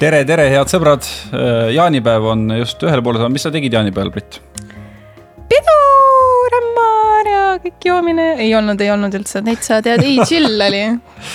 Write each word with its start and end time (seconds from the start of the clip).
tere, 0.00 0.22
tere, 0.28 0.46
head 0.52 0.70
sõbrad. 0.72 1.06
jaanipäev 1.74 2.28
on 2.32 2.46
just 2.60 2.80
ühele 2.86 3.04
poole 3.04 3.20
saanud, 3.20 3.36
mis 3.36 3.44
sa 3.44 3.52
tegid 3.52 3.74
jaanipäeval, 3.76 4.12
Brit? 4.14 4.40
pidu, 5.50 5.76
rämmar 6.54 7.28
ja 7.28 7.44
kõik 7.64 7.86
joomine, 7.90 8.26
ei 8.40 8.54
olnud, 8.56 8.80
ei 8.80 8.92
olnud 8.94 9.14
üldse, 9.18 9.42
täitsa 9.44 9.80
tead, 9.84 10.04
ei 10.06 10.22
chill 10.24 10.62
oli, 10.68 10.84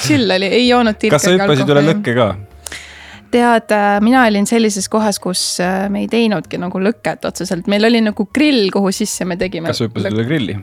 chill 0.02 0.32
oli, 0.38 0.50
ei 0.60 0.68
joonud 0.70 0.98
tilka. 0.98 1.16
kas 1.18 1.28
sa 1.28 1.36
hüppasid 1.36 1.74
üle 1.76 1.84
lõkke 1.92 2.16
ka? 2.18 2.30
Tead, 3.36 3.72
äh, 3.76 4.00
mina 4.04 4.24
olin 4.30 4.48
sellises 4.48 4.88
kohas, 4.92 5.20
kus 5.24 5.42
äh, 5.64 5.86
me 5.92 6.06
ei 6.06 6.10
teinudki 6.12 6.60
nagu 6.62 6.80
lõket 6.82 7.26
otseselt, 7.28 7.68
meil 7.72 7.88
oli 7.88 8.02
nagu 8.06 8.28
grill, 8.34 8.70
kuhu 8.74 8.92
sisse 8.96 9.28
me 9.28 9.38
tegime. 9.40 9.72
kas 9.72 9.82
sa 9.82 9.90
hüppasid 9.90 10.16
üle 10.16 10.26
grilli 10.28 10.58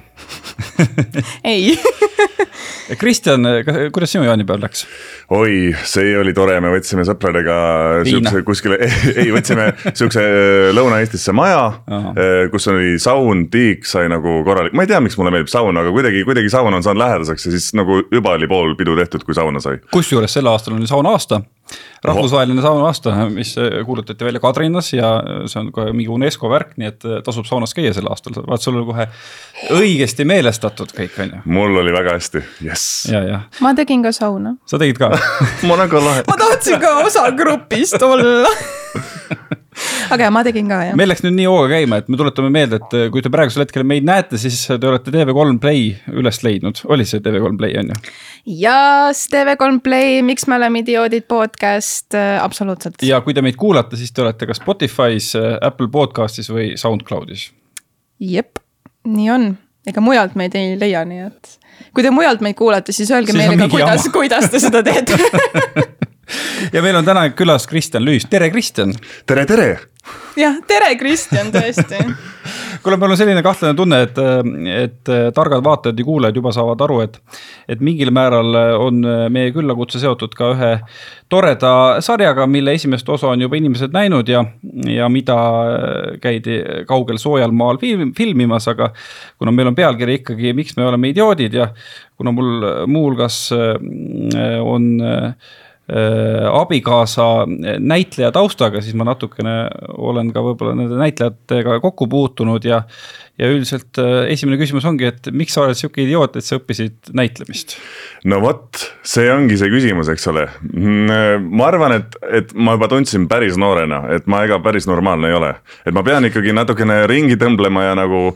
ei 1.53 1.75
Kristjan, 3.01 3.47
kuidas 3.95 4.13
sinu 4.13 4.27
jaanipäev 4.27 4.63
läks? 4.63 4.85
oi, 5.33 5.73
see 5.89 6.15
oli 6.19 6.35
tore, 6.37 6.59
me 6.65 6.73
võtsime 6.75 7.05
sõpradega 7.09 7.57
siukse 8.09 8.43
kuskile, 8.47 8.79
ei, 9.21 9.31
võtsime 9.35 9.71
siukse 9.93 10.25
äh, 10.25 10.71
Lõuna-Eestisse 10.77 11.35
maja, 11.37 11.65
kus 12.53 12.69
oli 12.73 12.97
saun, 13.03 13.47
tiik 13.53 13.87
sai 13.89 14.09
nagu 14.13 14.41
korralik, 14.47 14.77
ma 14.77 14.87
ei 14.87 14.93
tea, 14.93 15.01
miks 15.05 15.19
mulle 15.21 15.35
meeldib 15.35 15.53
saun, 15.53 15.77
aga 15.81 15.93
kuidagi, 15.95 16.25
kuidagi 16.29 16.53
saun 16.53 16.75
on 16.75 16.85
saanud 16.85 17.05
lähedaseks 17.05 17.49
ja 17.49 17.55
siis 17.57 17.73
nagu 17.79 18.03
juba 18.13 18.37
oli 18.39 18.49
pool 18.51 18.77
pidu 18.79 18.97
tehtud, 18.99 19.27
kui 19.27 19.37
sauna 19.37 19.63
sai. 19.63 19.81
kusjuures 19.93 20.41
sel 20.41 20.49
aastal 20.51 20.79
on 20.79 20.87
sauna 20.89 21.17
aasta 21.17 21.43
rahvusvaheline 22.05 22.63
sauna 22.63 22.89
aasta, 22.89 23.15
mis 23.31 23.55
kuulutati 23.87 24.25
välja 24.25 24.41
Kadrinas 24.43 24.93
ja 24.93 25.13
see 25.47 25.61
on 25.61 25.71
kohe 25.73 25.93
mingi 25.95 26.11
UNESCO 26.13 26.51
värk, 26.51 26.75
nii 26.81 26.91
et 26.91 27.09
tasub 27.25 27.47
saunas 27.49 27.75
käia 27.77 27.95
sel 27.95 28.11
aastal, 28.11 28.37
vaat 28.49 28.65
sul 28.65 28.81
oli 28.81 28.89
kohe 28.91 29.09
õigesti 29.79 30.27
meelestatud 30.29 30.93
kõik, 30.97 31.17
on 31.23 31.35
ju. 31.37 31.43
mul 31.55 31.81
oli 31.85 31.95
väga 31.95 32.17
hästi, 32.19 32.45
jess. 32.67 33.09
ma 33.63 33.75
tegin 33.79 34.05
ka 34.05 34.13
sauna. 34.17 34.57
sa 34.67 34.81
tegid 34.83 35.01
ka 35.01 35.13
ma 35.69 35.79
olen 35.79 35.91
ka 35.93 36.05
lahe. 36.05 36.29
ma 36.29 36.39
tahtsin 36.47 36.81
ka 36.83 36.97
osa 37.07 37.29
grupist 37.39 38.03
olla 38.03 38.51
aga 40.15 40.31
ma 40.35 40.43
tegin 40.47 40.69
ka 40.71 40.81
jah. 40.89 40.97
meil 40.99 41.11
läks 41.13 41.23
nüüd 41.25 41.37
nii 41.37 41.49
hooga 41.51 41.71
käima, 41.73 42.01
et 42.03 42.11
me 42.13 42.19
tuletame 42.21 42.51
meelde, 42.55 42.81
et 42.81 42.97
äh, 42.99 43.07
kui 43.15 43.25
te 43.25 43.33
praegusel 43.33 43.65
hetkel 43.65 43.87
meid 43.89 44.07
näete, 44.09 44.41
siis 44.41 44.59
te 44.69 44.91
olete 44.91 45.15
TV3 45.15 45.59
Play 45.63 45.89
üles 46.13 46.43
leidnud, 46.45 46.83
oli 46.93 47.07
see 47.09 47.23
TV3 47.25 47.59
Play 47.61 47.79
on 47.81 47.93
ju? 47.93 48.01
jaas, 48.63 49.25
TV3 49.33 49.81
Play, 49.85 50.21
miks 50.27 50.49
me 50.51 50.59
oleme 50.59 50.83
idioodid 50.83 51.29
podcast, 51.31 52.09
äh, 52.19 52.37
absoluutselt. 52.43 53.01
ja 53.07 53.23
kui 53.25 53.37
te 53.37 53.45
meid 53.45 53.59
kuulate, 53.61 53.99
siis 54.01 54.15
te 54.15 54.25
olete 54.25 54.49
kas 54.51 54.63
Spotify's, 54.63 55.33
äh, 55.39 55.57
Apple 55.61 55.91
podcast'is 55.93 56.53
või 56.53 56.73
SoundCloud'is. 56.81 57.49
jep, 58.33 58.63
nii 59.09 59.33
on, 59.35 59.51
ega 59.89 60.05
mujalt 60.05 60.39
meid 60.39 60.57
ei 60.59 60.77
leia, 60.81 61.07
nii 61.09 61.27
et 61.31 61.59
kui 61.95 62.05
te 62.05 62.13
mujalt 62.15 62.45
meid 62.45 62.57
kuulate, 62.59 62.95
siis 62.95 63.11
öelge 63.13 63.35
siis 63.35 63.43
meile 63.43 63.59
ka, 63.65 63.73
kuidas, 63.73 64.09
kuidas 64.17 64.49
te 64.53 64.63
seda 64.63 64.85
teete 64.87 65.19
ja 66.75 66.83
meil 66.83 66.97
on 66.97 67.07
täna 67.07 67.29
külas 67.37 67.67
Kristjan 67.71 68.05
Lüüs, 68.05 68.29
tere 68.31 68.51
Kristjan. 68.51 68.95
tere, 69.27 69.47
tere. 69.47 69.71
jah, 70.37 70.57
tere 70.67 70.95
Kristjan, 70.99 71.53
tõesti 71.55 72.01
kuule, 72.83 72.97
mul 72.99 73.15
on 73.15 73.19
selline 73.19 73.43
kahtlane 73.45 73.77
tunne, 73.79 74.01
et, 74.09 74.19
et 74.75 75.11
targad 75.37 75.63
vaatajad 75.65 75.99
ja 75.99 76.07
kuulajad 76.07 76.39
juba 76.41 76.53
saavad 76.55 76.81
aru, 76.83 76.99
et, 77.05 77.19
et 77.71 77.83
mingil 77.85 78.11
määral 78.15 78.57
on 78.83 78.99
meie 79.33 79.53
küllakutse 79.55 80.01
seotud 80.03 80.35
ka 80.35 80.51
ühe 80.57 80.71
toreda 81.31 82.01
sarjaga, 82.03 82.49
mille 82.51 82.75
esimest 82.75 83.09
osa 83.15 83.31
on 83.31 83.45
juba 83.47 83.61
inimesed 83.61 83.95
näinud 83.95 84.29
ja, 84.29 84.43
ja 84.91 85.09
mida 85.13 85.37
käidi 86.23 86.59
kaugel 86.89 87.23
soojal 87.23 87.55
maal 87.55 87.79
film, 87.83 88.11
filmimas, 88.19 88.67
aga 88.73 88.91
kuna 89.39 89.55
meil 89.55 89.71
on 89.71 89.79
pealkiri 89.79 90.19
ikkagi, 90.23 90.57
miks 90.57 90.75
me 90.77 90.89
oleme 90.89 91.13
idioodid 91.13 91.55
ja 91.61 91.71
kuna 92.19 92.35
mul 92.35 92.67
muuhulgas 92.91 93.45
on 93.53 94.91
Äh, 95.03 95.35
abikaasa 95.93 97.25
näitleja 97.79 98.31
taustaga, 98.33 98.81
siis 98.81 98.95
ma 98.97 99.05
natukene 99.05 99.57
olen 99.99 100.31
ka 100.33 100.41
võib-olla 100.45 100.77
nende 100.79 100.97
näitlejatega 101.01 101.81
kokku 101.85 102.09
puutunud 102.09 102.65
ja 102.65 102.83
ja 103.41 103.49
üldiselt 103.49 103.97
äh, 104.01 104.27
esimene 104.33 104.59
küsimus 104.61 104.85
ongi, 104.89 105.09
et 105.09 105.31
miks 105.33 105.57
sa 105.57 105.65
oled 105.65 105.79
sihuke 105.79 106.03
idioot, 106.05 106.37
et 106.37 106.47
sa 106.47 106.59
õppisid 106.59 107.13
näitlemist? 107.17 107.79
no 108.29 108.39
vot, 108.43 108.83
see 109.07 109.27
ongi 109.33 109.57
see 109.59 109.71
küsimus, 109.73 110.11
eks 110.13 110.29
ole. 110.31 110.45
Mm, 110.69 111.49
ma 111.57 111.71
arvan, 111.71 111.97
et, 111.97 112.19
et 112.41 112.53
ma 112.55 112.77
juba 112.77 112.91
tundsin 112.93 113.25
päris 113.31 113.57
noorena, 113.61 114.03
et 114.15 114.29
ma 114.31 114.45
ega 114.47 114.61
päris 114.63 114.87
normaalne 114.91 115.33
ei 115.33 115.39
ole. 115.39 115.55
et 115.87 115.97
ma 115.97 116.05
pean 116.07 116.29
ikkagi 116.29 116.53
natukene 116.55 117.03
ringi 117.11 117.39
tõmblema 117.41 117.89
ja 117.89 117.97
nagu 117.99 118.35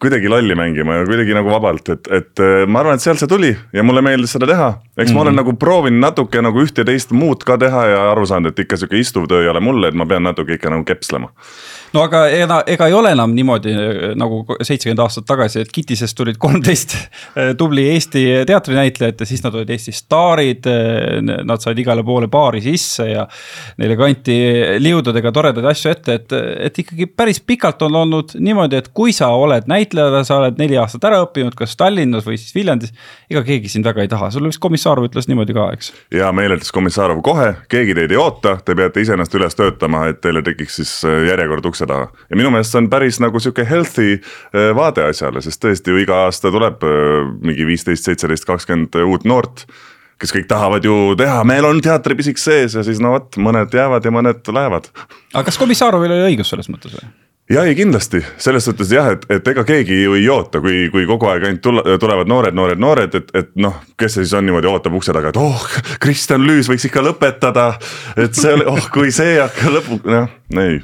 kuidagi 0.00 0.30
lolli 0.30 0.56
mängima 0.58 1.00
ja 1.00 1.06
kuidagi 1.06 1.36
nagu 1.36 1.52
vabalt, 1.52 1.92
et, 1.94 2.10
et 2.10 2.42
äh, 2.42 2.64
ma 2.66 2.82
arvan, 2.82 2.98
et 2.98 3.04
sealt 3.04 3.20
see 3.20 3.30
tuli 3.30 3.52
ja 3.52 3.84
mulle 3.86 4.02
meeldis 4.06 4.34
seda 4.34 4.48
teha. 4.48 4.72
eks 4.96 4.96
mm 4.96 5.04
-hmm. 5.04 5.14
ma 5.14 5.26
olen 5.26 5.34
mhm. 5.34 5.42
nagu 5.44 5.56
proovinud 5.60 6.02
natuke 6.02 6.42
nagu 6.42 6.64
üht 6.64 6.78
ja 6.78 6.88
teist 6.88 6.97
muud 7.12 7.44
ka 7.46 7.58
teha 7.58 7.84
ja 7.86 8.04
aru 8.12 8.26
saanud, 8.26 8.52
et 8.52 8.64
ikka 8.64 8.76
sihuke 8.76 8.98
istuv 8.98 9.28
töö 9.30 9.42
ei 9.42 9.48
ole 9.48 9.60
mulle, 9.60 9.88
et 9.88 9.98
ma 9.98 10.06
pean 10.06 10.26
natuke 10.26 10.58
ikka 10.58 10.72
nagu 10.72 10.84
kepslema 10.88 11.30
no 11.94 12.04
aga 12.04 12.24
ega, 12.32 12.60
ega 12.66 12.88
ei 12.88 12.96
ole 12.96 13.12
enam 13.14 13.32
niimoodi 13.36 13.74
nagu 14.18 14.42
seitsekümmend 14.56 15.02
aastat 15.04 15.26
tagasi, 15.28 15.62
et 15.64 15.72
Kitisest 15.72 16.16
tulid 16.18 16.38
kolmteist 16.40 16.94
eh, 16.98 17.52
tubli 17.58 17.86
Eesti 17.92 18.24
teatrinäitlejat 18.48 19.24
ja 19.24 19.28
siis 19.28 19.42
nad 19.44 19.56
olid 19.56 19.70
Eesti 19.74 19.94
staarid. 19.94 20.68
Eh, 20.68 21.22
nad 21.48 21.62
said 21.62 21.78
igale 21.78 22.04
poole 22.06 22.28
baari 22.30 22.60
sisse 22.64 23.08
ja 23.10 23.24
neile 23.78 23.96
kanti 23.98 24.36
liududega 24.82 25.32
toredaid 25.34 25.66
asju 25.70 25.92
ette, 25.92 26.18
et, 26.20 26.34
et 26.68 26.82
ikkagi 26.84 27.08
päris 27.08 27.40
pikalt 27.44 27.82
on 27.86 27.96
olnud 28.02 28.34
niimoodi, 28.38 28.78
et 28.78 28.90
kui 28.94 29.14
sa 29.16 29.30
oled 29.36 29.68
näitleja, 29.70 30.22
sa 30.28 30.40
oled 30.42 30.58
neli 30.60 30.78
aastat 30.80 31.06
ära 31.08 31.20
õppinud, 31.24 31.56
kas 31.58 31.76
Tallinnas 31.78 32.26
või 32.26 32.38
siis 32.40 32.54
Viljandis. 32.56 32.92
ega 33.30 33.42
keegi 33.46 33.70
sind 33.72 33.86
väga 33.86 34.04
ei 34.04 34.10
taha, 34.10 34.30
sulle 34.34 34.50
vist 34.52 34.62
Komissarov 34.62 35.08
ütles 35.08 35.28
niimoodi 35.30 35.56
ka, 35.56 35.68
eks? 35.76 35.92
ja 36.14 36.30
meile 36.36 36.58
ütles 36.58 36.72
Komissarov 36.74 37.22
kohe, 37.26 37.52
keegi 37.72 37.96
teid 37.98 38.14
ei 38.14 38.20
oota, 38.20 38.56
te 38.64 38.76
peate 38.78 39.04
ise 39.04 39.16
ennast 39.16 39.34
üles 39.38 39.56
töötama, 39.58 40.06
et 40.12 40.20
teile 40.24 40.42
tekiks 40.46 40.80
siis 40.80 40.94
eh, 41.08 41.28
järjekord 41.30 41.66
ukse 41.78 41.86
taha. 41.86 42.08
ja 42.30 42.36
minu 42.38 42.50
meelest 42.50 42.74
see 42.74 42.82
on 42.82 42.90
päris 42.90 43.20
nagu 43.22 43.40
sihuke 43.42 43.66
healthy 43.68 44.18
äh, 44.18 44.72
vaade 44.76 45.06
asjale, 45.06 45.42
sest 45.44 45.62
tõesti 45.62 45.94
ju 45.94 46.02
iga 46.02 46.24
aasta 46.26 46.52
tuleb 46.54 46.82
äh, 46.86 47.30
mingi 47.44 47.66
viisteist, 47.68 48.08
seitseteist, 48.08 48.48
kakskümmend 48.48 48.98
uut 49.06 49.28
noort 49.28 49.66
kes 50.18 50.34
kõik 50.34 50.48
tahavad 50.50 50.82
ju 50.82 51.14
teha, 51.18 51.44
meil 51.46 51.66
on 51.68 51.78
teatripisik 51.82 52.40
sees 52.42 52.74
ja 52.74 52.82
siis 52.82 52.98
no 53.02 53.14
vot, 53.14 53.38
mõned 53.38 53.74
jäävad 53.74 54.04
ja 54.04 54.10
mõned 54.14 54.50
lähevad. 54.50 54.90
aga 55.32 55.46
kas 55.46 55.60
Komissarovil 55.60 56.10
oli 56.10 56.32
õigus 56.32 56.50
selles 56.50 56.70
mõttes 56.72 56.96
või? 56.96 57.06
ja 57.50 57.62
ei 57.64 57.74
kindlasti, 57.78 58.20
selles 58.36 58.66
suhtes 58.68 58.90
jah, 58.92 59.12
et, 59.14 59.24
et 59.30 59.48
ega 59.48 59.64
keegi 59.64 60.02
ju 60.02 60.16
ei 60.18 60.26
oota, 60.32 60.60
kui, 60.64 60.88
kui 60.92 61.06
kogu 61.08 61.30
aeg 61.30 61.46
ainult 61.48 61.62
tule, 61.64 61.84
tulevad 62.00 62.28
noored, 62.28 62.56
noored, 62.56 62.82
noored, 62.82 63.14
et, 63.14 63.32
et 63.38 63.54
noh, 63.62 63.78
kes 63.98 64.18
see 64.18 64.26
siis 64.26 64.34
on 64.36 64.46
niimoodi, 64.48 64.68
ootab 64.68 64.98
ukse 64.98 65.14
taga, 65.16 65.32
et 65.32 65.40
oh, 65.40 65.64
Kristjan 66.02 66.44
Lüüs 66.44 66.68
võiks 66.70 66.88
ikka 66.90 67.04
lõpetada. 67.04 67.70
et 68.16 68.36
see 68.36 68.52
oli, 68.58 68.68
oh 68.68 68.90
kui 68.92 69.14
see 69.14 69.38
hakka 69.40 69.72
lõpu, 69.78 70.02
noh, 70.08 70.28
ei 70.58 70.80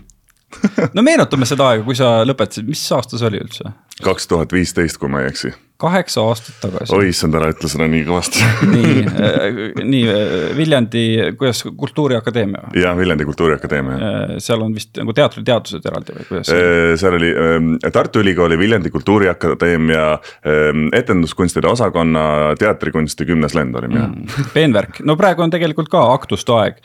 no 0.97 1.04
meenutame 1.06 1.48
seda 1.48 1.70
aega, 1.72 1.84
kui 1.87 1.97
sa 1.98 2.16
lõpetasid, 2.26 2.69
mis 2.69 2.82
aasta 2.94 3.20
see 3.20 3.31
oli 3.31 3.42
üldse? 3.44 3.75
kaks 4.04 4.28
tuhat 4.31 4.53
viisteist, 4.53 4.98
kui 4.98 5.10
ma 5.10 5.22
ei 5.22 5.31
eksi. 5.32 5.54
Kaheksa 5.81 6.23
aastat 6.23 6.61
tagasi. 6.62 6.95
oi 6.95 7.09
issand, 7.11 7.35
ära 7.35 7.49
ütle 7.51 7.69
seda 7.71 7.87
nii 7.91 8.05
kõvasti 8.07 8.45
nii 8.71 9.01
äh,, 9.27 9.57
nii 9.83 10.03
äh, 10.11 10.45
Viljandi, 10.55 11.03
kuidas 11.39 11.65
Kultuuriakadeemia? 11.67 12.69
jah, 12.79 12.95
Viljandi 12.99 13.27
Kultuuriakadeemia 13.27 13.97
äh,. 13.97 14.37
seal 14.45 14.62
on 14.62 14.77
vist 14.77 14.95
nagu 15.01 15.15
teatriteadused 15.17 15.89
eraldi 15.91 16.15
või 16.21 16.29
kuidas 16.29 16.53
äh,? 16.55 16.95
seal 17.01 17.19
oli 17.19 17.33
äh, 17.33 17.91
Tartu 17.95 18.23
Ülikooli 18.23 18.59
Viljandi 18.61 18.95
Kultuuriakadeemia 18.95 20.07
äh, 20.12 20.71
etenduskunstide 21.01 21.71
osakonna 21.71 22.55
teatrikunsti 22.61 23.27
kümnes 23.33 23.59
lend 23.59 23.75
olime 23.83 23.99
jah 23.99 24.09
mm,. 24.12 24.55
peenvärk, 24.55 25.03
no 25.03 25.19
praegu 25.19 25.43
on 25.43 25.55
tegelikult 25.55 25.91
ka 25.91 26.06
aktuste 26.15 26.55
aeg 26.61 26.81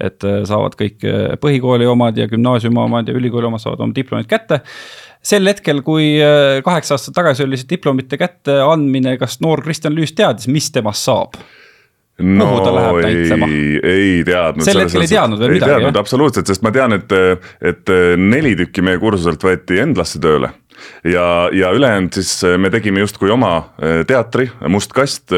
et 0.00 0.24
saavad 0.48 0.72
kõik 0.80 1.04
põhikooli 1.42 1.84
omad 1.84 2.16
ja 2.16 2.24
gümnaasiumi 2.30 2.78
omad 2.80 3.10
ja 3.10 3.14
ülikooli 3.18 3.50
omad 3.50 3.60
saavad 3.60 3.82
oma 3.84 3.92
diplomid 3.92 4.30
kätte. 4.30 4.62
Sel 5.22 5.48
hetkel, 5.50 5.82
kui 5.86 6.14
äh, 6.22 6.60
kaheksa 6.64 6.96
aastat 6.96 7.16
tagasi 7.16 7.44
oli 7.44 7.58
see 7.60 7.68
diplomite 7.74 8.18
kätteandmine, 8.20 9.16
kas 9.20 9.40
noor 9.44 9.62
Kristjan 9.64 9.96
Lüüs 9.96 10.14
teadis, 10.16 10.48
mis 10.48 10.70
temast 10.72 11.08
saab? 11.08 11.40
no 12.20 12.48
ei, 13.00 13.78
ei 13.80 14.24
teadnud. 14.24 14.64
sel 14.66 14.82
hetkel 14.82 15.06
ei 15.06 15.12
teadnud 15.12 15.40
veel 15.40 15.54
midagi? 15.54 15.70
ei 15.70 15.76
teadnud 15.78 16.00
absoluutselt, 16.00 16.50
sest 16.50 16.64
ma 16.66 16.72
tean, 16.74 16.92
et, 16.96 17.14
et 17.64 17.92
neli 18.20 18.52
tükki 18.58 18.84
meie 18.84 19.00
kursuselt 19.00 19.40
võeti 19.44 19.80
Endlasse 19.80 20.20
tööle 20.20 20.50
ja, 21.04 21.48
ja 21.52 21.72
ülejäänud 21.76 22.12
siis 22.12 22.44
äh, 22.44 22.58
me 22.58 22.70
tegime 22.70 23.00
justkui 23.00 23.30
oma 23.30 23.56
äh, 23.56 24.00
teatri, 24.06 24.50
Must 24.68 24.92
kast 24.92 25.32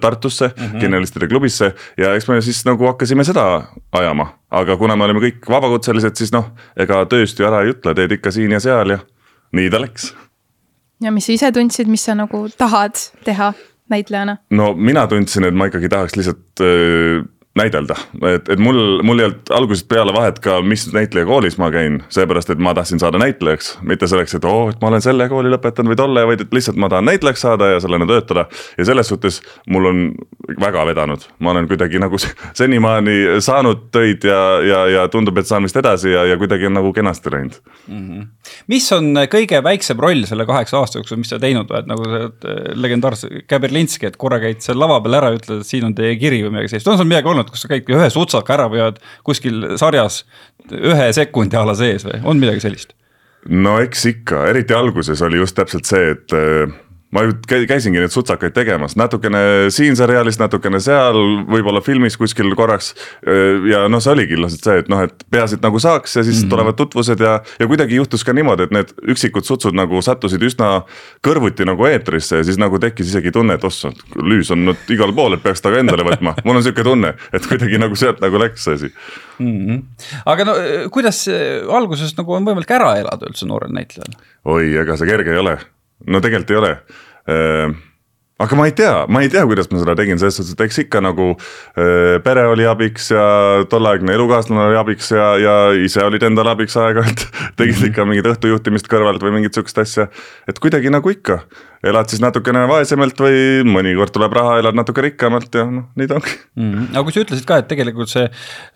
Tartusse 0.00 0.50
mm 0.50 0.64
-hmm. 0.64 0.80
Genialistide 0.80 1.28
klubisse 1.28 1.74
ja 1.98 2.14
eks 2.14 2.28
me 2.28 2.40
siis 2.42 2.64
nagu 2.64 2.86
hakkasime 2.86 3.24
seda 3.24 3.62
ajama. 3.92 4.34
aga 4.50 4.76
kuna 4.76 4.96
me 4.96 5.04
olime 5.04 5.20
kõik 5.20 5.46
vabakutselised, 5.48 6.14
siis 6.14 6.32
noh, 6.32 6.50
ega 6.76 7.04
tööst 7.06 7.38
ju 7.38 7.46
ära 7.46 7.62
ei 7.62 7.70
ütle, 7.70 7.94
teed 7.94 8.12
ikka 8.12 8.30
siin 8.30 8.52
ja 8.52 8.60
seal 8.60 8.90
ja 8.90 8.98
nii 9.56 9.70
ta 9.70 9.80
läks. 9.82 10.12
ja 11.02 11.12
mis 11.14 11.26
sa 11.26 11.32
ise 11.32 11.52
tundsid, 11.52 11.90
mis 11.90 12.04
sa 12.04 12.14
nagu 12.18 12.46
tahad 12.58 12.98
teha 13.24 13.52
näitlejana? 13.90 14.36
no 14.50 14.72
mina 14.74 15.06
tundsin, 15.10 15.48
et 15.48 15.54
ma 15.54 15.70
ikkagi 15.70 15.88
tahaks 15.92 16.16
lihtsalt 16.18 16.64
näidelda, 17.58 17.96
et, 18.30 18.48
et 18.48 18.60
mul, 18.62 19.00
mul 19.02 19.18
ei 19.18 19.26
olnud 19.26 19.50
algusest 19.54 19.88
peale 19.90 20.12
vahet 20.14 20.36
ka, 20.42 20.60
mis 20.62 20.84
näitlejakoolis 20.94 21.56
ma 21.58 21.66
käin, 21.74 21.96
seepärast 22.12 22.52
et 22.54 22.60
ma 22.62 22.70
tahtsin 22.78 23.00
saada 23.02 23.18
näitlejaks. 23.18 23.72
mitte 23.82 24.06
selleks, 24.06 24.36
et 24.38 24.44
oo 24.46 24.66
oh,, 24.66 24.70
et 24.70 24.78
ma 24.82 24.86
olen 24.92 25.02
selle 25.02 25.26
kooli 25.28 25.50
lõpetanud 25.50 25.90
või 25.90 25.98
tolle, 25.98 26.22
vaid 26.30 26.44
et 26.44 26.54
lihtsalt 26.54 26.78
ma 26.78 26.88
tahan 26.92 27.08
näitlejaks 27.10 27.42
saada 27.42 27.72
ja 27.72 27.80
sellena 27.82 28.06
töötada. 28.06 28.44
ja 28.78 28.86
selles 28.86 29.10
suhtes 29.10 29.40
mul 29.66 29.88
on 29.90 30.04
väga 30.62 30.84
vedanud, 30.86 31.26
ma 31.38 31.50
olen 31.50 31.66
kuidagi 31.68 31.98
nagu 31.98 32.20
senimaani 32.22 33.16
saanud 33.42 33.88
töid 33.90 34.28
ja, 34.30 34.40
ja, 34.62 34.84
ja 34.94 35.08
tundub, 35.10 35.42
et 35.42 35.50
saan 35.50 35.66
vist 35.66 35.76
edasi 35.76 36.14
ja, 36.14 36.24
ja 36.30 36.38
kuidagi 36.38 36.70
on 36.70 36.78
nagu 36.78 36.92
kenasti 36.94 37.34
läinud 37.34 37.58
mm. 37.88 38.06
-hmm. 38.06 38.26
mis 38.70 38.86
on 38.92 39.24
kõige 39.32 39.62
väiksem 39.66 39.98
roll 39.98 40.22
selle 40.30 40.46
kaheksa 40.46 40.78
aasta 40.78 41.02
jooksul, 41.02 41.18
mis 41.18 41.34
sa 41.34 41.38
teinud 41.42 41.70
oled, 41.70 41.90
nagu 41.90 42.06
see 42.06 42.56
legendaarse 42.78 43.42
Käberlinski, 43.50 44.06
et 44.06 44.16
korra 44.16 44.38
käid 44.38 44.62
seal 44.62 44.78
lava 44.78 45.00
peal 45.02 45.18
ära 45.18 45.34
ja 45.34 45.42
ütled, 45.42 45.60
et 45.60 45.66
siin 45.66 45.90
on 45.90 45.98
teie 45.98 46.14
kiri 46.20 46.44
või 46.46 46.54
midagi 46.54 46.76
sellist, 46.76 46.88
on 46.94 46.98
sul 47.00 47.10
midagi 47.10 47.28
olnud? 47.28 47.39
Olnud, 47.40 47.52
kus 47.54 47.64
sa 47.64 47.72
käidki 47.72 47.96
ühe 47.96 48.10
sutsaka 48.12 48.56
ära 48.58 48.68
vead 48.72 49.00
kuskil 49.26 49.74
sarjas 49.80 50.22
ühe 50.70 51.10
sekundi 51.16 51.58
a 51.58 51.64
la 51.66 51.76
sees 51.78 52.06
või 52.06 52.20
on 52.24 52.42
midagi 52.42 52.64
sellist? 52.66 52.94
no 53.48 53.78
eks 53.82 54.06
ikka, 54.12 54.46
eriti 54.52 54.76
alguses 54.76 55.22
oli 55.26 55.40
just 55.40 55.56
täpselt 55.58 55.88
see, 55.88 56.14
et 56.14 56.38
ma 57.10 57.24
ju 57.26 57.34
käisingi 57.66 57.98
neid 57.98 58.12
sutsakaid 58.14 58.54
tegemas, 58.54 58.94
natukene 58.98 59.70
siin 59.74 59.96
seriaalis, 59.98 60.38
natukene 60.38 60.78
seal, 60.82 61.18
võib-olla 61.50 61.82
filmis 61.82 62.16
kuskil 62.18 62.52
korraks. 62.58 62.92
ja 63.70 63.82
noh, 63.90 64.02
see 64.02 64.12
oligi 64.12 64.38
lihtsalt 64.38 64.68
see, 64.68 64.82
et 64.84 64.90
noh, 64.92 65.02
et 65.06 65.24
peaasi, 65.32 65.58
et 65.58 65.66
nagu 65.66 65.80
saaks 65.82 66.16
ja 66.16 66.22
siis 66.22 66.36
mm 66.36 66.44
-hmm. 66.44 66.50
tulevad 66.54 66.78
tutvused 66.78 67.20
ja, 67.20 67.40
ja 67.58 67.66
kuidagi 67.66 67.98
juhtus 67.98 68.24
ka 68.24 68.32
niimoodi, 68.32 68.68
et 68.68 68.74
need 68.76 68.94
üksikud 69.14 69.44
sutsud 69.46 69.74
nagu 69.74 70.02
sattusid 70.02 70.42
üsna 70.42 70.70
kõrvuti 71.26 71.66
nagu 71.66 71.86
eetrisse 71.86 72.36
ja 72.36 72.44
siis 72.44 72.58
nagu 72.58 72.78
tekkis 72.78 73.10
isegi 73.10 73.32
tunne, 73.32 73.58
et 73.58 73.64
ossa, 73.64 73.90
lüüs 74.14 74.52
on 74.54 74.64
nüüd 74.70 74.94
igal 74.94 75.12
pool, 75.12 75.34
et 75.34 75.42
peaks 75.42 75.60
ta 75.60 75.70
ka 75.70 75.82
endale 75.82 76.06
võtma. 76.06 76.34
mul 76.44 76.56
on 76.56 76.62
sihuke 76.62 76.84
tunne, 76.86 77.14
et 77.32 77.46
kuidagi 77.46 77.78
nagu 77.78 77.96
sealt 77.96 78.20
nagu 78.20 78.38
läks 78.38 78.64
see 78.64 78.74
asi 78.74 78.92
mm. 79.38 79.66
-hmm. 79.66 79.82
aga 80.26 80.44
no 80.44 80.54
kuidas 80.90 81.26
alguses 81.70 82.16
nagu 82.16 82.34
on 82.34 82.46
võimalik 82.46 82.70
ära 82.70 82.94
elada 83.02 83.26
üldse 83.26 83.46
noorel 83.46 83.74
näitlejal? 83.74 84.14
oi, 84.44 84.74
ega 84.76 84.96
see 84.96 85.10
kerge 85.10 85.30
ei 85.32 85.38
ole 85.38 85.58
no 86.06 86.20
tegelikult 86.24 86.54
ei 86.54 86.60
ole. 86.60 86.72
Äh, 87.30 87.76
aga 88.40 88.56
ma 88.56 88.66
ei 88.68 88.74
tea, 88.76 89.04
ma 89.12 89.22
ei 89.24 89.30
tea, 89.32 89.42
kuidas 89.48 89.68
ma 89.72 89.80
seda 89.82 89.94
tegin, 89.98 90.20
selles 90.20 90.38
suhtes, 90.40 90.54
et 90.56 90.62
eks 90.64 90.80
ikka 90.84 91.02
nagu 91.04 91.32
äh, 91.34 92.16
pere 92.24 92.46
oli 92.48 92.66
abiks 92.68 93.10
ja 93.12 93.24
tolleaegne 93.70 94.16
elukaaslane 94.16 94.70
oli 94.70 94.78
abiks 94.80 95.12
ja, 95.12 95.32
ja 95.40 95.56
ise 95.76 96.04
olid 96.06 96.24
endale 96.26 96.54
abiks 96.54 96.76
aeg-ajalt. 96.80 97.26
Tegid 97.60 97.90
ikka 97.90 98.06
mingit 98.08 98.30
õhtujuhtimist 98.32 98.88
kõrvalt 98.90 99.24
või 99.24 99.38
mingit 99.38 99.56
sihukest 99.56 99.82
asja. 99.84 100.08
et 100.48 100.62
kuidagi 100.62 100.92
nagu 100.92 101.12
ikka, 101.12 101.42
elad 101.86 102.12
siis 102.12 102.20
natukene 102.20 102.66
vaesemalt 102.68 103.20
või 103.24 103.64
mõnikord 103.64 104.12
tuleb 104.12 104.34
raha, 104.36 104.58
elad 104.60 104.76
natuke 104.76 105.04
rikkamalt 105.04 105.54
ja 105.56 105.64
noh, 105.68 105.88
nii 105.96 106.10
ta 106.10 106.18
ongi 106.18 106.34
mm. 106.60 106.90
aga 106.92 107.04
kui 107.06 107.14
sa 107.14 107.24
ütlesid 107.24 107.46
ka, 107.48 107.60
et 107.62 107.68
tegelikult 107.70 108.12
see 108.12 108.26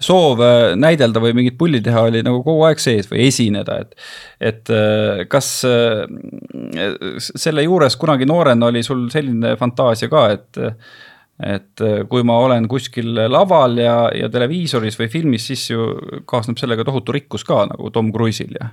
soov 0.03 0.41
äh, 0.45 0.73
näidelda 0.81 1.21
või 1.21 1.35
mingit 1.37 1.59
pulli 1.61 1.83
teha 1.85 2.07
oli 2.09 2.25
nagu 2.25 2.41
kogu 2.47 2.65
aeg 2.69 2.81
sees 2.81 3.11
või 3.11 3.27
esineda, 3.29 3.81
et. 3.85 3.97
et 4.53 4.73
äh, 4.73 5.25
kas 5.31 5.51
äh, 5.69 6.05
selle 7.29 7.67
juures 7.67 7.99
kunagi 8.01 8.29
noorena 8.29 8.73
oli 8.73 8.85
sul 8.87 9.07
selline 9.13 9.57
fantaasia 9.61 10.13
ka, 10.13 10.29
et 10.39 10.65
et 11.45 11.83
kui 12.07 12.23
ma 12.23 12.37
olen 12.45 12.69
kuskil 12.71 13.09
laval 13.27 13.73
ja, 13.83 13.97
ja 14.15 14.29
televiisoris 14.31 14.95
või 15.01 15.09
filmis, 15.11 15.49
siis 15.51 15.65
ju 15.73 15.89
kaasneb 16.31 16.61
sellega 16.61 16.87
tohutu 16.87 17.11
rikkus 17.17 17.43
ka 17.45 17.65
nagu 17.67 17.91
Tom 17.91 18.13
Cruise'il 18.15 18.55
ja 18.55 18.69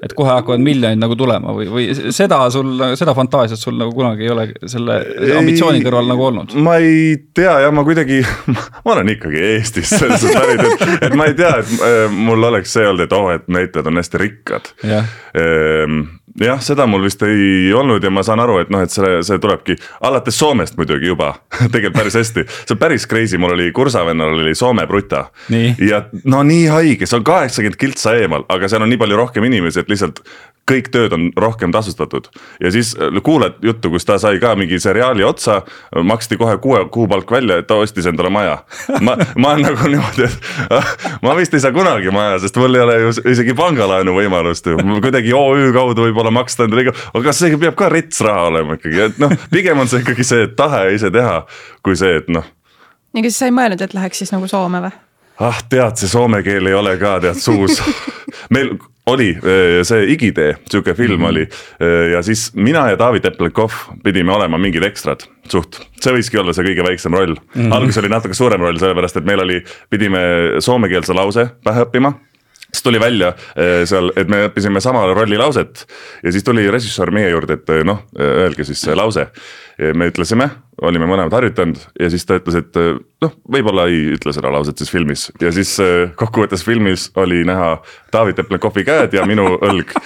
et 0.00 0.14
kohe 0.16 0.32
hakkavad 0.32 0.62
miljonid 0.64 1.00
nagu 1.00 1.16
tulema 1.18 1.52
või, 1.54 1.66
või 1.70 2.12
seda 2.14 2.38
sul, 2.52 2.72
seda 2.98 3.14
fantaasiat 3.16 3.60
sul 3.60 3.76
nagu 3.80 3.92
kunagi 3.96 4.24
ei 4.26 4.32
ole 4.32 4.46
selle 4.70 4.96
ambitsiooni 5.38 5.82
kõrval 5.84 6.08
nagu 6.08 6.26
olnud? 6.30 6.54
ma 6.64 6.76
ei 6.80 7.18
tea 7.36 7.58
jah, 7.66 7.74
ma 7.74 7.84
kuidagi, 7.86 8.22
ma 8.84 8.94
olen 8.94 9.12
ikkagi 9.16 9.42
Eestis 9.50 9.92
selles 9.92 10.24
suhtes 10.24 10.40
pärit, 10.40 10.64
et, 10.64 11.04
et 11.08 11.18
ma 11.18 11.28
ei 11.30 11.36
tea, 11.38 11.52
et 11.60 11.74
äh, 11.76 12.00
mul 12.14 12.48
oleks 12.50 12.72
see 12.76 12.86
olnud, 12.86 13.04
et 13.04 13.16
oh, 13.16 13.28
et 13.34 13.46
näitlejad 13.52 13.90
on 13.90 14.00
hästi 14.00 14.22
rikkad 14.24 14.72
ehm, 14.88 16.00
jah, 16.38 16.60
seda 16.62 16.86
mul 16.86 17.02
vist 17.04 17.22
ei 17.26 17.72
olnud 17.74 18.04
ja 18.04 18.10
ma 18.12 18.22
saan 18.26 18.40
aru, 18.42 18.58
et 18.62 18.70
noh, 18.72 18.82
et 18.84 18.92
see, 18.92 19.20
see 19.26 19.40
tulebki 19.42 19.76
alates 20.06 20.38
Soomest 20.38 20.76
muidugi 20.78 21.10
juba 21.10 21.32
tegelikult 21.72 21.98
päris 21.98 22.18
hästi. 22.20 22.44
see 22.48 22.76
on 22.76 22.80
päris 22.80 23.06
crazy, 23.10 23.38
mul 23.40 23.54
oli 23.56 23.70
kursavennal 23.76 24.38
oli 24.38 24.54
Soome 24.54 24.86
bruta. 24.86 25.26
ja 25.78 26.04
no 26.24 26.42
nii 26.46 26.66
haige, 26.70 27.06
see 27.06 27.18
on 27.18 27.26
kaheksakümmend 27.26 27.80
kiltsa 27.80 28.14
eemal, 28.20 28.46
aga 28.48 28.70
seal 28.70 28.86
on 28.86 28.92
nii 28.92 29.00
palju 29.00 29.18
rohkem 29.20 29.46
inimesi, 29.50 29.82
et 29.82 29.90
lihtsalt 29.92 30.22
kõik 30.68 30.90
tööd 30.92 31.14
on 31.16 31.28
rohkem 31.36 31.72
tasustatud. 31.72 32.28
ja 32.60 32.70
siis 32.70 32.92
äh, 32.96 33.22
kuuled 33.22 33.58
juttu, 33.62 33.90
kus 33.90 34.04
ta 34.04 34.18
sai 34.18 34.40
ka 34.40 34.54
mingi 34.56 34.78
seriaali 34.80 35.24
otsa, 35.24 35.62
maksti 36.04 36.36
kohe 36.36 36.56
kuue 36.58 36.84
kuupalk 36.92 37.30
välja, 37.30 37.58
et 37.58 37.66
ta 37.66 37.80
ostis 37.80 38.06
endale 38.06 38.30
maja. 38.30 38.58
ma, 39.00 39.16
ma 39.36 39.54
olen 39.54 39.66
nagu 39.68 39.88
niimoodi, 39.88 40.28
et 40.28 41.08
ma 41.22 41.34
vist 41.38 41.54
ei 41.54 41.64
saa 41.64 41.74
kunagi 41.74 42.12
maja, 42.14 42.38
sest 42.42 42.56
mul 42.60 42.74
ei 42.74 42.84
ole 42.84 42.98
ju 43.00 43.12
isegi 43.32 43.54
pangalaenu 43.58 44.14
võimalust 44.16 44.70
ju, 44.70 44.78
kuidagi 45.00 45.34
OÜ 45.36 45.72
kaudu 45.76 46.06
võib-olla 46.08 46.32
maksta 46.34 46.68
endale 46.68 46.88
iga, 46.88 46.96
aga 47.14 47.34
see 47.36 47.58
peab 47.60 47.76
ka 47.78 47.90
rets 47.92 48.22
raha 48.24 48.48
olema 48.52 48.78
ikkagi, 48.78 49.04
et 49.10 49.20
noh, 49.22 49.34
pigem 49.52 49.82
on 49.82 49.90
see 49.90 50.04
ikkagi 50.04 50.26
see 50.26 50.48
tahe 50.56 50.88
ise 50.94 51.12
teha, 51.14 51.44
kui 51.86 51.98
see, 51.98 52.20
et 52.22 52.32
noh. 52.32 52.46
ja 53.16 53.26
kas 53.26 53.38
sa 53.42 53.50
ei 53.50 53.54
mõelnud, 53.56 53.82
et 53.82 53.96
läheks 53.96 54.22
siis 54.24 54.34
nagu 54.34 54.48
Soome 54.50 54.82
või? 54.86 54.98
ah 55.40 55.60
tead, 55.72 55.96
see 55.96 56.10
soome 56.10 56.42
keel 56.44 56.68
ei 56.68 56.76
ole 56.76 56.96
ka 57.00 57.16
tead 57.24 57.38
suus 57.40 57.80
meil 58.54 58.74
oli 59.10 59.30
äh, 59.36 59.80
see 59.86 60.06
Igitee, 60.14 60.54
sihuke 60.70 60.94
film 60.94 61.20
mm 61.20 61.24
-hmm. 61.24 61.28
oli 61.28 61.42
äh, 61.42 62.12
ja 62.14 62.22
siis 62.22 62.50
mina 62.54 62.88
ja 62.90 62.98
David 62.98 63.24
Eplikov 63.24 63.72
pidime 64.04 64.32
olema 64.32 64.58
mingid 64.58 64.84
ekstrad, 64.86 65.26
suht. 65.48 65.80
see 66.00 66.14
võiski 66.14 66.40
olla 66.40 66.52
see 66.56 66.64
kõige 66.64 66.86
väiksem 66.86 67.14
roll 67.14 67.34
mm 67.34 67.62
-hmm., 67.62 67.74
alguses 67.74 67.98
oli 67.98 68.08
natuke 68.08 68.34
suurem 68.34 68.60
roll, 68.60 68.78
sellepärast 68.78 69.16
et 69.16 69.24
meil 69.24 69.40
oli, 69.40 69.62
pidime 69.90 70.20
soomekeelse 70.58 71.14
lause 71.14 71.48
pähe 71.64 71.84
õppima 71.84 72.14
siis 72.70 72.84
tuli 72.86 73.00
välja 73.02 73.32
äh, 73.34 73.82
seal, 73.88 74.12
et 74.16 74.30
me 74.30 74.44
õppisime 74.48 74.82
sama 74.82 75.04
rolli 75.14 75.38
lauset. 75.40 75.84
Ja 76.24 76.32
siis 76.32 76.46
tuli 76.46 76.66
režissöör 76.70 77.12
meie 77.14 77.30
juurde, 77.32 77.58
et 77.58 77.74
noh, 77.86 78.04
öelge 78.20 78.64
siis 78.66 78.82
see 78.82 78.96
lause. 78.96 79.28
me 79.96 80.10
ütlesime, 80.10 80.44
olime 80.84 81.06
mõlemad 81.08 81.32
harjutanud 81.32 81.78
ja 82.00 82.10
siis 82.12 82.26
ta 82.28 82.36
ütles, 82.36 82.58
et 82.58 82.76
noh, 83.24 83.32
võib-olla 83.48 83.86
ei 83.88 84.10
ütle 84.12 84.34
seda 84.36 84.50
lauset 84.52 84.76
siis 84.76 84.90
filmis. 84.92 85.30
Ja 85.40 85.48
siis 85.56 85.72
kokkuvõttes 86.20 86.64
filmis 86.66 87.06
oli 87.16 87.46
näha 87.48 87.78
David 88.12 88.36
Teplenkovi 88.36 88.84
käed 88.84 89.16
ja 89.16 89.24
minu 89.24 89.54
õlg 89.56 89.96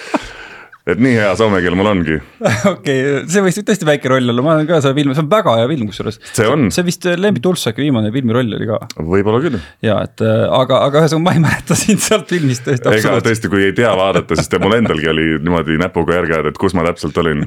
et 0.85 1.01
nii 1.01 1.15
hea 1.17 1.31
soome 1.39 1.61
keel 1.65 1.77
mul 1.79 1.89
ongi. 1.89 2.19
okei 2.75 2.99
okay,, 3.01 3.23
see 3.33 3.43
võis 3.45 3.59
tõesti 3.61 3.89
väike 3.89 4.11
roll 4.13 4.29
olla, 4.33 4.45
ma 4.45 4.57
olen 4.59 4.69
ka 4.69 4.83
seda 4.85 4.93
filmi, 4.97 5.17
see 5.17 5.25
on 5.25 5.31
väga 5.33 5.57
hea 5.61 5.69
film 5.71 5.89
kusjuures. 5.89 6.19
see 6.37 6.49
on. 6.51 6.67
see 6.75 6.85
vist 6.85 7.09
Lembit 7.17 7.49
Ulfsaki 7.49 7.85
viimane 7.87 8.13
filmiroll 8.15 8.53
oli 8.59 8.69
ka. 8.69 8.81
võib-olla 9.01 9.41
küll. 9.45 9.59
ja 9.85 9.97
et 10.05 10.25
äh, 10.25 10.45
aga, 10.61 10.83
aga 10.89 11.05
ühesõnaga 11.05 11.25
ma 11.25 11.35
ei 11.37 11.43
mäleta 11.47 11.79
sind 11.81 12.05
sealt 12.05 12.29
filmist 12.33 12.69
tõesti. 12.69 12.93
ega 13.01 13.17
tõesti, 13.25 13.53
kui 13.53 13.65
ei 13.71 13.77
tea 13.77 13.95
vaadata, 13.97 14.37
siis 14.37 14.53
mul 14.61 14.77
endalgi 14.77 15.09
oli 15.15 15.29
niimoodi 15.39 15.81
näpuga 15.81 16.21
järge 16.21 16.37
ajada, 16.37 16.53
et 16.53 16.61
kus 16.61 16.77
ma 16.77 16.85
täpselt 16.91 17.17
olin. 17.25 17.47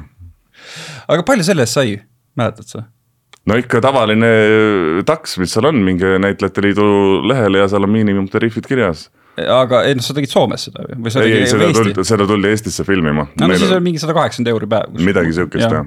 aga 1.06 1.26
palju 1.28 1.46
selle 1.46 1.66
eest 1.66 1.78
sai, 1.78 1.94
mäletad 2.38 2.74
sa? 2.74 2.88
no 3.46 3.60
ikka 3.62 3.84
tavaline 3.86 4.32
taks, 5.06 5.38
mis 5.38 5.54
seal 5.54 5.70
on, 5.70 5.78
minge 5.86 6.16
näitlejate 6.26 6.66
liidu 6.66 6.88
lehele 7.30 7.62
ja 7.62 7.70
seal 7.70 7.86
on 7.86 7.94
miinimumtariifid 7.94 8.66
kirjas 8.66 9.06
aga 9.58 9.84
ei 9.88 9.98
noh, 9.98 10.04
sa 10.04 10.16
tegid 10.16 10.32
Soomes 10.32 10.68
seda 10.68 10.86
või? 10.88 11.12
ei, 11.22 11.36
ei 11.42 11.50
seda 11.50 11.70
tuldi, 11.74 12.06
seda 12.08 12.26
tuldi 12.28 12.50
Eestisse 12.52 12.86
filmima. 12.88 13.28
no, 13.28 13.46
no 13.46 13.58
siis 13.58 13.70
oli 13.70 13.86
mingi 13.90 14.02
sada 14.02 14.16
kaheksakümmend 14.16 14.54
euri 14.54 14.70
päev. 14.70 14.98
midagi 15.10 15.36
sihukest 15.38 15.66
jah 15.68 15.80
ja 15.82 15.86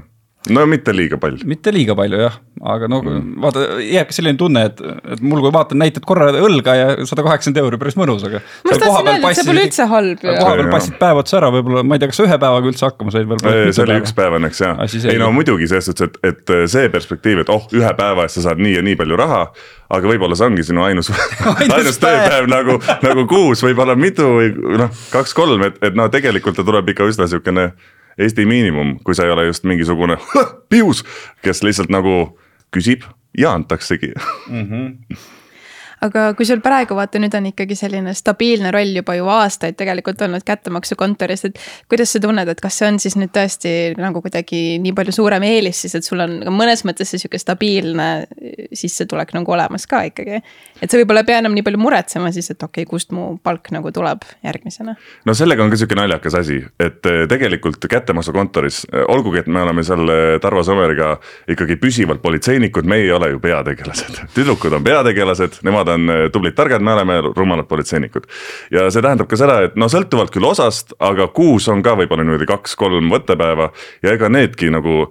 no 0.50 0.64
mitte 0.66 0.94
liiga 0.96 1.18
palju. 1.22 1.46
mitte 1.46 1.70
liiga 1.74 1.94
palju 1.98 2.18
jah, 2.24 2.38
aga 2.74 2.88
no 2.90 3.02
mm. 3.04 3.34
vaata, 3.44 3.66
jääbki 3.86 4.16
selline 4.16 4.40
tunne, 4.40 4.64
et, 4.72 4.80
et 5.14 5.22
mul, 5.22 5.42
kui 5.44 5.52
vaatan 5.54 5.78
näited 5.82 6.06
korra 6.08 6.32
õlga 6.34 6.74
ja 6.78 6.88
sada 7.06 7.26
kaheksakümmend 7.28 7.62
euri, 7.62 7.80
päris 7.82 7.98
mõnus, 8.00 8.26
aga. 8.26 8.42
ma 8.66 8.74
tahtsin 8.74 9.12
öelda, 9.12 9.30
et 9.30 9.38
see 9.38 9.48
pole 9.52 9.66
üldse 9.68 9.88
halb 9.92 10.26
ju. 10.26 10.34
kohapeal 10.40 10.72
passid 10.74 10.98
päev 11.02 11.22
otsa 11.22 11.38
ära, 11.42 11.52
võib-olla, 11.54 11.84
ma 11.86 11.98
ei 11.98 12.02
tea, 12.02 12.10
kas 12.14 12.24
ühe 12.26 12.40
päevaga 12.42 12.72
üldse 12.74 12.88
hakkama 12.88 13.14
said 13.14 13.30
veel? 13.30 13.46
see 13.70 13.86
oli 13.86 14.00
üks 14.02 14.16
päev 14.18 14.40
õnneks 14.40 14.64
jah, 14.66 14.82
ei 15.14 15.22
no 15.22 15.30
muidugi 15.36 15.70
selles 15.70 15.92
suhtes, 15.92 16.10
et, 16.10 16.34
et 16.34 16.56
see 16.74 16.90
perspektiiv, 16.98 17.46
et 17.46 17.54
oh, 17.54 17.70
ühe 17.78 17.94
päeva 18.02 18.26
eest 18.26 18.42
sa 18.42 18.50
saad 18.50 18.66
nii 18.66 18.80
ja 18.80 18.86
nii 18.86 18.98
palju 18.98 19.22
raha. 19.22 19.46
aga 19.94 20.14
võib-olla 20.14 20.38
see 20.40 20.50
ongi 20.50 20.66
sinu 20.66 20.88
ainus 20.88 21.14
ainus, 21.54 21.78
ainus 21.78 22.02
tööpäev 22.02 22.50
nagu, 22.50 22.82
nagu 23.06 23.30
kuus, 23.30 23.62
võib-olla 23.62 23.94
mitu 23.94 24.26
või 24.40 24.54
noh, 24.82 25.02
kaks-kolm, 25.14 25.70
et, 25.70 25.82
et 25.86 25.98
no 25.98 26.10
tegelikult 26.10 26.58
ta 26.58 26.66
tuleb 26.66 26.96
ikka 26.96 27.14
üsna 27.14 27.30
sihukene 27.30 27.70
Eesti 28.18 28.46
miinimum, 28.46 28.98
kui 29.06 29.16
sa 29.16 29.26
ei 29.26 29.32
ole 29.32 29.46
just 29.46 29.64
mingisugune 29.64 30.18
pius, 30.72 31.06
kes 31.42 31.64
lihtsalt 31.64 31.94
nagu 31.94 32.38
küsib 32.72 33.06
ja 33.38 33.54
antaksegi 33.54 34.14
mm. 34.50 34.66
-hmm 34.66 35.41
aga 36.02 36.32
kui 36.38 36.48
sul 36.50 36.62
praegu 36.64 36.96
vaata, 36.98 37.20
nüüd 37.22 37.36
on 37.38 37.48
ikkagi 37.52 37.76
selline 37.78 38.14
stabiilne 38.18 38.72
roll 38.74 38.96
juba 38.98 39.16
ju 39.18 39.28
aastaid 39.30 39.78
tegelikult 39.80 40.22
olnud 40.26 40.46
kättemaksukontoris, 40.46 41.46
et. 41.50 41.60
kuidas 41.92 42.14
sa 42.16 42.22
tunned, 42.24 42.50
et 42.50 42.62
kas 42.64 42.80
see 42.80 42.88
on 42.90 43.00
siis 43.02 43.18
nüüd 43.20 43.34
tõesti 43.36 43.74
nagu 44.02 44.24
kuidagi 44.24 44.80
nii 44.82 44.96
palju 44.98 45.14
suurem 45.16 45.46
eelis 45.46 45.84
siis, 45.86 45.96
et 46.00 46.08
sul 46.08 46.24
on 46.24 46.38
mõnes 46.56 46.82
mõttes 46.88 47.14
see 47.14 47.22
sihuke 47.22 47.40
stabiilne 47.42 48.10
sissetulek 48.74 49.36
nagu 49.38 49.54
olemas 49.54 49.86
ka 49.90 50.04
ikkagi. 50.10 50.42
et 50.82 50.90
sa 50.90 50.98
võib-olla 50.98 51.22
ei 51.22 51.30
pea 51.30 51.42
enam 51.44 51.54
nii 51.56 51.66
palju 51.68 51.82
muretsema 51.82 52.32
siis, 52.34 52.50
et 52.54 52.64
okei 52.64 52.84
okay,, 52.84 52.90
kust 52.90 53.14
mu 53.16 53.38
palk 53.44 53.72
nagu 53.76 53.92
tuleb 53.94 54.26
järgmisena. 54.44 54.96
no 55.26 55.38
sellega 55.38 55.64
on 55.64 55.70
ka 55.70 55.80
sihuke 55.80 55.98
naljakas 56.00 56.40
asi, 56.42 56.60
et 56.80 57.06
eh, 57.06 57.24
tegelikult 57.30 57.86
kättemaksukontoris, 57.92 58.84
eh, 58.90 59.06
olgugi, 59.08 59.44
et 59.44 59.48
me 59.52 59.62
oleme 59.62 59.86
seal 59.86 60.10
eh, 60.10 60.40
Tarvo 60.42 60.64
Sommeriga 60.66 61.14
ikkagi 61.52 61.78
püsivalt 61.82 62.22
politseinikud, 62.26 62.90
me 62.90 63.02
ei 63.04 63.12
ole 63.12 63.32
ju 63.36 63.40
peategelased. 63.44 64.24
tüdrukud 64.38 64.80
on 64.80 64.86
peategelased, 64.86 65.62
nemad 65.68 65.91
on 65.94 66.10
tublid 66.34 66.56
targad, 66.58 66.84
me 66.84 66.94
oleme 66.94 67.20
rumalad 67.36 67.68
politseinikud. 67.70 68.28
ja 68.72 68.88
see 68.92 69.04
tähendab 69.04 69.30
ka 69.32 69.40
seda, 69.40 69.60
et 69.68 69.78
no 69.80 69.90
sõltuvalt 69.92 70.34
küll 70.34 70.48
osast, 70.48 70.96
aga 71.00 71.28
kuus 71.36 71.68
on 71.72 71.84
ka 71.86 71.96
võib-olla 72.00 72.26
niimoodi 72.26 72.50
kaks-kolm 72.50 73.12
võttepäeva 73.14 73.72
ja 74.04 74.16
ega 74.16 74.30
needki 74.32 74.72
nagu 74.74 75.06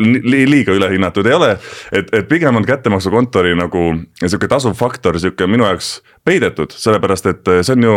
li 0.00 0.44
liiga 0.48 0.74
ülehinnatud 0.76 1.26
ei 1.26 1.38
ole. 1.38 1.54
et, 1.92 2.10
et 2.12 2.28
pigem 2.28 2.56
on 2.56 2.66
kättemaksukontori 2.66 3.54
nagu 3.58 3.86
sihuke 4.24 4.50
tasuv 4.50 4.76
faktor 4.78 5.20
sihuke 5.20 5.46
minu 5.50 5.66
jaoks 5.68 5.96
peidetud, 6.24 6.72
sellepärast 6.72 7.32
et 7.32 7.56
see 7.62 7.76
on 7.76 7.88
ju 7.88 7.96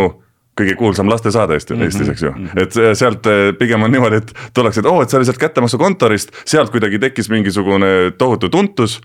kõige 0.58 0.76
kuulsam 0.78 1.10
lastesaade 1.10 1.54
Eesti 1.54 1.74
mm, 1.74 1.80
-hmm. 1.80 1.86
Eestis, 1.86 2.10
eks 2.10 2.24
ju, 2.24 2.32
mhm. 2.32 2.60
et 2.62 2.98
sealt 2.98 3.28
eh, 3.30 3.52
pigem 3.60 3.84
on 3.84 3.92
niimoodi, 3.92 4.22
et 4.24 4.34
tullakse, 4.54 4.82
et 4.82 4.90
oo 4.90 4.98
oh,, 4.98 5.04
et 5.04 5.10
sa 5.10 5.20
olid 5.20 5.30
sealt 5.30 5.42
kättemaksukontorist, 5.42 6.34
sealt 6.46 6.74
kuidagi 6.74 7.00
tekkis 7.00 7.30
mingisugune 7.30 8.12
tohutu 8.18 8.50
tuntus 8.50 9.02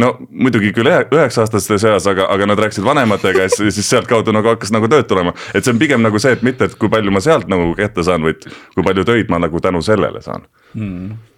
no 0.00 0.12
muidugi 0.30 0.72
küll 0.76 0.88
üheksa-aastaste 0.92 1.78
seas, 1.82 2.06
aga, 2.10 2.28
aga 2.32 2.48
nad 2.48 2.62
rääkisid 2.62 2.84
vanematega 2.86 3.46
ja 3.46 3.50
siis, 3.52 3.74
siis 3.76 3.90
sealtkaudu 3.92 4.34
nagu 4.34 4.52
hakkas 4.54 4.72
nagu 4.74 4.88
tööd 4.88 5.08
tulema. 5.10 5.34
et 5.54 5.64
see 5.64 5.74
on 5.74 5.82
pigem 5.82 6.04
nagu 6.04 6.22
see, 6.22 6.32
et 6.36 6.46
mitte, 6.46 6.70
et 6.70 6.78
kui 6.78 6.92
palju 6.92 7.12
ma 7.12 7.20
sealt 7.24 7.50
nagu 7.52 7.74
kätte 7.78 8.04
saan, 8.06 8.24
vaid 8.28 8.46
kui 8.74 8.86
palju 8.86 9.04
töid 9.08 9.32
ma 9.32 9.42
nagu 9.42 9.60
tänu 9.60 9.82
sellele 9.84 10.22
saan 10.24 10.48
mm 10.74 11.31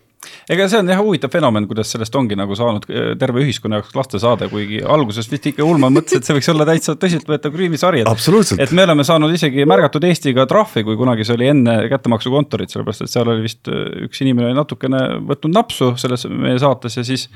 ega 0.50 0.68
see 0.68 0.80
on 0.80 0.90
jah 0.92 1.00
huvitav 1.00 1.32
fenomen, 1.32 1.66
kuidas 1.70 1.92
sellest 1.94 2.14
ongi 2.18 2.36
nagu 2.38 2.56
saanud 2.58 2.86
äh, 2.88 3.12
terve 3.20 3.44
ühiskonna 3.44 3.80
jaoks 3.80 3.94
lastesaade, 3.96 4.48
kuigi 4.52 4.80
alguses 4.82 5.28
vist 5.30 5.48
ikka 5.50 5.64
Ulman 5.64 5.94
mõtles, 5.94 6.20
et 6.20 6.28
see 6.28 6.36
võiks 6.36 6.50
olla 6.52 6.66
täitsa 6.68 6.96
tõsiseltvõetav 7.00 7.54
kriimisari. 7.54 8.04
et 8.58 8.72
me 8.72 8.86
oleme 8.86 9.04
saanud 9.04 9.34
isegi 9.34 9.66
märgatud 9.68 10.04
Eestiga 10.04 10.46
trahvi, 10.50 10.84
kui 10.84 10.96
kunagi 11.00 11.24
see 11.26 11.36
oli 11.38 11.50
enne 11.52 11.76
kättemaksukontorit, 11.92 12.72
sellepärast 12.72 13.06
et 13.06 13.12
seal 13.12 13.30
oli 13.32 13.44
vist 13.46 13.70
äh, 13.72 14.06
üks 14.08 14.22
inimene 14.24 14.54
natukene 14.56 15.02
võtnud 15.28 15.54
napsu 15.54 15.92
selles 16.00 16.26
meie 16.30 16.58
saates 16.62 16.98
ja 16.98 17.06
siis 17.06 17.28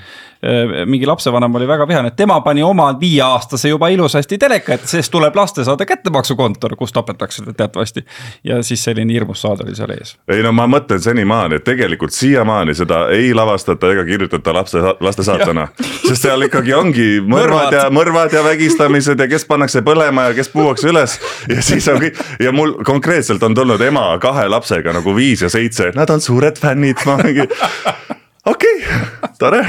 äh, 0.43 0.85
mingi 0.89 1.09
lapsevanem 1.09 1.55
oli 1.61 1.69
väga 1.69 1.89
vihane, 1.89 2.13
et 2.13 2.19
tema 2.19 2.41
pani 2.45 2.63
oma 2.67 2.91
viieaastase 3.01 3.73
juba 3.73 3.91
ilusasti 3.95 4.39
teleka 4.39 4.77
ette, 4.77 4.91
sest 4.91 5.13
tuleb 5.13 5.37
lastesaade 5.37 5.87
kättemaksukontor, 5.89 6.77
kus 6.79 6.93
tapetakse 6.93 7.45
teatavasti. 7.57 8.05
ja 8.45 8.63
siis 8.63 8.85
selline 8.85 9.13
hirmus 9.13 9.43
saade 9.43 9.65
oli 9.67 9.75
seal 9.79 9.93
ees. 9.97 10.17
ei 10.29 10.43
no 10.43 10.53
ma 10.53 10.69
mõtlen 10.71 11.03
senimaani, 11.03 11.61
et 11.61 11.67
tegelikult 11.67 12.15
siiamaani 12.15 12.75
seda 12.79 13.01
ei 13.15 13.33
lavastata 13.37 13.91
ega 13.93 14.05
kirjutata 14.09 14.55
lapse, 14.55 14.83
lastesaatena. 15.01 15.69
sest 16.07 16.25
seal 16.25 16.47
ikkagi 16.47 16.75
ongi 16.77 17.09
mõrvad 17.35 17.75
ja 17.75 17.87
mõrvad 17.95 18.35
ja 18.35 18.45
vägistamised 18.47 19.21
ja 19.21 19.29
kes 19.31 19.47
pannakse 19.49 19.83
põlema 19.87 20.29
ja 20.31 20.37
kes 20.39 20.53
puuakse 20.55 20.91
üles. 20.93 21.19
ja 21.51 21.63
siis 21.65 21.89
on 21.93 22.01
kõik 22.03 22.23
ja 22.45 22.53
mul 22.55 22.79
konkreetselt 22.87 23.43
on 23.43 23.57
tulnud 23.59 23.83
ema 23.85 24.11
kahe 24.23 24.49
lapsega 24.49 24.95
nagu 24.97 25.15
viis 25.17 25.45
ja 25.45 25.53
seitse, 25.53 25.93
nad 25.99 26.11
on 26.11 26.25
suured 26.25 26.59
fännid, 26.61 27.05
ma 27.07 27.19
mingi 27.23 27.47
okei 27.47 28.77
okay,, 28.83 29.33
tore. 29.39 29.65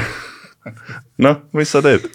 noh, 1.18 1.44
mis 1.56 1.72
sa 1.72 1.82
teed 1.84 2.08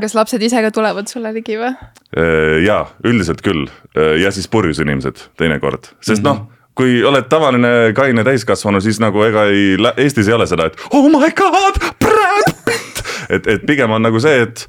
kas 0.00 0.14
lapsed 0.14 0.42
ise 0.42 0.62
ka 0.62 0.70
tulevad 0.74 1.10
sulle 1.10 1.32
ligi 1.34 1.56
või? 1.58 1.72
Äh, 2.14 2.60
jaa, 2.66 2.84
üldiselt 3.06 3.42
küll 3.42 3.66
äh, 3.66 4.16
ja 4.22 4.30
siis 4.34 4.48
purjus 4.50 4.78
inimesed 4.82 5.28
teinekord, 5.40 5.92
sest 6.00 6.22
mm 6.22 6.26
-hmm. 6.26 6.46
noh 6.46 6.59
kui 6.80 7.02
oled 7.04 7.28
tavaline 7.28 7.92
kaine 7.96 8.24
täiskasvanu, 8.24 8.80
siis 8.80 9.00
nagu 9.02 9.20
ega 9.26 9.44
ei, 9.52 9.76
Eestis 10.00 10.28
ei 10.30 10.36
ole 10.36 10.46
seda, 10.48 10.70
et 10.70 10.80
oh 10.96 11.10
my 11.12 11.28
god, 11.36 11.76
Brad 12.00 12.54
Pitt. 12.64 13.02
et, 13.28 13.46
et 13.46 13.66
pigem 13.68 13.92
on 13.92 14.06
nagu 14.06 14.20
see, 14.22 14.46
et 14.46 14.64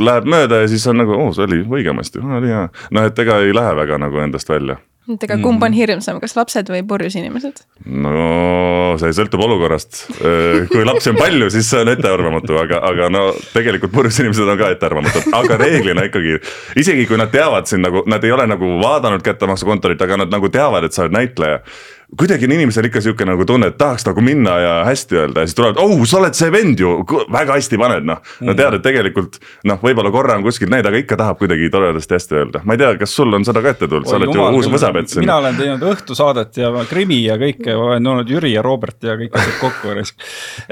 läheb 0.00 0.28
mööda 0.32 0.62
ja 0.62 0.70
siis 0.72 0.86
on 0.88 0.96
nagu, 1.02 1.12
oo, 1.12 1.32
see 1.36 1.44
oli 1.44 1.60
õigemasti, 1.62 2.24
oli 2.24 2.52
hea. 2.54 2.66
noh, 2.96 3.08
et 3.10 3.24
ega 3.26 3.40
ei 3.44 3.52
lähe 3.56 3.76
väga 3.76 4.00
nagu 4.00 4.22
endast 4.24 4.48
välja 4.48 4.78
et 5.14 5.24
aga 5.28 5.38
kumb 5.38 5.62
on 5.62 5.70
mhm. 5.70 5.78
hirmsam, 5.78 6.20
kas 6.22 6.36
lapsed 6.38 6.70
või 6.72 6.82
purjus 6.88 7.16
inimesed? 7.18 7.62
no 7.86 8.96
see 9.00 9.12
sõltub 9.16 9.42
olukorrast. 9.46 10.02
kui 10.72 10.86
lapsi 10.86 11.12
on 11.12 11.18
palju, 11.20 11.50
siis 11.54 11.68
see 11.70 11.82
on 11.84 11.92
ettearvamatu, 11.92 12.58
aga, 12.62 12.80
aga 12.90 13.10
no 13.12 13.26
tegelikult 13.52 13.94
purjus 13.94 14.20
inimesed 14.22 14.48
on 14.48 14.60
ka 14.60 14.70
ettearvamatud, 14.74 15.28
aga 15.40 15.58
reeglina 15.62 16.06
ikkagi. 16.08 16.38
isegi 16.82 17.06
kui 17.08 17.20
nad 17.20 17.32
teavad 17.34 17.68
sind 17.70 17.86
nagu, 17.86 18.04
nad 18.10 18.24
ei 18.24 18.34
ole 18.34 18.48
nagu 18.50 18.72
vaadanud 18.82 19.24
kättemaksukontorit, 19.26 20.02
aga 20.02 20.22
nad 20.24 20.32
nagu 20.32 20.50
teavad, 20.52 20.88
et 20.88 20.96
sa 20.96 21.04
oled 21.06 21.16
näitleja 21.16 21.60
kuidagi 22.14 22.44
on 22.44 22.52
inimesel 22.52 22.86
ikka 22.86 23.00
sihuke 23.02 23.26
nagu 23.26 23.44
tunne, 23.46 23.72
et 23.72 23.78
tahaks 23.78 24.04
nagu 24.06 24.22
minna 24.22 24.52
ja 24.62 24.74
hästi 24.86 25.16
öelda 25.18 25.42
ja 25.42 25.48
siis 25.48 25.56
tulevad, 25.58 25.78
oh, 25.82 26.04
sa 26.06 26.20
oled 26.20 26.36
see 26.38 26.52
vend 26.54 26.78
ju, 26.78 26.92
väga 27.34 27.56
hästi 27.56 27.78
paned 27.80 28.06
noh. 28.06 28.20
no 28.40 28.52
mm. 28.52 28.58
tead, 28.60 28.76
et 28.78 28.84
tegelikult 28.84 29.38
noh, 29.66 29.80
võib-olla 29.82 30.12
korra 30.14 30.36
on 30.38 30.44
kuskilt 30.46 30.70
näinud, 30.70 30.86
aga 30.86 31.00
ikka 31.02 31.18
tahab 31.18 31.40
kuidagi 31.40 31.66
toredasti 31.72 32.14
hästi 32.14 32.38
öelda, 32.38 32.62
ma 32.62 32.76
ei 32.76 32.82
tea, 32.82 32.92
kas 33.00 33.14
sul 33.18 33.34
on 33.34 33.46
seda 33.46 33.62
ka 33.64 33.72
ette 33.74 33.88
tulnud, 33.90 34.06
sa 34.06 34.20
oled 34.20 34.30
ju 34.30 34.44
uus 34.60 34.68
võsapets. 34.70 35.18
mina 35.18 35.40
olen 35.42 35.58
teinud 35.58 35.82
õhtusaadet 35.90 36.60
ja 36.62 36.70
krimi 36.86 37.18
ja 37.24 37.38
kõike, 37.42 37.74
olen 37.74 38.06
olnud 38.12 38.30
Jüri 38.30 38.54
ja 38.54 38.62
Robert 38.62 39.02
ja 39.02 39.18
kõik 39.18 39.34
asjad 39.34 39.58
kokku. 39.64 39.96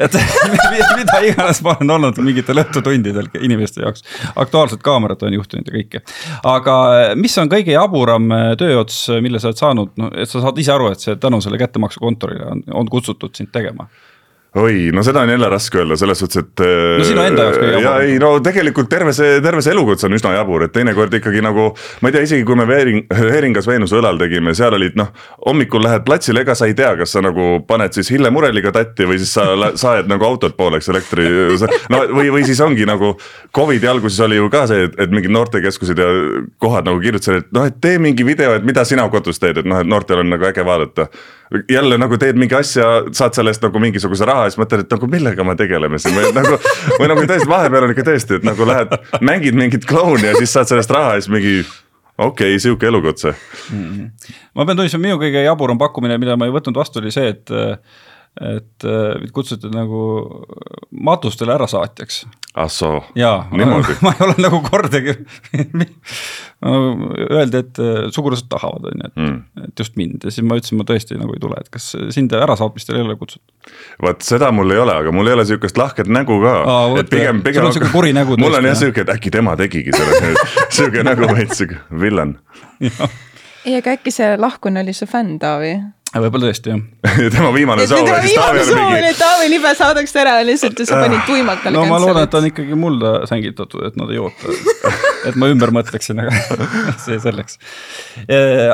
et 0.07 0.19
mida 1.01 1.19
iganes 1.27 1.65
ma 1.67 1.75
olen 1.75 1.97
olnud 1.99 2.23
mingitel 2.23 2.63
õhtutundidel 2.63 3.33
inimeste 3.43 3.83
jaoks, 3.83 4.07
Aktuaalset 4.39 4.87
Kaamerat 4.87 5.27
olen 5.27 5.41
juhtinud 5.41 5.67
ja 5.67 5.77
kõike. 5.81 6.05
aga 6.47 6.79
mis 7.19 7.35
on 7.43 7.51
kõige 7.51 7.75
jaburam 7.75 8.31
tööots, 8.61 9.03
mille 9.19 9.43
sa 9.43 9.51
oled 9.51 9.65
saanud, 9.65 9.95
no 9.99 10.15
et 10.15 10.31
sa 10.31 10.39
saad 10.47 10.63
ise 10.63 10.71
aru, 10.79 10.95
et 10.95 11.03
see 11.03 11.19
tänu 11.25 11.41
selle 11.41 11.59
kättemaksukontorile 11.59 12.51
on, 12.53 12.63
on 12.81 12.91
kutsutud 12.91 13.35
sind 13.35 13.53
tegema 13.53 13.89
oi, 14.55 14.91
no 14.95 15.03
seda 15.03 15.21
on 15.21 15.29
jälle 15.29 15.49
raske 15.51 15.79
öelda 15.79 15.97
selles 15.97 16.19
suhtes, 16.19 16.45
et. 16.45 16.63
no 16.99 17.05
sinu 17.05 17.23
enda 17.25 17.47
jaoks 17.49 17.59
kõige 17.59 17.73
jaburam. 17.73 17.85
ja 17.85 18.07
ei 18.07 18.19
no 18.23 18.31
tegelikult 18.45 18.89
terve 18.91 19.15
see, 19.17 19.41
terve 19.43 19.63
see 19.67 19.75
elukutse 19.75 20.07
on 20.07 20.15
üsna 20.15 20.35
jabur, 20.37 20.63
et 20.67 20.73
teinekord 20.75 21.15
ikkagi 21.19 21.43
nagu. 21.43 21.67
ma 22.01 22.11
ei 22.11 22.15
tea, 22.15 22.23
isegi 22.29 22.47
kui 22.47 22.59
me 22.59 22.67
Veering, 22.69 23.03
Heeringas 23.19 23.67
Veenuse 23.67 23.99
õlal 23.99 24.21
tegime, 24.21 24.55
seal 24.55 24.77
olid 24.79 24.95
noh, 24.99 25.11
hommikul 25.47 25.83
lähed 25.83 26.07
platsile, 26.07 26.45
ega 26.47 26.55
sa 26.55 26.69
ei 26.71 26.77
tea, 26.79 26.93
kas 27.01 27.17
sa 27.17 27.25
nagu 27.25 27.59
paned 27.67 27.99
siis 27.99 28.13
Hille 28.15 28.31
Mureliga 28.35 28.71
tatti 28.75 29.09
või 29.11 29.19
siis 29.23 29.35
sa 29.35 29.49
saed 29.81 30.11
nagu 30.11 30.29
autot 30.29 30.55
pooleks 30.57 30.91
elektri. 30.93 31.27
no 31.91 32.05
või, 32.15 32.31
või 32.39 32.47
siis 32.47 32.63
ongi 32.63 32.87
nagu 32.87 33.17
Covidi 33.55 33.91
alguses 33.91 34.21
oli 34.23 34.39
ju 34.39 34.51
ka 34.55 34.69
see, 34.71 34.87
et, 34.87 34.99
et 35.03 35.15
mingid 35.15 35.35
noortekeskused 35.35 35.99
ja 35.99 36.11
kohad 36.63 36.87
nagu 36.87 37.03
kirjutasid, 37.03 37.43
et 37.43 37.55
noh, 37.57 37.67
et 37.67 37.83
tee 37.83 37.99
mingi 37.99 38.27
video, 38.27 38.55
et 38.55 38.67
mida 38.67 38.87
sina 38.87 39.09
kodus 39.11 39.43
teed, 39.43 39.65
et 39.65 39.67
noh, 39.67 39.83
et 39.83 39.91
noortel 39.91 40.23
on 40.23 40.31
nagu 40.31 40.47
äge 40.47 40.63
vaadata 40.67 41.11
jälle 41.69 41.99
nagu 41.99 42.19
teed 42.19 42.39
mingi 42.41 42.57
asja, 42.57 42.87
saad 43.13 43.37
selle 43.37 43.53
eest 43.53 43.63
nagu 43.65 43.81
mingisuguse 43.83 44.27
raha 44.29 44.44
ja 44.47 44.55
siis 44.55 44.63
mõtled, 44.63 44.85
et 44.85 44.95
nagu 44.97 45.09
millega 45.11 45.47
me 45.47 45.57
tegeleme 45.59 46.01
siin 46.03 46.17
või 46.17 46.33
nagu. 46.37 46.59
või 46.99 47.11
nagu 47.11 47.25
tõesti 47.29 47.51
vahepeal 47.51 47.89
on 47.89 47.95
ikka 47.95 48.07
tõesti, 48.11 48.39
et 48.39 48.47
nagu 48.47 48.69
lähed, 48.69 48.95
mängid 49.25 49.59
mingit 49.59 49.89
klouni 49.89 50.31
ja 50.31 50.37
siis 50.39 50.55
saad 50.55 50.71
sellest 50.71 50.93
raha 50.95 51.17
ja 51.17 51.25
siis 51.25 51.33
mingi 51.33 51.57
okei 52.19 52.55
okay,, 52.55 52.63
sihuke 52.63 52.87
elukutse 52.87 53.35
mm. 53.35 53.85
-hmm. 53.85 54.35
ma 54.55 54.67
pean 54.67 54.77
tunnistama, 54.77 55.07
minu 55.09 55.21
kõige 55.23 55.45
jaburam 55.45 55.79
pakkumine, 55.79 56.19
mida 56.19 56.37
ma 56.37 56.49
ei 56.49 56.55
võtnud 56.55 56.77
vastu, 56.79 57.03
oli 57.03 57.15
see, 57.15 57.29
et 57.35 57.51
et 58.35 58.87
mind 59.21 59.31
kutsuti 59.31 59.69
nagu 59.71 59.99
matustele 60.91 61.55
ärasaatjaks. 61.55 62.25
Ah 62.55 62.69
soo, 62.71 63.01
niimoodi. 63.15 63.97
ma 64.05 64.13
ei 64.15 64.25
ole 64.27 64.35
nagu 64.39 64.61
kordagi 64.69 65.15
Öeldi, 66.65 67.59
et 67.61 67.79
äh, 67.83 67.97
sugulased 68.15 68.47
tahavad, 68.49 68.87
on 68.89 69.01
ju, 69.03 69.09
et 69.09 69.17
mm., 69.21 69.65
et 69.67 69.81
just 69.83 69.99
mind 70.01 70.25
ja 70.25 70.31
siis 70.33 70.47
ma 70.47 70.57
ütlesin, 70.61 70.79
ma 70.81 70.87
tõesti 70.89 71.19
nagu 71.21 71.35
ei 71.35 71.43
tule, 71.43 71.59
et 71.61 71.69
kas 71.75 71.91
sind 72.15 72.33
ärasaatmistel 72.39 73.01
ei 73.01 73.05
ole 73.05 73.19
kutsutud? 73.21 73.73
vot 74.03 74.23
seda 74.25 74.53
mul 74.55 74.71
ei 74.73 74.81
ole, 74.85 74.95
aga 75.03 75.13
mul 75.15 75.29
ei 75.29 75.37
ole 75.37 75.47
sihukest 75.49 75.81
lahket 75.81 76.09
nägu 76.09 76.39
ka. 76.45 76.55
et 77.03 77.11
pigem, 77.11 77.43
pigem. 77.45 77.61
sul 77.61 77.73
on 77.73 77.77
sihuke 77.77 77.93
kuri 77.93 78.15
nägu. 78.17 78.39
mul 78.45 78.61
on 78.61 78.71
jah 78.71 78.79
sihuke, 78.79 79.05
et 79.05 79.13
äkki 79.17 79.35
tema 79.35 79.57
tegigi 79.61 79.93
selle 79.97 80.33
sihuke 80.71 81.05
nägu 81.07 81.29
veits 81.35 81.59
sihuke 81.59 81.83
villan. 82.01 82.37
ei, 82.81 83.75
aga 83.81 83.99
äkki 83.99 84.15
see 84.15 84.31
lahkunu 84.39 84.85
oli 84.85 84.95
su 84.97 85.11
fänn, 85.11 85.41
Taavi? 85.43 85.75
Võib-olla 86.23 86.51
tõesti 86.51 86.71
jah 86.73 86.81
tema 87.35 87.51
viimane 87.55 87.87
soov 87.91 88.07
oli 88.07 88.29
siis 88.29 88.39
Taavi 88.39 88.63
oli 88.63 88.77
mingi. 88.79 89.13
Taavi 89.19 89.51
Libe 89.51 89.75
saadaks 89.79 90.17
ära 90.21 90.37
lihtsalt 90.47 90.81
ja 90.81 90.87
sa 90.89 91.01
panid 91.03 91.25
tuimalt 91.29 91.63
talle. 91.65 91.79
no 91.79 91.87
ma 91.91 92.01
loodan, 92.03 92.29
et 92.29 92.39
on 92.39 92.49
ikkagi 92.51 92.79
mulda 92.79 93.13
sängitatud, 93.31 93.87
et 93.89 93.99
nad 94.01 94.13
ei 94.15 94.21
oota. 94.23 94.55
et 95.31 95.39
ma 95.41 95.51
ümber 95.53 95.75
mõtleksin, 95.75 96.23
aga 96.25 96.63
see 97.05 97.19
selleks. 97.23 97.59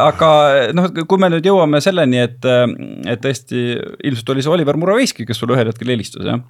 aga 0.04 0.30
noh, 0.76 0.90
kui 1.00 1.22
me 1.22 1.32
nüüd 1.32 1.48
jõuame 1.50 1.82
selleni, 1.84 2.22
et, 2.28 2.50
et 3.08 3.24
tõesti 3.24 3.66
ilmselt 4.04 4.34
oli 4.34 4.44
see 4.44 4.56
Oliver 4.58 4.80
Muraveiski, 4.80 5.28
kes 5.28 5.40
sulle 5.40 5.56
ühel 5.56 5.72
hetkel 5.72 5.94
helistas, 5.94 6.26
jah? 6.28 6.42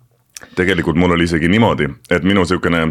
tegelikult 0.56 0.96
mul 0.96 1.12
oli 1.12 1.26
isegi 1.28 1.50
niimoodi, 1.52 1.84
et 2.08 2.24
minu 2.24 2.46
sihukene 2.48 2.86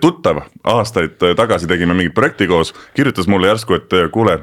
tuttav 0.00 0.46
aastaid 0.64 1.20
tagasi 1.36 1.68
tegime 1.68 1.92
mingit 1.92 2.14
projekti 2.16 2.48
koos, 2.48 2.72
kirjutas 2.96 3.28
mulle 3.28 3.50
järsku, 3.50 3.76
et 3.76 3.96
kuule 4.14 4.38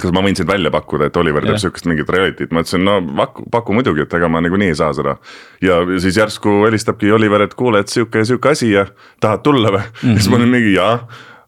kas 0.00 0.12
ma 0.14 0.22
võin 0.24 0.36
sind 0.38 0.48
välja 0.48 0.70
pakkuda, 0.72 1.10
et 1.10 1.16
Oliver 1.20 1.44
teeb 1.44 1.58
sihukest 1.60 1.88
mingit 1.90 2.12
reality't, 2.12 2.52
ma 2.54 2.62
ütlesin, 2.64 2.84
no 2.86 2.98
paku, 3.18 3.44
paku 3.52 3.76
muidugi, 3.76 4.06
et 4.06 4.14
ega 4.16 4.30
ma 4.32 4.40
niikuinii 4.44 4.70
ei 4.72 4.78
saa 4.78 4.92
seda. 4.96 5.18
ja 5.64 5.82
siis 6.00 6.16
järsku 6.16 6.62
helistabki 6.66 7.12
Oliver, 7.12 7.44
et 7.44 7.54
kuule, 7.58 7.82
et 7.84 7.92
sihuke 7.92 8.22
ja 8.22 8.30
sihuke 8.30 8.54
asi 8.54 8.72
ja 8.72 8.86
tahad 9.20 9.44
tulla 9.44 9.74
või 9.74 9.82
mm, 9.84 9.92
-hmm. 10.00 10.16
siis 10.16 10.30
ma 10.32 10.40
olin 10.40 10.56
mingi 10.56 10.74
jaa 10.78 10.96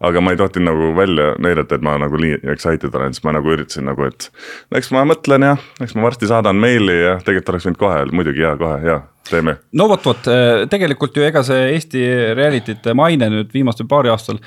aga 0.04 0.20
ma 0.20 0.34
ei 0.34 0.36
tohtinud 0.36 0.68
nagu 0.68 0.90
välja 0.96 1.32
näidata, 1.40 1.78
et 1.78 1.84
ma 1.84 1.96
nagu 1.98 2.18
nii 2.20 2.38
excited 2.52 2.94
olen, 2.94 3.14
siis 3.14 3.24
ma 3.24 3.32
nagu 3.36 3.50
üritasin 3.50 3.88
nagu, 3.88 4.04
et 4.04 4.30
eks 4.76 4.90
ma 4.92 5.04
mõtlen 5.08 5.46
ja 5.48 5.56
eks 5.80 5.94
ma 5.96 6.04
varsti 6.08 6.28
saadan 6.28 6.60
meili 6.60 6.98
ja 7.00 7.16
tegelikult 7.24 7.54
oleks 7.54 7.68
võinud 7.68 7.80
kohe, 7.80 8.04
muidugi 8.12 8.44
ja 8.44 8.54
kohe 8.60 8.80
ja 8.84 9.00
teeme. 9.30 9.56
no 9.72 9.88
vot, 9.88 10.04
vot 10.04 10.32
tegelikult 10.70 11.16
ju 11.16 11.24
ega 11.24 11.42
see 11.46 11.70
Eesti 11.74 12.02
reality'te 12.36 12.94
maine 12.94 13.30
nüüd 13.32 13.54
viimasel 13.54 13.88
paari 13.88 14.12
aastal 14.12 14.40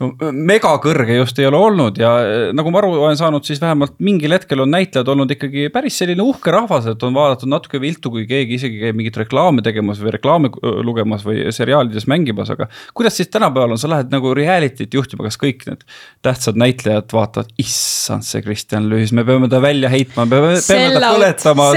no 0.00 0.32
megakõrge 0.32 1.16
just 1.18 1.38
ei 1.40 1.46
ole 1.48 1.58
olnud 1.60 1.98
ja 2.00 2.12
eh, 2.24 2.44
nagu 2.56 2.72
ma 2.72 2.80
aru 2.80 2.92
olen 2.96 3.18
saanud, 3.18 3.44
siis 3.46 3.60
vähemalt 3.62 3.94
mingil 4.02 4.34
hetkel 4.36 4.64
on 4.64 4.72
näitlejad 4.72 5.08
olnud 5.12 5.34
ikkagi 5.34 5.68
päris 5.74 5.98
selline 6.00 6.24
uhke 6.24 6.54
rahvas, 6.54 6.88
et 6.92 7.02
on 7.06 7.16
vaadatud 7.16 7.50
natuke 7.52 7.80
viltu, 7.82 8.12
kui 8.14 8.26
keegi 8.30 8.58
isegi 8.60 8.80
käib 8.82 8.98
mingit 8.98 9.18
reklaame 9.22 9.64
tegemas 9.64 10.00
või 10.02 10.14
reklaame 10.16 10.52
lugemas 10.86 11.26
või 11.26 11.44
seriaalides 11.54 12.08
mängimas, 12.10 12.52
aga 12.54 12.68
kuidas 12.96 13.18
siis 13.20 13.32
tänapäeval 13.32 13.76
on, 13.76 13.82
sa 13.82 13.90
lähed 13.92 14.12
nagu 14.14 14.34
reality't 14.36 14.96
juhtima, 14.96 15.26
kas 15.28 15.40
kõik 15.40 15.66
need 15.68 15.84
tähtsad 16.24 16.60
näitlejad 16.60 17.12
vaatavad, 17.12 17.52
issand, 17.62 18.26
see 18.26 18.44
Kristjan 18.44 18.88
Lüüs, 18.90 19.12
me 19.16 19.26
peame 19.28 19.50
ta 19.52 19.60
välja 19.62 19.92
heitma, 19.92 20.26
peame, 20.30 20.56
peame 20.66 20.96
ta 20.96 21.12
põletama. 21.12 21.68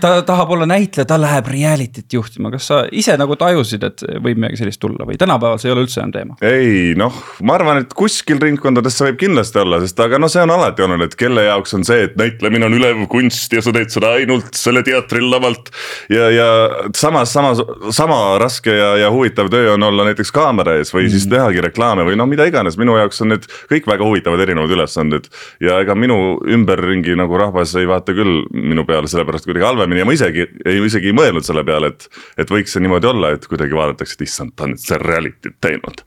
Ta 0.00 0.22
tahab 0.22 0.50
olla 0.50 0.66
näitleja, 0.66 1.06
ta 1.08 1.18
läheb 1.20 1.46
reality't 1.52 2.12
juhtima, 2.12 2.50
kas 2.54 2.68
sa 2.70 2.80
ise 2.92 3.16
nagu 3.20 3.36
tajusid, 3.38 3.84
et 3.84 4.04
võib 4.22 4.40
midagi 4.40 4.60
sellist 4.60 4.80
tulla 4.82 5.06
või 5.08 5.18
tänapäeval 5.20 5.60
see 5.60 5.70
ei 5.70 5.74
ole 5.74 5.84
üldse 5.86 6.00
enam 6.02 6.12
teema? 6.14 6.36
ei 6.44 6.94
noh, 6.98 7.14
ma 7.46 7.56
arvan, 7.58 7.82
et 7.82 7.94
kuskil 7.98 8.40
ringkondades 8.42 8.98
see 8.98 9.08
võib 9.10 9.20
kindlasti 9.24 9.62
olla, 9.62 9.80
sest 9.82 10.00
aga 10.04 10.20
noh, 10.20 10.30
see 10.32 10.44
on 10.44 10.52
alati 10.54 10.84
olnud, 10.86 11.04
et 11.06 11.16
kelle 11.18 11.44
jaoks 11.48 11.74
on 11.78 11.86
see, 11.88 12.06
et 12.08 12.16
näitlemine 12.20 12.68
on 12.68 12.78
ülev 12.78 13.04
kunst 13.12 13.52
ja 13.54 13.62
sa 13.64 13.74
teed 13.74 13.92
seda 13.94 14.14
ainult 14.18 14.56
selle 14.58 14.84
teatril 14.86 15.28
lavalt. 15.32 15.72
ja, 16.12 16.30
ja 16.34 16.48
samas, 16.96 17.32
samas, 17.34 17.62
sama 17.96 18.38
raske 18.42 18.74
ja, 18.74 18.94
ja 19.04 19.12
huvitav 19.14 19.50
töö 19.52 19.74
on 19.74 19.88
olla 19.88 20.08
näiteks 20.08 20.32
kaamera 20.34 20.78
ees 20.78 20.94
või 20.94 21.06
mm. 21.06 21.14
siis 21.16 21.28
tehagi 21.30 21.64
reklaame 21.68 22.06
või 22.08 22.18
noh, 22.18 22.28
mida 22.30 22.46
iganes, 22.48 22.78
minu 22.80 22.96
jaoks 22.98 23.22
on 23.24 23.34
need 23.34 23.48
kõik 23.72 23.88
väga 23.90 24.06
huvitavad 24.06 24.42
erinevad 24.44 24.72
ülesanded. 24.78 25.28
ja 25.64 25.80
ega 25.82 25.94
minu 25.98 26.38
ümberringi 26.46 27.16
nagu 27.18 27.38
rahvas 27.40 27.74
ei 27.78 27.88
vaata 27.88 28.14
küll 28.16 28.44
minu 28.52 28.84
peale 28.88 29.10
sellepärast 29.10 29.48
kuidagi 29.48 29.66
halvemini 29.66 29.87
ja 29.96 30.06
ma 30.08 30.16
isegi 30.16 30.44
ei, 30.64 30.80
isegi 30.84 31.12
ei 31.12 31.16
mõelnud 31.16 31.46
selle 31.46 31.64
peale, 31.66 31.92
et. 31.94 32.08
et 32.38 32.52
võiks 32.52 32.74
see 32.74 32.84
niimoodi 32.84 33.10
olla, 33.10 33.32
et 33.36 33.46
kuidagi 33.48 33.76
vaadatakse, 33.76 34.18
et 34.18 34.26
issand, 34.28 34.54
ta 34.56 34.66
on 34.66 34.74
nüüd 34.74 34.84
see 34.84 35.00
reality't 35.02 35.58
teinud 35.64 36.04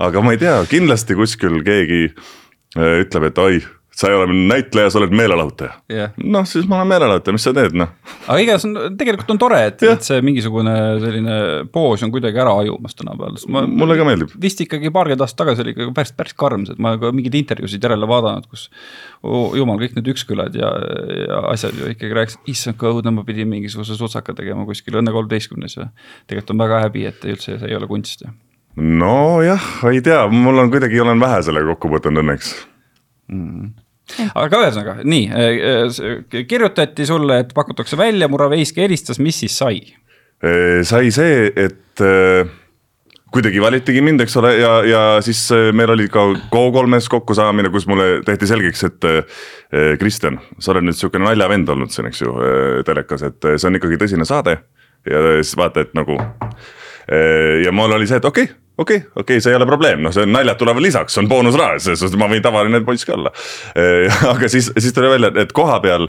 aga 0.10 0.24
ma 0.26 0.36
ei 0.36 0.42
tea, 0.42 0.58
kindlasti 0.70 1.18
kuskil 1.18 1.62
keegi 1.68 2.04
äh, 2.10 3.02
ütleb, 3.04 3.30
et 3.32 3.44
oi 3.44 3.60
sa 3.98 4.12
ei 4.12 4.16
ole 4.16 4.28
näitleja, 4.30 4.92
sa 4.94 5.00
oled 5.00 5.14
meelelahutaja 5.18 5.72
yeah.. 5.92 6.12
noh, 6.22 6.46
siis 6.46 6.68
ma 6.70 6.78
olen 6.78 6.92
meelelahutaja, 6.92 7.34
mis 7.34 7.46
sa 7.48 7.54
teed, 7.58 7.74
noh. 7.78 7.90
aga 8.28 8.38
igatahes 8.44 8.66
on, 8.68 8.98
tegelikult 9.00 9.32
on 9.34 9.40
tore, 9.42 9.62
et, 9.72 9.86
et 9.90 10.06
see 10.06 10.20
mingisugune 10.26 10.74
selline 11.02 11.38
poos 11.74 12.04
on 12.06 12.14
kuidagi 12.14 12.38
ära 12.44 12.54
hajumas 12.60 12.94
tänapäeval. 13.00 13.40
mulle 13.72 13.98
ka 13.98 14.06
meeldib. 14.06 14.36
vist 14.42 14.62
ikkagi 14.62 14.92
paarkümmend 14.94 15.26
aastat 15.26 15.42
tagasi 15.42 15.66
oli 15.66 15.74
ikka 15.74 15.90
päris, 15.98 16.14
päris 16.20 16.38
karm, 16.38 16.68
et 16.70 16.82
ma 16.84 16.94
ka 17.02 17.10
mingeid 17.16 17.40
intervjuusid 17.42 17.88
järele 17.88 18.10
vaadanud, 18.10 18.46
kus 18.52 18.68
oh, 19.24 19.56
jumal, 19.58 19.82
kõik 19.82 19.98
need 19.98 20.12
ükskülad 20.14 20.60
ja, 20.62 20.70
ja 21.24 21.42
asjad 21.56 21.80
ju 21.82 21.90
ikkagi 21.96 22.20
rääkisid, 22.20 22.44
issand 22.54 22.78
kui 22.78 22.92
õudne, 22.92 23.16
ma 23.18 23.26
pidin 23.26 23.50
mingisuguse 23.50 23.98
sutsaka 23.98 24.38
tegema 24.38 24.68
kuskil 24.70 25.00
Õnne 25.02 25.14
kolmeteistkümnes 25.14 25.78
ja 25.80 25.90
tegelikult 26.30 26.54
on 26.54 26.62
väga 26.62 26.84
häbi, 26.86 27.08
et 27.10 27.26
üldse 27.26 27.58
see 27.58 27.72
ei 27.72 27.78
ole 27.78 27.90
kunst 27.90 28.22
nojah, 28.78 29.68
ei 29.90 30.06
tea, 30.06 30.22
mul 30.30 30.62
on 30.62 30.70
kuidagi, 30.74 31.02
olen 31.02 31.22
vähe 31.22 31.42
sellega 31.50 31.74
kokku 31.74 31.90
puutunud 31.96 32.22
õnneks 32.22 32.54
mm 33.34 33.87
aga 34.36 34.62
ühesõnaga 34.64 35.02
nii, 35.08 35.26
äh, 35.32 35.58
äh, 35.88 36.46
kirjutati 36.48 37.08
sulle, 37.08 37.42
et 37.44 37.52
pakutakse 37.56 38.00
välja, 38.00 38.30
Muraveiski 38.32 38.84
helistas, 38.86 39.20
mis 39.24 39.40
siis 39.44 39.58
sai? 39.60 39.82
Äh, 40.44 40.82
sai 40.88 41.12
see, 41.14 41.52
et 41.56 42.04
kuidagi 43.34 43.60
valitigi 43.62 44.02
mind, 44.06 44.22
eks 44.24 44.38
ole, 44.40 44.54
ja, 44.62 44.72
ja 44.88 45.02
siis 45.26 45.42
meil 45.76 45.92
oli 45.94 46.08
ka 46.14 46.24
Go3-s 46.54 47.10
kokkusaamine, 47.12 47.72
kus 47.74 47.88
mulle 47.90 48.22
tehti 48.26 48.48
selgeks, 48.50 48.84
et 48.88 49.08
Kristjan, 50.00 50.40
sa 50.62 50.72
oled 50.74 50.88
nüüd 50.88 50.98
sihukene 50.98 51.28
naljavend 51.28 51.70
olnud 51.74 51.92
siin, 51.94 52.08
eks 52.12 52.22
ju, 52.24 52.36
telekas, 52.88 53.26
et 53.28 53.50
see 53.56 53.70
on 53.70 53.80
ikkagi 53.80 54.00
tõsine 54.00 54.28
saade. 54.30 54.60
ja 55.10 55.20
siis 55.42 55.56
vaata, 55.58 55.84
et 55.84 55.94
nagu 55.98 56.16
ja 57.64 57.72
mul 57.72 57.94
oli 57.96 58.08
see, 58.08 58.20
et 58.20 58.26
okei 58.26 58.50
okay, 58.50 58.56
okei 58.78 58.98
okay,, 58.98 59.10
okei 59.10 59.22
okay,, 59.22 59.42
see 59.42 59.52
ei 59.52 59.58
ole 59.58 59.66
probleem, 59.66 60.02
noh, 60.06 60.14
see 60.14 60.26
on 60.26 60.32
naljad 60.34 60.58
tulevad 60.60 60.84
lisaks, 60.86 61.18
on 61.18 61.28
boonusraha, 61.30 61.80
selles 61.82 62.02
suhtes 62.04 62.20
ma 62.20 62.28
võin 62.30 62.44
tavaline 62.46 62.82
poiss 62.86 63.08
ka 63.08 63.16
olla. 63.16 63.32
aga 64.34 64.50
siis, 64.52 64.70
siis 64.78 64.94
tuli 64.94 65.10
välja, 65.10 65.32
et 65.42 65.54
koha 65.58 65.80
peal 65.84 66.06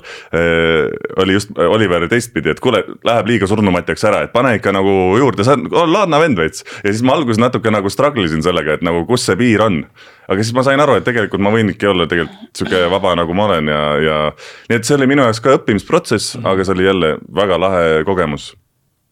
oli 1.23 1.37
just 1.37 1.55
Oliver 1.65 2.05
teistpidi, 2.11 2.53
et 2.53 2.61
kuule, 2.61 2.83
läheb 3.09 3.33
liiga 3.33 3.49
surnumatjaks 3.49 4.05
ära, 4.11 4.23
et 4.27 4.35
pane 4.37 4.53
ikka 4.59 4.75
nagu 4.77 4.93
juurde, 5.21 5.47
sa 5.49 5.57
oled 5.57 5.95
laadne 5.95 6.21
vend 6.21 6.41
veits. 6.41 6.65
ja 6.83 6.93
siis 6.93 7.03
ma 7.07 7.17
alguses 7.17 7.41
natuke 7.41 7.73
nagu 7.73 7.91
struggle 7.93 8.29
isin 8.29 8.45
sellega, 8.45 8.77
et 8.77 8.87
nagu 8.87 9.07
kus 9.09 9.25
see 9.29 9.41
piir 9.41 9.65
on. 9.65 9.83
aga 10.29 10.45
siis 10.45 10.55
ma 10.57 10.67
sain 10.67 10.85
aru, 10.85 11.01
et 11.01 11.09
tegelikult 11.09 11.43
ma 11.45 11.55
võingi 11.55 11.89
olla 11.89 12.05
tegelikult 12.11 12.53
sihuke 12.59 12.85
vaba, 12.93 13.17
nagu 13.17 13.35
ma 13.35 13.49
olen 13.49 13.73
ja, 13.73 13.83
ja 14.05 14.23
nii 14.69 14.77
et 14.77 14.85
see 14.85 14.99
oli 14.99 15.09
minu 15.09 15.25
jaoks 15.25 15.41
ka 15.41 15.57
õppimisprotsess, 15.57 16.37
aga 16.45 16.65
see 16.67 16.77
oli 16.77 16.91
jälle 16.91 17.17
väga 17.33 17.61
lahe 17.65 18.03
kogemus 18.05 18.53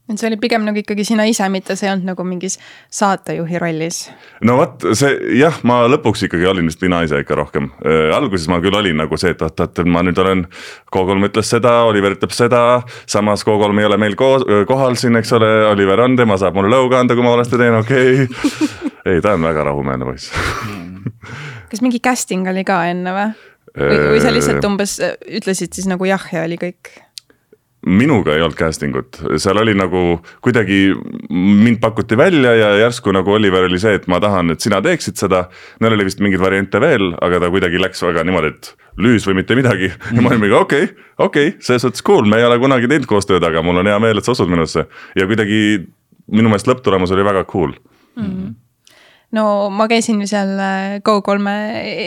et 0.07 0.21
see 0.21 0.29
oli 0.29 0.39
pigem 0.39 0.63
nagu 0.67 0.79
ikkagi 0.79 1.05
sina 1.07 1.25
ise, 1.27 1.49
mitte 1.51 1.75
see 1.77 1.89
ei 1.89 1.93
olnud 1.95 2.11
nagu 2.13 2.27
mingis 2.27 2.59
saatejuhi 2.95 3.59
rollis. 3.63 4.01
no 4.47 4.59
vot, 4.61 4.87
see 4.99 5.13
jah, 5.41 5.59
ma 5.67 5.81
lõpuks 5.91 6.27
ikkagi 6.29 6.47
olin 6.47 6.71
vist 6.71 6.83
mina 6.85 7.03
ise 7.07 7.21
ikka 7.25 7.39
rohkem 7.39 7.71
äh,. 7.83 8.13
alguses 8.17 8.47
ma 8.53 8.61
küll 8.65 8.77
olin 8.79 9.01
nagu 9.03 9.19
see, 9.21 9.35
et 9.35 9.43
oot-oot, 9.43 9.83
ma 9.91 10.05
nüüd 10.07 10.21
olen, 10.23 10.47
K3 10.95 11.31
ütles 11.31 11.51
seda, 11.57 11.75
Oliver 11.91 12.15
ütleb 12.17 12.35
seda. 12.37 12.63
samas 13.07 13.43
K3 13.47 13.83
ei 13.83 13.91
ole 13.91 13.99
meil 14.01 14.17
koos, 14.19 14.47
kohal 14.69 14.99
siin, 15.01 15.19
eks 15.19 15.35
ole, 15.39 15.51
Oliver 15.73 16.05
on, 16.07 16.17
tema 16.19 16.39
saab 16.41 16.59
mulle 16.59 16.71
lõuga 16.77 17.03
anda, 17.03 17.19
kui 17.19 17.27
ma 17.27 17.35
valesti 17.35 17.59
teen, 17.61 17.81
okei 17.83 18.23
okay. 18.29 18.71
ei, 19.11 19.21
ta 19.25 19.35
on 19.35 19.51
väga 19.51 19.67
rahumeelne 19.71 20.07
poiss 20.07 20.31
kas 21.71 21.83
mingi 21.83 22.01
casting 22.03 22.47
oli 22.49 22.65
ka 22.67 22.83
enne 22.91 23.15
või? 23.17 23.27
või, 23.77 23.99
või 24.15 24.23
sa 24.23 24.33
lihtsalt 24.35 24.63
äh, 24.63 24.71
umbes 24.71 24.97
ütlesid 25.41 25.75
siis 25.77 25.91
nagu 25.91 26.07
jah 26.09 26.23
ja 26.33 26.47
oli 26.47 26.59
kõik? 26.61 26.95
Minuga 27.87 28.35
ei 28.35 28.43
olnud 28.43 28.59
casting 28.59 28.97
ut, 28.99 29.21
seal 29.39 29.61
oli 29.63 29.75
nagu 29.79 30.19
kuidagi 30.45 30.81
mind 31.31 31.79
pakuti 31.83 32.19
välja 32.19 32.55
ja 32.59 32.73
järsku 32.81 33.15
nagu 33.15 33.37
Oliver 33.37 33.69
oli 33.69 33.79
see, 33.79 33.95
et 33.99 34.09
ma 34.11 34.19
tahan, 34.23 34.51
et 34.55 34.65
sina 34.65 34.81
teeksid 34.83 35.19
seda. 35.21 35.45
Neil 35.81 35.95
oli 35.95 36.09
vist 36.09 36.21
mingeid 36.25 36.43
variante 36.43 36.81
veel, 36.83 37.13
aga 37.23 37.41
ta 37.45 37.51
kuidagi 37.53 37.81
läks 37.81 38.03
väga 38.03 38.27
niimoodi, 38.27 38.53
et 38.55 38.73
lüüs 39.03 39.27
või 39.29 39.39
mitte 39.41 39.59
midagi 39.59 39.93
ja 40.17 40.19
ma 40.21 40.33
olin 40.33 40.43
mingi 40.43 40.59
okei 40.59 40.89
okay,, 40.89 41.09
okei 41.19 41.49
okay,, 41.55 41.63
selles 41.63 41.87
suhtes 41.87 42.05
cool, 42.07 42.27
me 42.27 42.41
ei 42.41 42.49
ole 42.49 42.59
kunagi 42.63 42.91
teinud 42.91 43.09
koostööd, 43.11 43.45
aga 43.47 43.63
mul 43.63 43.83
on 43.83 43.91
hea 43.91 43.99
meel, 44.03 44.19
et 44.19 44.27
sa 44.27 44.35
usud 44.35 44.51
minusse 44.51 44.87
ja 44.89 45.29
kuidagi 45.29 45.63
minu 46.33 46.51
meelest 46.51 46.71
lõpptulemus 46.71 47.15
oli 47.15 47.27
väga 47.27 47.47
cool 47.51 47.77
mm. 47.77 48.23
-hmm 48.23 48.55
no 49.35 49.71
ma 49.75 49.87
käisin 49.91 50.21
ju 50.23 50.29
seal 50.31 50.53
äh, 50.61 50.97
Go3 51.07 51.55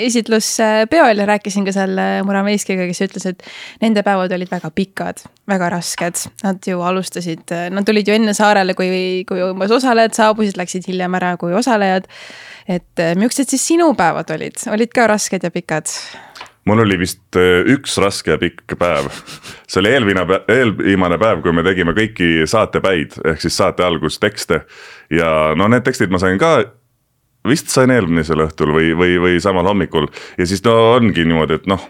esitluspeol 0.07 1.19
ja 1.19 1.27
rääkisin 1.27 1.65
ka 1.67 1.73
seal 1.75 1.97
äh, 1.99 2.19
Murameiskiga, 2.25 2.87
kes 2.89 3.03
ütles, 3.07 3.27
et 3.29 3.43
nende 3.83 4.03
päevad 4.05 4.33
olid 4.35 4.51
väga 4.51 4.71
pikad, 4.75 5.23
väga 5.49 5.71
rasked. 5.75 6.23
Nad 6.43 6.67
ju 6.67 6.81
alustasid, 6.85 7.45
äh, 7.55 7.67
nad 7.73 7.87
tulid 7.87 8.07
ju 8.07 8.15
enne 8.15 8.35
saarele, 8.37 8.75
kui, 8.77 9.25
kui 9.27 9.43
umbes 9.43 9.73
osalejad 9.75 10.15
saabusid, 10.15 10.59
läksid 10.59 10.87
hiljem 10.87 11.19
ära 11.19 11.35
kui 11.41 11.53
osalejad. 11.53 12.07
et 12.69 13.01
millised 13.17 13.49
siis 13.49 13.63
sinu 13.65 13.95
päevad 13.97 14.29
olid, 14.29 14.61
olid 14.69 14.91
ka 14.93 15.07
rasked 15.09 15.43
ja 15.43 15.49
pikad? 15.51 15.89
mul 16.69 16.83
oli 16.83 16.99
vist 17.01 17.33
üks 17.73 17.95
raske 17.97 18.35
ja 18.35 18.37
pikk 18.37 18.75
päev. 18.77 19.07
see 19.67 19.79
oli 19.81 19.89
eelviimane, 19.95 20.41
eelviimane 20.47 21.17
päev, 21.17 21.41
kui 21.41 21.55
me 21.55 21.63
tegime 21.65 21.95
kõiki 21.97 22.45
saatepäid 22.45 23.17
ehk 23.25 23.41
siis 23.41 23.57
saate 23.57 23.83
algustekste. 23.83 24.61
ja 25.09 25.55
no 25.57 25.67
need 25.67 25.87
tekstid 25.87 26.13
ma 26.13 26.21
sain 26.21 26.37
ka 26.37 26.59
vist 27.49 27.71
sain 27.73 27.91
eelmisel 27.93 28.45
õhtul 28.47 28.73
või, 28.75 28.91
või, 28.97 29.15
või 29.21 29.39
samal 29.43 29.67
hommikul 29.69 30.09
ja 30.37 30.49
siis 30.49 30.63
no 30.65 30.75
ongi 30.97 31.25
niimoodi, 31.25 31.61
et 31.61 31.69
noh 31.69 31.87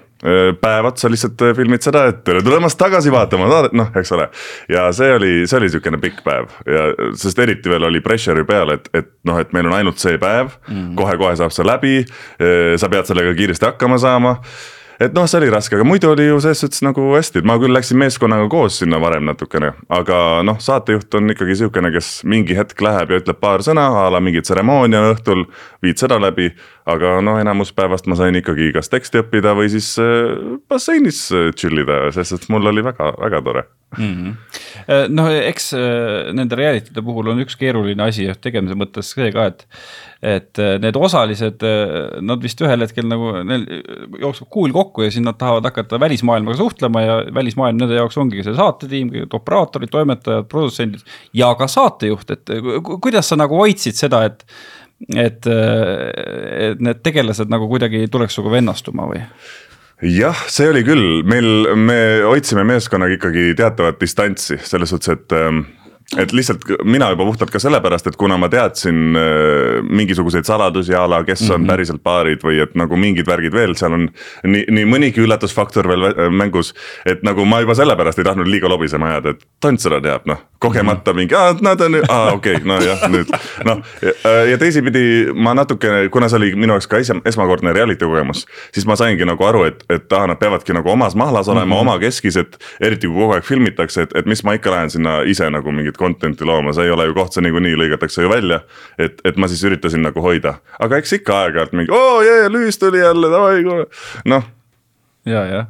päev 0.59 0.87
otsa 0.89 1.07
lihtsalt 1.07 1.39
filmid 1.55 1.83
seda, 1.83 2.03
et 2.11 2.17
tere 2.27 2.41
tulemast 2.43 2.75
tagasi 2.79 3.11
vaatama 3.13 3.47
saadet, 3.47 3.75
noh, 3.79 3.87
eks 4.01 4.11
ole. 4.17 4.25
ja 4.67 4.89
see 4.95 5.13
oli, 5.15 5.31
see 5.47 5.59
oli 5.61 5.69
sihukene 5.71 5.99
pikk 6.01 6.19
päev 6.25 6.49
ja 6.67 6.89
sest 7.19 7.39
eriti 7.39 7.71
veel 7.71 7.87
oli 7.87 8.01
pressure'i 8.03 8.43
peal, 8.47 8.73
et, 8.75 8.89
et 8.93 9.07
noh, 9.29 9.39
et 9.39 9.53
meil 9.55 9.69
on 9.71 9.77
ainult 9.77 10.01
see 10.01 10.17
päev 10.19 10.51
mm 10.51 10.75
-hmm., 10.75 10.97
kohe-kohe 10.99 11.37
saab 11.39 11.55
see 11.55 11.65
läbi. 11.65 12.05
sa 12.77 12.89
pead 12.89 13.05
sellega 13.07 13.33
kiiresti 13.33 13.65
hakkama 13.65 13.97
saama 13.97 14.35
et 14.99 15.15
noh, 15.15 15.27
see 15.29 15.39
oli 15.39 15.49
raske, 15.53 15.77
aga 15.77 15.85
muidu 15.87 16.11
oli 16.11 16.27
ju 16.27 16.39
selles 16.43 16.61
suhtes 16.63 16.83
nagu 16.85 17.05
hästi, 17.13 17.41
et 17.41 17.47
ma 17.47 17.55
küll 17.61 17.73
läksin 17.75 17.99
meeskonnaga 18.01 18.49
koos 18.51 18.81
sinna 18.81 18.99
varem 19.01 19.25
natukene. 19.29 19.71
aga 19.99 20.19
noh, 20.45 20.59
saatejuht 20.63 21.19
on 21.19 21.33
ikkagi 21.33 21.57
sihukene, 21.61 21.91
kes 21.95 22.11
mingi 22.29 22.57
hetk 22.57 22.81
läheb 22.83 23.13
ja 23.13 23.21
ütleb 23.23 23.39
paar 23.39 23.63
sõna 23.65 23.87
a 24.03 24.05
la 24.13 24.21
mingi 24.23 24.43
tseremoonia 24.43 25.05
õhtul. 25.13 25.47
viid 25.83 26.01
seda 26.01 26.19
läbi, 26.19 26.51
aga 26.85 27.19
noh, 27.25 27.39
enamus 27.39 27.73
päevast 27.73 28.07
ma 28.11 28.19
sain 28.19 28.35
ikkagi 28.35 28.73
kas 28.75 28.91
teksti 28.91 29.23
õppida 29.23 29.55
või 29.57 29.71
siis 29.71 29.93
äh, 30.03 30.59
basseinis 30.69 31.29
äh, 31.31 31.51
chill 31.55 31.79
ida, 31.79 32.09
selles 32.11 32.35
suhtes 32.35 32.51
mul 32.51 32.67
oli 32.73 32.83
väga, 32.85 33.13
väga 33.19 33.45
tore 33.45 33.67
mm 33.97 34.11
-hmm.. 34.13 34.35
noh, 35.17 35.31
eks 35.31 35.73
nende 36.35 36.55
reality'de 36.59 37.01
puhul 37.05 37.33
on 37.33 37.41
üks 37.45 37.57
keeruline 37.59 38.03
asi 38.03 38.29
tegemise 38.41 38.77
mõttes 38.77 39.13
see 39.15 39.31
ka, 39.35 39.49
et 39.53 39.67
et 40.19 40.59
äh, 40.59 40.75
need 40.83 40.97
osalised, 40.99 41.63
äh, 41.63 42.17
nad 42.25 42.41
vist 42.43 42.59
ühel 42.59 42.83
hetkel 42.83 43.07
nagu, 43.07 43.31
neil 43.47 43.63
jookseb 44.19 44.49
kuul 44.51 44.73
kokku 44.75 45.05
ja 45.05 45.13
siis 45.13 45.23
nad 45.23 45.37
tahavad 45.39 45.69
hakata 45.69 45.99
välismaailmaga 46.01 46.59
suhtlema 46.59 47.03
ja 47.05 47.15
välismaailm 47.35 47.79
nende 47.79 47.95
jaoks 47.95 48.19
ongi 48.19 48.43
see 48.43 48.57
saatetiim, 48.57 49.13
operaatorid, 49.31 49.91
toimetajad, 49.93 50.49
produtsendid 50.51 51.07
ja 51.33 51.53
ka 51.55 51.69
saatejuht, 51.71 52.35
et 52.35 52.53
kuidas 52.89 53.31
sa 53.31 53.39
nagu 53.39 53.61
hoidsid 53.61 53.99
seda, 53.99 54.25
et 54.27 54.45
et, 55.15 55.47
et 55.47 56.81
need 56.83 56.99
tegelased 57.05 57.47
nagu 57.47 57.69
kuidagi 57.71 58.01
ei 58.03 58.09
tuleks 58.11 58.35
sinuga 58.35 58.57
vennastuma 58.57 59.05
või? 59.07 59.21
Jah, 60.01 60.45
see 60.47 60.69
oli 60.71 60.83
küll, 60.87 61.23
meil, 61.27 61.49
me 61.75 61.99
hoidsime 62.27 62.63
meeskonnaga 62.67 63.17
ikkagi 63.17 63.51
teatavat 63.59 63.99
distantsi 64.01 64.59
selles 64.63 64.93
suhtes, 64.93 65.17
et 65.17 65.35
ähm, 65.35 65.65
et 66.17 66.31
lihtsalt 66.33 66.63
mina 66.89 67.11
juba 67.13 67.27
puhtalt 67.27 67.51
ka 67.53 67.59
sellepärast, 67.61 68.07
et 68.09 68.15
kuna 68.17 68.37
ma 68.41 68.47
teadsin 68.49 69.17
äh, 69.19 69.83
mingisuguseid 69.85 70.47
saladusi 70.47 70.95
a 70.97 71.03
la, 71.09 71.21
kes 71.23 71.43
on 71.43 71.47
mm 71.47 71.63
-hmm. 71.63 71.67
päriselt 71.69 72.03
paarid 72.03 72.41
või 72.43 72.61
et 72.63 72.73
nagu 72.75 72.97
mingid 72.97 73.27
värgid 73.27 73.53
veel, 73.53 73.75
seal 73.75 73.93
on 73.93 74.09
nii, 74.43 74.65
nii 74.71 74.85
mõnigi 74.89 75.21
üllatusfaktor 75.21 75.87
veel 75.87 76.31
mängus. 76.31 76.73
et 77.05 77.23
nagu 77.23 77.45
ma 77.45 77.61
juba 77.61 77.75
sellepärast 77.75 78.19
ei 78.19 78.25
tahtnud 78.25 78.47
liiga 78.47 78.69
lobisema 78.69 79.11
ajada, 79.11 79.29
et 79.29 79.45
tont 79.61 79.79
seda 79.79 80.01
teab, 80.01 80.25
noh, 80.25 80.41
kogemata 80.59 81.13
mingi, 81.13 81.35
aa, 81.35 81.55
nad 81.61 81.81
on, 81.81 81.95
aa, 82.09 82.31
okei 82.33 82.55
okay,, 82.55 82.67
nojah, 82.67 83.03
nüüd 83.11 83.31
noh. 83.67 83.79
ja 84.49 84.57
teisipidi 84.59 85.31
ma 85.33 85.53
natukene, 85.55 86.09
kuna 86.11 86.29
see 86.29 86.39
oli 86.39 86.49
minu 86.59 86.75
jaoks 86.75 86.89
ka 86.91 86.99
esi, 86.99 87.15
esmakordne 87.31 87.73
reality 87.75 88.05
kogemus, 88.05 88.45
siis 88.75 88.87
ma 88.89 88.97
saingi 88.99 89.27
nagu 89.27 89.45
aru, 89.47 89.63
et, 89.69 89.85
et 89.89 90.13
aa, 90.15 90.27
nad 90.27 90.39
peavadki 90.41 90.75
nagu 90.75 90.91
omas 90.91 91.15
mahlas 91.19 91.47
olema 91.47 91.65
mm, 91.65 91.71
-hmm. 91.71 91.81
oma 91.81 91.99
keskis, 92.03 92.37
et 92.37 92.59
eriti 92.81 93.07
kui 93.07 93.21
kogu 93.21 93.37
aeg 93.37 93.47
filmitakse, 93.47 94.07
et, 94.07 94.15
et 94.19 94.29
mis 94.29 94.43
ma 94.43 94.57
ikka 94.59 94.75
lähen 94.75 94.91
sinna 94.91 95.21
ise 95.23 95.49
nagu 95.49 95.71
mingit 95.71 95.97
content'i 95.97 96.45
looma, 96.45 96.75
see 96.75 96.89
ei 96.89 96.91
ole 96.91 97.07
ju 97.07 97.15
koht, 97.15 97.33
see 97.33 97.47
niikuinii 97.47 97.79
lõigatakse 97.79 98.21
ju 98.21 98.29
välja. 98.29 98.61
et, 98.97 99.21
et 99.23 99.37
ma 99.37 99.47
siis 99.47 99.63
üritasin 99.63 100.03
nagu 100.03 100.21
hoida, 100.21 100.59
aga 100.79 100.97
eks 100.97 101.13
ikka 101.21 101.41
aeg-ajalt 101.43 101.73
mingi 101.73 101.91
oo 101.95 102.21
jee, 102.21 102.49
lüüs 102.51 102.79
tuli 102.79 102.99
jälle, 102.99 103.31
davai 103.31 103.63
noh. 104.25 104.43
ja, 105.25 105.45
jah 105.45 105.67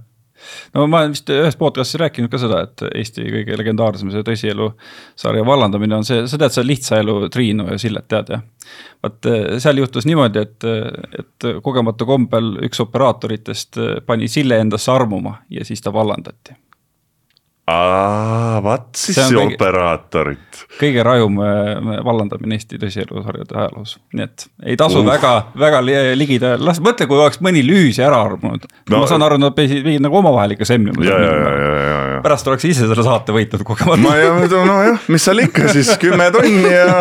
no 0.76 0.86
ma 0.88 1.02
olen 1.04 1.16
vist 1.16 1.30
ühes 1.34 1.58
podcast'is 1.60 2.00
rääkinud 2.02 2.32
ka 2.32 2.42
seda, 2.42 2.62
et 2.68 2.86
Eesti 2.94 3.26
kõige 3.26 3.58
legendaarsem 3.60 4.12
see 4.14 4.26
tõsielu 4.28 4.72
sarja 5.20 5.46
vallandamine 5.48 6.00
on 6.00 6.08
see, 6.08 6.24
sa 6.30 6.40
tead, 6.40 6.56
see 6.56 6.68
Lihtsa 6.68 7.02
elu 7.04 7.20
Triinu 7.34 7.68
ja 7.72 7.80
Sillet 7.82 8.08
tead 8.12 8.34
jah? 8.36 8.46
vot 9.04 9.30
eh, 9.32 9.58
seal 9.64 9.82
juhtus 9.82 10.08
niimoodi, 10.10 10.46
et, 10.46 10.70
et 11.20 11.52
kogemata 11.66 12.08
kombel 12.08 12.56
üks 12.68 12.82
operaatoritest 12.86 13.82
pani 14.06 14.32
Sille 14.32 14.60
endasse 14.62 14.92
armuma 14.94 15.40
ja 15.50 15.66
siis 15.66 15.82
ta 15.82 15.94
vallandati 15.94 16.58
aa, 17.70 18.60
vaat 18.64 18.88
siis 18.98 19.18
see, 19.20 19.28
see 19.32 19.42
operaatorit. 19.42 20.62
kõige 20.80 21.06
rajum 21.06 21.40
äh, 21.44 22.00
vallandamine 22.06 22.58
Eesti 22.58 22.80
tõsielusarjade 22.82 23.56
ajaloos, 23.56 23.98
nii 24.16 24.26
et 24.26 24.48
ei 24.66 24.80
tasu 24.80 25.02
uh. 25.04 25.08
väga, 25.08 25.34
väga 25.60 25.82
ligida, 26.18 26.56
las 26.62 26.82
mõtle, 26.84 27.08
kui 27.10 27.20
oleks 27.20 27.42
mõni 27.46 27.64
lüüs 27.66 28.02
ja 28.02 28.10
ära 28.10 28.22
armunud 28.28 28.66
no,. 28.66 28.98
ma 28.98 29.06
saan 29.10 29.26
aru, 29.26 29.40
nad 29.42 29.56
pidid 29.58 30.02
nagu 30.04 30.22
omavahel 30.22 30.58
ikka 30.58 30.68
semmima. 30.70 31.06
Pärast 32.24 32.48
oleks 32.52 32.66
ise 32.70 32.88
selle 32.90 33.06
saate 33.06 33.36
võitnud 33.36 33.64
kogemata. 33.68 34.02
ma 34.04 34.16
ei, 34.20 34.50
nojah, 34.50 35.06
mis 35.12 35.26
seal 35.28 35.44
ikka 35.46 35.70
siis 35.74 35.92
kümme 36.02 36.30
tonni 36.36 36.74
ja 36.74 37.00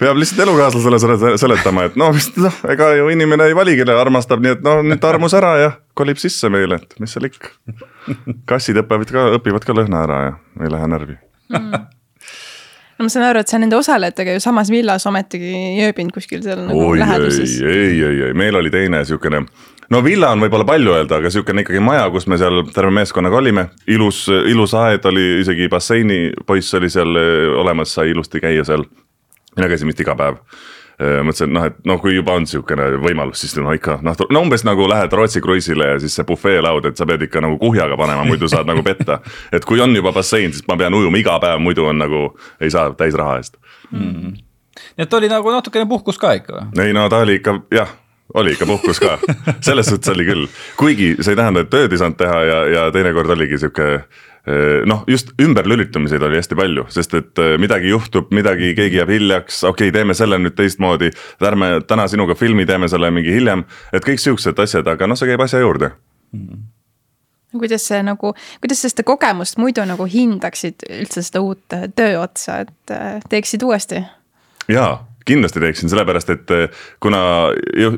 peab 0.00 0.20
lihtsalt 0.20 0.44
elukaaslasele 0.46 1.38
seletama, 1.40 1.88
et 1.90 1.98
no 2.00 2.10
vist 2.14 2.38
noh, 2.40 2.60
ega 2.70 2.92
ju 2.98 3.08
inimene 3.14 3.50
ei 3.50 3.56
vali, 3.56 3.76
kelle 3.80 3.96
armastab, 4.00 4.44
nii 4.44 4.56
et 4.58 4.64
noh, 4.66 4.82
nüüd 4.86 5.02
ta 5.02 5.12
armus 5.14 5.36
ära 5.38 5.54
ja 5.60 5.72
kolib 5.98 6.20
sisse 6.22 6.50
meile, 6.52 6.80
et 6.82 6.98
mis 7.02 7.14
seal 7.14 7.30
ikka. 7.30 7.54
kassid 8.50 8.78
õpivad 8.84 9.10
ka, 9.10 9.26
õpivad 9.40 9.66
ka 9.66 9.76
lõhna 9.76 10.04
ära 10.08 10.22
ja 10.28 10.38
ei 10.64 10.72
lähe 10.72 10.94
närvi 10.94 11.18
mm 11.52 11.90
no 12.98 13.06
ma 13.06 13.12
saan 13.12 13.26
aru, 13.26 13.42
et 13.42 13.50
sa 13.50 13.58
nende 13.60 13.76
osalejatega 13.78 14.36
ju 14.36 14.42
samas 14.42 14.70
villas 14.72 15.06
ometigi 15.10 15.50
ei 15.50 15.82
ööbinud 15.88 16.14
kuskil 16.14 16.42
seal 16.44 16.62
nagu 16.62 16.84
Oi, 16.92 16.98
läheduses. 17.00 17.56
ei, 17.62 17.72
ei, 17.72 18.02
ei, 18.06 18.20
ei, 18.28 18.36
meil 18.38 18.54
oli 18.58 18.70
teine 18.74 19.02
sihukene, 19.06 19.42
no 19.90 20.02
villa 20.04 20.30
on 20.34 20.44
võib-olla 20.44 20.66
palju 20.68 20.94
öelda, 20.96 21.20
aga 21.20 21.32
sihukene 21.32 21.64
ikkagi 21.64 21.82
maja, 21.84 22.06
kus 22.14 22.28
me 22.30 22.38
seal 22.40 22.62
terve 22.74 22.92
meeskonnaga 22.94 23.40
olime. 23.40 23.68
ilus, 23.86 24.26
ilus 24.28 24.74
aed 24.78 25.04
oli, 25.10 25.26
isegi 25.40 25.68
basseini 25.72 26.20
poiss 26.46 26.74
oli 26.74 26.90
seal 26.90 27.16
olemas, 27.60 27.94
sai 27.94 28.14
ilusti 28.14 28.40
käia 28.40 28.64
seal. 28.64 28.86
mina 29.56 29.68
käisin 29.68 29.90
vist 29.90 30.00
iga 30.00 30.16
päev 30.18 30.40
Äh, 30.94 31.24
mõtlesin, 31.26 31.50
noh, 31.50 31.64
et 31.66 31.78
noh, 31.90 31.98
kui 31.98 32.12
juba 32.14 32.36
on 32.38 32.44
sihukene 32.46 32.84
võimalus, 33.02 33.40
siis 33.42 33.56
no 33.58 33.72
ikka 33.74 33.96
noh, 34.06 34.14
no 34.30 34.42
umbes 34.44 34.62
nagu 34.62 34.84
lähed 34.86 35.10
Rootsi 35.10 35.40
kruiisile 35.42 35.88
ja 35.88 35.96
siis 35.98 36.14
see 36.14 36.26
bufeelaud, 36.28 36.86
et 36.86 37.00
sa 37.00 37.06
pead 37.10 37.24
ikka 37.26 37.42
nagu 37.42 37.58
kuhjaga 37.58 37.96
panema, 37.98 38.22
muidu 38.28 38.46
saad 38.50 38.68
nagu 38.70 38.84
petta. 38.86 39.18
et 39.56 39.66
kui 39.66 39.82
on 39.82 39.90
juba 39.96 40.12
bassein, 40.14 40.54
siis 40.54 40.62
ma 40.70 40.76
pean 40.78 40.94
ujuma 40.94 41.18
iga 41.18 41.34
päev, 41.42 41.58
muidu 41.64 41.88
on 41.90 41.98
nagu 41.98 42.22
ei 42.62 42.70
saa 42.70 42.92
täis 42.94 43.18
raha 43.18 43.40
eest 43.40 43.58
mm. 43.90 44.36
nii 44.94 45.06
et 45.08 45.18
oli 45.18 45.32
nagu 45.32 45.50
natukene 45.50 45.90
puhkus 45.90 46.20
ka 46.20 46.30
ikka 46.38 46.60
või? 46.60 46.86
ei 46.86 46.94
no 46.94 47.08
ta 47.10 47.24
oli 47.26 47.40
ikka 47.40 47.56
jah 47.74 47.90
oli 48.34 48.54
ikka 48.56 48.66
puhkus 48.66 49.00
ka, 49.00 49.18
selles 49.60 49.90
suhtes 49.92 50.14
oli 50.14 50.24
küll, 50.28 50.46
kuigi 50.76 51.14
see 51.20 51.34
ei 51.34 51.40
tähenda, 51.42 51.64
et 51.64 51.72
tööd 51.72 51.92
ei 51.92 52.00
saanud 52.00 52.18
teha 52.18 52.38
ja, 52.48 52.60
ja 52.76 52.86
teinekord 52.94 53.30
oligi 53.36 53.60
sihuke 53.60 53.90
Äh, 54.48 54.84
noh, 54.84 55.04
just 55.08 55.30
ümberlülitamiseid 55.40 56.22
oli 56.22 56.36
hästi 56.36 56.56
palju, 56.58 56.82
sest 56.92 57.14
et 57.16 57.40
äh, 57.40 57.54
midagi 57.56 57.88
juhtub, 57.88 58.28
midagi, 58.36 58.74
keegi 58.76 58.98
jääb 58.98 59.08
hiljaks, 59.14 59.62
okei 59.64 59.88
okay,, 59.88 59.94
teeme 59.96 60.12
selle 60.14 60.36
nüüd 60.36 60.52
teistmoodi. 60.58 61.08
ärme 61.40 61.70
täna 61.88 62.04
sinuga 62.12 62.36
filmi, 62.36 62.66
teeme 62.68 62.88
selle 62.92 63.08
mingi 63.10 63.32
hiljem, 63.32 63.62
et 63.92 64.04
kõik 64.04 64.20
siuksed 64.20 64.60
asjad, 64.60 64.90
aga 64.92 65.08
noh, 65.08 65.16
see 65.16 65.30
käib 65.30 65.40
asja 65.40 65.64
juurde 65.64 65.94
mm. 66.32 66.46
-hmm 66.48 66.70
kuidas 67.54 67.84
see 67.86 68.00
nagu, 68.02 68.32
kuidas 68.60 68.80
sa 68.82 68.88
seda 68.90 69.04
kogemust 69.06 69.60
muidu 69.62 69.84
nagu 69.86 70.04
hindaksid 70.10 70.82
üldse 70.90 71.22
seda 71.22 71.38
uut 71.40 71.76
töö 71.94 72.16
otsa, 72.18 72.56
et 72.64 72.94
teeksid 73.30 73.62
uuesti? 73.62 74.02
jaa, 74.68 75.06
kindlasti 75.28 75.62
teeksin, 75.62 75.90
sellepärast 75.92 76.32
et 76.34 76.54
eh, 76.54 76.80
kuna 77.02 77.20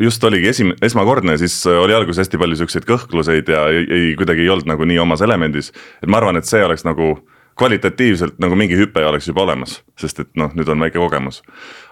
just 0.00 0.24
oligi 0.24 0.50
esim-, 0.52 0.74
esmakordne, 0.82 1.38
siis 1.40 1.58
eh, 1.66 1.78
oli 1.82 1.96
alguses 1.96 2.24
hästi 2.24 2.40
palju 2.42 2.60
siukseid 2.62 2.86
kõhkluseid 2.88 3.50
ja 3.52 3.66
ei, 3.72 3.86
ei, 3.86 4.12
kuidagi 4.18 4.46
ei 4.46 4.52
olnud 4.52 4.68
nagu 4.70 4.86
nii 4.86 5.00
omas 5.02 5.24
elemendis. 5.26 5.72
et 6.02 6.10
ma 6.10 6.22
arvan, 6.22 6.38
et 6.38 6.48
see 6.48 6.62
oleks 6.64 6.86
nagu 6.86 7.16
kvalitatiivselt 7.56 8.36
nagu 8.42 8.56
mingi 8.58 8.76
hüpe 8.76 9.00
oleks 9.08 9.30
juba 9.30 9.46
olemas, 9.46 9.78
sest 9.96 10.20
et 10.20 10.30
noh, 10.36 10.52
nüüd 10.54 10.68
on 10.68 10.82
väike 10.84 11.00
kogemus. 11.00 11.42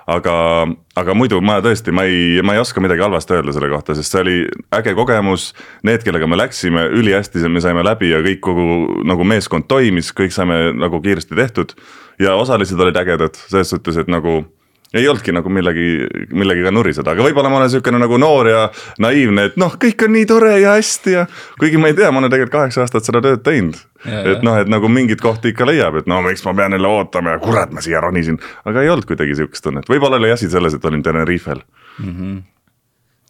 aga, 0.06 0.34
aga 1.00 1.14
muidu 1.16 1.38
ma 1.40 1.56
tõesti, 1.64 1.92
ma 1.96 2.04
ei, 2.04 2.42
ma 2.44 2.52
ei 2.52 2.60
oska 2.60 2.82
midagi 2.84 3.00
halvasti 3.00 3.38
öelda 3.38 3.54
selle 3.56 3.70
kohta, 3.72 3.96
sest 3.96 4.12
see 4.12 4.20
oli 4.20 4.34
äge 4.76 4.92
kogemus. 4.94 5.54
Need, 5.82 6.04
kellega 6.04 6.28
me 6.28 6.36
läksime, 6.36 6.84
ülihästi 6.92 7.48
me 7.48 7.62
saime 7.64 7.84
läbi 7.86 8.10
ja 8.12 8.20
kõik 8.26 8.42
kogu 8.44 8.66
nagu 9.08 9.24
meeskond 9.24 9.64
toimis, 9.68 10.12
kõik 10.12 10.36
saime 10.36 10.74
nagu 10.76 11.00
kiiresti 11.00 11.34
tehtud. 11.34 11.72
ja 12.18 12.36
osalised 12.36 12.78
olid 12.78 12.96
ägedad 12.96 13.34
selles 13.34 13.72
suhtes, 13.72 13.96
et 13.96 14.08
nagu 14.08 14.44
ei 14.94 15.09
olnudki 15.09 15.33
nagu 15.35 15.50
millegi, 15.50 15.88
millegagi 16.35 16.72
nuriseda, 16.74 17.14
aga 17.14 17.26
võib-olla 17.26 17.50
ma 17.50 17.59
olen 17.59 17.68
niisugune 17.70 18.00
nagu 18.02 18.18
noor 18.20 18.48
ja 18.50 18.61
naiivne, 19.02 19.48
et 19.50 19.59
noh, 19.61 19.74
kõik 19.80 20.07
on 20.07 20.14
nii 20.14 20.28
tore 20.30 20.54
ja 20.62 20.76
hästi 20.78 21.16
ja. 21.16 21.26
kuigi 21.61 21.80
ma 21.83 21.90
ei 21.90 21.98
tea, 21.98 22.12
ma 22.14 22.22
olen 22.22 22.33
tegelikult 22.33 22.54
kaheksa 22.54 22.85
aastat 22.85 23.11
seda 23.11 23.22
tööd 23.24 23.42
teinud. 23.46 23.80
et 24.04 24.46
noh, 24.46 24.59
et 24.61 24.70
nagu 24.70 24.88
mingeid 24.92 25.22
kohti 25.24 25.54
ikka 25.54 25.66
leiab, 25.68 25.98
et 26.00 26.11
no 26.11 26.20
miks 26.24 26.44
ma 26.46 26.54
pean 26.54 26.76
jälle 26.76 26.90
ootama 26.90 27.37
ja 27.37 27.42
kurat, 27.42 27.74
ma 27.74 27.85
siia 27.85 28.02
ronisin. 28.04 28.38
aga 28.64 28.83
ei 28.83 28.90
olnud 28.94 29.09
kuidagi 29.11 29.37
sihukest 29.40 29.66
tunnet, 29.66 29.90
võib-olla 29.90 30.20
oli 30.22 30.35
asi 30.35 30.50
selles, 30.50 30.76
et 30.76 30.90
olin 30.90 31.02
Tenerifel 31.02 31.62
mm. 31.98 32.11
-hmm 32.11 32.42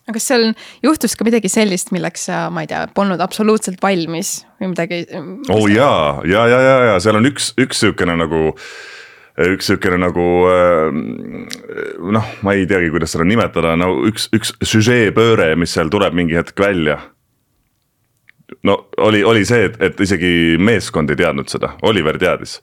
aga 0.04 0.18
kas 0.18 0.26
seal 0.28 0.50
juhtus 0.84 1.14
ka 1.16 1.24
midagi 1.24 1.48
sellist, 1.48 1.88
milleks 1.88 2.26
sa, 2.28 2.50
ma 2.52 2.60
ei 2.60 2.66
tea, 2.68 2.82
polnud 2.92 3.22
absoluutselt 3.24 3.80
valmis 3.80 4.42
või 4.60 4.74
midagi? 4.74 5.06
oo 5.16 5.62
oh, 5.62 5.64
jaa, 5.64 6.20
ja, 6.28 6.42
ja, 6.44 6.58
ja, 6.60 6.74
ja 6.90 6.98
seal 7.00 7.16
on 7.16 7.24
üks, 7.24 7.54
üks 7.56 7.80
sihukene 7.80 8.12
nagu 8.20 8.50
äh, 8.50 8.66
üks 9.42 9.66
sihukene 9.66 9.98
nagu 9.98 10.26
äh, 10.50 10.98
noh, 12.14 12.28
ma 12.46 12.54
ei 12.54 12.68
teagi, 12.70 12.92
kuidas 12.94 13.14
seda 13.16 13.26
nimetada, 13.26 13.74
no 13.78 13.90
üks, 14.08 14.28
üks 14.34 14.54
süžeepööre, 14.62 15.54
mis 15.58 15.74
seal 15.74 15.90
tuleb 15.90 16.14
mingi 16.14 16.38
hetk 16.38 16.60
välja. 16.60 17.00
no 18.62 18.84
oli, 19.02 19.24
oli 19.24 19.44
see, 19.48 19.70
et, 19.70 19.80
et 19.82 20.00
isegi 20.00 20.54
meeskond 20.60 21.10
ei 21.10 21.18
teadnud 21.18 21.50
seda, 21.50 21.74
Oliver 21.82 22.18
teadis 22.20 22.60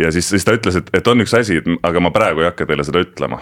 ja 0.00 0.12
siis, 0.12 0.28
siis 0.28 0.44
ta 0.46 0.54
ütles, 0.56 0.76
et, 0.78 0.88
et 0.96 1.08
on 1.08 1.20
üks 1.24 1.34
asi, 1.36 1.58
aga 1.84 2.02
ma 2.02 2.12
praegu 2.14 2.42
ei 2.42 2.48
hakka 2.48 2.66
teile 2.68 2.84
seda 2.86 3.02
ütlema. 3.04 3.40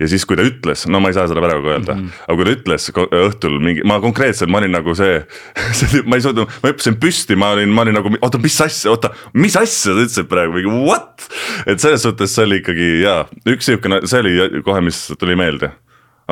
ja 0.00 0.08
siis, 0.08 0.24
kui 0.28 0.38
ta 0.38 0.46
ütles, 0.46 0.86
no 0.90 1.00
ma 1.02 1.12
ei 1.12 1.16
saa 1.16 1.28
seda 1.30 1.42
praegu 1.44 1.72
öelda 1.74 1.94
mm, 1.94 2.06
-hmm. 2.06 2.24
aga 2.26 2.36
kui 2.38 2.48
ta 2.48 2.54
ütles 2.56 2.88
õhtul 3.22 3.58
mingi, 3.62 3.84
ma 3.88 4.00
konkreetselt, 4.00 4.50
ma 4.50 4.62
olin 4.62 4.74
nagu 4.76 4.94
see, 4.98 5.20
see, 5.78 6.02
ma 6.06 6.18
ei 6.18 6.24
suutnud, 6.24 6.50
ma 6.62 6.72
hüppasin 6.72 6.98
püsti, 7.02 7.36
ma 7.36 7.52
olin, 7.56 7.70
ma 7.70 7.86
olin 7.86 7.98
nagu, 8.00 8.14
oota, 8.20 8.40
mis 8.42 8.60
asja, 8.60 8.90
oota, 8.90 9.12
mis 9.34 9.56
asja 9.56 9.92
sa 9.92 9.98
ütlesid 9.98 10.30
praegu, 10.32 10.56
mingi 10.58 10.88
what? 10.88 11.28
et 11.66 11.80
selles 11.80 12.02
suhtes 12.02 12.34
see 12.34 12.48
oli 12.48 12.62
ikkagi 12.62 12.90
jaa, 13.04 13.22
üks 13.46 13.70
sihukene, 13.70 14.02
see 14.06 14.24
oli 14.24 14.62
kohe, 14.66 14.80
mis 14.84 15.06
tuli 15.18 15.36
meelde 15.38 15.72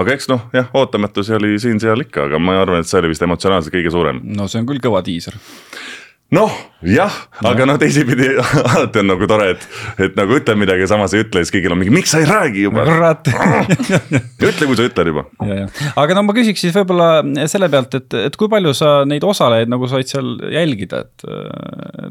aga 0.00 0.14
eks 0.14 0.28
noh, 0.30 0.44
jah, 0.54 0.68
ootamatusi 0.76 1.34
oli 1.36 1.56
siin-seal 1.60 2.06
ikka, 2.06 2.28
aga 2.28 2.40
ma 2.42 2.56
arvan, 2.60 2.84
et 2.84 2.90
see 2.90 3.00
oli 3.00 3.10
vist 3.12 3.24
emotsionaalselt 3.26 3.74
kõige 3.74 3.92
suurem. 3.92 4.20
no 4.36 4.46
see 4.48 4.62
on 4.62 4.68
küll 4.68 4.82
kõva 4.82 5.02
diiser 5.06 5.36
noh, 6.34 6.52
jah 6.86 7.14
no., 7.40 7.50
aga 7.50 7.66
noh, 7.68 7.78
teisipidi 7.80 8.28
alati 8.72 9.02
on 9.02 9.10
nagu 9.10 9.28
tore, 9.30 9.50
et, 9.54 9.66
et 10.06 10.16
nagu 10.18 10.36
ütle 10.38 10.56
midagi, 10.58 10.86
samas 10.90 11.14
ei 11.16 11.24
ütle, 11.24 11.42
siis 11.44 11.54
kõigil 11.54 11.74
on 11.74 11.80
mingi, 11.80 11.94
miks 11.94 12.14
sa 12.14 12.22
ei 12.22 12.28
räägi 12.28 12.66
juba. 12.68 12.86
kurat 12.88 13.30
ütle, 14.50 14.68
kui 14.70 14.78
sa 14.78 14.86
ütled 14.86 15.12
juba. 15.12 15.26
aga 16.04 16.18
no 16.18 16.24
ma 16.28 16.36
küsiks 16.36 16.64
siis 16.66 16.76
võib-olla 16.76 17.10
selle 17.50 17.70
pealt, 17.72 17.98
et, 17.98 18.18
et 18.30 18.40
kui 18.40 18.50
palju 18.52 18.74
sa 18.78 18.94
neid 19.08 19.26
osalejaid 19.26 19.72
nagu 19.72 19.90
said 19.90 20.10
seal 20.10 20.36
jälgida, 20.54 21.04
et 21.06 21.28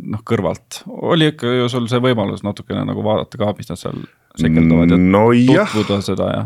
noh, 0.04 0.24
kõrvalt. 0.28 0.84
oli 0.88 1.32
ikka 1.34 1.60
ju 1.62 1.72
sul 1.72 1.90
see 1.92 2.04
võimalus 2.04 2.44
natukene 2.46 2.86
nagu 2.88 3.06
vaadata 3.06 3.40
ka, 3.40 3.54
mis 3.58 3.72
nad 3.72 3.82
seal 3.82 4.04
sekelduvad 4.40 4.92
ja 4.94 4.98
Nojah. 5.00 5.72
tutvuda 5.74 6.02
seda 6.06 6.32
ja 6.34 6.44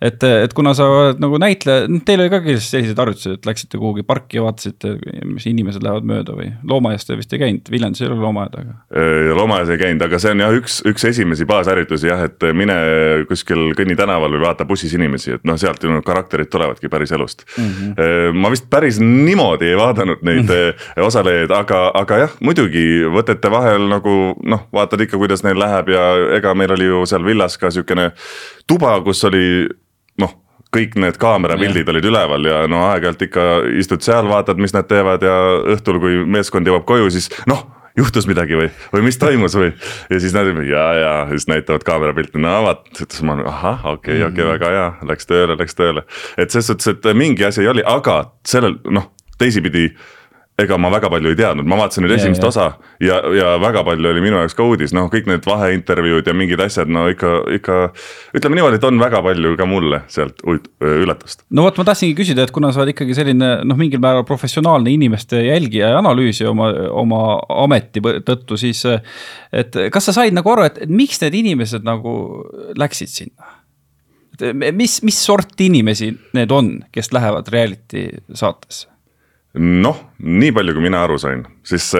et, 0.00 0.24
et 0.24 0.54
kuna 0.56 0.74
sa 0.76 0.86
oled 0.90 1.20
nagu 1.22 1.38
näitleja, 1.42 1.88
noh 1.90 2.02
teil 2.06 2.22
oli 2.24 2.32
ka 2.32 2.40
kindlasti 2.44 2.76
selliseid 2.76 3.00
harjutusi, 3.00 3.34
et 3.38 3.48
läksite 3.48 3.80
kuhugi 3.80 4.04
parki 4.06 4.38
ja 4.38 4.44
vaatasite, 4.46 4.94
mis 5.28 5.46
inimesed 5.50 5.84
lähevad 5.84 6.08
mööda 6.08 6.36
või 6.36 6.50
loomaaias 6.70 7.06
te 7.08 7.18
vist 7.18 7.32
ei 7.34 7.42
käinud, 7.42 7.70
Viljandis 7.70 8.02
ei 8.02 8.08
ole 8.08 8.18
loomaaeda, 8.22 8.64
aga. 8.64 9.04
loomaaias 9.38 9.72
ei 9.74 9.80
käinud, 9.80 10.04
aga 10.06 10.20
see 10.22 10.34
on 10.34 10.44
jah, 10.44 10.56
üks, 10.60 10.80
üks 10.90 11.08
esimesi 11.10 11.46
baasharjutusi 11.48 12.10
jah, 12.10 12.24
et 12.28 12.48
mine 12.56 12.76
kuskil 13.30 13.72
kõnni 13.78 13.96
tänaval 13.98 14.34
või 14.34 14.44
vaata 14.44 14.66
bussis 14.68 14.94
inimesi, 14.96 15.36
et 15.38 15.46
noh, 15.48 15.58
sealt 15.60 15.82
ju 15.82 15.92
need 15.92 16.06
karakterid 16.06 16.50
tulevadki 16.52 16.90
päris 16.92 17.14
elust 17.14 17.46
mm. 17.56 17.70
-hmm. 17.70 18.40
ma 18.40 18.50
vist 18.52 18.68
päris 18.70 19.00
niimoodi 19.02 19.70
ei 19.72 19.78
vaadanud 19.78 20.22
neid 20.22 20.44
mm 20.44 20.50
-hmm. 20.50 21.04
osalejaid, 21.06 21.50
aga, 21.50 21.84
aga 21.94 22.18
jah, 22.24 22.36
muidugi 22.40 23.04
võtete 23.14 23.50
vahel 23.50 23.88
nagu 23.88 24.34
noh, 24.42 24.66
vaatad 24.72 25.00
ikka, 25.00 25.18
kuidas 25.20 25.44
neil 25.44 25.58
läheb 25.58 25.88
ja 25.88 26.04
ega 26.36 26.54
meil 26.54 26.72
oli 26.72 26.90
ju 26.90 27.06
seal 27.06 27.24
villas 27.24 27.58
ka 27.58 27.70
sihukene 27.70 28.10
tuba, 28.66 29.00
kus 29.04 29.24
oli 29.24 29.68
noh, 30.22 30.34
kõik 30.74 30.96
need 30.98 31.18
kaamerapildid 31.22 31.88
olid 31.92 32.08
üleval 32.10 32.48
ja 32.48 32.64
no 32.70 32.84
aeg-ajalt 32.88 33.22
ikka 33.28 33.46
istud 33.80 34.02
seal, 34.04 34.26
vaatad, 34.30 34.60
mis 34.60 34.74
nad 34.74 34.88
teevad 34.90 35.22
ja 35.22 35.36
õhtul, 35.76 36.00
kui 36.02 36.24
meeskond 36.26 36.66
jõuab 36.66 36.86
koju, 36.88 37.12
siis 37.14 37.30
noh 37.50 37.70
juhtus 37.98 38.26
midagi 38.26 38.56
või, 38.58 38.70
või 38.92 39.04
mis 39.06 39.18
toimus 39.20 39.54
või. 39.58 39.70
ja 40.10 40.18
siis 40.22 40.34
nad 40.34 40.48
ja, 40.66 40.84
ja 40.98 41.12
siis 41.30 41.46
näitavad 41.50 41.84
kaamerapilte, 41.86 42.40
no 42.42 42.56
vaat, 42.66 42.88
ütles 42.96 43.22
ma 43.26 43.38
ahah, 43.46 43.84
okei 43.94 44.18
okay,, 44.18 44.26
okei 44.26 44.32
okay, 44.32 44.44
mm., 44.44 44.50
väga 44.56 44.72
hea, 44.74 44.88
läks 45.10 45.30
tööle, 45.30 45.58
läks 45.60 45.78
tööle. 45.78 46.04
et 46.36 46.50
selles 46.50 46.72
suhtes, 46.72 46.90
et 46.90 47.10
mingi 47.14 47.46
asi 47.46 47.66
oli, 47.70 47.84
aga 47.86 48.18
sellel 48.46 48.80
noh, 48.90 49.12
teisipidi 49.38 49.92
ega 50.60 50.76
ma 50.78 50.90
väga 50.92 51.08
palju 51.10 51.32
ei 51.32 51.38
teadnud, 51.38 51.66
ma 51.66 51.76
vaatasin 51.80 52.04
nüüd 52.04 52.14
esimest 52.14 52.44
ja, 52.44 52.50
osa 52.52 52.66
ja, 53.02 53.16
ja 53.34 53.54
väga 53.58 53.82
palju 53.86 54.10
oli 54.12 54.22
minu 54.22 54.38
jaoks 54.38 54.54
ka 54.54 54.66
uudis, 54.66 54.92
noh, 54.94 55.08
kõik 55.10 55.26
need 55.26 55.46
vaheintervjuud 55.48 56.30
ja 56.30 56.34
mingid 56.36 56.62
asjad, 56.62 56.90
no 56.94 57.08
ikka, 57.10 57.32
ikka. 57.56 57.78
ütleme 58.38 58.60
niimoodi, 58.60 58.78
et 58.78 58.86
on 58.86 59.00
väga 59.02 59.22
palju 59.24 59.56
ka 59.58 59.66
mulle 59.66 60.04
sealt 60.14 60.44
üllatust. 60.46 61.42
no 61.50 61.66
vot, 61.66 61.80
ma 61.80 61.88
tahtsingi 61.90 62.14
küsida, 62.20 62.46
et 62.46 62.54
kuna 62.54 62.70
sa 62.70 62.84
oled 62.84 62.94
ikkagi 62.94 63.18
selline 63.18 63.50
noh, 63.66 63.80
mingil 63.80 64.02
määral 64.04 64.22
professionaalne 64.28 64.94
inimeste 64.94 65.42
jälgija 65.42 65.90
ja 65.96 65.98
analüüsija 66.04 66.54
oma, 66.54 66.70
oma 67.02 67.24
ameti 67.66 68.04
tõttu, 68.22 68.60
siis. 68.60 68.84
et 69.50 69.74
kas 69.90 70.10
sa 70.10 70.18
said 70.20 70.38
nagu 70.38 70.54
aru, 70.54 70.68
et 70.70 70.80
miks 70.86 71.18
need 71.26 71.42
inimesed 71.42 71.82
nagu 71.86 72.14
läksid 72.78 73.10
sinna? 73.10 73.52
mis, 74.74 75.00
mis 75.02 75.18
sorti 75.18 75.66
inimesi 75.70 76.12
need 76.34 76.50
on, 76.54 76.76
kes 76.94 77.10
lähevad 77.14 77.50
reality 77.50 78.08
saatesse? 78.34 78.93
Noh, 79.60 80.00
nii 80.18 80.52
palju, 80.54 80.74
kui 80.74 80.82
mina 80.82 81.04
aru 81.06 81.18
sain, 81.22 81.44
siis 81.66 81.92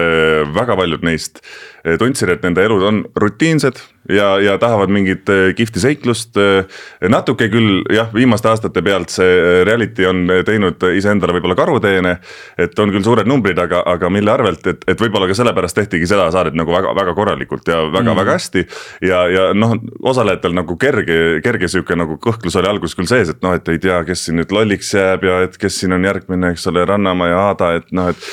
väga 0.55 0.75
paljud 0.79 1.05
neist 1.07 1.39
eh, 1.41 1.95
tundsid, 2.01 2.31
et 2.33 2.43
nende 2.43 2.65
elud 2.65 2.83
on 2.83 3.03
rutiinsed 3.19 3.79
ja, 4.09 4.39
ja 4.39 4.57
tahavad 4.57 4.89
mingit 4.89 5.29
äh, 5.29 5.53
kihvti 5.55 5.79
seiklust. 5.79 6.37
Äh, 6.37 6.65
natuke 7.09 7.47
küll 7.49 7.81
jah, 7.93 8.09
viimaste 8.13 8.49
aastate 8.51 8.83
pealt 8.85 9.13
see 9.13 9.25
äh, 9.25 9.61
reality 9.67 10.05
on 10.09 10.25
teinud 10.45 10.81
iseendale 10.95 11.35
võib-olla 11.37 11.57
karuteene. 11.57 12.17
et 12.57 12.79
on 12.79 12.91
küll 12.93 13.03
suured 13.03 13.27
numbrid, 13.27 13.59
aga, 13.59 13.81
aga 13.89 14.09
mille 14.09 14.31
arvelt, 14.31 14.65
et, 14.67 14.83
et 14.87 15.01
võib-olla 15.01 15.27
ka 15.29 15.37
sellepärast 15.37 15.75
tehtigi 15.79 16.07
seda 16.09 16.27
saadet 16.31 16.55
nagu 16.57 16.71
väga-väga 16.71 17.15
korralikult 17.17 17.67
ja 17.67 17.81
väga-väga 17.91 18.31
mm. 18.31 18.33
hästi. 18.33 18.65
ja, 19.09 19.25
ja 19.31 19.47
noh, 19.53 19.75
osalejatel 20.03 20.55
nagu 20.55 20.77
kerge, 20.81 21.41
kerge 21.43 21.69
sihuke 21.71 21.97
nagu 21.97 22.19
kõhklus 22.21 22.57
oli 22.59 22.69
alguses 22.69 22.97
küll 22.97 23.09
sees, 23.09 23.31
et 23.33 23.41
noh, 23.45 23.55
et 23.57 23.67
ei 23.73 23.81
tea, 23.81 24.01
kes 24.07 24.27
siin 24.27 24.39
nüüd 24.39 24.53
lolliks 24.55 24.93
jääb 24.93 25.25
ja 25.25 25.41
et 25.47 25.57
kes 25.61 25.81
siin 25.81 25.95
on 25.97 26.05
järgmine, 26.05 26.53
eks 26.53 26.67
ole, 26.71 26.85
Rannamäe 26.85 27.33
ja 27.33 27.41
Aada, 27.49 27.73
et 27.79 27.91
noh, 27.95 28.11
et. 28.13 28.29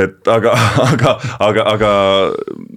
et 0.00 0.28
aga, 0.30 0.54
aga, 0.90 1.16
aga, 1.40 1.66
aga 1.74 1.92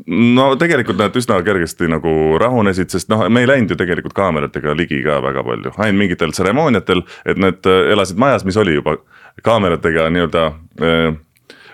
no 0.08 0.54
tegelikult 0.60 1.00
nad 1.00 1.16
üsna 1.18 1.40
kergesti 1.46 1.90
nagu 1.92 2.14
rahunesid, 2.42 2.92
sest 2.94 3.10
noh, 3.12 3.26
me 3.30 3.44
ei 3.44 3.50
läinud 3.50 3.74
ju 3.74 3.80
tegelikult 3.80 4.16
kaameratega 4.18 4.76
ligi 4.78 5.02
ka 5.06 5.20
väga 5.24 5.44
palju, 5.48 5.74
ainult 5.78 6.00
mingitel 6.00 6.34
tseremooniatel, 6.36 7.04
et 7.26 7.42
nad 7.42 7.70
äh, 7.70 7.92
elasid 7.94 8.22
majas, 8.22 8.46
mis 8.48 8.58
oli 8.58 8.78
juba 8.78 8.98
kaameratega 9.44 10.10
nii-öelda 10.14 10.46
äh, 10.84 11.08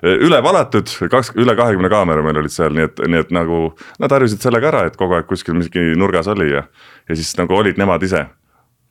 üle 0.03 0.39
valatud, 0.43 0.91
kaks, 1.11 1.33
üle 1.39 1.55
kahekümne 1.59 1.91
kaamera 1.91 2.23
meil 2.23 2.39
olid 2.41 2.53
seal, 2.53 2.73
nii 2.75 2.87
et, 2.87 3.03
nii 3.03 3.23
et 3.25 3.35
nagu 3.35 3.61
nad 3.99 4.15
harjusid 4.15 4.43
sellega 4.43 4.71
ära, 4.71 4.85
et 4.87 4.99
kogu 4.99 5.17
aeg 5.17 5.27
kuskil 5.29 5.57
mingi 5.59 5.91
nurgas 5.99 6.29
oli 6.31 6.51
ja, 6.53 6.63
ja 7.09 7.19
siis 7.19 7.33
nagu 7.39 7.57
olid 7.57 7.79
nemad 7.81 8.03
ise. 8.07 8.25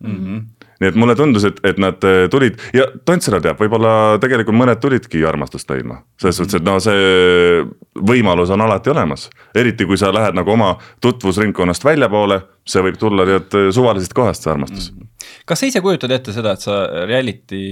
Mm. 0.05 0.15
-hmm 0.15 0.47
nii 0.79 0.91
et 0.93 0.99
mulle 0.99 1.15
tundus, 1.19 1.45
et, 1.49 1.59
et 1.67 1.79
nad 1.83 2.05
äh, 2.07 2.27
tulid 2.31 2.59
ja 2.75 2.87
tont 3.09 3.25
seda 3.25 3.41
teab, 3.45 3.59
võib-olla 3.61 3.93
tegelikult 4.23 4.59
mõned 4.59 4.81
tulidki 4.83 5.25
armastust 5.27 5.71
leidma. 5.71 6.01
selles 6.21 6.41
suhtes, 6.41 6.59
et 6.61 6.67
no 6.67 6.79
see 6.83 7.63
võimalus 8.09 8.53
on 8.55 8.63
alati 8.65 8.93
olemas, 8.95 9.29
eriti 9.55 9.87
kui 9.89 9.99
sa 10.01 10.13
lähed 10.15 10.39
nagu 10.39 10.55
oma 10.55 10.75
tutvusringkonnast 11.05 11.85
väljapoole, 11.85 12.41
see 12.69 12.85
võib 12.85 12.99
tulla 13.01 13.27
tead 13.29 13.59
suvalisest 13.75 14.15
kohast, 14.15 14.45
see 14.45 14.53
armastus 14.53 14.93
mm. 14.93 14.99
-hmm. 14.99 15.33
kas 15.47 15.61
sa 15.61 15.71
ise 15.71 15.81
kujutad 15.81 16.15
ette 16.15 16.33
seda, 16.33 16.53
et 16.53 16.61
sa 16.61 16.85
reality 17.07 17.63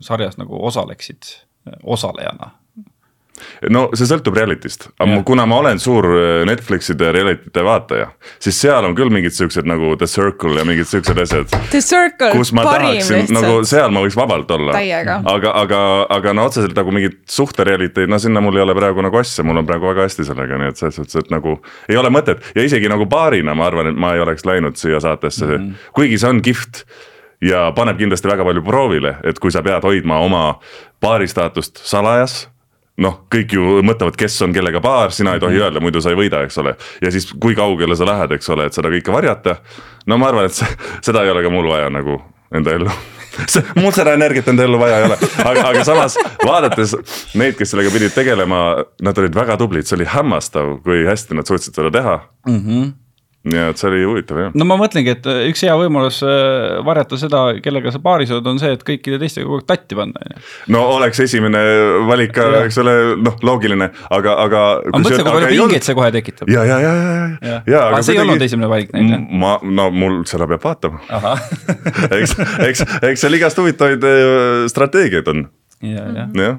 sarjas 0.00 0.38
nagu 0.38 0.66
osaleksid 0.66 1.36
osalejana? 1.82 2.61
No 3.72 3.84
see 3.96 4.08
sõltub 4.08 4.36
reality'st, 4.38 4.88
aga 4.98 5.18
yeah. 5.18 5.24
kuna 5.26 5.46
ma 5.48 5.60
olen 5.62 5.80
suur 5.82 6.08
äh, 6.08 6.42
Netflixide 6.48 7.12
reality'de 7.14 7.64
vaataja, 7.66 8.08
siis 8.42 8.58
seal 8.64 8.88
on 8.88 8.96
küll 8.98 9.12
mingid 9.14 9.36
siuksed 9.36 9.68
nagu 9.68 9.94
The 10.00 10.08
Circle 10.10 10.56
ja 10.58 10.66
mingid 10.68 10.88
siuksed 10.90 11.18
asjad. 11.22 11.52
The 11.72 11.82
Circle, 11.84 12.32
parim 12.62 12.96
lihtsalt. 12.96 13.34
nagu 13.34 13.60
seal 13.68 13.94
ma 13.94 14.04
võiks 14.04 14.18
vabalt 14.18 14.50
olla. 14.56 14.76
aga, 15.34 15.54
aga, 15.64 15.82
aga 16.18 16.34
no 16.36 16.48
otseselt 16.50 16.76
nagu 16.78 16.94
mingit 16.94 17.20
suhte 17.30 17.66
reality'd, 17.68 18.10
no 18.10 18.20
sinna 18.22 18.42
mul 18.44 18.58
ei 18.58 18.66
ole 18.66 18.76
praegu 18.78 19.04
nagu 19.04 19.22
asja, 19.22 19.44
mul 19.46 19.62
on 19.62 19.68
praegu 19.68 19.90
väga 19.92 20.08
hästi 20.08 20.26
sellega, 20.28 20.60
nii 20.60 20.72
et 20.72 20.82
selles 20.82 20.98
suhtes, 21.00 21.22
et 21.22 21.32
nagu 21.34 21.58
ei 21.90 21.98
ole 22.00 22.12
mõtet 22.12 22.44
ja 22.56 22.66
isegi 22.66 22.90
nagu 22.92 23.06
paarina 23.10 23.56
ma 23.58 23.68
arvan, 23.70 23.92
et 23.92 23.98
ma 23.98 24.14
ei 24.16 24.22
oleks 24.24 24.46
läinud 24.48 24.78
siia 24.80 25.00
saatesse 25.02 25.46
mm, 25.46 25.56
-hmm. 25.56 25.90
kuigi 25.96 26.18
see 26.18 26.30
on 26.30 26.42
kihvt 26.42 26.84
ja 27.42 27.72
paneb 27.76 27.98
kindlasti 27.98 28.28
väga 28.28 28.44
palju 28.46 28.62
proovile, 28.62 29.16
et 29.24 29.38
kui 29.38 29.50
sa 29.50 29.62
pead 29.62 29.82
hoidma 29.82 30.18
oma 30.22 30.42
paari 31.00 31.28
staatust 31.28 31.82
salajas 31.84 32.46
noh, 33.00 33.22
kõik 33.32 33.54
ju 33.56 33.78
mõtlevad, 33.86 34.16
kes 34.18 34.36
on 34.44 34.52
kellega 34.52 34.82
paar, 34.84 35.14
sina 35.16 35.36
ei 35.36 35.40
tohi 35.40 35.56
mhm. 35.56 35.64
öelda, 35.64 35.80
muidu 35.84 36.02
sa 36.04 36.12
ei 36.12 36.18
võida, 36.18 36.42
eks 36.46 36.58
ole. 36.60 36.76
ja 37.02 37.12
siis, 37.14 37.30
kui 37.40 37.56
kaugele 37.58 37.96
sa 37.96 38.08
lähed, 38.08 38.36
eks 38.36 38.52
ole, 38.52 38.68
et 38.68 38.76
seda 38.76 38.92
kõike 38.92 39.14
varjata. 39.14 39.56
no 40.06 40.20
ma 40.20 40.28
arvan, 40.32 40.50
et 40.50 40.58
see, 40.58 40.68
seda 41.04 41.24
ei 41.24 41.32
ole 41.32 41.44
ka 41.44 41.52
mul 41.52 41.70
vaja 41.72 41.90
nagu 41.92 42.20
enda 42.52 42.76
ellu 42.76 42.92
mul 43.80 43.92
seda 43.96 44.12
energiat 44.12 44.48
enda 44.52 44.66
ellu 44.66 44.80
vaja 44.80 44.98
ei 45.00 45.06
ole, 45.08 45.16
aga, 45.40 45.68
aga 45.70 45.84
samas 45.88 46.18
vaadates 46.44 46.96
neid, 47.38 47.56
kes 47.56 47.72
sellega 47.72 47.92
pidid 47.94 48.12
tegelema, 48.16 48.64
nad 49.00 49.18
olid 49.22 49.36
väga 49.36 49.56
tublid, 49.60 49.88
see 49.88 49.96
oli 49.96 50.08
hämmastav, 50.12 50.74
kui 50.84 51.06
hästi 51.08 51.38
nad 51.38 51.48
suutsid 51.48 51.78
seda 51.78 51.92
teha 51.94 52.18
mm. 52.48 52.58
-hmm 52.58 52.90
ja 53.50 53.68
et 53.72 53.80
see 53.80 53.88
oli 53.90 54.02
huvitav 54.06 54.38
jah. 54.38 54.52
no 54.54 54.66
ma 54.68 54.76
mõtlengi, 54.78 55.16
et 55.16 55.26
äh, 55.26 55.40
üks 55.50 55.64
hea 55.66 55.74
võimalus 55.78 56.20
äh, 56.22 56.78
varjata 56.86 57.18
seda, 57.18 57.40
kellega 57.64 57.90
sa 57.94 57.98
paaris 58.02 58.30
oled, 58.34 58.46
on 58.46 58.60
see, 58.62 58.70
et 58.76 58.84
kõikide 58.86 59.18
teistega 59.18 59.48
kogu 59.48 59.58
aeg 59.58 59.66
tatti 59.72 59.98
panna, 59.98 60.22
on 60.22 60.36
ju. 60.36 60.42
no 60.76 60.84
oleks 60.94 61.22
esimene 61.26 61.62
valik 62.06 62.34
ka, 62.36 62.48
eks 62.68 62.78
ole, 62.82 62.96
noh, 63.18 63.38
loogiline, 63.42 63.90
aga, 64.14 64.36
aga. 64.46 64.64
aga 64.86 65.02
mõtle, 65.02 65.22
kui 65.26 65.36
palju 65.38 65.52
pingeid 65.56 65.88
see 65.88 65.98
kohe 65.98 66.10
tekitab. 66.14 66.52
ja, 66.54 66.66
ja, 66.68 66.78
ja, 66.84 66.92
ja, 66.94 67.14
ja, 67.18 67.60
ja. 67.66 67.84
aga 67.88 68.02
see 68.06 68.16
ei 68.16 68.22
olnud 68.22 68.46
esimene 68.46 68.70
valik 68.70 68.94
neil 68.94 69.16
jah? 69.16 69.24
ma, 69.42 69.56
no 69.66 69.88
mul 69.90 70.22
seda 70.30 70.46
peab 70.50 70.62
vaatama. 70.62 71.02
eks, 72.20 72.36
eks, 72.68 72.86
eks 73.10 73.26
seal 73.26 73.40
igast 73.40 73.58
huvitavaid 73.58 74.06
äh, 74.06 74.68
strateegiaid 74.70 75.34
on. 75.34 75.48
ja, 75.82 76.06
jah 76.22 76.38
ja 76.46 76.58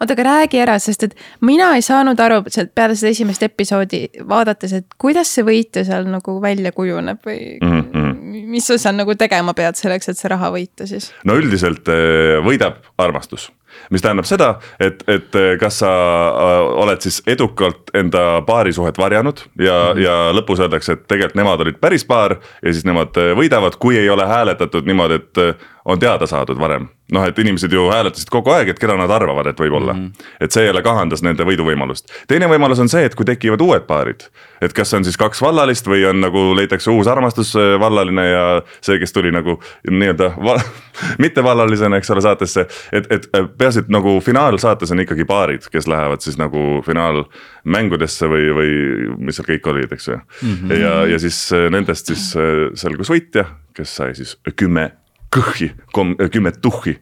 oota, 0.00 0.12
aga 0.16 0.26
räägi 0.28 0.60
ära, 0.64 0.78
sest 0.82 1.08
et 1.08 1.16
mina 1.44 1.72
ei 1.78 1.82
saanud 1.82 2.20
aru 2.20 2.42
peale 2.74 2.96
seda 2.98 3.12
esimest 3.14 3.42
episoodi 3.46 4.04
vaadates, 4.28 4.72
et 4.80 4.86
kuidas 4.98 5.34
see 5.34 5.46
võitja 5.46 5.84
seal 5.86 6.08
nagu 6.10 6.38
välja 6.42 6.72
kujuneb 6.72 7.20
või 7.26 7.58
mm 7.62 7.82
-hmm. 7.82 8.46
mis 8.54 8.66
sa 8.66 8.78
seal 8.78 8.96
nagu 8.96 9.14
tegema 9.14 9.54
pead 9.54 9.76
selleks, 9.80 10.08
et 10.08 10.18
see 10.18 10.32
raha 10.32 10.50
võita 10.54 10.86
siis? 10.86 11.12
no 11.24 11.36
üldiselt 11.40 11.88
eh, 11.88 12.40
võidab 12.44 12.82
armastus 12.98 13.50
mis 13.90 14.02
tähendab 14.02 14.26
seda, 14.28 14.48
et, 14.80 15.02
et 15.10 15.36
eh, 15.38 15.54
kas 15.60 15.80
sa 15.82 15.90
äh, 15.90 16.60
oled 16.84 17.04
siis 17.04 17.20
edukalt 17.26 17.92
enda 17.94 18.42
paarisuhet 18.46 18.98
varjanud 18.98 19.44
ja 19.58 19.72
mm, 19.72 19.92
-hmm. 19.98 20.02
ja 20.04 20.16
lõpus 20.32 20.60
öeldakse, 20.60 20.92
et 20.92 21.06
tegelikult 21.08 21.40
nemad 21.40 21.60
olid 21.60 21.80
päris 21.80 22.04
paar 22.04 22.36
ja 22.62 22.72
siis 22.72 22.84
nemad 22.84 23.16
eh, 23.16 23.34
võidavad, 23.36 23.78
kui 23.78 23.98
ei 23.98 24.10
ole 24.10 24.26
hääletatud 24.26 24.86
niimoodi, 24.86 25.14
et 25.14 25.42
on 25.84 25.98
teada 25.98 26.26
saadud 26.26 26.58
varem. 26.58 26.88
Noh, 27.14 27.24
et 27.28 27.38
inimesed 27.38 27.72
ju 27.72 27.86
hääletasid 27.92 28.30
kogu 28.32 28.52
aeg, 28.54 28.72
et 28.72 28.80
keda 28.80 28.96
nad 28.98 29.10
arvavad, 29.12 29.48
et 29.50 29.60
võib-olla 29.60 29.94
mm. 29.94 30.06
-hmm. 30.06 30.32
et 30.44 30.54
see 30.54 30.66
jälle 30.66 30.82
kahandas 30.82 31.22
nende 31.22 31.46
võiduvõimalust. 31.46 32.10
teine 32.28 32.48
võimalus 32.50 32.80
on 32.82 32.90
see, 32.90 33.04
et 33.06 33.14
kui 33.14 33.26
tekivad 33.28 33.60
uued 33.60 33.86
paarid. 33.88 34.28
et 34.62 34.72
kas 34.72 34.94
on 34.94 35.04
siis 35.04 35.16
kaks 35.20 35.42
vallalist 35.42 35.86
või 35.86 36.04
on 36.08 36.20
nagu 36.20 36.44
leitakse 36.56 36.90
uus 36.90 37.06
armastusvallaline 37.10 38.24
ja 38.28 38.44
see, 38.80 38.98
kes 38.98 39.12
tuli 39.12 39.32
nagu 39.32 39.58
nii-öelda 39.90 40.32
va 40.44 40.56
mittevallalisena, 41.24 41.96
eks 41.96 42.10
ole, 42.10 42.20
saatesse. 42.20 42.66
et, 42.92 43.12
et 43.12 43.28
peaasi, 43.58 43.84
et 43.84 43.88
nagu 43.88 44.20
finaalsaates 44.20 44.92
on 44.92 45.00
ikkagi 45.04 45.24
paarid, 45.24 45.68
kes 45.72 45.86
lähevad 45.90 46.20
siis 46.24 46.38
nagu 46.38 46.82
finaalmängudesse 46.86 48.28
või, 48.30 48.50
või 48.58 48.72
mis 49.18 49.36
seal 49.38 49.48
kõik 49.54 49.70
olid, 49.70 49.92
eks 49.92 50.08
ju 50.08 50.16
mm. 50.16 50.56
-hmm. 50.56 50.76
ja, 50.80 51.06
ja 51.14 51.18
siis 51.18 51.50
nendest 51.70 52.06
siis 52.06 52.32
selgus 52.74 53.10
võitja, 53.10 53.44
kes 53.74 53.96
sai 53.96 54.14
siis 54.14 54.36
kümme 54.56 54.90
kõhhi, 55.34 55.70
äh, 55.74 56.30
kümme 56.32 56.52
tuhhi, 56.62 56.98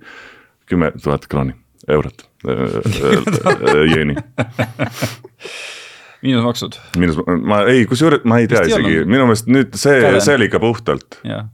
kümme 0.71 0.93
tuhat 1.03 1.29
krooni, 1.31 1.55
eurot, 1.89 2.27
äh, 2.49 2.67
äh, 3.53 3.85
jeeni 3.93 4.17
miinusmaksud, 6.23 6.79
miinus, 7.01 7.19
ma 7.43 7.65
ei, 7.71 7.87
kusjuures 7.91 8.27
ma 8.29 8.39
ei 8.43 8.49
tea 8.51 8.63
Vist 8.63 8.77
isegi, 8.77 9.03
minu 9.09 9.27
meelest 9.27 9.51
nüüd 9.51 9.75
see 9.79 9.99
see 10.21 10.39
oli 10.39 10.49
ikka 10.51 10.63
puhtalt. 10.63 11.19
jah. 11.27 11.49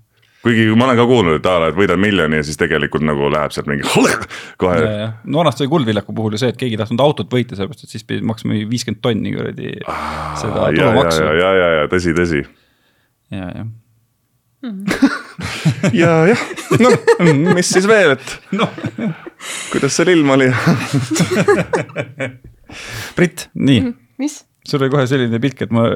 kuigi 0.45 0.69
ma 0.79 0.87
olen 0.87 1.01
ka 1.01 1.07
kuulnud, 1.09 1.39
et 1.41 1.49
a 1.49 1.55
la, 1.63 1.71
et 1.73 1.79
võidad 1.79 2.01
miljoni 2.01 2.41
ja 2.41 2.47
siis 2.47 2.61
tegelikult 2.61 3.05
nagu 3.09 3.31
läheb 3.33 3.55
sealt 3.55 3.71
mingi 3.71 3.89
kohe. 4.63 4.83
no 5.25 5.41
vanasti 5.41 5.65
oli 5.65 5.73
Kuldvillaku 5.73 6.15
puhul 6.17 6.37
ju 6.37 6.43
see, 6.45 6.53
et 6.53 6.61
keegi 6.61 6.77
ei 6.77 6.83
tahtnud 6.83 7.03
autot 7.05 7.33
võita, 7.33 7.57
sellepärast 7.59 7.89
et 7.89 7.97
siis 7.97 8.07
pidi 8.09 8.27
maksma 8.29 8.61
viiskümmend 8.71 9.03
tonni 9.05 9.35
kuradi 9.37 9.75
seda 10.43 10.69
tulumaksu 10.77 11.25
ja, 11.25 11.35
ja, 11.41 11.55
ja, 11.63 11.73
ja 11.81 11.91
tõsi, 11.93 12.15
tõsi. 12.17 12.45
ja, 13.35 13.51
ja. 13.63 13.67
ja 16.01 16.13
jah, 16.33 16.43
noh, 16.83 16.99
mis 17.55 17.71
siis 17.71 17.87
veel, 17.89 18.17
et 18.17 18.59
noh, 18.59 18.73
kuidas 19.73 19.95
seal 19.99 20.13
ilm 20.15 20.35
oli? 20.35 20.51
Brit, 23.17 23.49
nii, 23.55 23.87
mis? 24.21 24.43
sul 24.69 24.83
oli 24.83 24.93
kohe 24.93 25.07
selline 25.09 25.41
pilk, 25.41 25.63
et 25.65 25.73
ma 25.73 25.87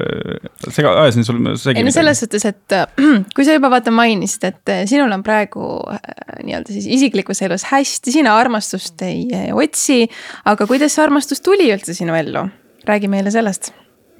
sega, 0.63 0.95
ajasin 1.03 1.27
sul 1.27 1.41
segi. 1.59 1.77
ei 1.81 1.85
no 1.85 1.93
selles 1.93 2.23
suhtes, 2.23 2.47
et 2.49 2.75
äh, 2.77 2.87
kui 3.35 3.45
sa 3.45 3.57
juba 3.57 3.69
vaata 3.73 3.93
mainisid, 3.93 4.47
et 4.49 4.73
äh, 4.73 4.81
sinul 4.89 5.13
on 5.13 5.25
praegu 5.25 5.67
äh, 5.91 6.01
nii-öelda 6.47 6.73
siis 6.73 6.87
isiklikus 6.97 7.43
elus 7.45 7.67
hästi, 7.69 8.15
sina 8.15 8.37
armastust 8.39 9.03
ei 9.05 9.27
äh, 9.35 9.51
otsi. 9.53 10.07
aga 10.49 10.67
kuidas 10.69 10.95
see 10.95 11.05
armastus 11.05 11.43
tuli 11.45 11.69
üldse 11.75 11.95
sinu 11.97 12.17
ellu? 12.17 12.47
räägi 12.87 13.07
meile 13.07 13.31
sellest. 13.31 13.71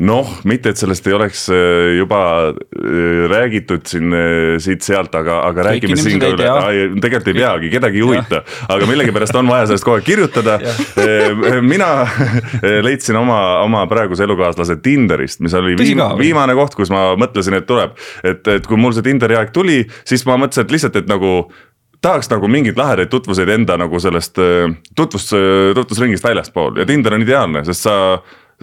noh, 0.01 0.29
mitte, 0.49 0.71
et 0.73 0.79
sellest 0.79 1.05
ei 1.05 1.13
oleks 1.13 1.43
äh, 1.53 1.93
juba 1.99 2.19
äh, 2.49 3.25
räägitud 3.29 3.85
siin 3.85 4.13
äh, 4.17 4.55
siit-sealt, 4.63 5.13
aga, 5.15 5.39
aga 5.45 5.67
Kõik 5.67 5.67
räägime 5.67 5.97
siin 6.01 6.21
ka 6.21 6.31
üle. 6.33 6.47
tegelikult 7.03 7.29
ei 7.29 7.37
peagi, 7.37 7.69
kedagi 7.75 8.01
ei 8.01 8.05
huvita, 8.07 8.41
aga 8.73 8.87
millegipärast 8.89 9.37
on 9.37 9.51
vaja 9.51 9.67
sellest 9.69 9.85
kogu 9.85 9.99
aeg 9.99 10.07
kirjutada. 10.07 10.57
mina 11.61 11.91
leidsin 12.85 13.19
oma, 13.21 13.39
oma 13.61 13.83
praeguse 13.91 14.25
elukaaslase 14.25 14.79
Tinderist, 14.81 15.43
mis 15.45 15.53
oli 15.57 15.77
viim, 15.77 16.01
viimane 16.17 16.57
koht, 16.57 16.73
kus 16.79 16.89
ma 16.93 17.11
mõtlesin, 17.19 17.59
et 17.59 17.69
tuleb. 17.69 17.93
et, 18.23 18.41
et 18.57 18.65
kui 18.67 18.79
mul 18.79 18.95
see 18.97 19.05
Tinderi 19.05 19.37
aeg 19.37 19.53
tuli, 19.53 19.83
siis 20.09 20.25
ma 20.25 20.39
mõtlesin, 20.41 20.65
et 20.65 20.73
lihtsalt, 20.73 20.97
et 21.03 21.09
nagu 21.09 21.43
tahaks 22.03 22.27
nagu 22.33 22.49
mingeid 22.51 22.75
lahedaid 22.75 23.11
tutvuseid 23.13 23.47
enda 23.53 23.77
nagu 23.79 23.99
sellest 24.01 24.39
tutvus, 24.97 25.29
tutvusringist 25.77 26.25
väljaspool. 26.25 26.81
Ja 26.81 26.85
Tinder 26.89 27.15
on 27.15 27.23
ideaalne, 27.23 27.61
sest 27.63 27.85
sa, 27.85 27.93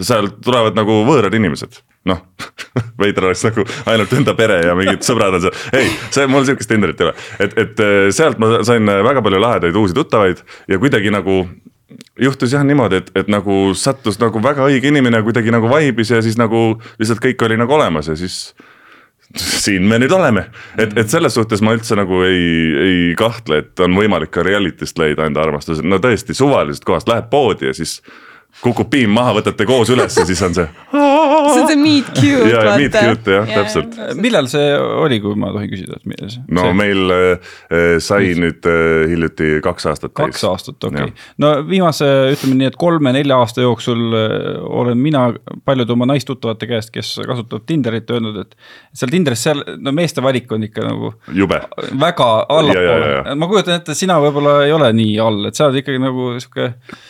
seal 0.05 0.29
tulevad 0.43 0.77
nagu 0.77 1.01
võõrad 1.07 1.35
inimesed. 1.37 1.81
noh, 2.09 2.23
veider 3.01 3.27
oleks 3.29 3.43
nagu 3.45 3.65
ainult 3.91 4.13
enda 4.17 4.33
pere 4.37 4.61
ja 4.65 4.73
mingid 4.77 5.05
sõbrad 5.05 5.37
on 5.37 5.43
seal, 5.43 5.57
ei, 5.77 5.91
see 6.09 6.25
mul 6.31 6.47
sihukest 6.47 6.71
Tinderit 6.71 7.01
ei 7.01 7.09
ole, 7.09 7.17
et, 7.45 7.53
et 7.61 7.83
äh, 7.85 8.07
sealt 8.15 8.41
ma 8.41 8.63
sain 8.65 8.89
väga 8.89 9.21
palju 9.21 9.41
lahedaid 9.41 9.77
uusi 9.77 9.97
tuttavaid 9.97 10.41
ja 10.71 10.81
kuidagi 10.81 11.13
nagu 11.13 11.43
juhtus 12.21 12.53
jah 12.53 12.65
niimoodi, 12.65 13.03
et, 13.03 13.13
et 13.21 13.29
nagu 13.31 13.75
sattus 13.77 14.19
nagu 14.21 14.41
väga 14.43 14.65
õige 14.65 14.89
inimene 14.89 15.21
kuidagi 15.25 15.53
nagu 15.53 15.69
vaibis 15.69 16.13
ja 16.13 16.21
siis 16.25 16.39
nagu 16.41 16.73
lihtsalt 16.99 17.21
kõik 17.23 17.45
oli 17.45 17.59
nagu 17.61 17.77
olemas 17.77 18.09
ja 18.11 18.17
siis 18.17 18.43
siin 19.63 19.85
me 19.87 19.99
nüüd 20.01 20.11
oleme, 20.15 20.47
et, 20.79 20.97
et 20.97 21.11
selles 21.11 21.35
suhtes 21.37 21.63
ma 21.63 21.75
üldse 21.75 21.95
nagu 21.99 22.23
ei, 22.27 22.41
ei 22.87 22.99
kahtle, 23.19 23.61
et 23.63 23.83
on 23.83 23.95
võimalik 23.95 24.33
ka 24.33 24.43
reality'st 24.45 24.99
leida 24.99 25.27
enda 25.29 25.43
armastuse, 25.45 25.85
no 25.85 26.01
tõesti 26.03 26.35
suvalisest 26.37 26.85
kohast 26.87 27.11
lähed 27.11 27.29
poodi 27.31 27.69
ja 27.69 27.75
siis 27.77 27.99
kukub 28.61 28.89
piim 28.91 29.13
maha, 29.15 29.37
võtate 29.39 29.65
koos 29.67 29.89
üles 29.93 30.15
ja 30.17 30.25
siis 30.27 30.41
on 30.45 30.55
see. 30.55 30.65
see 30.91 31.61
on 31.61 31.67
see 31.69 31.77
meet 31.79 32.09
cute. 32.17 32.49
ja, 32.51 32.63
ja 32.67 32.73
meet 32.77 32.95
cute 32.97 33.35
jah, 33.37 33.51
täpselt. 33.55 33.95
millal 34.21 34.49
see 34.51 34.65
oli, 34.75 35.21
kui 35.23 35.37
ma 35.39 35.53
tohin 35.55 35.71
küsida, 35.71 35.97
et 36.01 36.09
milles? 36.09 36.37
no 36.51 36.65
see... 36.67 36.77
meil 36.81 37.15
äh, 37.15 37.53
sai 38.03 38.33
nüüd 38.37 38.67
äh, 38.69 39.05
hiljuti 39.11 39.53
kaks 39.65 39.87
aastat 39.91 40.15
kaks 40.17 40.43
aastat, 40.49 40.77
okei 40.89 41.07
okay.. 41.07 41.29
no 41.41 41.53
viimase, 41.67 42.09
ütleme 42.35 42.59
nii, 42.59 42.71
et 42.73 42.79
kolme-nelja 42.81 43.39
aasta 43.41 43.65
jooksul 43.65 44.03
äh, 44.19 44.35
olen 44.81 44.99
mina 44.99 45.27
paljude 45.65 45.95
oma 45.95 46.09
naistuttavate 46.11 46.69
käest, 46.69 46.93
kes 46.93 47.13
kasutavad 47.23 47.65
Tinderit, 47.69 48.11
öelnud, 48.11 48.41
et 48.43 48.57
seal 48.97 49.13
Tinderis 49.13 49.45
seal, 49.47 49.63
no 49.79 49.95
meeste 49.95 50.23
valik 50.23 50.51
on 50.51 50.67
ikka 50.67 50.85
nagu 50.85 51.13
jube, 51.37 51.61
väga 52.01 52.29
allapoole 52.51 53.39
ma 53.39 53.49
kujutan 53.49 53.79
ette, 53.79 53.95
sina 53.97 54.19
võib-olla 54.21 54.59
ei 54.67 54.75
ole 54.75 54.91
nii 54.99 55.17
all, 55.23 55.47
et 55.49 55.57
sa 55.57 55.69
oled 55.69 55.81
ikkagi 55.81 56.03
nagu 56.03 56.33
sihuke 56.37 56.69
äh,. 56.71 57.09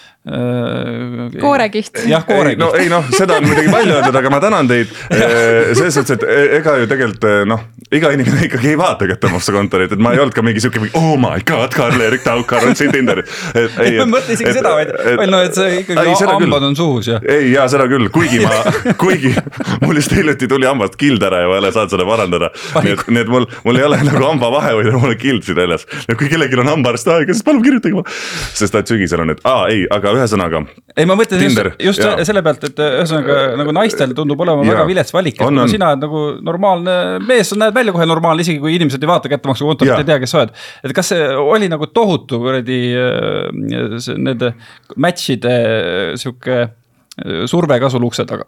Koorekiht. 1.41 2.03
jah, 2.05 2.21
koorekiht 2.27 2.59
no 2.61 2.67
ei 2.77 2.91
noh, 2.91 3.07
seda 3.09 3.39
on 3.39 3.47
muidugi 3.47 3.71
palju 3.73 3.95
öeldud, 3.95 4.17
aga 4.19 4.29
ma 4.29 4.39
tänan 4.43 4.67
teid. 4.69 4.91
selles 5.77 5.95
suhtes, 5.97 6.19
et 6.19 6.25
e- 6.29 6.59
ega 6.59 6.75
ju 6.77 6.89
tegelikult 6.91 7.25
noh, 7.49 7.63
iga 7.91 8.11
inimene 8.13 8.45
ikkagi 8.45 8.69
ei 8.71 8.77
vaata 8.77 9.07
Göteborgse 9.09 9.55
kontorit, 9.55 9.95
et 9.95 10.03
ma 10.03 10.13
ei 10.13 10.21
olnud 10.21 10.35
ka 10.35 10.43
mingi 10.45 10.61
sihuke, 10.61 10.91
oh 10.99 11.15
my 11.19 11.41
god, 11.47 11.73
Karl-Erik 11.73 12.21
Taukar 12.23 12.67
otsin 12.69 12.93
Tinderit. 12.93 13.31
ei, 13.57 13.65
ma 13.73 13.87
ei 13.87 14.11
mõtle 14.13 14.35
isegi 14.37 14.53
seda, 14.59 14.75
vaid, 14.77 14.93
vaid 15.19 15.33
noh, 15.33 15.41
et 15.47 15.57
see 15.57 15.81
ikkagi 15.81 16.13
hambad 16.29 16.67
on 16.69 16.77
suus 16.77 17.09
ja. 17.09 17.17
ei 17.25 17.49
ja 17.55 17.65
seda 17.71 17.89
küll, 17.89 18.11
kuigi 18.13 18.43
ma, 18.45 18.61
kuigi 19.01 19.33
mul 19.81 19.97
just 19.97 20.13
hiljuti 20.13 20.47
tuli 20.51 20.69
hambast 20.69 20.99
kild 21.01 21.25
ära 21.25 21.41
ja 21.43 21.49
ma 21.49 21.57
ei 21.57 21.63
ole 21.65 21.73
saanud 21.73 21.95
seda 21.95 22.07
parandada. 22.07 22.51
nii 22.77 22.93
et, 22.93 23.03
nii 23.09 23.25
et 23.25 23.33
mul, 23.33 23.49
mul 23.65 23.81
ei 23.81 23.89
ole 23.89 23.99
nagu 24.05 24.23
hambavahe, 24.27 24.77
vaid 24.77 24.91
mul 24.93 25.09
on 25.15 25.17
kild 25.25 25.49
siin 25.49 25.57
väljas. 25.57 25.89
ja 26.05 26.13
kui 26.19 26.29
kellelgi 26.29 26.61
on 26.61 26.69
hambaarst 26.75 27.09
aega, 27.09 27.33
siis 27.33 27.47
palun 27.49 27.65
kirjutage 27.65 27.97
mulle. 27.97 28.21
sest 28.53 28.77
et 28.77 28.93
sügisel 28.93 29.25
on 29.25 29.33
nüüd, 29.33 29.41
aa 29.49 29.65
ei, 29.73 29.83
aga 29.91 30.10
ühesõnaga 30.17 30.63
ei, 30.95 31.05
ma 31.07 31.15
mõtlen 31.15 31.39
Tinder, 31.41 31.71
just, 31.77 32.01
just 32.01 32.03
jaa. 32.03 32.25
selle 32.27 32.43
pealt, 32.45 32.65
et 32.67 32.81
ühesõnaga 32.83 33.37
nagu 33.59 33.75
naistel 33.75 34.15
tundub 34.17 34.41
olema 34.43 34.65
Jaa. 34.65 34.73
väga 34.75 34.87
vilets 34.89 35.15
valik, 35.15 35.37
et 35.39 35.45
kuna 35.45 35.67
sina 35.71 35.93
oled 35.93 36.03
nagu 36.05 36.23
normaalne 36.45 36.97
mees, 37.27 37.51
sa 37.51 37.59
näed 37.61 37.77
välja 37.77 37.95
kohe 37.95 38.07
normaalne, 38.09 38.45
isegi 38.45 38.61
kui 38.63 38.75
inimesed 38.75 39.03
ei 39.03 39.11
vaata 39.11 39.31
kättemaksukontorit, 39.31 39.93
Jaa. 39.93 40.01
ei 40.03 40.09
tea, 40.09 40.19
kes 40.23 40.35
sa 40.35 40.41
oled. 40.43 40.53
et 40.83 40.95
kas 40.97 41.13
see 41.13 41.31
oli 41.39 41.71
nagu 41.71 41.87
tohutu 41.91 42.41
kuradi 42.43 42.81
äh, 42.97 44.13
nende 44.17 44.53
match'ide 44.99 45.55
äh, 45.55 46.13
sihuke 46.19 46.57
äh, 46.59 46.69
surve 47.49 47.79
ka 47.79 47.89
sul 47.89 48.03
ukse 48.07 48.25
taga? 48.29 48.45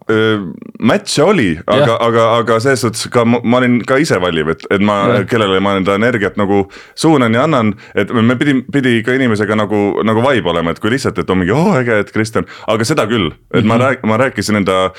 Match'e 0.84 1.24
oli, 1.24 1.50
aga 1.68 1.98
aga, 2.02 2.26
aga 2.42 2.60
selles 2.64 2.84
suhtes 2.84 3.08
ka 3.14 3.24
ma, 3.28 3.40
ma 3.44 3.60
olin 3.62 3.80
ka 3.88 3.98
ise 4.02 4.18
valiv, 4.22 4.50
et, 4.54 4.66
et 4.74 4.84
ma 4.84 5.24
kellele 5.30 5.60
ma 5.64 5.76
enda 5.80 5.96
energiat 6.00 6.38
nagu 6.40 6.64
suunan 7.00 7.34
ja 7.34 7.46
annan. 7.48 7.74
et 7.96 8.12
me 8.14 8.36
pidi, 8.40 8.60
pidi 8.74 8.96
ka 9.06 9.16
inimesega 9.16 9.56
nagu, 9.58 9.82
nagu 10.06 10.24
vibe 10.26 10.50
olema, 10.54 10.74
et 10.74 10.80
kui 10.84 10.92
lihtsalt, 10.94 11.20
et 11.20 11.30
on 11.30 11.40
mingi 11.42 11.54
oo 11.56 11.74
äge, 11.78 12.00
et 12.04 12.12
Kristjan, 12.14 12.48
aga 12.68 12.86
seda 12.88 13.06
küll, 13.10 13.32
et 13.54 13.64
Mhm. 13.64 13.68
ma 13.68 13.78
rääk-, 13.80 14.04
ma 14.08 14.18
rääkisin 14.18 14.60
enda 14.60 14.92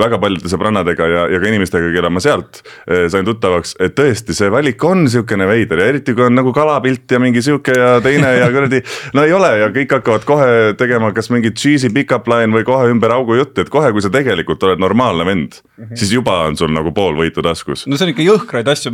väga 0.00 0.18
paljude 0.20 0.48
sõbrannadega 0.50 1.06
ja, 1.10 1.22
ja 1.32 1.40
ka 1.40 1.48
inimestega, 1.50 1.90
kelle 1.94 2.10
ma 2.12 2.20
sealt 2.22 2.60
sain 3.10 3.24
tuttavaks, 3.26 3.74
et 3.80 3.94
tõesti, 3.98 4.34
see 4.36 4.50
valik 4.52 4.82
on 4.84 5.06
sihukene 5.10 5.46
veider 5.48 5.80
ja 5.82 5.88
eriti 5.90 6.14
kui 6.14 6.24
on 6.26 6.36
nagu 6.38 6.52
kalapilt 6.54 7.10
ja 7.10 7.18
mingi 7.22 7.42
sihuke 7.42 7.74
ja 7.76 8.00
teine 8.04 8.32
ja 8.38 8.50
kuradi. 8.52 8.82
no 9.14 9.24
ei 9.26 9.32
ole 9.32 9.50
ja 9.58 9.68
kõik 9.74 9.96
hakkavad 9.98 10.26
kohe 10.28 10.50
tegema 10.78 11.12
kas 11.16 11.30
mingit 11.30 11.56
cheesy 11.58 11.90
pick-up 11.94 12.28
line 12.30 12.54
või 12.54 12.64
kohe 12.68 12.89
ümber 12.92 13.14
augu 13.14 13.38
juttu, 13.38 13.64
et 13.64 13.72
kohe, 13.72 13.92
kui 13.94 14.04
sa 14.04 14.10
tegelikult 14.12 14.62
oled 14.68 14.82
normaalne 14.82 15.26
vend 15.28 15.58
mm, 15.60 15.84
-hmm. 15.84 15.96
siis 16.02 16.12
juba 16.12 16.40
on 16.48 16.56
sul 16.56 16.72
nagu 16.74 16.92
pool 16.96 17.16
võitu 17.18 17.42
taskus. 17.42 17.86
no 17.86 17.96
see 17.96 18.08
on 18.08 18.14
ikka 18.14 18.26
jõhkraid 18.26 18.68
asju, 18.68 18.92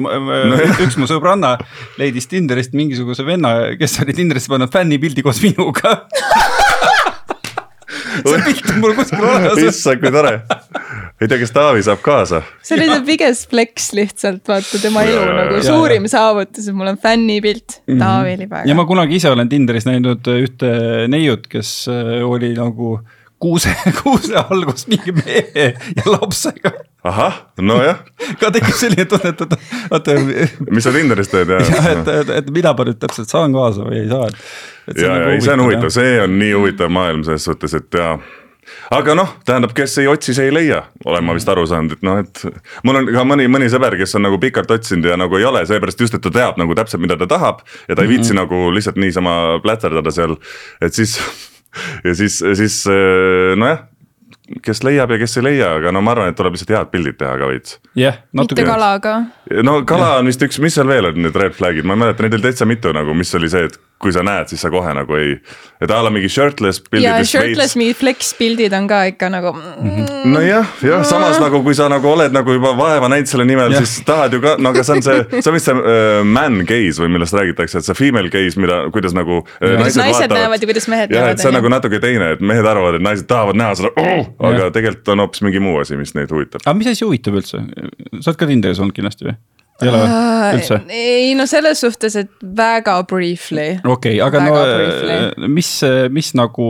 üks 0.86 0.98
mu 1.00 1.08
sõbranna 1.10 1.56
leidis 1.98 2.26
Tinderist 2.30 2.72
mingisuguse 2.72 3.26
venna, 3.26 3.76
kes 3.78 4.00
oli 4.04 4.16
Tinderisse 4.16 4.52
pannud 4.52 4.72
fännipildi 4.72 5.22
koos 5.26 5.42
minuga. 5.42 5.96
see 8.24 8.42
pilt 8.44 8.70
on 8.70 8.80
mul 8.82 8.94
kuskil 8.96 9.24
olemas. 9.24 9.60
issand, 9.60 10.00
kui 10.02 10.12
tore. 10.14 10.32
ei 11.20 11.28
tea, 11.28 11.38
kas 11.40 11.52
Taavi 11.54 11.84
saab 11.86 12.02
kaasa? 12.04 12.42
see 12.64 12.78
oli 12.78 12.88
see 12.90 13.04
biggest 13.08 13.50
flex 13.50 13.90
lihtsalt 13.96 14.48
vaata 14.50 14.80
tema 14.82 15.04
elu 15.06 15.16
Ja, 15.16 15.26
ja, 15.26 15.36
nagu 15.40 15.58
ja. 15.58 15.66
suurim 15.66 16.08
saavutus, 16.10 16.68
et 16.68 16.76
mul 16.76 16.92
on 16.92 17.00
fännipilt, 17.02 17.80
Taavi 17.90 18.36
oli 18.38 18.48
ja 18.70 18.78
ma 18.78 18.86
kunagi 18.88 19.20
ise 19.20 19.32
olen 19.32 19.50
Tinderis 19.52 19.88
näinud 19.88 20.32
ühte 20.36 20.72
neiut, 21.12 21.46
kes 21.52 21.76
äh, 21.92 22.18
oli 22.26 22.54
nagu 22.56 22.98
kuuse, 23.38 23.74
kuuse 24.02 24.44
koos 24.64 24.86
mingi 24.90 25.12
mehe 25.16 25.66
ja 25.96 26.06
lapsega. 26.06 26.72
ahah, 27.06 27.42
nojah, 27.60 28.00
ka 28.40 28.50
tekkis 28.54 28.80
selline 28.82 29.04
tunne, 29.10 29.34
et 29.34 29.44
oota, 29.44 29.58
oota, 29.90 30.16
mis 30.74 30.86
sa 30.86 30.94
Tinderis 30.94 31.30
teed 31.30 31.52
ja, 31.54 31.60
jah, 31.62 31.92
et, 31.92 32.08
et, 32.14 32.32
et 32.40 32.48
mida 32.54 32.72
ma 32.74 32.88
nüüd 32.88 32.98
täpselt 33.02 33.30
saan 33.30 33.54
kaasa 33.54 33.86
või 33.86 34.00
ei 34.04 34.08
saa, 34.10 34.32
et. 34.32 34.98
ja, 35.04 35.12
ja 35.12 35.30
ei, 35.34 35.44
see 35.44 35.54
on 35.54 35.66
huvitav, 35.66 35.92
see 35.94 36.18
on 36.24 36.34
nii 36.40 36.56
huvitav 36.56 36.90
maailm 36.92 37.22
selles 37.28 37.46
suhtes, 37.46 37.76
et 37.78 38.00
jaa 38.00 38.16
aga 38.94 39.14
noh, 39.18 39.32
tähendab, 39.46 39.72
kes 39.76 39.96
ei 40.02 40.08
otsi, 40.10 40.34
see 40.36 40.48
ei 40.48 40.54
leia, 40.54 40.80
olen 41.06 41.24
ma 41.26 41.34
vist 41.36 41.48
aru 41.50 41.66
saanud, 41.70 41.96
et 41.96 42.06
noh, 42.06 42.20
et 42.22 42.42
mul 42.86 43.00
on 43.00 43.10
ka 43.14 43.24
mõni, 43.28 43.46
mõni 43.52 43.68
sõber, 43.72 43.96
kes 44.00 44.16
on 44.18 44.26
nagu 44.26 44.40
pikalt 44.42 44.72
otsinud 44.76 45.10
ja 45.10 45.18
nagu 45.20 45.38
ei 45.38 45.46
ole, 45.48 45.62
seepärast 45.68 46.02
just, 46.02 46.16
et 46.18 46.24
ta 46.24 46.32
teab 46.34 46.60
nagu 46.60 46.74
täpselt, 46.78 47.02
mida 47.04 47.18
ta 47.20 47.28
tahab 47.30 47.62
ja 47.86 47.94
ta 47.94 48.02
ei 48.02 48.10
viitsi 48.16 48.32
mm 48.32 48.38
-hmm. 48.38 48.42
nagu 48.42 48.74
lihtsalt 48.74 48.98
niisama 48.98 49.36
plätserdada 49.62 50.10
seal, 50.10 50.36
et 50.80 50.94
siis 50.94 51.18
ja 52.04 52.14
siis, 52.18 52.40
siis 52.58 52.80
eh, 52.92 53.54
nojah, 53.58 53.84
kes 54.62 54.82
leiab 54.86 55.10
ja 55.10 55.18
kes 55.18 55.38
ei 55.40 55.46
leia, 55.48 55.72
aga 55.80 55.92
no 55.94 56.02
ma 56.04 56.14
arvan, 56.14 56.30
et 56.30 56.38
tuleb 56.38 56.54
lihtsalt 56.54 56.72
head 56.76 56.92
pildid 56.92 57.18
teha 57.20 57.34
ka 57.40 57.50
veits 57.50 57.78
jah, 57.98 58.20
mitte 58.30 58.54
natuke. 58.54 58.68
kalaga. 58.68 59.16
no 59.66 59.80
kala 59.88 60.16
on 60.20 60.30
vist 60.30 60.42
üks, 60.46 60.60
mis 60.62 60.76
seal 60.78 60.88
veel 60.90 61.10
on 61.10 61.20
need 61.26 61.36
red 61.36 61.56
flag'id, 61.56 61.86
ma 61.86 61.96
ei 61.96 62.04
mäleta, 62.04 62.26
neid 62.26 62.38
oli 62.38 62.48
täitsa 62.48 62.68
mitu 62.68 62.94
nagu, 62.96 63.14
mis 63.18 63.34
oli 63.38 63.50
see, 63.52 63.66
et 63.70 63.78
kui 64.02 64.12
sa 64.12 64.20
näed, 64.26 64.50
siis 64.52 64.60
sa 64.60 64.68
kohe 64.72 64.90
nagu 64.92 65.16
ei, 65.16 65.36
et 65.80 65.92
a 65.92 65.98
la 66.04 66.10
mingi 66.12 66.28
shirtless 66.28 66.82
ja 66.82 66.90
pildidest 66.92 67.32
shirtless 67.32 67.76
mingi 67.80 67.94
flex 67.96 68.34
pildid 68.36 68.74
on 68.76 68.88
ka 68.90 68.98
ikka 69.08 69.30
nagu 69.32 69.54
mm, 69.56 70.26
nojah, 70.34 70.68
jah, 70.84 71.04
samas 71.08 71.40
nagu 71.40 71.62
kui 71.64 71.76
sa 71.76 71.88
nagu 71.88 72.10
oled 72.10 72.34
nagu 72.36 72.56
juba 72.58 72.74
vaeva 72.76 73.08
näinud 73.12 73.30
selle 73.30 73.46
nimel, 73.48 73.72
siis 73.80 74.02
tahad 74.06 74.36
ju 74.36 74.42
ka, 74.44 74.56
no 74.60 74.74
aga 74.74 74.84
see 74.84 74.98
on 74.98 75.06
see, 75.06 75.24
see 75.38 75.48
on 75.48 75.56
vist 75.56 75.70
see 75.70 75.80
uh, 75.80 76.20
man 76.28 76.60
gaze 76.68 77.00
või 77.00 77.14
millest 77.16 77.38
räägitakse, 77.38 77.80
et 77.80 77.88
see 77.88 77.96
female 77.96 78.32
gaze, 78.32 78.60
mida, 78.60 78.82
kuidas 78.92 79.16
nagu 79.16 79.40
uh, 79.40 79.56
Kuidas 79.64 79.98
naised 80.02 80.36
näevad 80.36 80.60
ja 80.60 80.70
kuidas 80.74 80.90
mehed 80.92 81.16
näevad, 81.16 81.32
et 81.32 81.44
see 81.44 81.52
on 81.52 81.58
nagu 81.60 81.72
natuke 81.72 82.02
teine, 82.04 82.34
et 82.36 82.44
mehed 82.52 82.68
arvavad, 82.68 83.00
et 83.00 83.08
naised 83.08 83.28
tahavad 83.32 83.56
näha 83.56 83.80
seda 83.80 83.94
oh!, 83.96 84.28
aga 84.50 84.66
Jah. 84.66 84.72
tegelikult 84.76 85.12
on 85.16 85.24
hoopis 85.24 85.46
mingi 85.48 85.64
muu 85.64 85.80
asi, 85.80 85.96
mis 85.96 86.12
neid 86.18 86.32
huvitab. 86.36 86.60
aga 86.66 86.76
mis 86.76 86.92
asi 86.92 87.08
huvitab 87.08 87.40
üldse? 87.40 87.64
sa 88.20 88.28
oled 88.28 88.40
ka 88.44 88.52
Tinderis 88.52 88.82
olnud 88.84 88.96
kindlasti 88.96 89.30
või? 89.30 89.38
Ei 89.82 89.90
ole 89.90 90.00
või 90.02 90.58
üldse? 90.58 90.78
ei 90.92 91.32
no 91.38 91.46
selles 91.50 91.80
suhtes, 91.84 92.16
et 92.20 92.30
väga 92.58 92.96
briefly. 93.08 93.68
okei 93.82 94.16
okay,, 94.16 94.20
aga 94.24 94.42
Väga 94.44 94.62
no 94.64 94.78
briefly. 94.78 95.48
mis, 95.52 95.70
mis 96.12 96.32
nagu, 96.38 96.68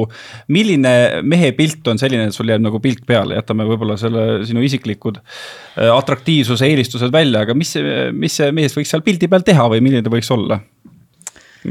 milline 0.52 0.94
mehe 1.26 1.52
pilt 1.58 1.86
on 1.92 2.00
selline, 2.02 2.28
et 2.30 2.36
sul 2.36 2.50
jääb 2.50 2.64
nagu 2.64 2.80
pilt 2.82 3.04
peale, 3.08 3.38
jätame 3.38 3.66
võib-olla 3.68 3.98
selle 4.00 4.26
sinu 4.48 4.64
isiklikud 4.66 5.20
äh, 5.20 5.90
atraktiivsuse 5.92 6.68
eelistused 6.70 7.12
välja, 7.14 7.44
aga 7.46 7.56
mis, 7.58 7.76
mis 8.16 8.40
see 8.40 8.52
mees 8.56 8.76
võiks 8.76 8.94
seal 8.94 9.04
pildi 9.06 9.30
peal 9.30 9.46
teha 9.46 9.68
või 9.72 9.84
milline 9.84 10.06
ta 10.06 10.12
võiks 10.12 10.32
olla? 10.34 10.60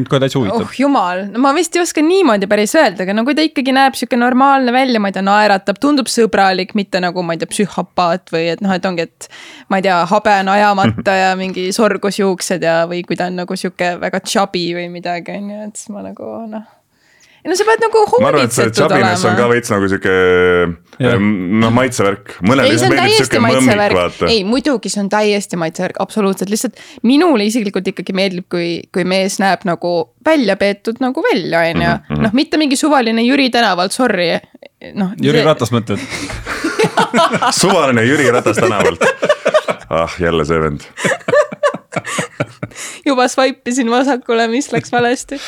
Kohe 0.10 0.22
täitsa 0.24 0.39
huvitab 0.39 0.66
oh 0.66 0.76
jumal, 0.80 1.24
no 1.32 1.41
ma 1.43 1.54
vist 1.56 1.76
ei 1.76 1.84
oska 1.84 2.04
niimoodi 2.06 2.50
päris 2.52 2.76
öelda, 2.78 3.06
aga 3.06 3.16
no 3.16 3.26
kui 3.28 3.38
ta 3.38 3.46
ikkagi 3.46 3.76
näeb 3.76 3.98
sihuke 3.98 4.20
normaalne 4.20 4.74
välja, 4.76 5.02
ma 5.02 5.12
ei 5.12 5.16
tea, 5.16 5.26
naeratab, 5.26 5.80
tundub 5.82 6.12
sõbralik, 6.12 6.76
mitte 6.78 7.02
nagu 7.04 7.24
ma 7.26 7.36
ei 7.36 7.41
tea, 7.41 7.52
psühhopaat 7.52 8.34
või 8.36 8.48
et 8.54 8.64
noh, 8.66 8.76
et 8.76 8.88
ongi, 8.89 9.08
et. 9.08 9.30
ma 9.72 9.80
ei 9.80 9.88
tea, 9.88 10.00
habe 10.12 10.38
on 10.43 10.54
ajamata 10.56 11.18
ja 11.24 11.34
mingi 11.39 11.68
sorgusjuuksed 11.76 12.66
ja, 12.66 12.82
või 12.91 13.04
kui 13.08 13.20
ta 13.20 13.30
on 13.32 13.39
nagu 13.43 13.60
sihuke 13.60 13.96
väga 14.02 14.24
chubby 14.26 14.68
või 14.78 14.89
midagi, 14.93 15.39
on 15.39 15.54
ju, 15.54 15.62
et 15.70 15.80
siis 15.80 15.93
ma 15.96 16.06
nagu 16.06 16.32
noh. 16.52 16.75
Ei 17.46 17.52
no 17.52 17.56
sa 17.58 17.66
pead 17.68 17.84
nagu 17.86 18.02
see 18.02 18.24
hoolitsetud 18.26 18.74
chubbiness 18.74 19.22
on 19.22 19.36
ka 19.38 19.43
olema. 19.43 19.54
veits 19.54 19.70
nagu 19.70 19.89
sihuke 19.91 20.14
Jah. 21.06 21.20
noh, 21.62 21.74
maitsevärk, 21.76 22.32
mõnele 22.41 22.72
ei, 22.72 22.80
see 22.80 22.88
lihtsalt 22.88 22.89
on 22.89 22.96
meeldib 22.96 23.04
täiesti 23.04 23.28
sihuke 23.28 23.41
mõmmik, 23.43 23.60
maitsevärk, 23.68 23.98
vaata. 24.00 24.30
ei 24.32 24.41
muidugi 24.48 24.91
see 24.93 25.02
on 25.04 25.12
täiesti 25.14 25.60
maitsevärk, 25.62 26.00
absoluutselt, 26.02 26.50
lihtsalt 26.50 26.82
minule 27.06 27.46
isiklikult 27.46 27.91
ikkagi 27.91 28.16
meeldib, 28.18 28.48
kui, 28.50 28.70
kui 28.96 29.06
mees 29.06 29.38
näeb 29.43 29.68
nagu 29.70 29.93
välja 30.26 30.58
peetud 30.58 31.04
nagu 31.04 31.22
välja, 31.26 31.62
on 31.70 31.86
ju. 31.86 31.93
Mhm, 32.10 32.26
noh, 32.26 32.36
mitte 32.41 32.58
mingi 32.62 32.80
suvaline 32.80 33.28
Jüri 33.28 33.52
tänavalt, 33.54 33.93
sorry, 33.93 34.32
noh. 34.98 35.14
Jüri 35.22 35.46
Ratas 35.46 35.74
mõtled? 35.76 36.02
suvaline 37.62 38.08
Jüri 38.10 38.32
Ratas 38.34 38.58
tänavalt. 38.58 39.06
ah, 39.89 40.18
jälle 40.20 40.50
see 40.50 40.64
vend. 40.66 40.89
juba 43.10 43.28
swipe 43.32 43.72
isin 43.72 43.89
vasakule, 43.91 44.48
mis 44.52 44.70
läks 44.74 44.91
valesti. 44.91 45.39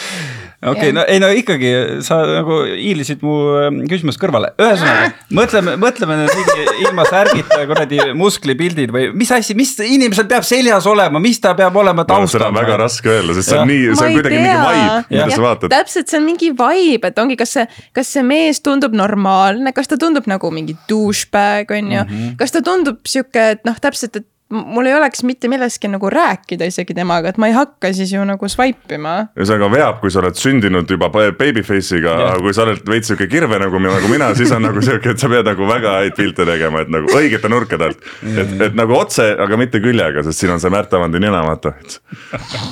okei 0.62 0.72
okay,, 0.72 0.94
no 0.96 1.04
ei 1.08 1.20
no 1.22 1.30
ikkagi 1.34 1.72
sa 2.06 2.20
nagu 2.26 2.60
hiilisid 2.70 3.24
mu 3.26 3.36
ähm, 3.62 3.82
küsimusest 3.90 4.22
kõrvale, 4.22 4.54
ühesõnaga 4.62 5.12
mõtleme, 5.38 5.76
mõtleme 5.82 6.20
nüüd 6.22 6.34
mingi 6.40 6.86
ilma 6.86 7.06
särgita 7.10 7.60
kuradi 7.70 8.00
musklipildid 8.18 8.94
või 8.94 9.10
mis 9.18 9.32
asi, 9.36 9.56
mis 9.58 9.76
inimesel 9.84 10.28
peab 10.30 10.46
seljas 10.48 10.88
olema, 10.90 11.22
mis 11.24 11.42
ta 11.44 11.54
peab 11.58 11.78
olema 11.78 12.06
seda 12.06 12.16
taustal 12.16 12.48
on? 12.50 12.58
väga 12.58 12.80
raske 12.84 13.12
öelda, 13.18 13.38
sest 13.38 13.52
see 13.52 13.62
on 13.62 13.72
nii, 13.72 13.84
see 13.92 14.10
on 14.10 14.18
kuidagi 14.18 14.40
mingi 14.42 14.56
vibe, 14.64 15.04
mida 15.12 15.30
sa 15.34 15.44
vaatad. 15.46 15.76
täpselt, 15.76 16.10
see 16.12 16.22
on 16.22 16.26
mingi 16.28 16.54
vibe, 16.64 17.12
et 17.12 17.22
ongi, 17.22 17.38
kas 17.40 17.58
see, 17.60 17.68
kas 17.98 18.16
see 18.18 18.26
mees 18.28 18.64
tundub 18.66 18.96
normaalne, 18.98 19.76
kas 19.76 19.92
ta 19.92 20.00
tundub 20.02 20.30
nagu 20.30 20.52
mingi 20.54 20.78
douchebag, 20.90 21.76
on 21.78 21.94
ju 21.94 22.02
mm. 22.02 22.10
-hmm. 22.10 22.34
kas 22.42 22.56
ta 22.56 22.64
tundub 22.66 23.04
sihuke, 23.06 23.52
et 23.58 23.64
noh, 23.68 23.78
täpselt, 23.82 24.16
et 24.16 24.28
mul 24.50 24.86
ei 24.88 24.94
oleks 24.96 25.24
mitte 25.28 25.50
millestki 25.52 25.90
nagu 25.92 26.10
rääkida 26.12 26.68
isegi 26.70 26.96
temaga, 26.96 27.34
et 27.34 27.40
ma 27.42 27.50
ei 27.50 27.56
hakka 27.56 27.90
siis 27.96 28.14
ju 28.14 28.24
nagu 28.28 28.48
swipe 28.50 28.96
ima. 28.96 29.16
ühesõnaga 29.36 29.68
veab, 29.74 30.00
kui 30.00 30.12
sa 30.14 30.22
oled 30.22 30.40
sündinud 30.40 30.90
juba 30.92 31.10
babyface'iga, 31.12 32.14
Jah. 32.14 32.32
aga 32.32 32.44
kui 32.46 32.56
sa 32.56 32.64
oled 32.64 32.84
veits 32.88 33.12
sihuke 33.12 33.28
kirve 33.32 33.60
nagu, 33.60 33.82
nagu 33.84 34.12
mina, 34.12 34.30
siis 34.40 34.52
on 34.56 34.64
nagu 34.64 34.84
sihuke, 34.84 35.12
et 35.16 35.20
sa 35.24 35.30
pead 35.32 35.50
nagu 35.52 35.68
väga 35.68 35.98
häid 36.02 36.16
pilte 36.20 36.48
tegema, 36.48 36.86
et 36.86 36.94
nagu 36.94 37.12
õigete 37.20 37.52
nurkade 37.52 37.90
alt. 37.90 38.08
et, 38.24 38.56
et 38.70 38.78
nagu 38.80 38.96
otse, 38.96 39.28
aga 39.48 39.60
mitte 39.60 39.84
küljega, 39.84 40.24
sest 40.28 40.46
siin 40.46 40.56
on 40.56 40.64
see 40.64 40.72
Märt 40.72 40.96
Avandi 40.96 41.20
nina, 41.24 41.44
vaata. 41.44 41.74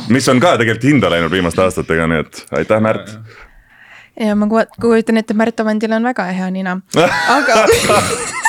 mis 0.09 0.29
on 0.31 0.39
ka 0.39 0.55
tegelikult 0.61 0.87
hinda 0.87 1.11
läinud 1.11 1.33
viimaste 1.33 1.65
aastatega, 1.65 2.07
nii 2.07 2.23
et 2.23 2.45
aitäh, 2.61 2.79
Märt. 2.79 3.11
ja 4.19 4.35
ma 4.39 4.47
kujutan 4.79 5.19
ette, 5.19 5.35
Märt 5.35 5.59
Avandil 5.59 5.91
on 5.99 6.07
väga 6.07 6.31
hea 6.31 6.49
nina, 6.55 6.79
aga 7.35 7.65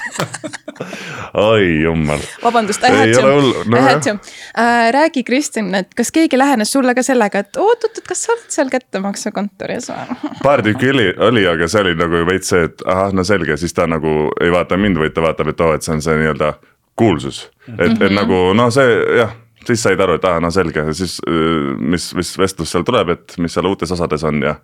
oi 1.34 1.82
jumal. 1.82 2.18
vabandust, 2.44 2.84
I 2.84 2.92
Ei 2.92 2.96
had 3.14 3.24
ole 3.24 3.32
hullu, 3.34 3.52
to 3.52 3.70
no, 3.70 3.76
I 3.76 3.80
jah. 3.80 3.88
had 3.88 4.02
to 4.02 4.10
äh,. 4.58 4.92
räägi, 4.92 5.24
Kristjan, 5.24 5.74
et 5.74 5.94
kas 5.94 6.12
keegi 6.12 6.38
lähenes 6.38 6.72
sulle 6.72 6.94
ka 6.94 7.02
sellega, 7.02 7.38
et 7.44 7.56
oot-oot, 7.56 7.98
et 7.98 8.08
kas 8.08 8.24
sa 8.26 8.32
oled 8.34 8.46
seal 8.52 8.70
kättemaksukontoris 8.72 9.90
või? 9.92 10.18
paar 10.46 10.62
tükki 10.66 10.90
oli, 10.90 11.08
oli, 11.30 11.46
aga 11.48 11.68
see 11.68 11.84
oli 11.86 11.94
nagu 11.98 12.22
veits 12.28 12.52
see, 12.54 12.66
et 12.70 12.84
ahah, 12.86 13.12
no 13.16 13.24
selge, 13.24 13.56
siis 13.60 13.74
ta 13.76 13.86
nagu 13.90 14.16
ei 14.40 14.52
vaata 14.54 14.78
mind, 14.80 15.00
vaid 15.02 15.16
ta 15.16 15.24
vaatab, 15.24 15.52
et 15.52 15.60
oo, 15.60 15.74
et 15.76 15.86
see 15.86 15.96
on 15.96 16.04
see 16.04 16.16
nii-öelda 16.20 16.52
kuulsus. 16.96 17.46
et, 17.78 18.00
et 18.00 18.12
nagu 18.14 18.52
noh, 18.56 18.70
see 18.72 18.96
jah, 19.20 19.34
siis 19.66 19.82
said 19.82 20.00
aru, 20.00 20.16
et 20.18 20.26
aa, 20.28 20.40
no 20.42 20.50
selge, 20.54 20.84
siis 20.96 21.18
äh, 21.26 21.74
mis, 21.78 22.08
mis 22.18 22.32
vestlus 22.40 22.72
seal 22.74 22.86
tuleb, 22.86 23.14
et 23.16 23.36
mis 23.42 23.54
seal 23.56 23.68
uutes 23.68 23.92
osades 23.96 24.24
on 24.26 24.40
ja. 24.44 24.56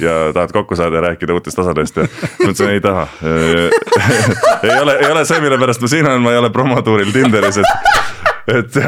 ja 0.00 0.16
tahad 0.36 0.54
kokku 0.54 0.78
saada 0.78 1.00
ja 1.00 1.06
rääkida 1.08 1.36
uutest 1.36 1.58
osadest 1.64 2.00
ja 2.00 2.08
mõtlesin, 2.08 2.72
ei 2.74 2.82
taha. 2.84 3.08
ei 4.66 4.78
ole, 4.80 4.98
ei 5.00 5.10
ole 5.10 5.24
see, 5.28 5.40
mille 5.44 5.60
pärast 5.60 5.84
ma 5.84 5.92
siin 5.92 6.10
olen, 6.10 6.24
ma 6.24 6.34
ei 6.34 6.42
ole 6.42 6.52
promotuuril 6.54 7.12
Tinderis, 7.14 7.62
et, 7.62 8.02
et 8.58 8.82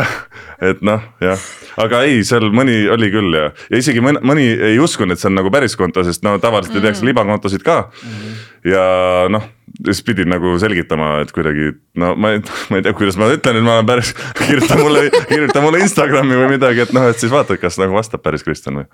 et 0.62 0.80
noh, 0.84 1.02
jah. 1.20 1.42
aga 1.82 2.00
ei, 2.08 2.22
seal 2.26 2.48
mõni 2.54 2.78
oli 2.92 3.10
küll 3.12 3.36
ja, 3.36 3.50
ja 3.68 3.80
isegi 3.80 4.00
mõni, 4.04 4.22
mõni 4.26 4.46
ei 4.48 4.78
uskunud, 4.80 5.12
et 5.12 5.20
see 5.20 5.28
on 5.28 5.36
nagu 5.38 5.52
päris 5.52 5.76
konto, 5.76 6.04
sest 6.06 6.24
no 6.24 6.36
tavaliselt 6.42 6.78
mm. 6.78 6.84
tehakse 6.86 7.08
libakontosid 7.08 7.64
ka 7.66 7.82
mm.. 7.90 8.38
ja 8.72 8.86
noh, 9.32 9.44
siis 9.84 10.02
pidid 10.06 10.30
nagu 10.30 10.54
selgitama, 10.60 11.20
et 11.24 11.32
kuidagi 11.34 11.72
no 12.00 12.14
ma 12.18 12.34
ei, 12.36 12.42
ma 12.70 12.80
ei 12.80 12.86
tea, 12.86 12.96
kuidas 12.96 13.18
ma 13.20 13.30
ütlen, 13.32 13.60
et 13.60 13.66
ma 13.66 13.78
olen 13.78 13.88
päris, 13.88 14.12
kirjuta 14.40 14.78
mulle, 14.80 15.06
kirjuta 15.28 15.64
mulle 15.64 15.82
Instagrami 15.84 16.38
või 16.40 16.52
midagi, 16.56 16.86
et 16.86 16.94
noh, 16.96 17.08
et 17.10 17.22
siis 17.22 17.32
vaatad, 17.32 17.60
kas 17.62 17.80
nagu 17.82 17.96
vastab 17.96 18.24
päris 18.24 18.46
Kristjan 18.46 18.82
või. 18.82 18.88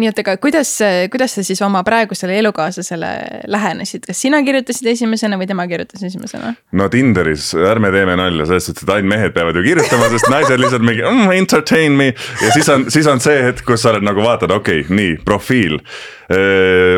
Nii 0.00 0.08
et 0.08 0.20
aga 0.22 0.36
kuidas, 0.40 0.70
kuidas 1.12 1.34
sa 1.36 1.44
siis 1.44 1.60
oma 1.64 1.82
praegusele 1.84 2.38
elukaaslasele 2.40 3.10
lähenesid, 3.52 4.06
kas 4.08 4.22
sina 4.24 4.40
kirjutasid 4.44 4.88
esimesena 4.94 5.36
või 5.40 5.48
tema 5.50 5.66
kirjutas 5.68 6.04
esimesena? 6.08 6.54
no 6.78 6.88
Tinderis, 6.92 7.50
ärme 7.68 7.92
teeme 7.92 8.16
nalja 8.16 8.46
selles 8.48 8.70
suhtes, 8.70 8.86
et 8.86 8.94
ainult 8.96 9.12
mehed 9.12 9.36
peavad 9.36 9.58
ju 9.58 9.64
kirjutama, 9.66 10.08
sest 10.14 10.30
naised 10.32 10.64
lihtsalt 10.64 10.86
mingi 10.86 11.04
mm, 11.04 11.36
entertain 11.36 11.98
me. 11.98 12.10
ja 12.40 12.56
siis 12.56 12.72
on, 12.72 12.88
siis 12.92 13.08
on 13.10 13.20
see 13.24 13.38
hetk, 13.44 13.64
kus 13.68 13.84
sa 13.84 13.92
oled 13.92 14.08
nagu 14.08 14.24
vaatad, 14.24 14.54
okei 14.56 14.84
okay,, 14.86 14.96
nii 14.96 15.16
profiil. 15.26 15.78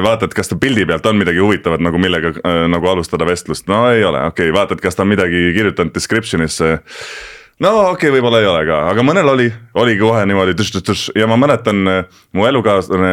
vaatad, 0.05 0.31
kas 0.37 0.53
ta 0.53 0.57
pildi 0.61 0.85
pealt 0.87 1.07
on 1.11 1.17
midagi 1.19 1.41
huvitavat 1.43 1.83
nagu 1.83 1.99
millega 1.99 2.31
nagu 2.71 2.87
alustada 2.87 3.27
vestlust, 3.27 3.67
no 3.67 3.89
ei 3.91 4.05
ole, 4.07 4.21
okei 4.31 4.53
okay,, 4.53 4.55
vaatad, 4.55 4.79
kas 4.83 4.95
ta 4.95 5.03
on 5.03 5.11
midagi 5.11 5.49
kirjutanud 5.57 5.97
description'isse 5.97 6.77
no 7.63 7.71
okei 7.93 8.09
okay,, 8.09 8.13
võib-olla 8.17 8.41
ei 8.43 8.49
ole 8.51 8.63
ka, 8.67 8.79
aga 8.91 9.03
mõnel 9.07 9.29
oli, 9.31 9.47
oligi 9.79 10.01
kohe 10.03 10.25
niimoodi 10.27 10.57
tš-tš-tš 10.59 11.13
ja 11.19 11.29
ma 11.31 11.37
mäletan, 11.39 11.85
mu 12.35 12.47
elukaaslane, 12.49 13.13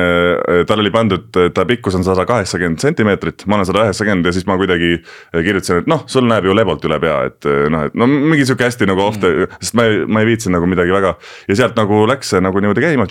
tal 0.69 0.81
oli 0.81 0.91
pandud, 0.93 1.27
ta 1.53 1.65
pikkus 1.69 1.97
on 1.99 2.05
sada 2.07 2.25
kaheksakümmend 2.29 2.81
sentimeetrit, 2.81 3.45
ma 3.45 3.59
olen 3.59 3.69
sada 3.69 3.85
üheksakümmend 3.85 4.25
ja 4.25 4.33
siis 4.33 4.47
ma 4.49 4.57
kuidagi 4.61 4.95
kirjutasin, 5.35 5.83
et 5.83 5.91
noh, 5.91 6.01
sul 6.09 6.25
näeb 6.29 6.49
ju 6.49 6.57
lebolt 6.57 6.89
üle 6.89 6.97
pea, 7.03 7.19
et 7.29 7.49
noh, 7.73 7.85
et 7.89 7.97
no 7.97 8.09
mingi 8.09 8.47
sihuke 8.49 8.65
hästi 8.65 8.89
nagu 8.89 9.05
off 9.05 9.21
the, 9.21 9.45
sest 9.59 9.77
ma 9.77 9.85
ei, 9.89 10.01
ma 10.09 10.25
ei 10.25 10.31
viitsinud 10.31 10.57
nagu 10.57 10.69
midagi 10.73 10.97
väga. 10.97 11.15
ja 11.51 11.59
sealt 11.61 11.77
nagu 11.77 12.01
läks 12.09 12.33
see 12.33 12.41
nagu 12.41 12.63
niimoodi 12.63 12.85
käima, 12.87 13.05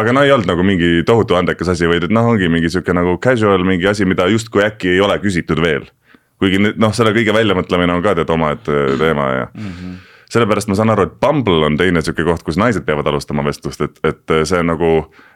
aga 0.00 0.16
no 0.16 0.24
ei 0.24 0.32
olnud 0.32 0.48
nagu 0.48 0.64
mingi 0.64 1.04
tohutu 1.06 1.36
andekas 1.36 1.74
asi, 1.76 1.88
vaid 1.90 2.08
et 2.08 2.14
noh, 2.14 2.32
ongi 2.32 2.48
mingi 2.48 2.72
sihuke 2.72 2.96
nagu 2.96 3.18
casual 3.20 3.64
mingi 3.68 3.88
asi, 3.90 4.08
mida 4.08 4.28
justkui 4.32 4.64
äkki 4.64 4.94
ei 4.96 5.04
ole 5.04 5.20
küsitud 5.20 5.60
veel 5.60 5.88
kuigi 6.40 6.60
noh, 6.60 6.94
selle 6.96 7.12
kõige 7.16 7.34
väljamõtlemine 7.36 7.96
on 7.96 8.04
ka 8.04 8.14
tead 8.18 8.30
omaette 8.32 8.78
teema 9.00 9.26
ja 9.32 9.48
mm 9.52 9.66
-hmm. 9.66 9.98
sellepärast 10.32 10.68
ma 10.68 10.78
saan 10.78 10.94
aru, 10.94 11.08
et 11.08 11.20
Bumble 11.20 11.66
on 11.66 11.76
teine 11.76 12.02
sihuke 12.02 12.24
koht, 12.24 12.42
kus 12.42 12.56
naised 12.56 12.84
peavad 12.86 13.06
alustama 13.06 13.44
vestlust, 13.44 13.80
et, 13.80 14.00
et 14.04 14.36
see 14.44 14.58
on 14.58 14.72
nagu 14.72 14.90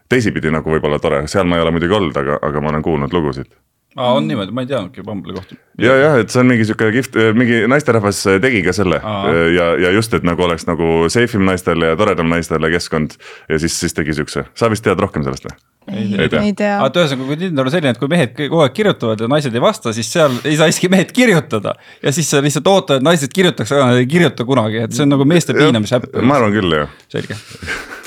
teisipidi 0.09 0.51
nagu 0.51 0.71
võib-olla 0.71 0.99
tore, 0.99 1.27
seal 1.29 1.47
ma 1.47 1.57
ei 1.57 1.63
ole 1.63 1.75
muidugi 1.77 1.95
olnud, 1.95 2.17
aga, 2.17 2.39
aga 2.43 2.61
ma 2.61 2.73
olen 2.73 2.83
kuulnud 2.83 3.13
lugusid. 3.13 3.51
aa, 3.97 4.13
on 4.15 4.29
niimoodi, 4.29 4.55
ma 4.55 4.65
ei 4.65 4.71
teadnudki 4.71 5.05
Bumble'i 5.07 5.37
kohta. 5.37 5.59
ja, 5.79 5.97
jah, 5.99 6.17
et 6.23 6.33
see 6.33 6.43
on 6.43 6.51
mingi 6.51 6.67
sihuke 6.69 6.91
kihvt, 6.95 7.19
mingi 7.39 7.63
naisterahvas 7.71 8.25
tegi 8.43 8.63
ka 8.67 8.75
selle 8.77 9.01
Aa. 9.03 9.35
ja, 9.55 9.69
ja 9.87 9.93
just, 9.95 10.15
et 10.17 10.27
nagu 10.27 10.47
oleks 10.47 10.67
nagu 10.71 11.11
safe 11.13 11.39
im 11.39 11.47
naistele 11.49 11.93
ja 11.93 12.01
toredam 12.01 12.33
naistele 12.33 12.73
keskkond 12.75 13.19
ja 13.49 13.61
siis, 13.63 13.77
siis 13.81 13.97
tegi 13.97 14.17
siukse, 14.17 14.49
sa 14.55 14.71
vist 14.73 14.87
tead 14.87 15.01
rohkem 15.01 15.27
sellest 15.27 15.49
või? 15.49 15.57
ei 15.93 16.29
tea. 16.29 16.41
ei 16.41 16.55
tea 16.57 16.79
aga. 16.79 16.89
et 16.89 16.99
ühesõnaga, 17.03 17.29
kui 17.29 17.39
Tinder 17.43 17.69
on 17.69 17.75
selline, 17.75 17.93
et 17.95 18.01
kui 18.01 18.11
mehed 18.11 18.33
kogu 18.39 18.63
aeg 18.65 18.75
kirjutavad 18.77 19.21
ja 19.21 19.29
naised 19.31 19.55
ei 19.55 19.63
vasta, 19.63 19.93
siis 19.97 20.09
seal 20.13 20.39
ei 20.45 20.57
saa 20.61 20.71
isegi 20.73 20.91
mehed 20.93 21.13
kirjutada. 21.15 21.75
ja 22.03 22.15
siis 22.15 22.31
sa 22.31 22.41
lihtsalt 22.45 22.71
ootad, 22.73 23.03
et 23.03 23.07
naised 23.07 23.35
kirjutaks, 23.35 23.75
aga 23.77 23.93
nad 23.93 24.01
ei 24.01 24.09
kirjuta 24.09 24.49
kunagi, 24.49 24.81
et 24.87 24.97
see 24.97 25.05
on 25.05 25.15
nagu 25.17 25.29
meeste 25.29 25.57
piinamise 25.57 26.01
äpp. 26.01 26.19
ma 26.23 26.41
arvan 26.41 26.57
küll 26.57 26.81
jah, 26.81 26.99
selge. 27.13 27.39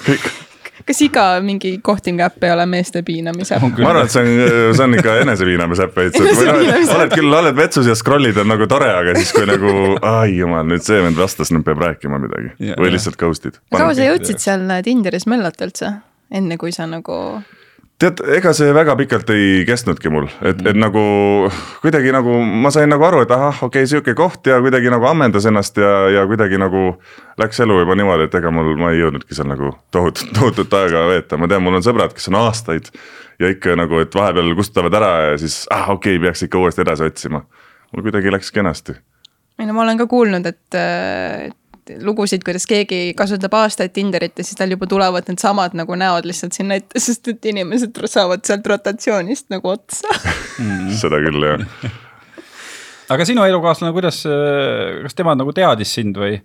kas 0.87 1.01
iga 1.03 1.25
mingi 1.43 1.73
kohting 1.83 2.21
äpp 2.23 2.45
ei 2.47 2.53
ole 2.53 2.65
meeste 2.69 3.03
piinamise 3.07 3.57
äpp? 3.57 3.81
ma 3.83 3.91
arvan, 3.91 4.07
et 4.07 4.13
see 4.13 4.23
on, 4.23 4.73
see 4.77 4.85
on 4.85 4.97
ikka 4.97 5.17
enesepiinamise 5.23 5.87
äpp 5.87 5.99
veits, 6.01 6.19
et 6.21 6.39
või 6.39 6.47
noh, 6.47 6.95
oled 6.95 7.15
küll, 7.15 7.37
oled 7.41 7.59
vetsus 7.59 7.89
ja 7.89 7.95
scroll'id 7.97 8.39
on 8.43 8.51
nagu 8.53 8.69
tore, 8.71 8.89
aga 9.01 9.15
siis 9.19 9.33
kui 9.35 9.47
nagu 9.49 9.73
ai 10.01 10.37
jumal, 10.37 10.67
nüüd 10.69 10.85
see 10.87 11.01
vend 11.03 11.19
vastas, 11.19 11.51
nüüd 11.53 11.65
peab 11.67 11.83
rääkima 11.83 12.21
midagi 12.23 12.53
Jaa. 12.69 12.79
või 12.79 12.93
lihtsalt 12.95 13.19
ghost'id. 13.19 13.59
kaua 13.75 13.93
sa 13.97 14.07
jõudsid 14.07 14.43
seal 14.43 14.67
Tinderis 14.85 15.27
möllata 15.29 15.67
üldse? 15.67 15.93
enne 16.31 16.57
kui 16.59 16.73
sa 16.75 16.87
nagu 16.89 17.17
tead, 18.01 18.21
ega 18.37 18.51
see 18.55 18.73
väga 18.75 18.93
pikalt 18.99 19.29
ei 19.33 19.63
kestnudki 19.67 20.11
mul, 20.13 20.27
et, 20.45 20.59
et 20.69 20.77
nagu 20.77 21.01
kuidagi 21.81 22.13
nagu 22.13 22.37
ma 22.45 22.71
sain 22.73 22.89
nagu 22.91 23.05
aru, 23.07 23.23
et 23.25 23.33
ahah, 23.33 23.63
okei 23.65 23.83
okay,, 23.83 23.89
sihuke 23.89 24.13
koht 24.17 24.47
ja 24.49 24.59
kuidagi 24.63 24.91
nagu 24.93 25.07
ammendas 25.09 25.47
ennast 25.49 25.79
ja, 25.81 25.93
ja 26.13 26.25
kuidagi 26.29 26.59
nagu 26.61 26.91
läks 27.41 27.61
elu 27.65 27.79
juba 27.81 27.97
niimoodi, 27.97 28.29
et 28.29 28.37
ega 28.39 28.53
mul, 28.53 28.73
ma 28.79 28.93
ei 28.93 29.01
jõudnudki 29.01 29.37
seal 29.37 29.49
nagu 29.49 29.73
tohutut, 29.93 30.29
tohutut 30.37 30.77
aega 30.79 31.07
veeta, 31.09 31.41
ma 31.41 31.49
tean, 31.49 31.65
mul 31.65 31.79
on 31.79 31.85
sõbrad, 31.85 32.13
kes 32.17 32.29
on 32.31 32.39
aastaid. 32.43 32.91
ja 33.41 33.49
ikka 33.53 33.75
nagu, 33.77 34.01
et 34.01 34.15
vahepeal 34.17 34.53
kustutavad 34.57 34.93
ära 34.97 35.11
ja 35.31 35.37
siis 35.41 35.63
ah 35.73 35.89
okei 35.93 36.17
okay,, 36.17 36.25
peaks 36.27 36.45
ikka 36.45 36.61
uuesti 36.61 36.85
edasi 36.85 37.09
otsima. 37.09 37.45
mul 37.93 38.05
kuidagi 38.05 38.33
läks 38.33 38.53
kenasti. 38.53 38.97
ei 39.57 39.65
no 39.65 39.73
ma 39.73 39.87
olen 39.87 39.97
ka 39.97 40.05
kuulnud, 40.09 40.45
et, 40.45 40.77
et 40.77 41.57
lugusid, 42.03 42.43
kuidas 42.45 42.67
keegi 42.69 43.13
kasutab 43.17 43.53
aastaid 43.59 43.93
Tinderit 43.95 44.37
ja 44.37 44.45
siis 44.47 44.59
tal 44.59 44.73
juba 44.73 44.87
tulevad 44.89 45.29
needsamad 45.29 45.77
nagu 45.77 45.95
näod 45.99 46.27
lihtsalt 46.29 46.57
sinna 46.57 46.79
ette, 46.79 46.99
sest 47.01 47.27
et 47.33 47.51
inimesed 47.53 47.97
saavad 48.05 48.43
sealt 48.47 48.67
rotatsioonist 48.67 49.49
nagu 49.53 49.75
otsa. 49.75 50.11
Mm.. 50.59 50.91
seda 51.01 51.21
küll 51.23 51.49
jah 51.51 52.03
aga 53.09 53.25
sinu 53.25 53.45
elukaaslane, 53.47 53.93
kuidas, 53.95 54.23
kas 55.03 55.17
tema 55.17 55.35
nagu 55.37 55.53
teadis 55.55 55.93
sind 55.99 56.17
või? 56.19 56.41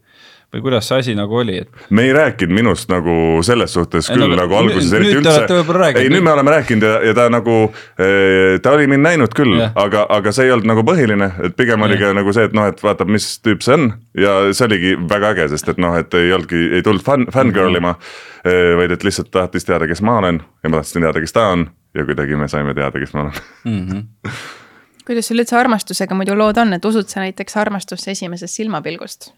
või 0.53 0.61
kuidas 0.61 0.89
see 0.89 0.99
asi 1.01 1.13
nagu 1.17 1.37
oli, 1.41 1.57
et? 1.63 1.85
me 1.91 2.05
ei 2.05 2.13
rääkinud 2.13 2.53
minust 2.55 2.91
nagu 2.93 3.15
selles 3.47 3.73
suhtes 3.73 4.11
küll 4.13 4.27
no, 4.27 4.37
nagu 4.37 4.57
alguses 4.59 4.93
eriti 4.99 5.17
üldse. 5.17 5.47
ei, 5.97 6.11
nüüd 6.13 6.25
me 6.27 6.35
oleme 6.35 6.53
rääkinud 6.53 6.85
ja, 6.85 6.99
ja 7.09 7.15
ta 7.17 7.29
nagu, 7.33 7.57
eh, 7.97 8.59
ta 8.63 8.75
oli 8.77 8.87
mind 8.91 9.07
näinud 9.07 9.33
küll, 9.37 9.57
aga, 9.63 10.05
aga 10.13 10.35
see 10.35 10.51
ei 10.51 10.55
olnud 10.55 10.69
nagu 10.69 10.85
põhiline, 10.87 11.31
et 11.49 11.57
pigem 11.57 11.81
ja. 11.81 11.89
oli 11.89 12.01
ka 12.03 12.13
nagu 12.21 12.37
see, 12.37 12.49
et 12.51 12.57
noh, 12.57 12.69
et 12.69 12.85
vaatab, 12.85 13.13
mis 13.13 13.29
tüüp 13.41 13.65
see 13.65 13.79
on. 13.79 13.93
ja 14.19 14.39
see 14.53 14.69
oligi 14.69 14.97
väga 15.09 15.33
äge, 15.33 15.49
sest 15.55 15.73
et 15.73 15.81
noh, 15.81 15.97
et 15.97 16.21
ei 16.21 16.35
olnudki, 16.37 16.65
ei 16.77 16.85
tulnud 16.85 17.05
fun, 17.07 17.29
fangirl 17.33 17.81
ima 17.81 17.95
mm. 17.97 18.01
-hmm. 18.45 18.81
vaid 18.83 18.99
et 18.99 19.05
lihtsalt 19.09 19.33
tahtis 19.33 19.65
teada, 19.65 19.89
kes 19.89 20.03
ma 20.05 20.19
olen 20.21 20.43
ja 20.63 20.69
ma 20.69 20.83
tahtsin 20.83 21.09
teada, 21.09 21.21
kes 21.21 21.33
ta 21.33 21.49
on 21.57 21.71
ja 21.95 22.05
kuidagi 22.05 22.37
me 22.37 22.49
saime 22.49 22.75
teada, 22.75 23.01
kes 23.01 23.15
ma 23.15 23.21
olen 23.21 23.33
mm. 23.65 23.87
-hmm. 23.89 24.29
kuidas 25.07 25.29
sul 25.29 25.43
üldse 25.43 25.57
armastusega 25.59 26.15
muidu 26.15 26.37
lood 26.39 26.59
on, 26.63 26.73
et 26.77 26.85
usud 26.85 27.09
sa 27.09 27.25
näiteks 27.25 27.57
armastusse 27.57 28.11
esimesest 28.15 28.61
silmapilgust? 28.61 29.33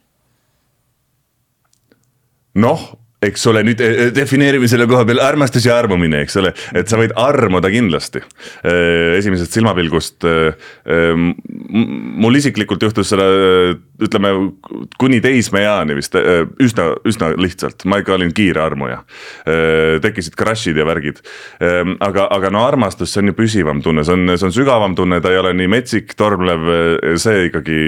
noh, 2.54 2.82
eks 3.28 3.46
ole, 3.50 3.62
nüüd 3.66 3.80
eh, 3.82 4.08
defineerime 4.14 4.68
selle 4.70 4.86
koha 4.90 5.04
peal 5.08 5.20
armastus 5.24 5.66
ja 5.68 5.76
armumine, 5.80 6.22
eks 6.24 6.38
ole, 6.40 6.52
et 6.76 6.90
sa 6.90 6.98
võid 7.00 7.14
armuda 7.20 7.70
kindlasti. 7.72 8.22
Eh, 8.64 9.16
esimesest 9.18 9.56
silmapilgust. 9.56 10.26
Eh, 10.28 11.24
mul 12.24 12.38
isiklikult 12.38 12.84
juhtus 12.84 13.10
seda, 13.12 13.26
ütleme 14.04 14.30
kuni 15.00 15.20
teismeeani 15.24 15.96
vist 15.96 16.16
üsna, 16.16 16.90
üsna 17.08 17.30
lihtsalt, 17.38 17.86
ma 17.90 18.00
ikka 18.02 18.16
olin 18.16 18.32
kiire 18.34 18.62
armuja. 18.62 19.02
tekkisid 20.04 20.36
crush'id 20.38 20.78
ja 20.78 20.86
värgid, 20.86 21.20
aga, 22.04 22.26
aga 22.30 22.50
no 22.52 22.64
armastus, 22.66 23.12
see 23.12 23.22
on 23.22 23.32
ju 23.32 23.36
püsivam 23.38 23.82
tunne, 23.84 24.04
see 24.06 24.14
on, 24.16 24.34
see 24.36 24.48
on 24.48 24.54
sügavam 24.54 24.96
tunne, 24.98 25.20
ta 25.24 25.32
ei 25.32 25.40
ole 25.40 25.54
nii 25.56 25.70
metsik, 25.70 26.14
tormlev, 26.18 26.66
see 27.20 27.48
ikkagi 27.48 27.80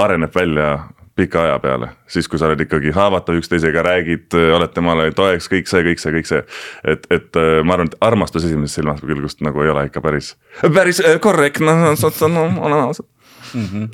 areneb 0.00 0.34
välja 0.34 0.68
pika 1.16 1.44
aja 1.46 1.58
peale, 1.62 1.88
siis 2.10 2.28
kui 2.28 2.40
sa 2.40 2.48
oled 2.48 2.64
ikkagi 2.64 2.92
haavatav 2.94 3.38
üksteisega, 3.38 3.84
räägid, 3.86 4.34
oled 4.56 4.74
temale 4.74 5.08
toeks, 5.14 5.48
kõik 5.52 5.70
see, 5.70 5.84
kõik 5.86 6.02
see, 6.02 6.14
kõik 6.16 6.30
see. 6.30 6.42
et, 6.90 7.06
et 7.14 7.40
äh, 7.40 7.58
ma 7.66 7.76
arvan, 7.76 7.90
et 7.92 7.98
armastus 8.04 8.46
esimesest 8.48 8.80
silmast 8.80 9.06
külgust 9.06 9.44
nagu 9.46 9.62
ei 9.62 9.72
ole 9.72 9.86
ikka 9.90 10.02
päris, 10.04 10.34
päris 10.62 11.02
äh, 11.04 11.18
korrektne 11.22 11.76
no,, 11.76 12.46
oleme 12.60 12.82
ausad. 12.82 13.06
Mm 13.54 13.66
-hmm. 13.70 13.88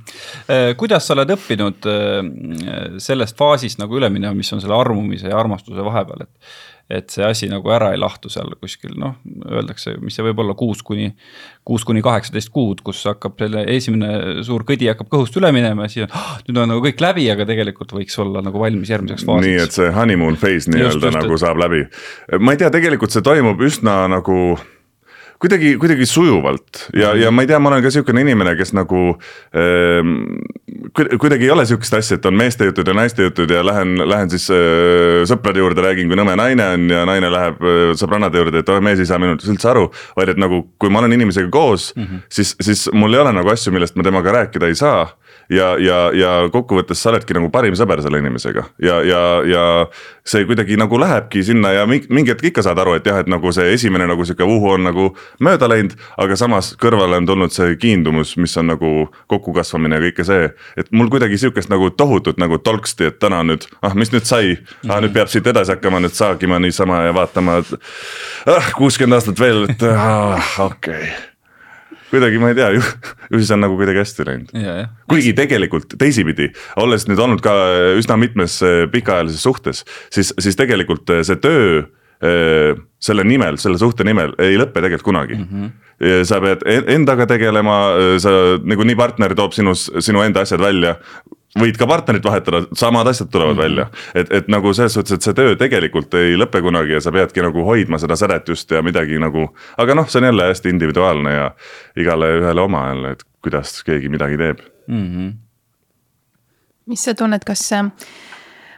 kuidas 0.80 1.06
sa 1.06 1.12
oled 1.12 1.30
õppinud 1.34 1.84
sellest 2.98 3.36
faasist 3.36 3.78
nagu 3.78 3.98
üle 3.98 4.08
minema, 4.08 4.32
mis 4.34 4.52
on 4.52 4.60
selle 4.60 4.72
armumise 4.72 5.28
ja 5.28 5.36
armastuse 5.36 5.84
vahepeal, 5.84 6.22
et 6.22 6.30
et 6.90 7.12
see 7.12 7.24
asi 7.26 7.48
nagu 7.50 7.70
ära 7.72 7.92
ei 7.94 8.00
lahtu 8.00 8.30
seal 8.32 8.50
kuskil 8.60 8.96
noh, 8.98 9.16
öeldakse, 9.46 9.94
mis 10.02 10.16
see 10.18 10.24
võib 10.26 10.42
olla 10.42 10.56
kuus 10.58 10.82
kuni, 10.86 11.12
kuus 11.66 11.84
kuni 11.86 12.02
kaheksateist 12.04 12.50
kuud, 12.54 12.82
kus 12.86 13.04
hakkab 13.08 13.38
selle 13.40 13.64
esimene 13.70 14.42
suur 14.46 14.64
kõdi 14.68 14.90
hakkab 14.90 15.10
kõhust 15.12 15.38
üle 15.38 15.52
minema 15.54 15.86
ja 15.86 15.94
siis 15.94 16.06
on, 16.08 16.16
ah, 16.18 16.34
nüüd 16.48 16.60
on 16.64 16.74
nagu 16.74 16.84
kõik 16.84 17.04
läbi, 17.04 17.28
aga 17.32 17.46
tegelikult 17.48 17.94
võiks 17.96 18.18
olla 18.22 18.42
nagu 18.44 18.62
valmis 18.62 18.90
järgmiseks 18.90 19.26
faasiks. 19.28 19.46
nii 19.46 19.62
et 19.62 19.78
see 19.78 19.94
honeymoon 19.94 20.40
phase 20.40 20.74
nii-öelda 20.74 21.14
nagu 21.20 21.40
saab 21.40 21.62
läbi. 21.62 21.86
ma 22.40 22.56
ei 22.56 22.60
tea, 22.60 22.72
tegelikult 22.74 23.14
see 23.14 23.24
toimub 23.26 23.62
üsna 23.70 24.02
nagu 24.10 24.40
kuidagi, 25.40 25.74
kuidagi 25.80 26.06
sujuvalt 26.06 26.84
ja, 26.96 27.14
ja 27.16 27.30
ma 27.32 27.44
ei 27.44 27.48
tea, 27.50 27.58
ma 27.62 27.70
olen 27.72 27.84
ka 27.84 27.92
sihukene 27.94 28.24
inimene, 28.24 28.52
kes 28.58 28.74
nagu 28.76 29.02
ähm, 29.56 30.14
kuidagi 30.94 31.48
ei 31.48 31.52
ole 31.54 31.64
sihukest 31.68 31.96
asja, 31.96 32.18
et 32.18 32.28
on 32.28 32.36
meeste 32.36 32.68
jutud 32.68 32.88
ja 32.88 32.94
naiste 32.96 33.24
jutud 33.24 33.50
ja 33.50 33.62
lähen, 33.66 33.96
lähen 34.08 34.32
siis 34.32 34.48
äh, 34.54 35.22
sõprade 35.30 35.62
juurde, 35.62 35.84
räägin, 35.84 36.10
kui 36.10 36.18
nõme 36.18 36.36
naine 36.40 36.66
on 36.76 36.86
ja 36.92 37.06
naine 37.08 37.32
läheb 37.32 37.64
äh, 37.64 37.80
sõbrannade 38.00 38.42
juurde, 38.42 38.62
et 38.62 38.72
oh 38.72 38.80
mees 38.84 39.00
ei 39.00 39.08
saa 39.08 39.20
minust 39.22 39.48
üldse 39.48 39.72
aru. 39.72 39.88
vaid 40.16 40.34
et 40.34 40.40
nagu, 40.40 40.62
kui 40.80 40.92
ma 40.92 41.02
olen 41.02 41.16
inimesega 41.16 41.50
koos 41.52 41.92
mm, 41.96 42.04
-hmm. 42.04 42.26
siis, 42.28 42.56
siis 42.60 42.88
mul 42.92 43.14
ei 43.14 43.20
ole 43.24 43.32
nagu 43.32 43.48
asju, 43.48 43.72
millest 43.72 43.96
ma 43.96 44.06
temaga 44.06 44.32
rääkida 44.40 44.68
ei 44.68 44.74
saa 44.74 45.08
ja, 45.50 45.74
ja, 45.78 45.98
ja 46.14 46.30
kokkuvõttes 46.52 47.00
sa 47.02 47.10
oledki 47.10 47.34
nagu 47.36 47.50
parim 47.52 47.74
sõber 47.78 48.02
selle 48.04 48.20
inimesega. 48.22 48.64
Ja, 48.82 49.00
ja, 49.06 49.20
ja 49.46 49.64
see 50.26 50.44
kuidagi 50.48 50.78
nagu 50.80 50.98
lähebki 51.00 51.42
sinna 51.44 51.72
ja 51.74 51.86
mingi 51.88 52.30
hetk 52.32 52.50
ikka 52.50 52.64
saad 52.64 52.78
aru, 52.82 52.94
et 52.98 53.06
jah, 53.06 53.20
et 53.22 53.30
nagu 53.30 53.52
see 53.54 53.72
esimene 53.74 54.06
nagu 54.10 54.24
sihuke 54.26 54.46
uhu 54.46 54.74
on 54.76 54.86
nagu 54.86 55.08
mööda 55.42 55.68
läinud, 55.70 55.96
aga 56.20 56.38
samas 56.38 56.72
kõrvale 56.80 57.18
on 57.20 57.28
tulnud 57.28 57.54
see 57.54 57.74
kiindumus, 57.80 58.36
mis 58.40 58.56
on 58.60 58.70
nagu 58.72 58.92
kokkukasvamine 59.30 59.98
ja 59.98 60.06
kõike 60.08 60.26
see. 60.26 60.50
et 60.76 60.92
mul 60.92 61.10
kuidagi 61.12 61.38
sihukest 61.40 61.72
nagu 61.72 61.90
tohutut 61.90 62.38
nagu 62.40 62.58
tolksti, 62.58 63.10
et 63.10 63.18
täna 63.22 63.42
nüüd, 63.46 63.66
ah 63.82 63.96
mis 63.98 64.12
nüüd 64.14 64.28
sai? 64.28 64.58
Ah,, 64.88 65.00
nüüd 65.02 65.14
peab 65.16 65.30
siit 65.32 65.46
edasi 65.46 65.74
hakkama 65.74 66.02
nüüd 66.04 66.14
saagima 66.16 66.60
niisama 66.62 67.04
ja 67.08 67.16
vaatama, 67.16 67.60
et 67.64 67.74
ah 68.50 68.70
kuuskümmend 68.76 69.18
aastat 69.18 69.40
veel, 69.40 69.66
et 69.70 69.82
ah, 69.90 70.54
okei. 70.70 71.10
okay 71.10 71.29
kuidagi 72.10 72.40
ma 72.42 72.50
ei 72.50 72.58
tea, 72.58 72.72
ju, 72.76 72.82
ju 73.30 73.40
siis 73.40 73.52
on 73.54 73.64
nagu 73.64 73.78
kuidagi 73.78 74.02
hästi 74.02 74.26
läinud. 74.28 74.52
kuigi 75.10 75.32
tegelikult 75.38 75.96
teisipidi, 76.00 76.50
olles 76.80 77.06
nüüd 77.10 77.22
olnud 77.22 77.42
ka 77.44 77.54
üsna 77.98 78.18
mitmes 78.20 78.60
äh, 78.66 78.84
pikaajalises 78.92 79.46
suhtes, 79.46 79.84
siis, 80.12 80.34
siis 80.38 80.58
tegelikult 80.58 81.10
äh, 81.14 81.24
see 81.26 81.40
töö 81.40 81.82
selle 82.20 83.24
nimel, 83.24 83.56
selle 83.56 83.78
suhte 83.80 84.04
nimel 84.04 84.34
ei 84.38 84.58
lõpe 84.60 84.76
tegelikult 84.76 85.06
kunagi 85.06 85.38
mm. 85.38 85.46
-hmm. 85.48 86.24
sa 86.28 86.40
pead 86.44 86.66
endaga 86.92 87.26
tegelema, 87.26 87.76
sa 88.20 88.34
nagunii 88.60 88.96
partner 88.96 89.32
toob 89.34 89.56
sinus, 89.56 89.86
sinu 90.04 90.20
enda 90.20 90.44
asjad 90.44 90.60
välja 90.60 90.98
võid 91.58 91.78
ka 91.78 91.86
partnerit 91.90 92.24
vahetada, 92.24 92.62
samad 92.78 93.08
asjad 93.10 93.30
tulevad 93.30 93.56
mm 93.56 93.58
-hmm. 93.58 93.62
välja. 93.62 93.86
et, 94.14 94.32
et 94.32 94.48
nagu 94.48 94.74
selles 94.74 94.92
suhtes, 94.94 95.12
et 95.12 95.22
see 95.22 95.34
töö 95.34 95.56
tegelikult 95.56 96.14
ei 96.14 96.36
lõpe 96.36 96.62
kunagi 96.62 96.92
ja 96.92 97.00
sa 97.00 97.12
peadki 97.12 97.42
nagu 97.42 97.64
hoidma 97.64 97.98
seda 97.98 98.16
sädet 98.16 98.48
just 98.48 98.70
ja 98.70 98.82
midagi 98.82 99.18
nagu. 99.18 99.48
aga 99.76 99.94
noh, 99.94 100.08
see 100.08 100.20
on 100.20 100.24
jälle 100.24 100.44
hästi 100.44 100.68
individuaalne 100.68 101.32
ja 101.32 101.50
igale 101.96 102.26
ühele 102.38 102.60
oma 102.60 102.88
jälle, 102.88 103.10
et 103.10 103.24
kuidas 103.42 103.82
keegi 103.84 104.08
midagi 104.08 104.36
teeb 104.36 104.58
mm. 104.86 105.06
-hmm. 105.06 105.32
mis 106.86 107.04
sa 107.04 107.14
tunned, 107.14 107.42
kas 107.46 107.68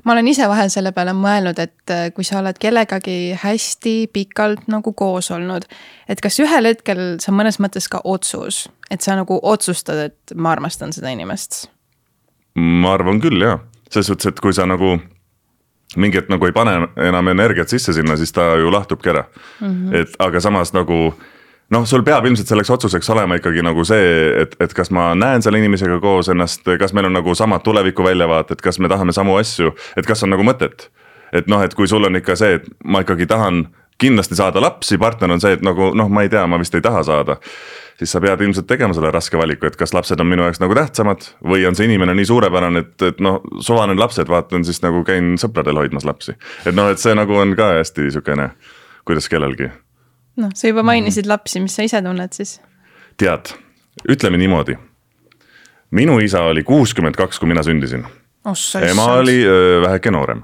ma 0.04 0.12
olen 0.12 0.28
ise 0.28 0.48
vahel 0.48 0.70
selle 0.70 0.92
peale 0.92 1.12
mõelnud, 1.16 1.58
et 1.58 1.90
äh, 1.90 2.08
kui 2.14 2.24
sa 2.24 2.40
oled 2.40 2.58
kellegagi 2.58 3.36
hästi 3.42 3.96
pikalt 4.12 4.66
nagu 4.68 4.92
koos 4.92 5.30
olnud. 5.30 5.68
et 6.08 6.20
kas 6.20 6.40
ühel 6.40 6.66
hetkel 6.66 7.04
see 7.18 7.32
on 7.32 7.38
mõnes 7.40 7.60
mõttes 7.62 7.88
ka 7.88 8.00
otsus, 8.04 8.68
et 8.90 9.00
sa 9.00 9.16
nagu 9.16 9.40
otsustad, 9.42 10.10
et 10.10 10.34
ma 10.34 10.52
armastan 10.52 10.92
seda 10.92 11.12
inimest 11.12 11.66
ma 12.54 12.94
arvan 12.96 13.20
küll 13.22 13.42
jah, 13.42 13.60
selles 13.90 14.10
suhtes, 14.10 14.32
et 14.32 14.40
kui 14.42 14.54
sa 14.56 14.66
nagu 14.68 14.96
mingi 16.00 16.18
hetk 16.18 16.30
nagu 16.32 16.48
ei 16.48 16.54
pane 16.56 16.74
enam 17.04 17.28
energiat 17.32 17.72
sisse 17.72 17.94
sinna, 17.96 18.16
siis 18.16 18.32
ta 18.32 18.54
ju 18.60 18.72
lahtubki 18.72 19.12
ära 19.12 19.24
mm. 19.60 19.68
-hmm. 19.68 19.96
et 20.00 20.16
aga 20.18 20.40
samas 20.40 20.72
nagu 20.72 21.14
noh, 21.72 21.86
sul 21.88 22.04
peab 22.06 22.26
ilmselt 22.28 22.50
selleks 22.50 22.70
otsuseks 22.74 23.10
olema 23.14 23.38
ikkagi 23.40 23.64
nagu 23.64 23.84
see, 23.88 24.08
et, 24.44 24.56
et 24.62 24.74
kas 24.76 24.92
ma 24.94 25.12
näen 25.18 25.44
selle 25.44 25.60
inimesega 25.62 25.98
koos 26.02 26.30
ennast, 26.32 26.66
kas 26.80 26.94
meil 26.96 27.08
on 27.08 27.16
nagu 27.16 27.36
samad 27.38 27.64
tulevikuväljavaated, 27.66 28.60
kas 28.64 28.80
me 28.82 28.90
tahame 28.92 29.14
samu 29.16 29.38
asju, 29.40 29.74
et 29.96 30.08
kas 30.08 30.24
on 30.26 30.34
nagu 30.34 30.46
mõtet. 30.46 30.90
et 31.32 31.46
noh, 31.48 31.62
et 31.64 31.72
kui 31.74 31.88
sul 31.88 32.04
on 32.04 32.16
ikka 32.18 32.36
see, 32.36 32.58
et 32.58 32.66
ma 32.84 33.00
ikkagi 33.00 33.24
tahan 33.26 33.64
kindlasti 34.02 34.36
saada 34.36 34.60
lapsi, 34.60 34.98
partner 35.00 35.32
on 35.32 35.40
see, 35.40 35.54
et 35.56 35.62
nagu 35.64 35.94
noh, 35.96 36.10
ma 36.12 36.26
ei 36.26 36.28
tea, 36.28 36.42
ma 36.46 36.58
vist 36.60 36.74
ei 36.76 36.84
taha 36.84 37.00
saada 37.06 37.38
siis 38.02 38.12
sa 38.12 38.20
pead 38.20 38.40
ilmselt 38.40 38.66
tegema 38.66 38.94
selle 38.96 39.12
raske 39.14 39.38
valiku, 39.38 39.68
et 39.68 39.76
kas 39.78 39.94
lapsed 39.94 40.20
on 40.20 40.26
minu 40.26 40.42
jaoks 40.46 40.60
nagu 40.62 40.74
tähtsamad 40.74 41.28
või 41.46 41.62
on 41.68 41.76
see 41.78 41.86
inimene 41.86 42.16
nii 42.18 42.26
suurepärane, 42.28 42.82
et, 42.82 43.06
et 43.12 43.22
noh, 43.22 43.40
suva 43.62 43.86
need 43.88 44.00
lapsed, 44.00 44.28
vaatan 44.32 44.66
siis 44.66 44.82
nagu 44.82 45.04
käin 45.06 45.36
sõpradel 45.40 45.78
hoidmas 45.78 46.06
lapsi. 46.08 46.34
et 46.66 46.74
noh, 46.74 46.90
et 46.90 47.02
see 47.02 47.14
nagu 47.14 47.36
on 47.38 47.54
ka 47.58 47.72
hästi 47.78 48.10
sihukene, 48.10 48.50
kuidas 49.08 49.30
kellelgi. 49.30 49.70
Noh, 50.36 50.54
sa 50.54 50.70
juba 50.70 50.84
mainisid 50.86 51.26
mm. 51.26 51.32
lapsi, 51.34 51.60
mis 51.60 51.76
sa 51.76 51.86
ise 51.86 52.02
tunned 52.04 52.32
siis? 52.36 52.56
tead, 53.20 53.52
ütleme 54.08 54.40
niimoodi. 54.40 54.78
minu 55.90 56.18
isa 56.20 56.46
oli 56.48 56.64
kuuskümmend 56.64 57.16
kaks, 57.18 57.38
kui 57.38 57.50
mina 57.50 57.62
sündisin 57.62 58.06
ema 58.90 59.04
oli 59.20 59.44
öö, 59.46 59.80
väheke 59.82 60.10
noorem. 60.10 60.42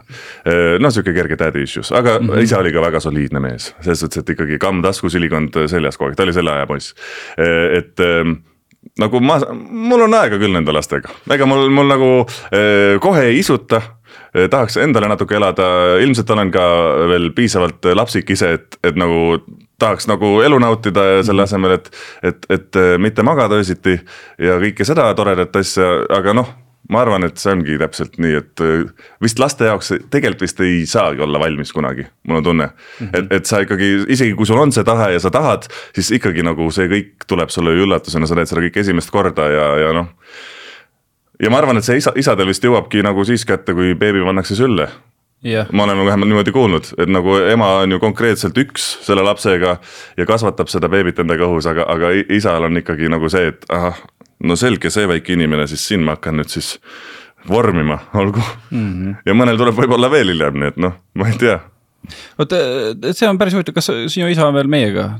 noh, 0.79 0.93
sihuke 0.93 1.13
kerge 1.13 1.39
daddy 1.39 1.63
issues, 1.63 1.93
aga 1.93 2.19
mm 2.19 2.29
-hmm. 2.29 2.43
isa 2.43 2.59
oli 2.59 2.73
ka 2.73 2.81
väga 2.81 3.01
soliidne 3.01 3.41
mees, 3.41 3.75
selles 3.81 4.01
suhtes, 4.01 4.19
et 4.19 4.31
ikkagi 4.31 4.59
kamm 4.59 4.83
taskus, 4.83 5.15
ülikond 5.15 5.67
seljas 5.67 5.99
kogu 5.99 6.11
aeg, 6.11 6.17
ta 6.17 6.23
oli 6.23 6.33
selle 6.33 6.53
aja 6.53 6.67
poiss. 6.67 6.95
et 7.77 7.99
nagu 8.99 9.21
ma, 9.21 9.41
mul 9.71 10.01
on 10.01 10.15
aega 10.15 10.39
küll 10.39 10.53
nende 10.53 10.73
lastega, 10.73 11.09
ega 11.35 11.47
mul, 11.47 11.69
mul 11.71 11.87
nagu 11.87 12.27
öö, 12.55 12.99
kohe 12.99 13.23
ei 13.23 13.39
isuta 13.39 13.83
tahaks 14.51 14.77
endale 14.77 15.09
natuke 15.09 15.35
elada, 15.35 15.99
ilmselt 16.01 16.31
olen 16.31 16.51
ka 16.51 16.65
veel 17.09 17.31
piisavalt 17.33 17.85
lapsik 17.95 18.31
ise, 18.31 18.53
et, 18.53 18.79
et 18.85 18.95
nagu 18.97 19.41
tahaks 19.79 20.09
nagu 20.11 20.39
elu 20.45 20.59
nautida 20.63 21.05
ja 21.05 21.27
selle 21.27 21.45
asemel, 21.47 21.79
et, 21.79 21.91
et, 22.23 22.49
et 22.51 22.79
mitte 22.99 23.23
magada 23.27 23.59
öösiti 23.59 23.99
ja 24.43 24.59
kõike 24.63 24.87
seda 24.87 25.11
toredat 25.19 25.57
asja, 25.57 25.87
aga 26.15 26.35
noh 26.35 26.57
ma 26.89 27.03
arvan, 27.05 27.27
et 27.27 27.37
see 27.41 27.53
ongi 27.53 27.77
täpselt 27.81 28.17
nii, 28.23 28.39
et 28.39 28.63
vist 29.23 29.41
laste 29.43 29.67
jaoks 29.69 29.93
tegelikult 30.13 30.45
vist 30.47 30.61
ei 30.65 30.85
saagi 30.89 31.23
olla 31.25 31.41
valmis 31.43 31.73
kunagi, 31.75 32.07
mul 32.29 32.41
on 32.41 32.47
tunne 32.47 32.69
mm. 32.69 33.07
-hmm. 33.07 33.19
et, 33.19 33.33
et 33.41 33.47
sa 33.47 33.61
ikkagi, 33.65 33.91
isegi 34.09 34.35
kui 34.39 34.47
sul 34.49 34.61
on 34.61 34.73
see 34.73 34.85
tahe 34.85 35.13
ja 35.13 35.21
sa 35.21 35.31
tahad, 35.31 35.69
siis 35.95 36.11
ikkagi 36.17 36.43
nagu 36.47 36.71
see 36.71 36.89
kõik 36.89 37.27
tuleb 37.27 37.53
sulle 37.53 37.77
üllatusena, 37.77 38.27
sa 38.27 38.39
teed 38.39 38.49
seda 38.49 38.65
kõik 38.65 38.81
esimest 38.81 39.11
korda 39.11 39.51
ja, 39.53 39.67
ja 39.85 39.93
noh 39.93 40.09
ja 41.43 41.51
ma 41.51 41.61
arvan, 41.61 41.79
et 41.79 41.87
see 41.87 41.99
isa, 42.01 42.13
isadel 42.17 42.51
vist 42.51 42.65
jõuabki 42.65 43.03
nagu 43.05 43.25
siis 43.25 43.45
kätte, 43.49 43.75
kui 43.77 43.95
beebi 43.99 44.25
pannakse 44.25 44.57
sülle. 44.59 44.89
Yeah. 45.45 45.69
ma 45.73 45.85
olen 45.85 46.01
vähemalt 46.03 46.29
niimoodi 46.29 46.53
kuulnud, 46.53 46.89
et 46.99 47.11
nagu 47.15 47.37
ema 47.47 47.69
on 47.85 47.93
ju 47.95 48.01
konkreetselt 48.03 48.57
üks 48.59 48.89
selle 49.07 49.23
lapsega 49.23 49.77
ja 50.19 50.27
kasvatab 50.27 50.67
seda 50.73 50.91
beebit 50.91 51.21
endaga 51.23 51.47
õhus, 51.47 51.69
aga, 51.71 51.87
aga 51.87 52.11
isal 52.35 52.67
on 52.67 52.81
ikkagi 52.81 53.07
nagu 53.13 53.31
see, 53.31 53.53
et 53.53 53.69
ahah, 53.71 54.01
no 54.43 54.57
selge, 54.59 54.91
see 54.91 55.07
väike 55.07 55.37
inimene, 55.37 55.69
siis 55.71 55.87
siin 55.87 56.03
ma 56.03 56.17
hakkan 56.17 56.41
nüüd 56.41 56.51
siis 56.51 56.73
vormima, 57.47 58.01
olgu 58.19 58.43
mm. 58.43 58.91
-hmm. 58.91 59.15
ja 59.31 59.39
mõnel 59.39 59.63
tuleb 59.63 59.79
võib-olla 59.79 60.11
veel 60.11 60.35
hiljem, 60.35 60.59
nii 60.59 60.73
et 60.75 60.83
noh, 60.83 60.99
ma 61.15 61.31
ei 61.31 61.39
tea 61.39 61.61
vot 62.39 62.55
see 63.13 63.29
on 63.29 63.39
päris 63.41 63.57
huvitav, 63.57 63.75
kas 63.77 63.91
sinu 64.13 64.29
isa 64.33 64.47
on 64.49 64.57
veel 64.57 64.71
meiega? 64.71 65.11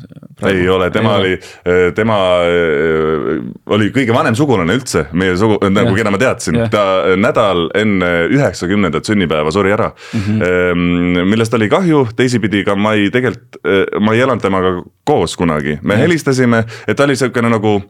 ei 0.47 0.69
ole, 0.71 0.91
tema 0.95 1.17
ei 1.17 1.21
oli, 1.21 1.33
äh, 1.67 1.83
tema 1.97 2.19
äh, 2.47 3.33
oli 3.75 3.91
kõige 3.95 4.15
vanem 4.15 4.37
sugulane 4.39 4.77
üldse 4.79 5.07
meie 5.19 5.37
sugu, 5.41 5.59
nagu 5.73 5.95
keda 5.97 6.13
ma 6.15 6.21
teadsin, 6.21 6.61
ta 6.73 6.85
nädal 7.19 7.67
enne 7.79 8.13
üheksakümnendat 8.31 9.09
sünnipäeva 9.09 9.53
suri 9.55 9.75
ära 9.75 9.91
mm. 9.91 10.25
-hmm. 10.29 11.25
millest 11.29 11.55
oli 11.59 11.69
kahju, 11.69 12.07
teisipidi 12.17 12.65
ka 12.65 12.77
ma 12.77 12.95
ei 12.95 13.11
tegelikult, 13.11 13.61
äh, 13.65 13.85
ma 14.01 14.15
ei 14.15 14.25
elanud 14.25 14.43
temaga 14.43 14.79
koos 15.09 15.37
kunagi, 15.37 15.79
me 15.83 15.97
helistasime, 15.99 16.65
et 16.87 16.97
ta 16.97 17.05
oli 17.05 17.17
sihukene 17.17 17.51
nagu 17.51 17.81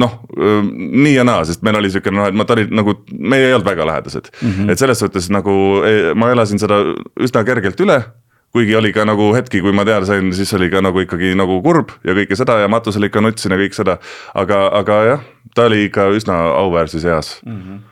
noh, 0.00 0.16
nii 0.36 1.14
ja 1.14 1.26
naa, 1.26 1.44
sest 1.48 1.64
meil 1.66 1.78
oli 1.80 1.92
siukene 1.92 2.18
noh, 2.18 2.30
et 2.30 2.36
ma, 2.36 2.46
ta 2.48 2.56
oli 2.56 2.66
nagu, 2.72 2.96
me 3.18 3.40
ei 3.40 3.52
olnud 3.52 3.66
väga 3.66 3.86
lähedased 3.92 4.32
mm. 4.32 4.48
-hmm. 4.48 4.72
et 4.72 4.82
selles 4.82 4.98
suhtes 5.02 5.30
nagu 5.30 5.52
e, 5.86 6.14
ma 6.14 6.32
elasin 6.34 6.62
seda 6.62 6.82
üsna 7.20 7.44
kergelt 7.44 7.80
üle 7.80 8.00
kuigi 8.52 8.74
oli 8.76 8.92
ka 8.92 9.04
nagu 9.06 9.30
hetki, 9.34 9.60
kui 9.62 9.72
ma 9.72 9.84
teada 9.86 10.06
sain, 10.06 10.32
siis 10.34 10.50
oli 10.58 10.70
ka 10.70 10.82
nagu 10.82 11.04
ikkagi 11.04 11.36
nagu 11.38 11.60
kurb 11.62 11.94
ja 12.04 12.16
kõike 12.18 12.38
seda 12.38 12.58
ja 12.62 12.68
matusel 12.68 13.06
ikka 13.06 13.22
nutsin 13.22 13.54
ja 13.54 13.60
kõik 13.60 13.76
seda. 13.76 13.98
aga, 14.34 14.64
aga 14.80 14.98
jah, 15.06 15.22
ta 15.54 15.68
oli 15.70 15.84
ikka 15.86 16.10
üsna 16.16 16.40
auväärses 16.58 17.04
eas 17.04 17.38
mm. 17.46 17.62
-hmm 17.62 17.89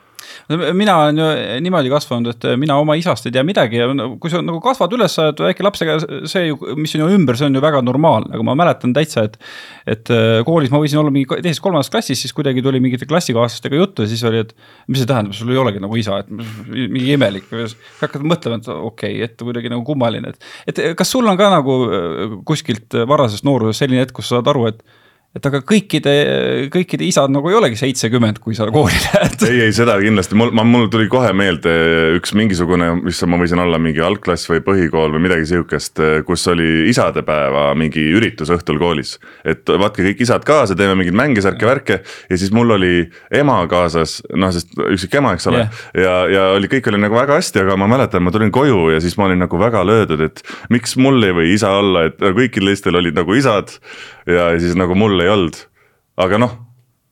mina 0.49 0.95
olen 0.97 1.19
ju 1.19 1.27
niimoodi 1.61 1.91
kasvanud, 1.93 2.31
et 2.33 2.47
mina 2.61 2.79
oma 2.81 2.95
isast 2.97 3.27
ei 3.29 3.35
tea 3.35 3.43
midagi 3.45 3.81
ja 3.81 3.89
kui 4.21 4.33
sa 4.33 4.41
nagu 4.41 4.61
kasvad 4.65 4.95
üles, 4.97 5.13
sa 5.13 5.27
oled 5.27 5.43
väike 5.45 5.65
lapsega, 5.67 5.97
see 6.31 6.47
ju, 6.47 6.57
mis 6.79 6.95
on 6.97 7.03
ju 7.05 7.09
ümber, 7.19 7.37
see 7.37 7.51
on 7.51 7.59
ju 7.59 7.63
väga 7.63 7.83
normaalne, 7.85 8.33
aga 8.33 8.47
ma 8.49 8.55
mäletan 8.57 8.95
täitsa, 8.97 9.27
et. 9.29 9.37
et 9.89 10.13
äh, 10.15 10.41
koolis 10.49 10.73
ma 10.73 10.81
võisin 10.81 11.01
olla 11.03 11.13
mingi 11.13 11.29
teises-kolmandas 11.29 11.93
klassis, 11.93 12.23
siis 12.25 12.33
kuidagi 12.37 12.65
tuli 12.65 12.81
mingite 12.81 13.09
klassikaaslastega 13.09 13.83
juttu 13.83 14.07
ja 14.07 14.13
siis 14.13 14.25
oli, 14.29 14.41
et. 14.47 14.55
mis 14.89 15.03
see 15.03 15.11
tähendab, 15.11 15.37
sul 15.37 15.53
ei 15.53 15.61
olegi 15.61 15.83
nagu 15.85 16.01
isa, 16.01 16.23
et 16.23 16.33
mingi 16.33 17.13
imelik, 17.13 17.51
hakkad 18.01 18.25
mõtlema, 18.25 18.63
et 18.63 18.71
okei 18.73 19.19
okay,, 19.19 19.27
et 19.29 19.45
kuidagi 19.51 19.73
nagu 19.73 19.85
kummaline, 19.85 20.33
et. 20.33 20.49
et 20.73 20.83
kas 20.97 21.13
sul 21.13 21.29
on 21.29 21.37
ka 21.41 21.51
nagu 21.53 21.77
kuskilt 22.49 22.97
varasest 23.09 23.45
noorusest 23.45 23.85
selline 23.85 24.07
hetk, 24.07 24.17
kus 24.17 24.33
sa 24.33 24.39
saad 24.39 24.49
aru, 24.55 24.71
et 24.73 24.81
et 25.39 25.49
aga 25.49 25.61
kõikide, 25.67 26.15
kõikide 26.73 27.07
isad 27.07 27.33
nagu 27.33 27.51
ei 27.51 27.57
olegi 27.59 27.79
seitsekümmend, 27.81 28.41
kui 28.43 28.57
sa 28.59 28.67
kooli 28.73 28.99
lähed. 29.05 29.45
ei, 29.49 29.61
ei 29.69 29.75
seda 29.77 29.97
kindlasti, 30.03 30.37
mul, 30.39 30.53
mul 30.67 30.89
tuli 30.93 31.09
kohe 31.11 31.31
meelde 31.37 31.75
üks 32.19 32.35
mingisugune, 32.39 32.91
mis 33.05 33.21
ma 33.29 33.41
võisin 33.41 33.63
olla 33.63 33.81
mingi 33.83 34.03
algklass 34.05 34.51
või 34.51 34.63
põhikool 34.67 35.15
või 35.15 35.25
midagi 35.29 35.47
sihukest, 35.53 36.03
kus 36.27 36.47
oli 36.51 36.89
isadepäeva 36.91 37.71
mingi 37.79 38.05
üritus 38.19 38.53
õhtul 38.55 38.81
koolis. 38.83 39.17
et 39.49 39.69
vaatke 39.69 40.07
kõik 40.07 40.25
isad 40.27 40.47
kaasa, 40.49 40.77
teeme 40.79 40.97
mingeid 40.99 41.17
mänge, 41.19 41.45
särke, 41.45 41.67
värke. 41.69 42.01
Ja 42.31 42.39
siis 42.41 42.51
mul 42.55 42.75
oli 42.75 43.07
ema 43.35 43.61
kaasas, 43.71 44.19
noh, 44.35 44.53
sest 44.55 44.75
üksik 44.89 45.15
ema, 45.21 45.35
eks 45.37 45.49
ole. 45.51 45.65
Yeah.. 45.65 46.05
ja, 46.05 46.17
ja 46.33 46.47
oli, 46.57 46.71
kõik 46.71 46.91
oli 46.91 47.01
nagu 47.03 47.17
väga 47.19 47.39
hästi, 47.39 47.63
aga 47.65 47.79
ma 47.81 47.89
mäletan, 47.91 48.25
ma 48.27 48.35
tulin 48.35 48.53
koju 48.55 48.89
ja 48.95 49.03
siis 49.05 49.17
ma 49.21 49.29
olin 49.29 49.43
nagu 49.45 49.61
väga 49.61 49.85
löödud, 49.87 50.23
et 50.25 50.43
miks 50.73 50.97
mul 51.01 51.23
ei 51.27 51.37
või 51.37 51.53
isa 51.55 51.73
olla, 51.79 52.09
et 52.09 52.19
kõikidel 52.19 52.75
teistel 52.79 52.99
olid 53.01 53.17
nagu 53.19 53.35
isad 53.35 53.73
ja 54.29 54.49
siis 54.61 54.77
nagu 54.79 54.97
mul 54.99 55.19
ei 55.25 55.31
olnud, 55.33 55.61
aga 56.21 56.41
noh, 56.41 56.57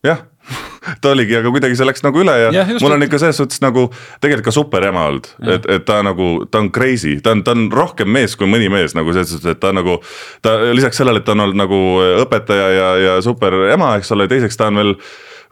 jah 0.07 0.25
ta 1.03 1.11
oligi, 1.11 1.35
aga 1.35 1.51
kuidagi 1.51 1.77
see 1.79 1.87
läks 1.89 2.05
nagu 2.05 2.21
üle 2.23 2.35
ja, 2.39 2.51
ja 2.55 2.65
mul 2.79 2.95
on 2.95 3.03
ikka 3.07 3.19
selles 3.19 3.41
suhtes 3.41 3.59
nagu 3.65 3.89
tegelikult 4.23 4.47
ka 4.47 4.55
super 4.55 4.85
ema 4.87 5.09
olnud, 5.11 5.29
et, 5.57 5.67
et 5.77 5.87
ta 5.89 5.99
nagu, 6.07 6.47
ta 6.51 6.63
on 6.63 6.71
crazy, 6.75 7.17
ta 7.23 7.35
on, 7.35 7.43
ta 7.47 7.57
on 7.57 7.67
rohkem 7.75 8.11
mees 8.13 8.37
kui 8.39 8.49
mõni 8.51 8.71
mees 8.73 8.95
nagu 8.99 9.15
selles 9.17 9.33
suhtes, 9.35 9.57
et 9.57 9.63
ta 9.63 9.73
nagu. 9.75 9.99
ta 10.45 10.59
lisaks 10.77 11.03
sellele, 11.03 11.23
et 11.23 11.27
ta 11.27 11.35
on 11.35 11.47
olnud 11.49 11.59
nagu 11.59 11.81
õpetaja 12.23 12.69
ja, 12.77 12.91
ja 13.03 13.17
super 13.25 13.59
ema, 13.73 13.97
eks 13.99 14.13
ole, 14.15 14.29
teiseks 14.31 14.61
ta 14.61 14.71
on 14.71 14.83
veel 14.83 14.95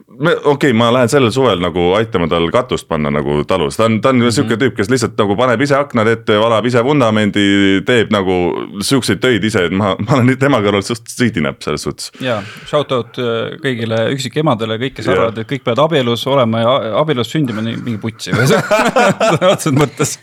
okei 0.08 0.42
okay,, 0.44 0.72
ma 0.72 0.90
lähen 0.92 1.08
sellel 1.08 1.32
suvel 1.32 1.60
nagu 1.62 1.92
aitama 1.96 2.28
tal 2.28 2.46
katust 2.52 2.88
panna 2.88 3.10
nagu 3.10 3.38
talus, 3.48 3.76
ta 3.76 3.84
on, 3.88 4.00
ta 4.00 4.08
on 4.08 4.16
mm 4.16 4.22
-hmm. 4.22 4.30
sihuke 4.36 4.56
tüüp, 4.60 4.76
kes 4.76 4.90
lihtsalt 4.90 5.16
nagu 5.18 5.36
paneb 5.36 5.60
ise 5.60 5.76
aknad 5.76 6.06
ette, 6.06 6.38
valab 6.40 6.66
ise 6.66 6.84
vundamendi, 6.84 7.80
teeb 7.86 8.12
nagu 8.12 8.36
siukseid 8.80 9.20
töid 9.20 9.44
ise, 9.44 9.64
et 9.64 9.72
ma, 9.72 9.96
ma 9.98 10.16
olen 10.18 10.38
tema 10.38 10.60
kõrval 10.60 10.82
suht 10.82 11.08
siitinäpp 11.08 11.62
selles 11.62 11.82
suhtes. 11.82 12.12
ja, 12.20 12.42
shout 12.66 12.92
out 12.92 13.18
äh, 13.18 13.56
kõigile 13.64 14.12
üksikemadele, 14.12 14.78
kõik, 14.78 14.94
kes 15.00 15.08
arvavad, 15.08 15.38
et 15.38 15.50
kõik 15.50 15.64
peavad 15.64 15.84
abielus 15.88 16.26
olema 16.26 16.60
ja 16.60 16.78
abielus 17.00 17.30
sündima 17.30 17.62
mingi 17.62 17.98
putsi 17.98 18.32
või 18.32 18.46
sõna 18.50 19.50
otseses 19.50 19.72
mõttes. 19.72 20.18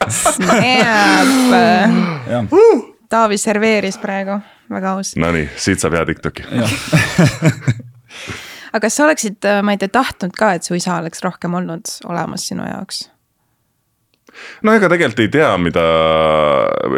Taavi 3.12 3.38
serveeris 3.38 3.98
praegu, 3.98 4.40
väga 4.72 4.92
aus. 4.96 5.16
Nonii, 5.20 5.50
siit 5.58 5.80
saab 5.80 5.94
hea 5.98 6.06
Tiktoki 6.06 6.44
aga 8.72 8.86
kas 8.88 8.98
sa 8.98 9.06
oleksid, 9.06 9.40
äh, 9.46 9.62
ma 9.64 9.76
ei 9.76 9.82
tea, 9.82 9.92
tahtnud 9.92 10.36
ka, 10.38 10.54
et 10.56 10.68
su 10.68 10.76
isa 10.78 10.98
oleks 11.02 11.24
rohkem 11.26 11.54
olnud 11.60 11.98
olemas 12.08 12.48
sinu 12.48 12.68
jaoks? 12.68 13.06
No 14.66 14.76
ega 14.78 14.90
tegelikult 14.92 15.24
ei 15.24 15.32
tea, 15.34 15.50
mida 15.62 15.84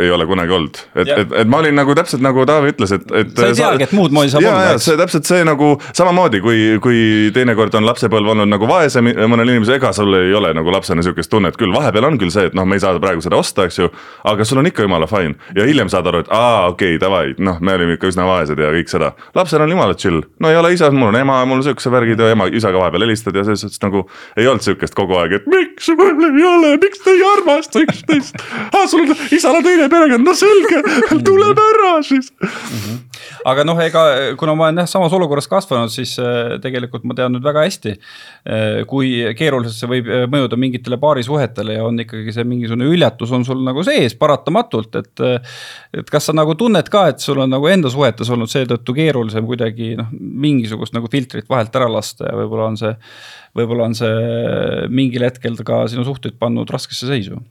ei 0.02 0.12
ole 0.14 0.28
kunagi 0.30 0.56
olnud, 0.56 0.80
et, 0.96 1.10
et, 1.10 1.36
et 1.44 1.50
ma 1.50 1.62
olin 1.64 1.76
nagu 1.78 1.96
täpselt 1.98 2.24
nagu 2.24 2.46
Taavi 2.48 2.74
ütles, 2.74 2.94
et, 2.96 3.06
et. 3.12 3.34
sa 3.38 3.50
ei 3.50 3.58
teagi, 3.58 3.88
et 3.88 3.96
muud 3.96 4.14
moodi 4.16 4.32
saab 4.34 4.44
olla. 4.44 4.64
ja, 4.68 4.74
ja 4.74 4.82
see 4.82 4.98
täpselt 5.00 5.30
see 5.30 5.44
nagu 5.48 5.74
samamoodi, 5.94 6.42
kui, 6.44 6.62
kui 6.84 7.02
teinekord 7.36 7.76
on 7.80 7.88
lapsepõlv 7.88 8.34
olnud 8.36 8.52
nagu 8.52 8.70
vaesem 8.70 9.12
mõnel 9.30 9.54
inimesel, 9.54 9.78
ega 9.80 9.94
sul 9.96 10.14
ei 10.20 10.34
ole 10.38 10.54
nagu 10.56 10.74
lapsena 10.74 11.06
sihukest 11.06 11.32
tunnet 11.32 11.58
küll, 11.60 11.74
vahepeal 11.76 12.10
on 12.10 12.20
küll 12.22 12.34
see, 12.34 12.50
et 12.50 12.58
noh, 12.58 12.68
me 12.68 12.78
ei 12.80 12.84
saa 12.84 13.00
praegu 13.04 13.24
seda 13.24 13.40
osta, 13.40 13.68
eks 13.70 13.80
ju. 13.82 13.90
aga 14.30 14.48
sul 14.48 14.62
on 14.62 14.70
ikka 14.70 14.86
jumala 14.86 15.08
fine 15.10 15.36
ja 15.58 15.68
hiljem 15.68 15.92
saad 15.92 16.08
aru, 16.12 16.24
et 16.24 16.32
aa, 16.34 16.68
okei 16.72 16.96
okay,, 16.96 17.02
davai, 17.02 17.34
noh, 17.44 17.60
me 17.64 17.78
olime 17.78 17.98
ikka 17.98 18.12
üsna 18.12 18.28
vaesed 18.28 18.60
ja 18.60 18.72
kõik 18.76 18.92
seda. 18.92 19.14
lapsel 19.36 19.66
on 19.66 19.74
jumala 19.76 19.98
chill, 20.00 20.24
no 20.40 20.52
ei 20.52 20.60
ole 20.60 20.74
isa, 20.76 20.92
mul 20.92 21.12
on 21.12 21.20
ema, 21.20 21.42
mul 21.50 21.62
on 21.62 21.68
siukse 21.68 21.92
värgid 21.94 22.22
ja 22.22 22.32
ema, 22.34 22.50
isaga 22.52 22.82
vahepeal 22.82 23.08
helistad 23.08 23.38
ja 23.38 23.46
selles 23.48 23.66
suhtes 23.66 23.82
nagu 23.84 24.06
ei 24.38 24.48
olnud 24.50 24.66
sihukest 24.66 24.96
kogu 24.98 25.18
aeg, 25.22 25.40
et 25.40 25.50
miks 25.52 25.90
mul 25.98 26.28
ei 26.30 26.48
ole, 26.48 26.76
miks 26.82 27.04
te 27.04 27.14
ei 27.16 27.24
armasta 27.38 27.82
üksteist. 27.84 28.38
aa, 28.72 28.86
sul 28.88 29.06
on, 29.06 29.16
isal 29.36 29.58
on 29.58 29.66
teine 29.66 29.90
perekond, 29.92 30.26
no 30.26 30.36
selge, 30.38 30.82
tuleb 31.26 31.60
ära 31.64 31.96
siis 32.06 32.32
mm. 32.32 32.48
-hmm. 32.50 33.02
aga 33.52 33.66
noh, 33.68 33.80
ega 33.84 34.04
kuna 34.40 34.56
ma 34.56 34.68
olen 34.70 34.84
jah 34.84 34.90
samas 34.90 35.14
olukorras 35.14 35.48
kasvanud, 35.52 35.92
siis 35.94 36.16
äh, 36.20 36.58
tegelikult 36.64 37.04
ma 37.04 37.18
tean 37.18 37.36
nüüd 37.36 37.44
väga 37.44 37.66
hästi. 37.66 37.96
Äh, 38.48 38.84
kui 38.88 39.12
keeruliselt 39.38 39.78
see 39.78 39.92
võib 39.92 40.10
äh, 40.10 40.26
mõjuda 40.32 40.60
mingitele 40.60 40.98
paarisuhetele 41.02 41.78
ja 41.80 41.86
on 41.86 42.00
ikkagi 42.00 42.34
see 42.36 42.48
mingisugune 42.48 42.90
hüljatus 42.90 43.32
on 43.32 43.46
sul 43.46 43.64
nagu 43.66 43.84
sees 43.84 44.16
paratamatult, 44.16 44.96
et. 44.96 45.28
et 45.94 46.10
kas 46.10 46.28
sa 46.30 46.34
nagu 46.34 46.56
tunned 46.58 46.88
ka, 46.90 47.08
et 47.12 47.22
sul 47.24 47.40
on 47.42 47.50
nagu 47.50 47.68
enda 47.70 47.90
suhetes 47.90 48.30
olnud 48.34 48.50
seetõttu 48.50 48.94
keerulisem 48.98 49.46
kuidagi 49.48 49.94
noh, 50.00 50.10
mingisugust 50.14 50.96
nagu 50.96 51.10
filtrit 51.12 51.50
vahelt 51.50 51.76
ära 51.76 51.90
lasta 51.92 52.30
ja 52.30 52.36
võib-olla 52.38 52.72
on 52.72 52.78
see 52.80 52.94
võib-olla 53.58 53.90
on 53.90 53.98
see 53.98 54.88
mingil 54.90 55.26
hetkel 55.28 55.60
ka 55.66 55.84
sinu 55.92 56.06
suhteid 56.08 56.40
pannud 56.42 56.70
raskesse 56.74 57.10
seisu 57.10 57.42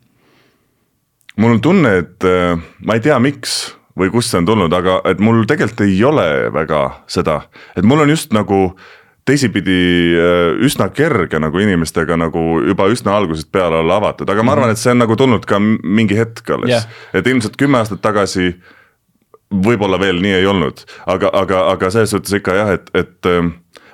mul 1.37 1.57
on 1.57 1.61
tunne, 1.61 1.93
et 2.03 2.27
äh, 2.29 2.57
ma 2.85 2.97
ei 2.97 3.05
tea, 3.05 3.19
miks 3.23 3.75
või 3.99 4.11
kust 4.13 4.33
see 4.33 4.41
on 4.41 4.49
tulnud, 4.49 4.73
aga 4.73 5.01
et 5.09 5.21
mul 5.21 5.45
tegelikult 5.49 5.85
ei 5.85 6.01
ole 6.09 6.27
väga 6.53 6.83
seda, 7.11 7.43
et 7.77 7.87
mul 7.87 8.05
on 8.05 8.13
just 8.13 8.33
nagu 8.37 8.65
teisipidi 9.29 9.79
äh, 10.19 10.65
üsna 10.67 10.89
kerge 10.95 11.41
nagu 11.43 11.61
inimestega 11.63 12.17
nagu 12.19 12.63
juba 12.67 12.89
üsna 12.93 13.17
algusest 13.21 13.53
peale 13.55 13.81
olla 13.83 14.01
avatud, 14.01 14.29
aga 14.29 14.45
ma 14.45 14.57
arvan, 14.57 14.73
et 14.73 14.81
see 14.81 14.93
on 14.95 15.03
nagu 15.05 15.17
tulnud 15.19 15.47
ka 15.49 15.61
mingi 15.63 16.19
hetk 16.19 16.55
alles 16.57 16.75
yeah., 16.75 17.03
et 17.15 17.29
ilmselt 17.29 17.59
kümme 17.61 17.81
aastat 17.83 18.03
tagasi. 18.05 18.55
võib-olla 19.53 19.99
veel 20.01 20.23
nii 20.25 20.33
ei 20.33 20.47
olnud, 20.49 20.79
aga, 21.13 21.29
aga, 21.37 21.59
aga 21.75 21.91
selles 21.93 22.15
suhtes 22.15 22.33
ikka 22.33 22.55
jah, 22.57 22.71
et, 22.73 22.87
et 22.97 23.29
äh, 23.29 23.51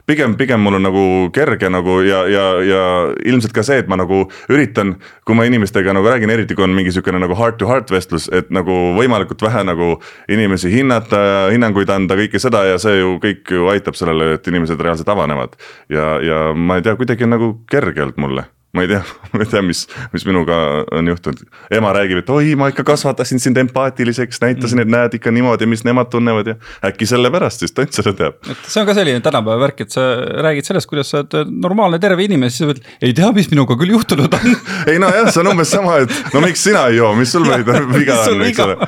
pigem, 0.08 0.34
pigem 0.40 0.62
mul 0.64 0.78
on 0.78 0.86
nagu 0.88 1.04
kerge 1.34 1.68
nagu 1.72 1.98
ja, 2.06 2.22
ja, 2.30 2.46
ja 2.64 2.82
ilmselt 3.28 3.54
ka 3.56 3.64
see, 3.66 3.82
et 3.82 3.90
ma 3.90 3.98
nagu 4.00 4.24
üritan, 4.50 4.96
kui 5.28 5.36
ma 5.38 5.46
inimestega 5.48 5.94
nagu 5.96 6.08
räägin, 6.08 6.32
eriti 6.32 6.56
kui 6.56 6.66
on 6.66 6.74
mingi 6.76 6.92
sihukene 6.94 7.20
nagu 7.22 7.36
heart 7.38 7.60
to 7.60 7.68
heart 7.68 7.92
vestlus, 7.92 8.28
et 8.32 8.52
nagu 8.54 8.76
võimalikult 8.98 9.44
vähe 9.44 9.64
nagu 9.68 9.94
inimesi 10.32 10.72
hinnata 10.72 11.22
ja 11.24 11.40
hinnanguid 11.54 11.90
anda, 11.92 12.18
kõike 12.18 12.40
seda 12.42 12.64
ja 12.70 12.78
see 12.82 13.00
ju 13.00 13.16
kõik 13.22 13.56
ju 13.58 13.72
aitab 13.72 13.98
sellele, 13.98 14.34
et 14.38 14.52
inimesed 14.52 14.80
reaalselt 14.80 15.12
avanevad. 15.12 15.58
ja, 15.92 16.14
ja 16.24 16.44
ma 16.54 16.78
ei 16.78 16.86
tea, 16.86 16.96
kuidagi 16.96 17.28
nagu 17.28 17.58
kerge 17.70 18.06
olnud 18.06 18.24
mulle 18.24 18.48
ma 18.78 18.84
ei 18.86 18.90
tea, 18.92 19.02
ma 19.34 19.42
ei 19.42 19.50
tea, 19.50 19.62
mis, 19.66 19.84
mis 20.14 20.24
minuga 20.28 20.58
on 20.94 21.10
juhtunud. 21.10 21.42
ema 21.74 21.92
räägib, 21.96 22.22
et 22.22 22.30
oi, 22.32 22.54
ma 22.58 22.70
ikka 22.72 22.84
kasvatasin 22.86 23.42
sind 23.42 23.58
empaatiliseks, 23.64 24.40
näitasin, 24.44 24.84
et 24.84 24.92
näed 24.92 25.18
ikka 25.18 25.32
niimoodi, 25.34 25.66
mis 25.70 25.82
nemad 25.88 26.10
tunnevad 26.12 26.52
ja 26.52 26.56
äkki 26.86 27.08
sellepärast 27.10 27.64
siis 27.64 27.74
tont 27.74 27.94
seda 27.98 28.14
teab. 28.16 28.38
et 28.46 28.66
see 28.70 28.82
on 28.82 28.88
ka 28.88 28.96
selline 28.98 29.22
tänapäeva 29.24 29.58
värk, 29.66 29.84
et 29.86 29.94
sa 29.94 30.06
räägid 30.46 30.70
sellest, 30.70 30.90
kuidas 30.90 31.10
sa 31.12 31.24
oled 31.24 31.54
normaalne 31.66 32.00
terve 32.02 32.26
inimene, 32.28 32.52
siis 32.52 32.64
sa 32.64 32.70
mõtled, 32.70 32.92
ei 33.02 33.16
tea, 33.16 33.32
mis 33.34 33.50
minuga 33.52 33.78
küll 33.80 33.96
juhtunud 33.96 34.38
on. 34.40 34.60
ei 34.90 35.00
nojah, 35.02 35.32
see 35.32 35.42
on 35.42 35.54
umbes 35.54 35.74
sama, 35.74 36.02
et 36.04 36.34
no 36.34 36.44
miks 36.44 36.62
sina 36.68 36.86
ei 36.92 37.00
joo, 37.00 37.14
mis 37.18 37.34
sul 37.34 37.48
viga 37.98 38.22
on, 38.28 38.46
eks 38.46 38.62
ole. 38.66 38.78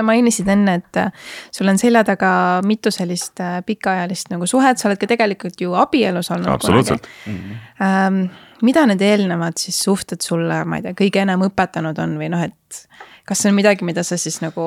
Sa 0.00 0.06
mainisid 0.06 0.48
enne, 0.50 0.78
et 0.80 1.00
äh, 1.00 1.32
sul 1.54 1.68
on 1.70 1.78
selja 1.80 2.02
taga 2.08 2.32
mitu 2.66 2.92
sellist 2.94 3.40
äh, 3.44 3.60
pikaajalist 3.66 4.32
nagu 4.32 4.48
suhet, 4.48 4.80
sa 4.80 4.88
oled 4.88 5.00
ka 5.00 5.08
tegelikult 5.10 5.60
ju 5.60 5.76
abielus 5.78 6.32
olnud. 6.34 6.52
absoluutselt. 6.56 7.08
ähm,. 7.28 8.24
mida 8.62 8.84
need 8.84 9.00
eelnevad 9.00 9.56
siis 9.56 9.78
suhted 9.80 10.20
sulle, 10.20 10.64
ma 10.68 10.80
ei 10.80 10.82
tea, 10.84 10.96
kõige 10.98 11.22
enam 11.22 11.46
õpetanud 11.46 11.96
on 12.02 12.18
või 12.20 12.28
noh, 12.32 12.42
et 12.44 12.82
kas 13.28 13.40
see 13.40 13.52
on 13.52 13.56
midagi, 13.56 13.86
mida 13.88 14.04
sa 14.04 14.18
siis 14.20 14.40
nagu 14.44 14.66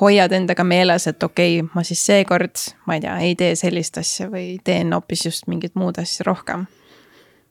hoiad 0.00 0.32
endaga 0.32 0.64
meeles, 0.64 1.06
et 1.10 1.22
okei 1.22 1.60
okay,, 1.60 1.70
ma 1.74 1.84
siis 1.86 2.00
seekord, 2.06 2.64
ma 2.88 2.96
ei 2.96 3.04
tea, 3.04 3.16
ei 3.28 3.36
tee 3.38 3.52
sellist 3.60 4.00
asja 4.00 4.30
või 4.32 4.56
teen 4.64 4.94
hoopis 4.96 5.26
just 5.28 5.50
mingit 5.52 5.76
muud 5.78 6.00
asja 6.02 6.26
rohkem. 6.28 6.66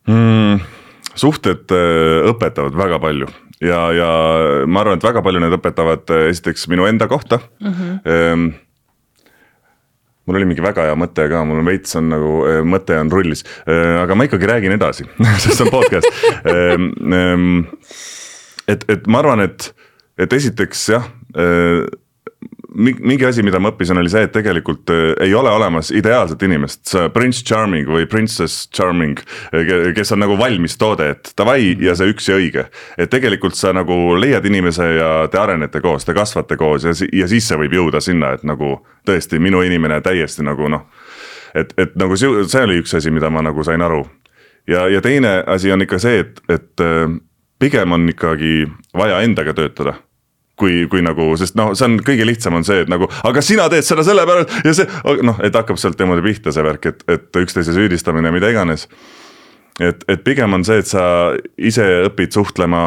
mm,? 0.07 0.61
suhted 1.15 1.73
äh, 1.75 2.29
õpetavad 2.31 2.77
väga 2.77 2.99
palju 3.03 3.27
ja, 3.61 3.79
ja 3.95 4.09
ma 4.67 4.83
arvan, 4.83 4.99
et 4.99 5.05
väga 5.05 5.23
palju 5.25 5.41
need 5.43 5.55
õpetavad 5.57 6.11
äh, 6.15 6.27
esiteks 6.31 6.67
minu 6.71 6.87
enda 6.89 7.07
kohta 7.11 7.39
mm. 7.61 7.73
-hmm. 7.77 8.51
mul 10.25 10.39
oli 10.39 10.49
mingi 10.49 10.63
väga 10.63 10.89
hea 10.89 10.97
mõte 10.97 11.27
ka, 11.29 11.43
mul 11.45 11.61
on 11.61 11.69
veits 11.69 11.95
on 11.99 12.09
nagu 12.13 12.33
äh, 12.49 12.61
mõte 12.65 12.97
on 12.99 13.11
rullis, 13.11 13.45
aga 13.65 14.15
ma 14.15 14.27
ikkagi 14.29 14.49
räägin 14.49 14.77
edasi, 14.77 15.07
sest 15.43 15.57
see 15.57 15.65
on 15.65 15.73
podcast. 15.73 16.07
et, 18.67 18.85
et 18.87 19.07
ma 19.07 19.19
arvan, 19.23 19.45
et, 19.47 19.73
et 20.17 20.33
esiteks 20.33 20.87
jah 20.95 21.11
mingi 22.75 23.25
asi, 23.25 23.43
mida 23.43 23.59
ma 23.59 23.71
õppisin, 23.71 23.99
oli 23.99 24.09
see, 24.11 24.23
et 24.25 24.31
tegelikult 24.31 24.91
äh, 24.93 25.01
ei 25.25 25.33
ole 25.35 25.51
olemas 25.51 25.91
ideaalset 25.95 26.43
inimest, 26.47 26.93
prince 27.13 27.43
charming 27.43 27.89
või 27.89 28.05
princess 28.09 28.67
charming, 28.75 29.19
kes 29.95 30.13
on 30.15 30.23
nagu 30.23 30.37
valmis 30.39 30.77
toode, 30.79 31.09
et 31.15 31.33
davai 31.37 31.73
ja 31.83 31.95
see 31.99 32.13
üks 32.13 32.29
ja 32.29 32.37
õige. 32.39 32.65
et 32.97 33.11
tegelikult 33.11 33.57
sa 33.59 33.73
nagu 33.75 34.15
leiad 34.15 34.45
inimese 34.47 34.87
ja 34.95 35.09
te 35.31 35.39
arenete 35.39 35.81
koos, 35.81 36.05
te 36.05 36.15
kasvate 36.15 36.57
koos 36.57 36.87
ja, 36.87 36.95
ja 37.11 37.27
siis 37.27 37.47
see 37.47 37.59
võib 37.59 37.75
jõuda 37.75 38.01
sinna, 38.01 38.33
et 38.37 38.45
nagu 38.47 38.77
tõesti 39.07 39.39
minu 39.39 39.61
inimene 39.67 40.01
täiesti 40.01 40.45
nagu 40.47 40.69
noh. 40.71 40.87
et, 41.55 41.73
et 41.77 41.95
nagu 41.99 42.17
see, 42.17 42.45
see 42.47 42.63
oli 42.67 42.79
üks 42.83 42.95
asi, 42.95 43.11
mida 43.11 43.29
ma 43.29 43.43
nagu 43.43 43.63
sain 43.67 43.81
aru. 43.81 44.05
ja, 44.67 44.87
ja 44.87 45.01
teine 45.01 45.41
asi 45.47 45.71
on 45.71 45.83
ikka 45.83 45.99
see, 45.99 46.23
et, 46.23 46.39
et 46.47 46.85
äh, 46.85 47.09
pigem 47.59 47.91
on 47.91 48.07
ikkagi 48.09 48.63
vaja 48.95 49.19
endaga 49.25 49.53
töötada 49.53 49.99
kui, 50.59 50.85
kui 50.91 51.01
nagu, 51.05 51.31
sest 51.39 51.55
noh, 51.59 51.71
see 51.77 51.87
on 51.87 51.97
kõige 52.05 52.27
lihtsam 52.27 52.57
on 52.57 52.65
see, 52.67 52.83
et 52.83 52.91
nagu, 52.91 53.07
aga 53.27 53.43
sina 53.45 53.67
teed 53.71 53.87
seda 53.87 54.05
sellepärast 54.07 54.67
ja 54.67 54.75
see 54.77 55.17
noh, 55.25 55.39
et 55.43 55.55
hakkab 55.57 55.79
sealt 55.81 55.99
niimoodi 56.01 56.25
pihta 56.25 56.53
see 56.53 56.65
värk, 56.65 56.91
et, 56.91 57.03
et 57.11 57.41
üksteise 57.43 57.75
süüdistamine, 57.75 58.33
mida 58.35 58.51
iganes. 58.53 58.87
et, 59.81 60.03
et 60.11 60.21
pigem 60.23 60.53
on 60.53 60.63
see, 60.65 60.79
et 60.81 60.89
sa 60.89 61.03
ise 61.57 61.85
õpid 62.07 62.35
suhtlema, 62.35 62.81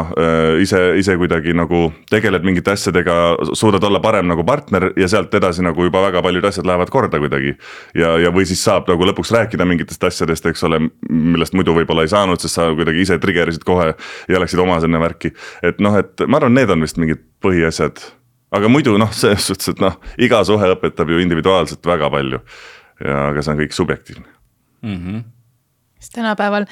ise, 0.61 0.79
ise 0.99 1.15
kuidagi 1.19 1.55
nagu 1.57 1.89
tegeled 2.11 2.45
mingite 2.47 2.73
asjadega, 2.75 3.15
suudad 3.57 3.83
olla 3.87 4.01
parem 4.03 4.29
nagu 4.31 4.45
partner 4.47 4.89
ja 4.99 5.09
sealt 5.11 5.33
edasi 5.35 5.65
nagu 5.65 5.87
juba 5.87 6.03
väga 6.07 6.23
paljud 6.25 6.47
asjad 6.47 6.67
lähevad 6.69 6.91
korda 6.93 7.19
kuidagi. 7.21 7.55
ja, 7.95 8.15
ja, 8.21 8.31
või 8.35 8.47
siis 8.47 8.63
saab 8.63 8.89
nagu 8.91 9.07
lõpuks 9.09 9.33
rääkida 9.35 9.67
mingitest 9.67 10.03
asjadest, 10.07 10.45
eks 10.51 10.63
ole, 10.67 10.81
millest 11.09 11.57
muidu 11.57 11.75
võib-olla 11.75 12.05
ei 12.05 12.11
saanud, 12.11 12.41
sest 12.41 12.59
sa 12.59 12.69
kuidagi 12.75 13.03
ise 13.05 13.19
trigger 13.21 13.51
isid 13.51 13.65
kohe 13.67 13.91
ja 14.31 14.41
läksid 14.41 14.61
oma 14.61 14.79
sinna 14.83 15.01
värki. 15.01 15.33
et 15.65 15.81
noh, 15.83 15.97
et 15.99 16.27
ma 16.27 16.39
arvan, 16.39 16.55
need 16.55 16.71
on 16.71 16.85
vist 16.85 17.01
mingid 17.01 17.23
põhiasjad. 17.43 18.01
aga 18.55 18.71
muidu 18.71 18.97
noh, 19.01 19.11
selles 19.13 19.47
suhtes, 19.51 19.73
et 19.75 19.83
noh, 19.83 19.99
iga 20.17 20.43
suhe 20.47 20.73
õpetab 20.77 21.11
ju 21.11 21.21
individuaalselt 21.23 21.85
väga 21.85 22.09
palju. 22.13 22.41
ja, 23.03 23.29
aga 23.29 23.41
see 23.41 23.55
on 23.55 23.63
kõik 23.63 23.79
subjektiivne. 23.83 24.29
Sest 26.05 26.15
tänapäeval, 26.15 26.67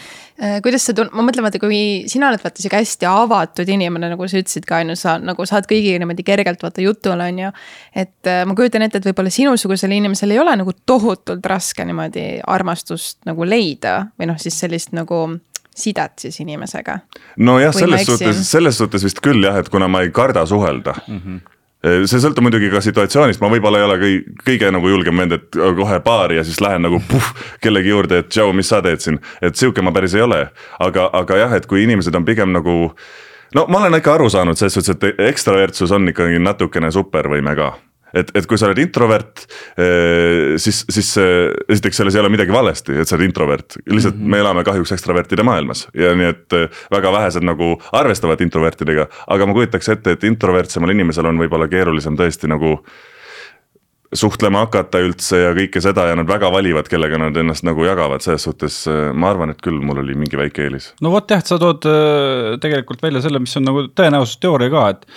kuidas 0.63 0.85
sa 0.87 0.95
tun-, 0.97 1.09
ma 1.15 1.25
mõtlen, 1.25 1.45
vaata, 1.45 1.61
kui 1.61 1.77
sina 2.11 2.29
oled 2.29 2.43
vaata 2.43 2.61
sihuke 2.61 2.79
hästi 2.79 3.07
avatud 3.09 3.69
inimene, 3.73 4.11
nagu 4.13 4.27
sa 4.29 4.39
ütlesid 4.41 4.67
ka 4.69 4.81
on 4.83 4.93
ju, 4.93 4.97
sa 4.99 5.17
nagu 5.21 5.47
saad 5.49 5.67
kõigiga 5.69 6.01
niimoodi 6.01 6.25
kergelt 6.27 6.63
vaata 6.63 6.83
jutule 6.85 7.29
on 7.31 7.41
ju. 7.45 7.53
et 7.95 8.29
äh, 8.29 8.43
ma 8.47 8.57
kujutan 8.57 8.85
ette, 8.85 9.01
et 9.01 9.09
võib-olla 9.09 9.33
sinusugusel 9.33 9.95
inimesel 9.95 10.35
ei 10.35 10.41
ole 10.43 10.55
nagu 10.59 10.75
tohutult 10.85 11.45
raske 11.49 11.85
niimoodi 11.85 12.27
armastust 12.47 13.23
nagu 13.29 13.47
leida 13.47 13.99
või 14.19 14.29
noh, 14.31 14.39
siis 14.41 14.59
sellist 14.59 14.93
nagu 14.93 15.25
sidet 15.73 16.21
siis 16.21 16.37
inimesega. 16.43 16.99
nojah, 17.37 17.73
selles 17.73 18.05
suhtes, 18.05 18.43
selles 18.49 18.77
suhtes 18.77 19.03
vist 19.03 19.23
küll 19.25 19.43
jah, 19.45 19.57
et 19.57 19.73
kuna 19.73 19.89
ma 19.89 20.03
ei 20.05 20.13
karda 20.13 20.45
suhelda 20.45 20.95
mm. 21.07 21.19
-hmm 21.25 21.52
see 21.83 22.21
sõltub 22.23 22.45
muidugi 22.45 22.69
ka 22.71 22.81
situatsioonist, 22.83 23.41
ma 23.43 23.49
võib-olla 23.51 23.81
ei 23.81 23.87
ole 23.87 23.97
kõi- 23.99 24.23
kõige 24.47 24.71
nagu 24.71 24.89
julgem 24.89 25.17
vend, 25.19 25.35
et 25.35 25.59
kohe 25.79 25.99
baari 25.99 26.39
ja 26.39 26.43
siis 26.47 26.61
lähen 26.63 26.85
nagu 26.87 27.01
puh 27.09 27.31
kellegi 27.63 27.89
juurde, 27.91 28.23
et 28.23 28.29
tšau, 28.29 28.53
mis 28.55 28.69
sa 28.69 28.81
teed 28.81 29.03
siin. 29.03 29.19
et 29.41 29.55
sihuke 29.55 29.81
ma 29.81 29.91
päris 29.91 30.15
ei 30.15 30.21
ole, 30.21 30.47
aga, 30.79 31.09
aga 31.13 31.37
jah, 31.37 31.53
et 31.53 31.65
kui 31.67 31.83
inimesed 31.83 32.15
on 32.15 32.25
pigem 32.25 32.53
nagu. 32.55 32.95
no 33.55 33.65
ma 33.67 33.83
olen 33.83 33.99
ikka 33.99 34.13
aru 34.13 34.29
saanud 34.29 34.57
selles 34.57 34.73
suhtes, 34.73 34.89
et 34.95 35.19
ekstravertsus 35.19 35.91
on 35.91 36.07
ikkagi 36.07 36.39
natukene 36.39 36.91
supervõime 36.91 37.55
ka 37.55 37.73
et, 38.13 38.31
et 38.37 38.47
kui 38.49 38.59
sa 38.59 38.69
oled 38.69 38.81
introvert, 38.83 39.45
siis, 40.61 40.83
siis 40.89 41.11
äh, 41.21 41.51
esiteks 41.69 42.01
selles 42.01 42.15
ei 42.15 42.21
ole 42.21 42.31
midagi 42.33 42.53
valesti, 42.53 42.95
et 43.01 43.09
sa 43.09 43.17
oled 43.17 43.27
introvert, 43.27 43.77
lihtsalt 43.85 44.15
mm 44.15 44.21
-hmm. 44.21 44.35
me 44.35 44.41
elame 44.43 44.63
kahjuks 44.63 44.91
ekstravertide 44.95 45.43
maailmas 45.43 45.87
ja 45.93 46.13
nii, 46.15 46.29
et 46.33 46.53
äh, 46.57 46.83
väga 46.91 47.11
vähesed 47.11 47.43
nagu 47.43 47.75
arvestavad 47.91 48.41
introvertidega, 48.41 49.07
aga 49.27 49.45
ma 49.45 49.53
kujutaks 49.53 49.89
ette, 49.89 50.11
et 50.11 50.23
introvertsemal 50.23 50.93
inimesel 50.93 51.25
on 51.25 51.41
võib-olla 51.41 51.67
keerulisem 51.67 52.17
tõesti 52.19 52.49
nagu 52.51 52.79
suhtlema 54.17 54.63
hakata 54.65 55.01
üldse 55.03 55.39
ja 55.39 55.51
kõike 55.57 55.81
seda 55.83 56.07
ja 56.09 56.17
nad 56.17 56.29
väga 56.29 56.49
valivad, 56.53 56.87
kellega 56.91 57.19
nad 57.21 57.37
ennast 57.39 57.65
nagu 57.67 57.85
jagavad, 57.85 58.23
selles 58.25 58.45
suhtes 58.47 58.81
äh, 58.89 59.11
ma 59.13 59.31
arvan, 59.33 59.53
et 59.53 59.61
küll 59.63 59.79
mul 59.83 60.01
oli 60.03 60.15
mingi 60.17 60.39
väike 60.39 60.65
eelis. 60.67 60.91
no 61.03 61.13
vot 61.13 61.29
jah, 61.29 61.43
sa 61.45 61.59
tood 61.61 61.87
äh, 61.89 62.55
tegelikult 62.63 63.03
välja 63.03 63.23
selle, 63.25 63.41
mis 63.43 63.55
on 63.59 63.67
nagu 63.69 63.87
tõenäosusteooria 63.93 64.73
ka, 64.73 64.89
et 64.95 65.09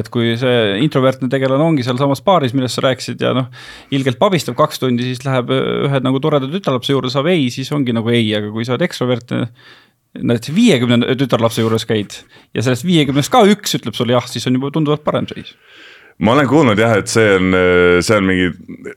et 0.00 0.06
kui 0.14 0.36
see 0.38 0.78
introvertne 0.84 1.26
tegelane 1.32 1.64
ongi 1.66 1.82
sealsamas 1.82 2.20
baaris, 2.22 2.52
millest 2.54 2.78
sa 2.78 2.84
rääkisid 2.84 3.22
ja 3.24 3.32
noh, 3.34 3.48
ilgelt 3.90 4.20
pabistab 4.20 4.54
kaks 4.58 4.78
tundi, 4.78 5.08
siis 5.08 5.24
läheb 5.26 5.50
äh, 5.54 5.70
ühe 5.88 6.02
nagu 6.06 6.22
toreda 6.22 6.50
tütarlapse 6.50 6.94
juurde, 6.94 7.10
saab 7.12 7.30
ei, 7.32 7.48
siis 7.54 7.72
ongi 7.74 7.96
nagu 7.96 8.12
ei, 8.14 8.28
aga 8.38 8.52
kui 8.54 8.66
sa 8.66 8.76
oled 8.76 8.86
ekstrovertne 8.86 9.46
näiteks 10.18 10.54
viiekümne 10.54 11.14
tütarlapse 11.18 11.62
juures 11.62 11.86
käid 11.86 12.16
ja 12.54 12.64
sellest 12.64 12.86
viiekümnest 12.86 13.30
ka 13.30 13.44
üks 13.46 13.76
ütleb 13.78 13.94
sulle 13.94 14.16
jah, 14.16 14.26
siis 14.26 14.46
on 14.50 14.58
juba 14.58 14.72
tunduvalt 14.74 15.04
parem 15.06 15.28
seis 15.30 15.54
ma 16.20 16.34
olen 16.34 16.48
kuulnud 16.48 16.78
jah, 16.78 16.96
et 17.00 17.08
see 17.10 17.26
on, 17.36 17.54
see 18.04 18.16
on 18.16 18.26
mingi, 18.28 18.50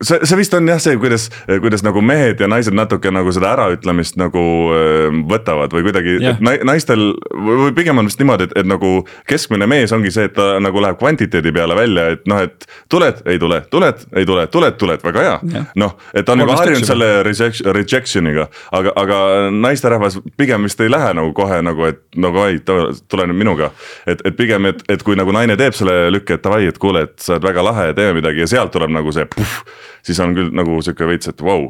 see, 0.03 0.19
see 0.27 0.39
vist 0.39 0.53
on 0.57 0.67
jah 0.67 0.81
see, 0.83 0.97
kuidas, 0.99 1.29
kuidas 1.63 1.83
nagu 1.85 2.01
mehed 2.03 2.41
ja 2.43 2.49
naised 2.51 2.75
natuke 2.75 3.11
nagu 3.13 3.31
seda 3.35 3.53
äraütlemist 3.55 4.17
nagu 4.19 4.43
äh, 4.75 5.07
võtavad 5.29 5.73
või 5.75 5.85
kuidagi 5.87 6.17
Jah., 6.23 6.39
et 6.53 6.65
naistel 6.67 7.13
või 7.31 7.71
pigem 7.75 8.01
on 8.01 8.09
vist 8.09 8.19
niimoodi, 8.21 8.49
et, 8.49 8.55
et 8.59 8.69
nagu 8.69 8.91
keskmine 9.29 9.67
mees 9.69 9.93
ongi 9.95 10.11
see, 10.13 10.27
et 10.29 10.35
ta 10.35 10.57
nagu 10.63 10.83
läheb 10.83 10.99
kvantiteedi 10.99 11.53
peale 11.55 11.77
välja, 11.77 12.09
et 12.17 12.27
noh, 12.29 12.43
et 12.43 12.67
tuled, 12.91 13.23
ei 13.29 13.39
tule, 13.41 13.61
tuled, 13.71 14.03
ei 14.19 14.27
tule, 14.27 14.45
tuled, 14.53 14.77
tuled, 14.81 15.05
väga 15.05 15.25
hea 15.27 15.37
Jah.. 15.55 15.69
noh, 15.79 15.95
et 16.13 16.27
ta 16.27 16.35
on 16.35 16.43
juba 16.43 16.57
harjunud 16.59 16.87
selle 16.87 17.09
rejection, 17.27 17.71
rejection'iga, 17.79 18.49
aga, 18.75 18.95
aga 18.99 19.21
naisterahvas 19.53 20.19
pigem 20.39 20.67
vist 20.67 20.81
ei 20.83 20.91
lähe 20.91 21.13
nagu 21.17 21.33
kohe 21.37 21.61
nagu, 21.65 21.87
et 21.87 22.03
nagu 22.19 22.43
ai, 22.43 22.59
tule 22.63 23.27
nüüd 23.29 23.39
minuga. 23.39 23.71
et, 24.07 24.21
et 24.25 24.35
pigem, 24.37 24.67
et, 24.69 24.83
et 24.91 25.03
kui 25.03 25.15
nagu 25.19 25.31
naine 25.35 25.57
teeb 25.59 25.75
selle 25.77 26.11
lükke, 26.13 26.37
et 26.37 26.43
davai, 26.43 26.65
et 26.69 26.77
kuule, 26.81 27.05
et 27.07 27.12
sa 27.19 27.35
oled 27.35 27.43
väga 27.43 27.63
lahe 27.65 27.89
ja 27.91 27.93
teeme 27.97 28.17
midagi 28.21 28.43
ja 28.45 28.47
sealt 28.47 28.71
tuleb 28.73 28.93
nagu 28.93 29.11
see 29.13 29.25
puh, 29.29 29.59
siis 30.05 30.19
on 30.23 30.33
küll 30.37 30.49
nagu 30.55 30.79
sihuke 30.81 31.07
veits, 31.07 31.29
et 31.29 31.41
vau, 31.43 31.69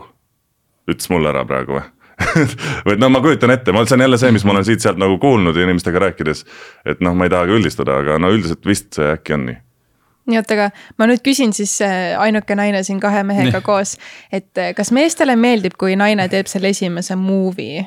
ütles 0.89 1.09
mulle 1.11 1.31
ära 1.33 1.43
praegu 1.47 1.79
või 1.79 1.83
või 2.85 2.95
et 2.95 3.01
no 3.01 3.09
ma 3.11 3.21
kujutan 3.23 3.53
ette, 3.53 3.73
ma, 3.73 3.83
see 3.87 3.97
on 3.97 4.05
jälle 4.05 4.19
see, 4.21 4.31
mis 4.35 4.45
ma 4.45 4.53
olen 4.55 4.65
siit-sealt 4.67 4.99
nagu 5.01 5.17
kuulnud 5.21 5.57
inimestega 5.57 6.01
rääkides. 6.07 6.43
et 6.85 7.01
noh, 7.03 7.15
ma 7.17 7.27
ei 7.27 7.33
taha 7.33 7.47
ka 7.49 7.57
üldistada, 7.57 7.99
aga 8.03 8.19
no 8.21 8.31
üldiselt 8.33 8.65
vist 8.69 8.93
see 8.97 9.09
äkki 9.15 9.35
on 9.37 9.47
nii. 9.49 9.57
nii 10.31 10.39
oot, 10.39 10.53
aga 10.55 10.69
ma 11.01 11.09
nüüd 11.09 11.23
küsin 11.25 11.55
siis 11.57 11.73
äh, 11.85 12.13
ainuke 12.21 12.55
naine 12.55 12.83
siin 12.85 13.01
kahe 13.03 13.25
mehega 13.27 13.59
Nii. 13.59 13.65
koos, 13.65 13.97
et 14.31 14.61
äh, 14.61 14.71
kas 14.77 14.93
meestele 14.95 15.35
meeldib, 15.39 15.75
kui 15.79 15.97
naine 15.99 16.29
teeb 16.31 16.51
selle 16.51 16.71
esimese 16.73 17.17
movie? 17.19 17.85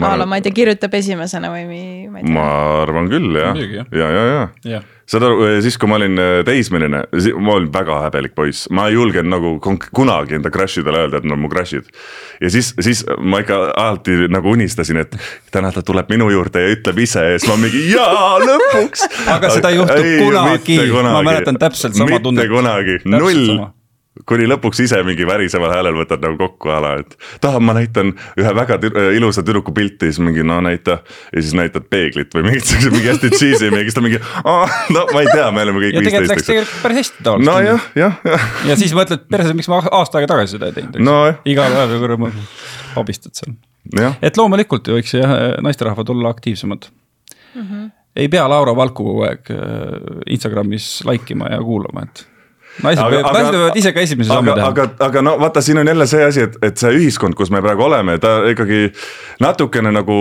Ma 0.00 0.10
arvan- 0.12 0.28
ma 0.28 0.36
ei 0.36 0.44
tea, 0.44 0.52
kirjutab 0.52 0.92
esimesena 0.98 1.48
või 1.52 1.64
ma 2.10 2.20
ei 2.20 2.26
tea. 2.26 2.34
ma 2.34 2.48
arvan 2.82 3.08
küll 3.12 3.40
jah, 3.40 3.56
jah. 3.56 3.86
ja, 3.92 4.10
ja, 4.12 4.24
ja, 4.32 4.42
ja. 4.76 4.82
Saad 5.06 5.26
aru, 5.26 5.46
siis 5.62 5.76
kui 5.78 5.90
ma 5.90 5.98
olin 6.00 6.18
äh, 6.18 6.40
teismeline, 6.46 7.04
ma 7.38 7.56
olin 7.56 7.68
väga 7.72 8.00
häbelik 8.06 8.34
poiss, 8.38 8.66
ma 8.74 8.88
ei 8.90 8.96
julgenud 8.96 9.30
nagu 9.30 9.78
kunagi 9.94 10.38
enda 10.38 10.50
crush 10.54 10.82
idele 10.82 11.04
öelda, 11.04 11.20
et 11.20 11.28
nad 11.28 11.36
on 11.36 11.44
mu 11.44 11.50
crush'id. 11.52 11.86
ja 12.40 12.50
siis, 12.50 12.72
siis 12.82 13.04
ma 13.18 13.40
ikka 13.44 13.60
alati 13.72 14.26
nagu 14.32 14.52
unistasin, 14.56 15.02
et 15.04 15.16
täna 15.54 15.70
ta 15.74 15.84
tuleb 15.86 16.10
minu 16.12 16.30
juurde 16.34 16.64
ja 16.64 16.74
ütleb 16.74 17.00
ise 17.06 17.22
ja 17.22 17.38
siis 17.38 17.48
ma 17.50 17.58
mingi 17.60 17.86
jaa, 17.92 18.36
lõpuks. 18.42 19.06
Aga 19.36 19.54
seda 19.54 19.72
ei 19.72 19.80
juhtu 19.80 20.12
kunagi. 20.26 20.78
Ma 20.96 21.22
mäletan 21.22 21.58
täpselt 21.60 21.98
sama 21.98 22.20
tunnet. 22.20 22.44
mitte 22.44 22.54
kunagi, 22.54 23.00
null. 23.06 23.66
Kuni 24.28 24.46
lõpuks 24.48 24.80
ise 24.84 24.98
mingi 25.06 25.26
väriseval 25.28 25.72
häälel 25.74 25.96
võtad 25.98 26.22
nagu 26.24 26.38
kokku 26.40 26.72
ala, 26.72 26.94
et 27.02 27.16
tahan, 27.44 27.64
ma 27.66 27.74
näitan 27.76 28.14
ühe 28.40 28.52
väga 28.56 28.78
tü 28.82 28.90
ilusa 29.16 29.44
tüdruku 29.46 29.74
pilti, 29.76 30.10
siis 30.10 30.20
mingi 30.24 30.44
no 30.46 30.58
näita. 30.64 30.98
ja 31.32 31.42
siis 31.42 31.54
näitad 31.58 31.88
peeglit 31.90 32.32
või 32.34 32.46
mingit 32.48 32.68
siukse 32.68 32.92
mingi 32.94 33.10
hästi 33.10 33.30
cheesy 33.34 33.70
mingi, 33.70 33.90
siis 33.90 33.98
ta 33.98 34.04
mingi, 34.04 34.20
no 34.94 35.06
ma 35.12 35.22
ei 35.22 35.30
tea, 35.32 35.50
me 35.52 35.66
oleme 35.66 35.82
kõik 35.82 35.98
viisteist. 35.98 36.10
tegelikult 36.10 36.32
läks 36.34 36.48
tegelikult 36.50 36.82
päris 36.82 37.00
hästi 37.02 37.26
tavaliselt. 37.28 37.52
nojah, 37.52 37.88
jah, 37.96 38.20
jah. 38.24 38.46
ja 38.70 38.78
siis 38.80 38.94
mõtled 38.96 39.26
perse, 39.30 39.56
miks 39.58 39.70
ma 39.72 39.80
aasta 39.84 40.20
aega 40.20 40.32
tagasi 40.34 40.56
seda 40.56 40.70
ei 40.70 40.76
teinud, 40.78 40.96
eks 40.96 41.08
no,. 41.08 41.18
igal 41.48 41.76
päeval 41.76 42.04
kuradi 42.04 42.46
abistad 43.02 43.36
seal. 43.36 43.56
et 44.22 44.40
loomulikult 44.40 44.94
võiks 44.96 45.16
jah 45.16 45.36
naisterahvad 45.64 46.14
olla 46.14 46.32
aktiivsemad 46.34 46.88
mm. 46.88 47.62
-hmm. 47.62 47.90
ei 48.16 48.28
pea 48.32 48.48
Laura 48.48 48.76
Valku 48.76 49.04
kogu 49.04 49.28
aeg 49.28 49.50
äh, 49.50 49.60
Instagramis 50.26 51.04
like 51.08 51.32
ima 51.32 51.52
ja 51.52 51.60
kuulama, 51.62 52.06
et 52.08 52.26
naised 52.84 53.02
aga, 53.02 53.22
naised 53.36 53.54
võivad 53.54 53.78
ise 53.80 53.92
ka 53.94 54.04
esimese 54.04 54.32
sammu 54.32 54.56
teha. 54.56 54.72
aga, 54.72 54.88
aga 55.08 55.22
no 55.24 55.36
vaata, 55.40 55.62
siin 55.64 55.80
on 55.82 55.88
jälle 55.92 56.08
see 56.10 56.26
asi, 56.26 56.44
et, 56.48 56.58
et 56.66 56.82
see 56.82 56.92
ühiskond, 56.98 57.38
kus 57.38 57.52
me 57.54 57.62
praegu 57.64 57.86
oleme, 57.86 58.18
ta 58.22 58.38
ikkagi 58.50 58.90
natukene 59.40 59.94
nagu 59.94 60.18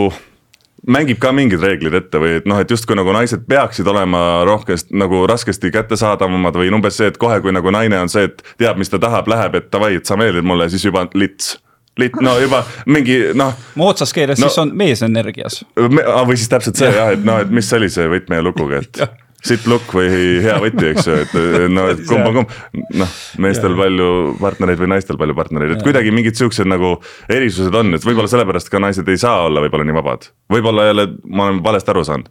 mängib 0.91 1.19
ka 1.21 1.31
mingid 1.33 1.63
reeglid 1.63 1.97
ette 1.97 2.21
või 2.21 2.37
et 2.39 2.47
noh, 2.49 2.59
et 2.61 2.71
justkui 2.71 2.97
nagu 2.97 3.13
naised 3.15 3.45
peaksid 3.49 3.87
olema 3.89 4.43
rohkest 4.47 4.93
nagu 4.93 5.23
raskesti 5.29 5.71
kättesaadavamad 5.73 6.57
või 6.59 6.71
umbes 6.75 6.99
see, 6.99 7.09
et 7.09 7.19
kohe, 7.21 7.39
kui 7.41 7.53
nagu 7.55 7.73
naine 7.73 7.99
on 8.03 8.11
see, 8.11 8.29
et 8.29 8.43
teab, 8.61 8.79
mis 8.81 8.91
ta 8.91 9.01
tahab, 9.01 9.29
läheb, 9.31 9.57
et 9.59 9.71
davai, 9.73 9.95
et 9.99 10.05
sa 10.05 10.17
meeldid 10.19 10.45
mulle, 10.45 10.69
siis 10.69 10.85
juba 10.85 11.07
lits 11.17 11.55
lit-, 11.99 12.21
no 12.21 12.37
juba 12.39 12.63
mingi 12.91 13.19
noh. 13.37 13.55
moodsas 13.79 14.13
keeles 14.13 14.39
no, 14.41 14.49
siis 14.49 14.61
on 14.61 14.73
mees 14.77 15.03
energias. 15.05 15.61
või 15.75 16.37
siis 16.37 16.51
täpselt 16.51 16.79
see 16.79 16.91
jah, 16.91 17.13
et 17.15 17.23
noh, 17.25 17.41
et 17.43 17.53
mis 17.53 17.73
oli 17.77 17.89
see 17.91 18.07
võtme 18.11 18.41
ja 18.41 18.45
lukuga, 18.45 18.83
et 18.83 19.01
sitt 19.45 19.67
lukk 19.69 19.93
või 19.95 20.09
hea 20.43 20.55
võti, 20.61 20.89
eks 20.91 21.07
ju, 21.09 21.17
et 21.25 21.35
no, 21.71 21.85
et 21.93 22.01
kumb 22.07 22.29
on 22.29 22.39
kumb. 22.39 22.55
noh, 22.97 23.15
meestel 23.43 23.77
palju 23.77 24.09
partnereid 24.41 24.81
või 24.81 24.91
naistel 24.95 25.19
palju 25.21 25.37
partnereid, 25.37 25.75
et 25.75 25.85
kuidagi 25.85 26.13
mingid 26.15 26.39
siuksed 26.39 26.69
nagu 26.69 26.95
erisused 27.31 27.75
on, 27.77 27.93
et 27.97 28.05
võib-olla 28.05 28.31
sellepärast 28.31 28.71
ka 28.73 28.81
naised 28.81 29.09
ei 29.11 29.21
saa 29.21 29.45
olla 29.45 29.63
võib-olla 29.65 29.87
nii 29.87 29.97
vabad. 29.97 30.29
võib-olla 30.51 30.89
jälle 30.89 31.07
ma 31.25 31.49
olen 31.49 31.63
valesti 31.65 31.93
aru 31.93 32.05
saanud. 32.07 32.29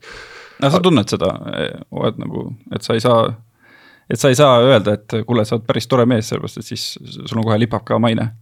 no 0.63 0.71
sa 0.71 0.83
tunned 0.85 1.11
seda, 1.17 1.33
oled 1.91 2.23
nagu, 2.23 2.49
et 2.75 2.87
sa 2.87 2.99
ei 2.99 3.05
saa, 3.05 3.27
et 4.11 4.21
sa 4.21 4.33
ei 4.33 4.39
saa 4.39 4.59
öelda, 4.65 4.99
et 4.99 5.21
kuule, 5.27 5.47
sa 5.47 5.59
oled 5.59 5.69
päris 5.69 5.91
tore 5.91 6.07
mees, 6.11 6.31
sellepärast 6.31 6.63
et 6.63 6.73
siis 6.73 6.89
sul 6.99 7.39
on 7.39 7.47
kohe 7.47 7.61
lipab 7.63 7.87
ka 7.87 8.01
maine 8.03 8.33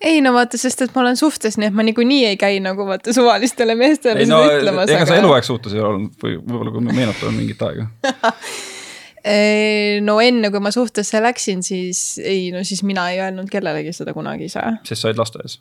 ei 0.00 0.20
no 0.24 0.32
vaata, 0.34 0.58
sest 0.60 0.86
et 0.86 0.94
ma 0.94 1.04
olen 1.04 1.18
suhtes, 1.20 1.58
nii 1.60 1.70
et 1.70 1.76
ma 1.76 1.84
niikuinii 1.86 2.24
ei 2.30 2.40
käi 2.40 2.60
nagu 2.64 2.86
vaata 2.88 3.14
suvalistele 3.16 3.76
meestele 3.78 4.24
ei, 4.24 4.30
no, 4.30 4.42
seda 4.44 4.60
ütlemas. 4.60 4.90
ega 4.90 5.04
aga... 5.04 5.12
sa 5.12 5.20
eluaeg 5.20 5.46
suhtes 5.46 5.76
ei 5.76 5.82
olnud 5.84 6.14
või 6.22 6.36
võib-olla 6.38 6.76
kui 6.76 6.86
me 6.86 6.96
meenutame 6.96 7.36
mingit 7.36 7.64
aega 7.68 7.88
no 10.08 10.20
enne, 10.24 10.52
kui 10.52 10.64
ma 10.64 10.72
suhtesse 10.72 11.20
läksin, 11.20 11.64
siis 11.66 12.00
ei, 12.22 12.48
no 12.54 12.64
siis 12.64 12.80
mina 12.86 13.10
ei 13.12 13.20
öelnud 13.20 13.50
kellelegi 13.52 13.92
seda 13.96 14.16
kunagi 14.16 14.48
ise. 14.48 14.64
sest 14.88 15.02
sa 15.02 15.10
olid 15.10 15.20
lasteaias 15.20 15.60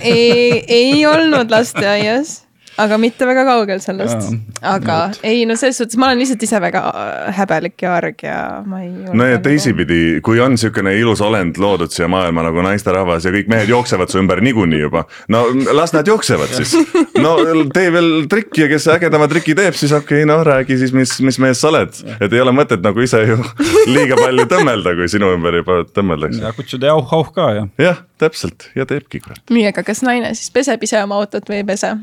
ei, 0.00 0.64
ei 0.68 1.06
olnud 1.06 1.50
lasteaias 1.50 2.47
aga 2.78 2.98
mitte 3.00 3.26
väga 3.26 3.44
kaugel 3.48 3.80
sellest. 3.82 4.30
aga 4.62 4.96
Nüüd. 5.10 5.20
ei, 5.26 5.42
no 5.48 5.56
selles 5.58 5.78
suhtes 5.80 5.98
ma 6.00 6.08
olen 6.08 6.20
lihtsalt 6.22 6.42
ise 6.46 6.60
väga 6.62 6.82
äh, 6.88 7.30
häbelik 7.38 7.82
ja 7.82 7.94
arg 7.98 8.22
ja 8.22 8.38
ma 8.66 8.82
ei. 8.84 8.90
no 9.18 9.26
ja 9.26 9.38
teisipidi, 9.42 10.20
kui 10.24 10.40
on 10.42 10.58
sihukene 10.58 10.94
ilus 10.98 11.22
olend 11.24 11.58
loodud 11.62 11.92
siia 11.94 12.08
maailma 12.10 12.44
nagu 12.46 12.62
naisterahvas 12.66 13.26
ja 13.26 13.32
kõik 13.34 13.50
mehed 13.50 13.72
jooksevad 13.72 14.12
su 14.12 14.20
ümber 14.22 14.42
niikuinii 14.44 14.82
juba. 14.84 15.04
no 15.28 15.44
las 15.74 15.94
nad 15.96 16.06
jooksevad 16.08 16.54
siis. 16.54 16.76
no 17.24 17.36
tee 17.74 17.92
veel 17.94 18.28
trikki 18.30 18.66
ja 18.66 18.70
kes 18.72 18.88
ägedama 18.94 19.28
triki 19.30 19.56
teeb, 19.58 19.76
siis 19.78 19.94
okei 19.94 20.22
okay,, 20.22 20.28
noh 20.28 20.44
räägi 20.46 20.78
siis, 20.82 20.94
mis, 20.94 21.16
mis 21.24 21.40
mees 21.42 21.62
sa 21.62 21.72
oled. 21.72 21.98
et 22.18 22.32
ei 22.32 22.44
ole 22.44 22.54
mõtet 22.54 22.84
nagu 22.84 23.02
ise 23.04 23.24
ju 23.26 23.40
liiga 23.94 24.18
palju 24.20 24.46
tõmmelda, 24.50 24.94
kui 24.98 25.10
sinu 25.10 25.32
ümber 25.34 25.60
juba 25.62 25.80
tõmmeldakse. 25.94 26.44
ja 26.46 26.54
kutsuda 26.56 26.92
jauh-hauh 26.92 27.32
ka 27.34 27.50
ja. 27.58 27.66
jah, 27.82 28.04
täpselt 28.22 28.70
ja 28.78 28.86
teebki 28.86 29.22
kurat. 29.24 29.42
nii, 29.50 29.66
aga 29.72 29.86
kas 29.86 30.04
naine 30.06 30.34
siis 30.38 30.54
peseb 30.54 30.86
ise 30.86 31.02
oma 31.02 31.18
autot 31.22 31.50
või 31.50 31.62
ei 31.62 31.68
pese? 31.68 31.96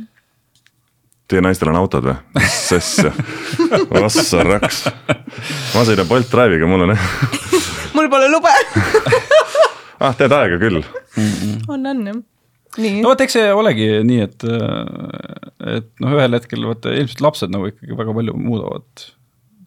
Teie 1.25 1.41
naistel 1.41 1.71
on 1.71 1.79
autod 1.79 2.05
või? 2.05 2.15
mis 2.37 2.57
asja, 2.75 3.11
ossa 4.03 4.43
raks. 4.45 4.83
ma 5.73 5.85
sõidan 5.87 6.09
Bolt 6.09 6.29
Drive'iga, 6.29 6.69
mul 6.69 6.85
on 6.85 6.93
mul 7.95 8.09
pole 8.11 8.29
lube 8.29 8.53
ah, 10.03 10.13
teed 10.13 10.33
aega 10.35 10.59
küll 10.61 10.81
mm. 10.81 11.31
-mm. 11.31 11.59
on, 11.67 11.91
on 11.91 12.07
jah. 12.11 12.23
Nii. 12.75 13.01
no 13.01 13.13
vot, 13.13 13.21
eks 13.23 13.37
see 13.37 13.51
olegi 13.55 13.85
nii, 14.03 14.23
et, 14.25 14.45
et 15.75 15.91
noh, 16.03 16.15
ühel 16.17 16.35
hetkel 16.35 16.65
vaata 16.67 16.91
ilmselt 16.91 17.21
lapsed 17.23 17.53
nagu 17.53 17.69
ikkagi 17.71 17.95
väga 17.95 18.15
palju 18.17 18.35
muudavad 18.35 19.05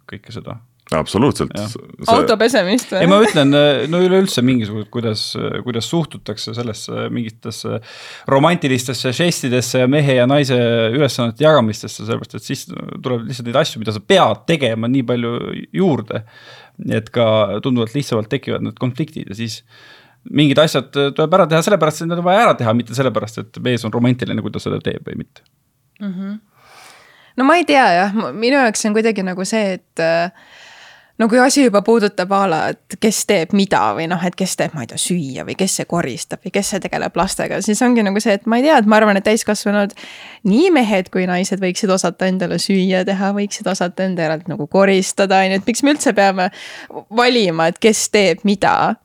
kõike 0.09 0.35
seda 0.35 0.59
absoluutselt. 0.97 1.53
See... 1.73 1.83
auto 2.13 2.37
pesemist 2.41 2.93
või? 2.95 3.03
ei, 3.05 3.11
ma 3.11 3.19
ütlen, 3.25 3.53
no 3.93 4.01
üleüldse 4.05 4.43
mingisugused, 4.47 4.89
kuidas, 4.95 5.25
kuidas 5.65 5.89
suhtutakse 5.91 6.55
sellesse 6.57 7.09
mingitesse 7.15 7.81
romantilistesse 8.31 9.13
žestidesse 9.17 9.85
ja 9.85 9.91
mehe 9.91 10.19
ja 10.21 10.27
naise 10.31 10.57
ülesannete 10.95 11.45
jagamistesse, 11.45 12.05
sellepärast 12.05 12.39
et 12.39 12.47
siis 12.47 12.65
tuleb 12.69 13.29
lihtsalt 13.29 13.51
neid 13.51 13.61
asju, 13.61 13.83
mida 13.83 13.95
sa 13.95 14.03
pead 14.05 14.43
tegema 14.49 14.91
nii 14.91 15.05
palju 15.09 15.37
juurde. 15.77 16.25
et 16.95 17.09
ka 17.11 17.59
tunduvalt 17.63 17.95
lihtsamalt 17.97 18.29
tekivad 18.31 18.63
need 18.63 18.77
konfliktid 18.79 19.27
ja 19.33 19.35
siis 19.35 19.65
mingid 20.31 20.59
asjad 20.63 20.93
tuleb 20.93 21.35
ära 21.35 21.47
teha 21.51 21.63
sellepärast, 21.67 22.05
et 22.05 22.11
need 22.11 22.21
on 22.21 22.27
vaja 22.27 22.45
ära 22.45 22.53
teha, 22.59 22.75
mitte 22.77 22.95
sellepärast, 22.95 23.41
et 23.43 23.59
mees 23.65 23.85
on 23.87 23.95
romantiline, 23.95 24.43
kui 24.45 24.55
ta 24.55 24.63
seda 24.63 24.79
teeb 24.85 25.03
või 25.09 25.25
mitte 25.25 25.43
mm. 26.01 26.13
-hmm. 26.13 26.39
no 27.37 27.49
ma 27.49 27.59
ei 27.59 27.67
tea 27.67 27.87
jah, 27.97 28.15
minu 28.33 28.63
jaoks 28.63 28.87
on 28.87 28.97
kuidagi 28.97 29.27
nagu 29.27 29.45
see, 29.49 29.79
et 29.81 30.07
no 31.19 31.29
kui 31.29 31.41
asi 31.43 31.65
juba 31.65 31.83
puudutab 31.83 32.33
a 32.33 32.43
la, 32.51 32.61
et 32.73 32.97
kes 33.01 33.23
teeb 33.29 33.55
mida 33.59 33.81
või 33.97 34.07
noh, 34.11 34.23
et 34.25 34.37
kes 34.39 34.55
teeb, 34.59 34.75
ma 34.77 34.85
ei 34.85 34.91
tea, 34.91 35.01
süüa 35.03 35.47
või 35.49 35.57
kes 35.59 35.79
see 35.81 35.89
koristab 35.91 36.45
või 36.47 36.53
kes 36.55 36.73
see 36.75 36.83
tegeleb 36.85 37.19
lastega, 37.19 37.61
siis 37.65 37.83
ongi 37.85 38.05
nagu 38.07 38.23
see, 38.23 38.39
et 38.39 38.47
ma 38.47 38.61
ei 38.61 38.67
tea, 38.69 38.79
et 38.79 38.89
ma 38.91 39.01
arvan, 39.01 39.19
et 39.19 39.27
täiskasvanud. 39.27 39.97
nii 40.49 40.71
mehed 40.75 41.11
kui 41.15 41.27
naised 41.31 41.63
võiksid 41.63 41.91
osata 41.95 42.31
endale 42.31 42.61
süüa 42.63 43.05
teha, 43.09 43.33
võiksid 43.37 43.67
osata 43.71 44.07
enda 44.07 44.29
järelt 44.29 44.49
nagu 44.51 44.67
koristada, 44.71 45.43
on 45.43 45.57
ju, 45.57 45.61
et 45.61 45.69
miks 45.73 45.83
me 45.83 45.97
üldse 45.97 46.15
peame 46.15 46.51
valima, 47.11 47.69
et 47.69 47.83
kes 47.83 48.09
teeb 48.15 48.47
mida 48.49 48.97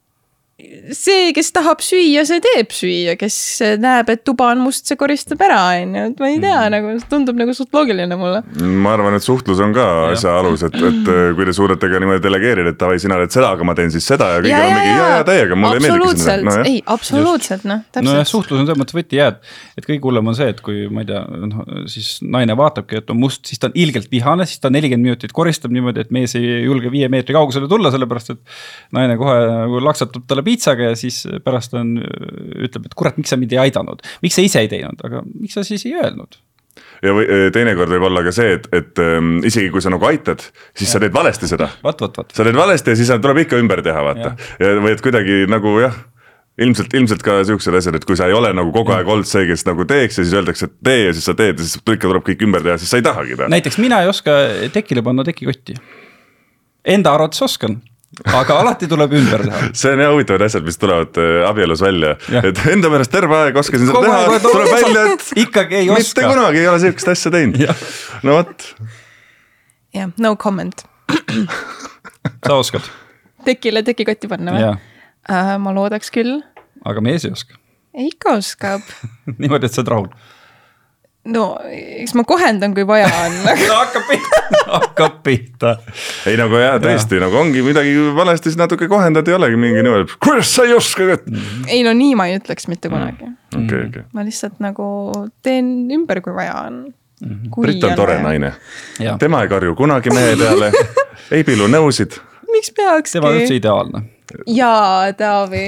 see, 0.95 1.31
kes 1.35 1.51
tahab 1.55 1.81
süüa, 1.83 2.23
see 2.27 2.41
teeb 2.43 2.73
süüa, 2.75 3.15
kes 3.19 3.35
näeb, 3.81 4.09
et 4.13 4.23
tuba 4.27 4.49
on 4.53 4.63
must, 4.65 4.87
see 4.89 4.99
koristab 4.99 5.41
ära, 5.45 5.59
on 5.81 5.95
ju, 5.97 6.05
et 6.11 6.23
ma 6.23 6.29
ei 6.31 6.39
tea 6.39 6.57
mm., 6.57 6.73
nagu 6.73 6.93
tundub 7.11 7.39
nagu 7.39 7.55
suht 7.55 7.73
loogiline 7.75 8.17
mulle. 8.19 8.43
ma 8.83 8.93
arvan, 8.97 9.17
et 9.17 9.25
suhtlus 9.25 9.61
on 9.63 9.75
ka 9.75 9.85
ja. 9.87 10.05
asja 10.15 10.35
alus, 10.41 10.65
et, 10.67 10.77
et 10.77 11.11
kui 11.37 11.47
te 11.49 11.55
suudate 11.55 11.89
ka 11.91 12.01
niimoodi 12.03 12.23
delegeerida, 12.23 12.73
et 12.73 12.79
davai, 12.79 12.99
sina 13.01 13.19
teed 13.21 13.35
seda, 13.35 13.53
aga 13.57 13.67
ma 13.67 13.75
teen 13.77 13.93
siis 13.93 14.07
seda 14.07 14.29
ja 14.35 14.41
kõigil 14.43 14.59
on 14.59 14.75
mingi 14.77 14.93
ja, 14.93 15.09
ja 15.19 15.27
täiega, 15.27 15.59
mulle 15.59 15.79
ei 15.79 15.85
meeldigi 15.87 16.25
seda 16.25 16.39
no,. 16.47 16.57
ei, 16.69 16.81
absoluutselt 16.95 17.67
noh, 17.69 17.83
täpselt. 17.89 18.09
nojah, 18.09 18.29
suhtlus 18.29 18.61
on 18.61 18.67
selles 18.67 18.81
mõttes 18.83 18.97
võti 18.97 19.19
jah, 19.19 19.33
et, 19.35 19.53
et 19.79 19.89
kõige 19.89 20.03
hullem 20.07 20.31
on 20.33 20.37
see, 20.37 20.49
et 20.53 20.63
kui 20.63 20.87
ma 20.93 21.03
ei 21.05 21.11
tea, 21.11 21.23
noh 21.43 21.63
siis 21.91 22.17
naine 22.21 22.55
vaatabki, 22.57 23.01
et 23.01 23.11
on 23.13 23.19
must, 23.19 23.45
siis 23.49 23.61
ta 23.61 23.69
on 23.69 23.77
ilgelt 23.79 24.09
vihane, 24.11 24.47
siis 24.49 24.61
ta 24.63 24.71
nelikümmend 24.73 25.09
minutit 25.09 25.33
koristab 25.35 25.73
niimoodi, 25.75 26.05
et 26.05 26.13
mees 26.15 26.35
ei 26.39 26.63
julge 26.63 26.91
viie 26.93 27.09
meetri 27.11 27.35
kaugusele 27.35 27.69
tulla, 27.71 27.91
sellepärast 27.93 28.33
et 28.35 28.41
naine 28.95 29.17
kohe 29.19 29.35
nagu 29.49 29.81
laksatab 29.83 30.25
talle 30.29 30.45
piitsaga 30.53 30.93
ja 30.93 30.95
siis 30.99 31.23
pärast 31.43 31.75
on, 31.77 31.97
ütleb, 32.61 32.87
et 32.87 32.97
kurat, 32.97 33.19
miks 33.19 33.33
sa 33.33 33.39
mind 33.41 33.53
ei 33.55 33.65
aidanud, 33.67 34.05
miks 34.23 34.39
sa 34.39 34.45
ise 34.45 34.63
ei 34.63 34.71
teinud, 34.71 35.01
aga 35.05 35.25
miks 35.33 35.57
sa 35.57 35.65
siis 35.67 35.85
ei 35.89 35.97
öelnud? 35.99 36.39
ja 37.03 37.11
või 37.13 37.25
teinekord 37.53 37.91
võib 37.91 38.07
olla 38.07 38.23
ka 38.25 38.31
see, 38.33 38.55
et, 38.57 38.69
et 38.73 39.01
ähm, 39.03 39.35
isegi 39.45 39.69
kui 39.73 39.83
sa 39.83 39.91
nagu 39.93 40.07
aitad, 40.07 40.45
siis 40.71 40.87
ja. 40.87 40.95
sa 40.95 41.03
teed 41.03 41.13
valesti 41.13 41.49
seda. 41.51 41.67
sa 42.33 42.47
teed 42.47 42.57
valesti 42.57 42.93
ja 42.93 42.99
siis 42.99 43.11
tuleb 43.21 43.43
ikka 43.43 43.59
ümber 43.61 43.83
teha, 43.85 44.01
vaata. 44.07 44.33
või 44.81 44.95
et 44.95 45.03
kuidagi 45.03 45.43
nagu 45.51 45.75
jah 45.83 45.99
ilmselt, 46.61 46.93
ilmselt 46.93 47.23
ka 47.25 47.39
siuksed 47.47 47.75
asjad, 47.77 47.97
et 47.97 48.05
kui 48.05 48.17
sa 48.17 48.27
ei 48.29 48.35
ole 48.37 48.51
nagu 48.53 48.73
kogu 48.73 48.93
aeg 48.93 49.09
olnud 49.09 49.27
see, 49.29 49.47
kes 49.49 49.65
nagu 49.65 49.85
teeks 49.89 50.19
ja 50.19 50.25
siis 50.25 50.35
öeldakse, 50.37 50.69
et 50.69 50.75
tee 50.85 50.99
ja 51.07 51.15
siis 51.15 51.25
sa 51.29 51.35
teed 51.37 51.57
ja 51.57 51.65
siis 51.65 51.81
ikka 51.81 52.05
tuleb 52.05 52.25
kõik 52.27 52.45
ümber 52.45 52.65
teha, 52.65 52.77
siis 52.81 52.93
sa 52.93 53.01
ei 53.01 53.05
tahagi 53.05 53.37
teha. 53.37 53.49
näiteks 53.53 53.79
mina 53.81 54.03
ei 54.03 54.11
oska 54.11 54.35
tekile 54.73 55.03
panna 55.05 55.25
tekikotti. 55.25 55.77
Enda 56.93 57.13
arvates 57.15 57.41
oskan 57.41 57.79
aga 58.21 58.57
alati 58.61 58.87
tuleb 58.89 59.13
ümber 59.17 59.45
teha. 59.47 59.69
see 59.77 59.93
on 59.93 60.03
jah 60.03 60.11
huvitavad 60.13 60.45
asjad, 60.45 60.65
mis 60.67 60.77
tulevad 60.81 61.19
äh, 61.21 61.37
abielus 61.49 61.81
välja, 61.81 62.15
et 62.43 62.61
enda 62.71 62.91
meelest 62.93 63.13
terve 63.13 63.39
aeg 63.45 63.57
oskasin 63.63 63.89
seda 63.89 64.03
teha, 64.05 64.39
tuleb 64.43 64.73
välja, 64.73 65.05
et 65.13 65.45
ikkagi 65.45 65.79
ei 65.81 65.89
oska. 65.89 66.03
mitte 66.03 66.27
kunagi 66.29 66.61
ei 66.61 66.67
ole 66.71 66.83
sihukest 66.83 67.13
asja 67.15 67.33
teinud. 67.33 67.63
no 68.23 68.37
vot. 68.39 68.67
jah, 69.97 70.13
no 70.21 70.35
comment 70.35 70.85
sa 72.47 72.59
oskad? 72.59 72.87
tekile 73.47 73.83
tekikotti 73.85 74.29
panna 74.31 74.55
või? 74.55 74.69
Uh, 75.23 75.55
ma 75.63 75.73
loodaks 75.75 76.13
küll. 76.13 76.37
aga 76.85 77.03
mees 77.03 77.25
ei 77.25 77.33
oska? 77.33 77.57
ikka 77.93 78.37
oskab 78.39 78.85
niimoodi, 79.41 79.69
et 79.69 79.73
sa 79.73 79.81
oled 79.81 79.93
rahul 79.95 80.09
no 81.33 81.45
eks 81.71 82.15
ma 82.17 82.25
kohendan, 82.27 82.73
kui 82.75 82.85
vaja 82.87 83.07
on 83.23 83.37
no 83.69 83.77
hakkab 83.79 84.09
hakkab 84.75 85.19
pihta. 85.25 85.75
ei 86.29 86.37
nagu 86.39 86.59
jaa, 86.61 86.79
tõesti 86.83 87.19
ja. 87.19 87.25
nagu 87.25 87.39
ongi 87.41 87.63
midagi 87.65 87.93
valesti, 88.15 88.51
siis 88.51 88.59
natuke 88.59 88.89
kohendad, 88.91 89.27
ei 89.27 89.37
olegi 89.37 89.59
mingi 89.59 89.85
niimoodi, 89.85 90.17
kuidas 90.23 90.55
sa 90.55 90.67
ei 90.67 90.75
oska. 90.77 91.17
ei 91.67 91.83
no 91.85 91.93
nii 91.97 92.17
ma 92.19 92.27
ei 92.31 92.39
ütleks 92.41 92.69
mitte 92.71 92.91
kunagi 92.93 93.25
mm.. 93.27 93.37
okei 93.53 93.63
okay,, 93.63 93.87
okei 93.87 94.01
okay.. 94.01 94.09
ma 94.13 94.27
lihtsalt 94.27 94.59
nagu 94.63 94.89
teen 95.45 95.73
ümber, 95.93 96.21
kui 96.25 96.35
vaja 96.35 96.59
on 96.67 96.83
mm. 96.83 97.29
-hmm. 97.29 97.61
Brit 97.61 97.83
on 97.83 97.95
tore 97.95 98.19
naine, 98.21 98.53
tema 99.19 99.43
ei 99.43 99.51
karju 99.51 99.75
kunagi 99.75 100.13
mehe 100.13 100.35
peale 100.43 100.71
ei 101.31 101.43
pilu 101.43 101.67
nõusid 101.71 102.19
miks 102.53 102.73
peakski? 102.75 103.17
tema 103.17 103.31
on 103.31 103.39
üldse 103.39 103.57
ideaalne. 103.57 104.03
jaa, 104.49 105.11
Taavi, 105.17 105.65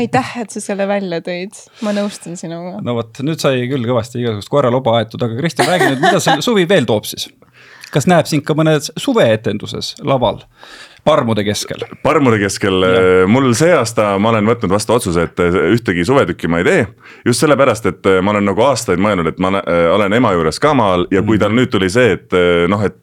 aitäh, 0.00 0.32
et 0.42 0.54
sa 0.54 0.62
selle 0.62 0.86
välja 0.90 1.20
tõid, 1.24 1.58
ma 1.86 1.94
nõustun 1.96 2.38
sinuga. 2.40 2.78
no 2.84 2.96
vot, 2.98 3.22
nüüd 3.26 3.42
sai 3.42 3.66
küll 3.70 3.86
kõvasti 3.88 4.22
igasugust 4.22 4.52
koeraloba 4.52 4.98
aetud, 5.00 5.22
aga 5.26 5.38
Kristjan, 5.38 5.70
räägi 5.70 5.92
nüüd, 5.92 6.02
mida 6.04 6.22
see 6.22 6.40
suvi 6.44 6.66
veel 6.70 6.88
toob 6.90 7.08
siis? 7.10 7.28
Kas 7.92 8.06
näeb 8.10 8.28
sind 8.30 8.46
ka 8.46 8.56
mõnes 8.58 8.92
suveetenduses 9.00 9.96
laval? 10.06 10.44
parmude 11.04 11.40
keskel. 11.44 11.80
parmude 12.02 12.36
keskel, 12.42 12.84
mul 13.30 13.54
see 13.56 13.72
aasta 13.72 14.12
ma 14.20 14.34
olen 14.34 14.50
võtnud 14.50 14.72
vastu 14.74 14.92
otsuse, 14.92 15.22
et 15.30 15.40
ühtegi 15.40 16.04
suvetükki 16.04 16.48
ma 16.48 16.60
ei 16.60 16.66
tee. 16.66 16.86
just 17.24 17.40
sellepärast, 17.40 17.86
et 17.88 18.10
ma 18.22 18.34
olen 18.34 18.44
nagu 18.50 18.66
aastaid 18.68 19.00
mõelnud, 19.00 19.30
et 19.32 19.40
ma 19.40 19.54
olen 19.94 20.18
ema 20.20 20.34
juures 20.36 20.60
ka 20.60 20.74
maal 20.76 21.06
ja 21.10 21.22
kui 21.24 21.40
tal 21.40 21.56
nüüd 21.56 21.72
tuli 21.72 21.88
see, 21.90 22.18
et 22.18 22.36
noh, 22.68 22.84
et 22.84 22.98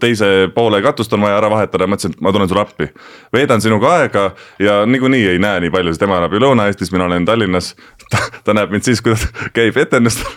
teise 0.00 0.26
poole 0.54 0.82
katust 0.82 1.12
on 1.12 1.22
vaja 1.24 1.38
ära 1.40 1.48
vahetada, 1.50 1.86
mõtlesin, 1.88 2.12
et 2.12 2.20
ma 2.20 2.32
tulen 2.32 2.48
sulle 2.48 2.60
appi. 2.60 2.88
veedan 3.32 3.60
sinuga 3.60 3.94
aega 3.96 4.24
ja 4.60 4.82
niikuinii 4.86 5.26
ei 5.28 5.38
näe 5.38 5.60
nii 5.60 5.70
palju, 5.70 5.92
sest 5.92 6.00
tema 6.00 6.18
elab 6.18 6.32
ju 6.32 6.42
Lõuna-Eestis, 6.42 6.92
mina 6.92 7.04
olen 7.04 7.24
Tallinnas. 7.24 7.74
Ta, 8.12 8.20
ta 8.46 8.54
näeb 8.56 8.72
mind 8.74 8.86
siis, 8.86 9.00
kui 9.04 9.16
ta 9.16 9.48
käib 9.56 9.76
etendustel. 9.80 10.28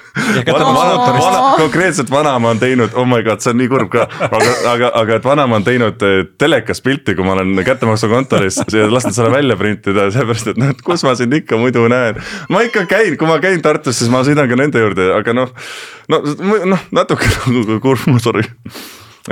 konkreetselt 1.60 2.12
vanaema 2.12 2.54
on 2.56 2.62
teinud, 2.62 2.96
oh 2.96 3.08
my 3.10 3.22
god, 3.26 3.44
see 3.44 3.54
on 3.54 3.60
nii 3.62 3.70
kurb 3.72 3.92
ka, 3.94 4.08
aga, 4.28 4.52
aga, 4.74 4.92
aga 5.02 5.20
et 5.20 5.28
vanaema 5.28 5.60
on 5.60 5.68
teinud 5.68 6.08
eh, 6.08 6.18
telekas 6.42 6.84
pilti, 6.86 7.16
kui 7.18 7.28
ma 7.28 7.36
olen 7.38 7.64
kättemaksukontoris 7.68 8.62
ja 8.74 8.90
lasknud 8.92 9.18
selle 9.18 9.32
välja 9.34 9.60
printida, 9.60 10.10
seepärast 10.16 10.54
et 10.54 10.62
noh, 10.62 10.74
et 10.76 10.84
kus 10.86 11.06
ma 11.08 11.16
sind 11.20 11.36
ikka 11.38 11.60
muidu 11.62 11.88
näen. 11.92 12.20
ma 12.50 12.66
ikka 12.68 12.86
käin, 12.90 13.18
kui 13.20 13.30
ma 13.30 13.40
käin 13.44 13.62
Tartus, 13.66 14.00
siis 14.00 14.12
ma 14.14 14.24
sõidan 14.28 14.50
ka 14.52 14.60
nende 14.60 14.84
juurde, 14.84 15.10
aga 15.16 15.36
noh, 15.36 15.56
no 16.12 16.22
noh, 16.76 16.86
natuke 16.96 17.30
nagu 17.48 17.80
kurb, 17.84 18.08
sorry 18.24 18.48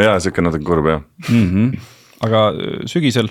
jaa, 0.02 0.18
sihuke 0.22 0.44
natuke 0.44 0.66
kurb 0.68 0.90
jah 0.90 1.02
mm. 1.30 1.48
-hmm. 1.50 1.80
aga 2.26 2.54
sügisel? 2.90 3.30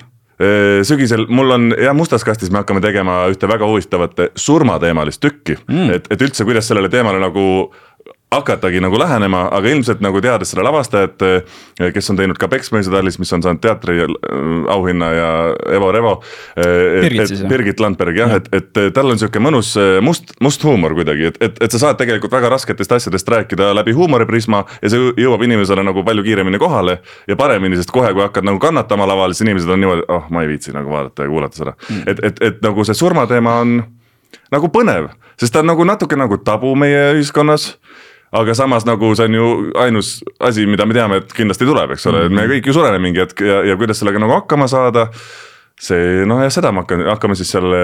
Sügisel 0.89 1.27
mul 1.31 1.55
on 1.55 1.69
jah, 1.79 1.95
mustas 1.95 2.25
kastis 2.27 2.51
me 2.51 2.63
hakkame 2.63 2.83
tegema 2.83 3.21
ühte 3.31 3.47
väga 3.51 3.69
huvitavat 3.69 4.25
surmateemalist 4.35 5.23
tükki 5.23 5.59
mm., 5.69 5.91
et, 5.99 6.09
et 6.11 6.25
üldse, 6.25 6.47
kuidas 6.49 6.67
sellele 6.71 6.91
teemale 6.93 7.21
nagu 7.23 7.45
hakatagi 8.33 8.81
nagu 8.81 8.99
lähenema, 8.99 9.47
aga 9.53 9.71
ilmselt 9.73 10.01
nagu 10.05 10.21
teades 10.25 10.53
selle 10.53 10.65
lavastajat, 10.67 11.23
eh, 11.23 11.91
kes 11.95 12.11
on 12.11 12.19
teinud 12.21 12.39
ka 12.41 12.49
Peksmeise 12.53 12.93
tallis, 12.93 13.19
mis 13.21 13.33
on 13.37 13.45
saanud 13.45 13.61
teatri 13.63 13.99
eh, 14.05 14.15
auhinna 14.73 15.11
ja 15.13 15.31
Evo 15.77 15.93
Revo. 15.93 16.15
Eh, 16.57 17.09
Birgit 17.49 17.81
Landberg 17.81 18.17
jah 18.17 18.37
ja., 18.37 18.41
et, 18.41 18.49
et 18.57 18.95
tal 18.95 19.13
on 19.13 19.21
sihuke 19.21 19.43
mõnus 19.43 19.75
must, 20.05 20.35
must 20.41 20.65
huumor 20.65 20.97
kuidagi, 20.97 21.31
et, 21.33 21.41
et, 21.45 21.63
et 21.67 21.77
sa 21.77 21.83
saad 21.87 22.01
tegelikult 22.01 22.33
väga 22.33 22.53
rasketest 22.55 22.97
asjadest 22.99 23.29
rääkida 23.29 23.73
läbi 23.77 23.95
huumoriprisma. 23.97 24.65
ja 24.83 24.93
see 24.93 25.13
jõuab 25.21 25.45
inimesele 25.45 25.85
nagu 25.85 26.05
palju 26.05 26.25
kiiremini 26.27 26.61
kohale 26.63 26.99
ja 27.29 27.37
paremini, 27.37 27.77
sest 27.81 27.93
kohe, 27.95 28.13
kui 28.13 28.25
hakkad 28.25 28.47
nagu 28.49 28.61
kannatama 28.63 29.07
laval, 29.09 29.35
siis 29.35 29.47
inimesed 29.47 29.71
on 29.71 29.83
niimoodi, 29.83 30.07
oh 30.09 30.29
ma 30.31 30.45
ei 30.45 30.53
viitsi 30.53 30.75
nagu 30.75 30.91
vaadata 30.93 31.27
ja 31.27 31.33
kuulata 31.33 31.59
seda 31.59 31.75
mm.. 31.77 32.05
et, 32.07 32.23
et, 32.31 32.47
et 32.49 32.63
nagu 32.65 32.85
see 32.87 32.97
surmateema 32.97 33.59
on 33.63 33.83
nagu 34.53 34.69
põnev, 34.73 35.11
sest 35.41 35.55
ta 35.55 35.63
on 35.63 35.71
nagu 35.73 35.85
natuke 35.87 36.17
nagu 36.19 36.39
tabu 36.45 36.75
meie 36.79 37.13
ühiskonnas 37.17 37.73
aga 38.33 38.55
samas 38.57 38.87
nagu 38.89 39.13
see 39.19 39.29
on 39.29 39.39
ju 39.39 39.49
ainus 39.83 40.15
asi, 40.41 40.67
mida 40.67 40.87
me 40.89 40.97
teame, 40.97 41.21
et 41.23 41.37
kindlasti 41.37 41.69
tuleb, 41.69 41.95
eks 41.97 42.09
ole, 42.11 42.27
et 42.27 42.33
me 42.33 42.45
mhm. 42.45 42.57
kõik 42.57 42.71
ju 42.71 42.77
sureme 42.79 43.03
mingi 43.03 43.25
hetk 43.25 43.45
ja, 43.47 43.63
ja 43.69 43.79
kuidas 43.81 44.03
sellega 44.03 44.23
nagu 44.23 44.37
hakkama 44.41 44.69
saada. 44.71 45.09
see 45.83 46.27
noh, 46.29 46.43
ja 46.45 46.51
seda 46.53 46.73
me 46.73 46.85
hakkame, 46.85 47.09
hakkame 47.11 47.37
siis 47.39 47.51
seal 47.51 47.75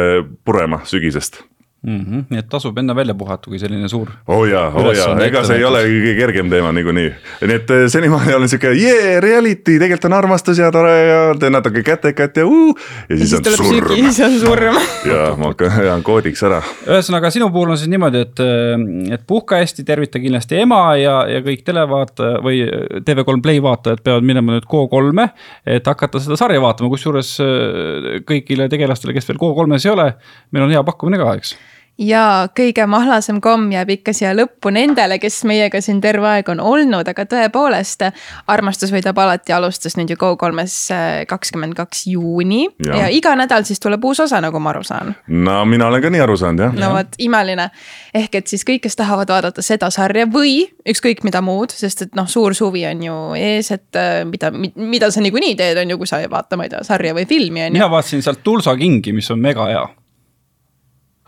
purema 0.47 0.83
sügisest 0.87 1.43
mm. 1.83 2.01
-hmm. 2.01 2.25
nii 2.31 2.39
et 2.39 2.49
tasub 2.49 2.79
enne 2.79 2.95
välja 2.95 3.15
puhata, 3.15 3.51
kui 3.51 3.59
selline 3.59 3.89
suur. 3.89 4.09
oo 4.27 4.39
oh 4.39 4.45
jaa, 4.49 4.67
oo 4.75 4.83
oh 4.89 4.95
jaa, 4.97 5.15
ega 5.25 5.45
see 5.47 5.59
ei 5.59 5.65
ole 5.65 5.83
kõige 5.85 6.15
kergem 6.19 6.51
teema 6.51 6.73
niikuinii. 6.73 7.11
nii 7.41 7.55
et 7.55 7.71
eh, 7.71 7.85
senimaani 7.93 8.35
olen 8.35 8.49
sihuke 8.49 8.73
yeah, 8.75 9.21
reality, 9.23 9.79
tegelikult 9.79 10.09
on 10.11 10.17
armastus 10.19 10.59
ja 10.59 10.71
tore 10.75 10.95
ja 11.07 11.21
teen 11.39 11.55
natuke 11.55 11.83
kätekat 11.87 12.37
ja 12.37 12.47
uh, 12.47 12.75
ja 13.09 13.17
siis, 13.17 13.33
ja 13.33 13.39
siis 13.45 13.61
on 13.61 13.67
surm. 13.67 13.95
siis 13.95 14.21
on 14.27 14.39
surm. 14.41 14.81
ja 15.07 15.21
ma 15.39 15.53
hakkan, 15.53 15.79
ajan 15.85 16.03
koodiks 16.03 16.43
ära. 16.43 16.61
ühesõnaga 16.89 17.31
sinu 17.35 17.51
puhul 17.55 17.71
on 17.77 17.79
siis 17.79 17.93
niimoodi, 17.95 18.25
et, 18.27 18.43
eh, 18.43 19.15
et 19.15 19.27
puhka 19.27 19.63
hästi, 19.63 19.87
tervita 19.87 20.23
kindlasti 20.23 20.59
ema 20.65 20.83
ja, 20.99 21.21
ja 21.31 21.43
kõik 21.47 21.63
televaataja 21.67 22.43
või 22.43 22.65
TV3 23.07 23.43
Play 23.43 23.63
vaatajad 23.63 24.03
peavad 24.03 24.27
minema 24.27 24.59
nüüd 24.59 24.67
Go3-e. 24.67 25.31
et 25.79 25.87
hakata 25.87 26.21
seda 26.23 26.37
sarja 26.41 26.61
vaatama, 26.63 26.91
kusjuures 26.91 27.33
eh, 27.45 28.21
kõigile 28.27 28.69
tegelastele, 28.69 29.15
kes 29.15 29.31
veel 29.31 29.39
Go3-s 29.39 29.87
ei 29.87 29.95
ole, 29.95 30.13
meil 30.51 30.67
on 30.67 30.75
hea 30.75 30.83
pakkumine 30.83 31.23
ka, 31.23 31.39
eks 31.39 31.55
ja 31.99 32.49
kõige 32.57 32.87
mahlasem 32.87 33.41
komm 33.43 33.73
jääb 33.73 33.91
ikka 33.97 34.13
siia 34.15 34.31
lõppu 34.37 34.71
nendele, 34.75 35.19
kes 35.19 35.41
meiega 35.49 35.81
siin 35.83 36.01
terve 36.01 36.29
aeg 36.31 36.49
on 36.53 36.61
olnud, 36.63 37.09
aga 37.11 37.25
tõepoolest. 37.27 38.07
armastus 38.47 38.93
võidab 38.95 39.19
alati 39.19 39.53
alustas 39.53 39.97
nüüd 39.99 40.13
ju 40.13 40.19
Go3-s 40.21 40.77
äh, 40.95 41.09
kakskümmend 41.29 41.75
kaks 41.79 42.07
juuni 42.07 42.69
ja. 42.87 43.03
ja 43.03 43.09
iga 43.11 43.35
nädal 43.39 43.67
siis 43.67 43.83
tuleb 43.83 44.05
uus 44.05 44.21
osa, 44.21 44.41
nagu 44.45 44.61
ma 44.63 44.71
aru 44.71 44.85
saan. 44.87 45.15
no 45.27 45.65
mina 45.65 45.89
olen 45.91 46.03
ka 46.03 46.11
nii 46.15 46.23
aru 46.23 46.39
saanud 46.39 46.65
jah. 46.69 46.79
no 46.79 46.93
vot, 46.95 47.19
imeline. 47.19 47.71
ehk 48.15 48.41
et 48.43 48.47
siis 48.47 48.65
kõik, 48.69 48.85
kes 48.87 48.97
tahavad 48.97 49.35
vaadata 49.35 49.63
seda 49.63 49.91
sarja 49.91 50.29
või 50.31 50.69
ükskõik 50.89 51.25
mida 51.27 51.43
muud, 51.43 51.75
sest 51.75 52.07
et 52.07 52.19
noh, 52.19 52.31
suur 52.31 52.55
suvi 52.55 52.87
on 52.87 53.03
ju 53.03 53.21
ees, 53.39 53.73
et 53.75 53.99
äh, 53.99 54.23
mida, 54.29 54.53
mida 54.55 55.11
sa 55.11 55.25
niikuinii 55.25 55.57
teed, 55.59 55.83
on 55.83 55.97
ju, 55.97 55.99
kui 55.99 56.11
sa 56.11 56.23
ei 56.23 56.31
vaata, 56.31 56.57
ma 56.57 56.69
ei 56.69 56.77
tea, 56.77 56.85
sarja 56.87 57.17
või 57.17 57.27
filmi 57.27 57.67
on 57.67 57.73
ju. 57.73 57.81
mina 57.81 57.91
vaatasin 57.91 58.23
sealt 58.23 58.45
Tulsa 58.47 58.77
Kingi, 58.79 59.13
mis 59.13 59.31
on 59.35 59.43
mega 59.43 59.67
hea 59.67 59.89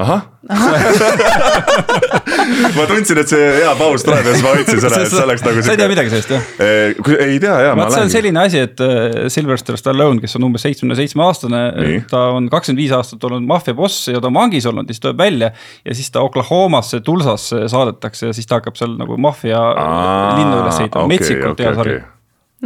ahah 0.00 0.22
ma 2.76 2.84
tundsin, 2.88 3.18
et 3.20 3.28
see 3.28 3.48
hea 3.60 3.72
paus 3.78 4.04
tuleb 4.06 4.24
ja 4.24 4.32
siis 4.34 4.44
ma 4.44 4.50
hoidsin 4.54 4.80
seda, 4.82 5.00
et 5.04 5.12
see 5.12 5.24
oleks 5.26 5.42
nagu. 5.44 5.56
sa 5.66 5.72
ei 5.74 5.80
tea 5.80 5.88
midagi 5.90 6.08
sellest 6.12 6.30
jah? 6.34 6.42
ei 7.26 7.38
tea 7.42 7.56
ja. 7.66 7.72
vaat 7.78 7.92
see 7.94 8.04
on 8.06 8.12
selline 8.14 8.38
asi, 8.42 8.58
et 8.64 8.78
äh, 8.84 8.90
Sylvester 9.32 9.74
Stallone, 9.80 10.18
kes 10.22 10.32
on 10.38 10.42
umbes 10.48 10.62
seitsmekümne 10.66 10.96
seitsme 10.98 11.20
aastane, 11.26 11.62
ta 12.10 12.18
on 12.36 12.44
kakskümmend 12.52 12.82
viis 12.82 12.92
aastat 12.96 13.20
olnud 13.28 13.46
maffia 13.50 13.74
boss 13.76 13.96
ja 14.10 14.18
ta 14.22 14.26
on 14.32 14.36
vangis 14.40 14.64
olnud 14.70 14.86
ja 14.88 14.92
siis 14.96 15.04
tuleb 15.04 15.18
välja. 15.20 15.48
ja 15.84 15.92
siis 15.96 16.08
ta 16.14 16.18
Oklahomasse, 16.26 16.96
Tulsasse 17.04 17.58
saadetakse 17.70 18.22
ja 18.30 18.34
siis 18.36 18.46
ta 18.48 18.52
hakkab 18.60 18.76
seal 18.80 18.92
nagu 19.00 19.12
maffia 19.20 19.60
linna 20.38 20.56
üles 20.64 20.76
ehitama 20.80 21.04
okay,, 21.04 21.10
metsikult 21.16 21.54
okay, 21.56 21.64
hea 21.66 21.72
sari 21.80 21.92
okay. 21.98 22.06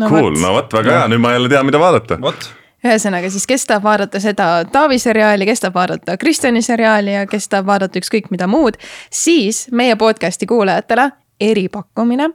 no,. 0.01 0.07
Cool, 0.15 0.35
no 0.43 0.49
vot, 0.61 0.71
väga 0.79 0.89
hea, 1.01 1.07
nüüd 1.15 1.23
ma 1.25 1.29
jälle 1.35 1.49
tean, 1.53 1.65
mida 1.69 1.79
vaadata. 1.83 2.15
vot 2.23 2.41
ühesõnaga 2.85 3.31
siis, 3.33 3.47
kes 3.49 3.67
tahab 3.69 3.85
vaadata 3.89 4.21
seda 4.23 4.49
Taavi 4.73 4.99
seriaali, 5.03 5.47
kes 5.49 5.65
tahab 5.65 5.79
vaadata 5.81 6.17
Kristjani 6.21 6.63
seriaali 6.63 7.15
ja 7.15 7.27
kes 7.27 7.49
tahab 7.49 7.69
vaadata 7.73 8.01
ükskõik 8.01 8.31
mida 8.35 8.49
muud, 8.51 8.79
siis 9.13 9.67
meie 9.73 9.97
podcast'i 10.01 10.49
kuulajatele 10.51 11.11
eripakkumine. 11.41 12.31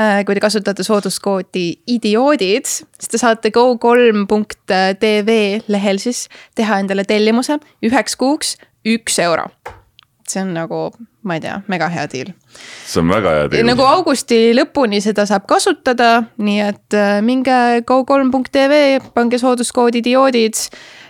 Äh, 0.00 0.22
kui 0.26 0.36
te 0.36 0.42
kasutate 0.42 0.86
sooduskoodi 0.86 1.66
idioodid, 1.96 2.68
siis 2.68 3.12
te 3.12 3.20
saate 3.20 3.52
go3.tv 3.54 5.36
lehel 5.68 6.00
siis 6.02 6.26
teha 6.58 6.80
endale 6.82 7.04
tellimuse 7.08 7.60
üheks 7.84 8.16
kuuks 8.18 8.56
üks 8.88 9.20
euro 9.22 9.50
see 10.30 10.42
on 10.42 10.52
nagu, 10.56 10.80
ma 11.26 11.38
ei 11.38 11.42
tea, 11.44 11.56
mega 11.70 11.88
hea 11.92 12.06
deal. 12.12 12.32
see 12.86 13.02
on 13.02 13.12
väga 13.12 13.34
hea 13.36 13.48
deal. 13.52 13.66
nagu 13.68 13.86
augusti 13.88 14.38
lõpuni 14.56 15.00
seda 15.04 15.26
saab 15.28 15.48
kasutada, 15.50 16.12
nii 16.36 16.60
et 16.66 16.96
äh, 16.96 17.18
minge 17.24 17.58
go3.tv, 17.88 18.72
pange 19.14 19.42
sooduskood 19.42 20.00
idioodid. 20.00 20.54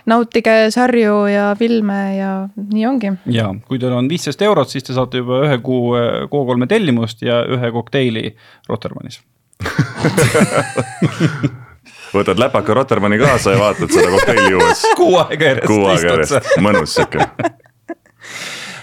nautige 0.09 0.71
sarju 0.73 1.15
ja 1.29 1.51
filme 1.59 1.99
ja 2.17 2.31
nii 2.57 2.85
ongi. 2.89 3.13
ja 3.29 3.51
kui 3.67 3.79
teil 3.79 3.93
on 3.93 4.09
viisteist 4.09 4.41
eurot, 4.41 4.69
siis 4.69 4.87
te 4.87 4.97
saate 4.97 5.23
juba 5.23 5.43
ühe 5.47 5.57
kuu 5.63 5.95
äh, 5.99 6.05
Go3-e 6.31 6.71
tellimust 6.71 7.25
ja 7.25 7.43
ühe 7.45 7.71
kokteili 7.75 8.35
Rotermannis 8.69 9.21
võtad 12.13 12.39
läpaka 12.39 12.73
Rotermanni 12.73 13.19
kaasa 13.21 13.53
ja 13.53 13.59
vaatad 13.59 13.91
seda 13.93 14.09
kokteili 14.09 14.51
juues. 14.51 14.83
kuu 14.99 15.17
aega 15.21 15.51
järjest. 15.51 15.67
kuu 15.67 15.85
aega 15.85 16.13
järjest, 16.13 16.53
mõnus 16.63 16.95
sihuke 16.97 17.25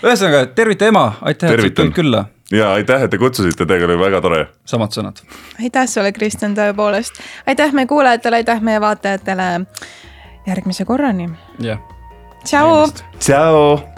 ühesõnaga, 0.03 0.47
tervita 0.55 0.91
ema, 0.91 1.07
aitäh, 1.21 1.51
et 1.51 1.61
sa 1.61 1.75
tulid 1.81 1.95
külla. 1.97 2.25
ja 2.53 2.73
aitäh, 2.77 3.07
et 3.07 3.11
te 3.11 3.19
kutsusite, 3.19 3.67
teiega 3.67 3.89
oli 3.89 3.99
väga 4.01 4.21
tore. 4.25 4.47
samad 4.65 4.95
sõnad. 4.97 5.23
aitäh 5.63 5.89
sulle, 5.91 6.13
Kristjan, 6.13 6.57
tõepoolest. 6.59 7.21
aitäh 7.47 7.73
meie 7.73 7.87
kuulajatele, 7.87 8.43
aitäh 8.43 8.61
meie 8.61 8.81
vaatajatele. 8.81 9.51
järgmise 10.47 10.85
korrani. 10.85 11.31
jah. 11.61 11.79
tšau. 12.45 12.89
tšau. 13.19 13.96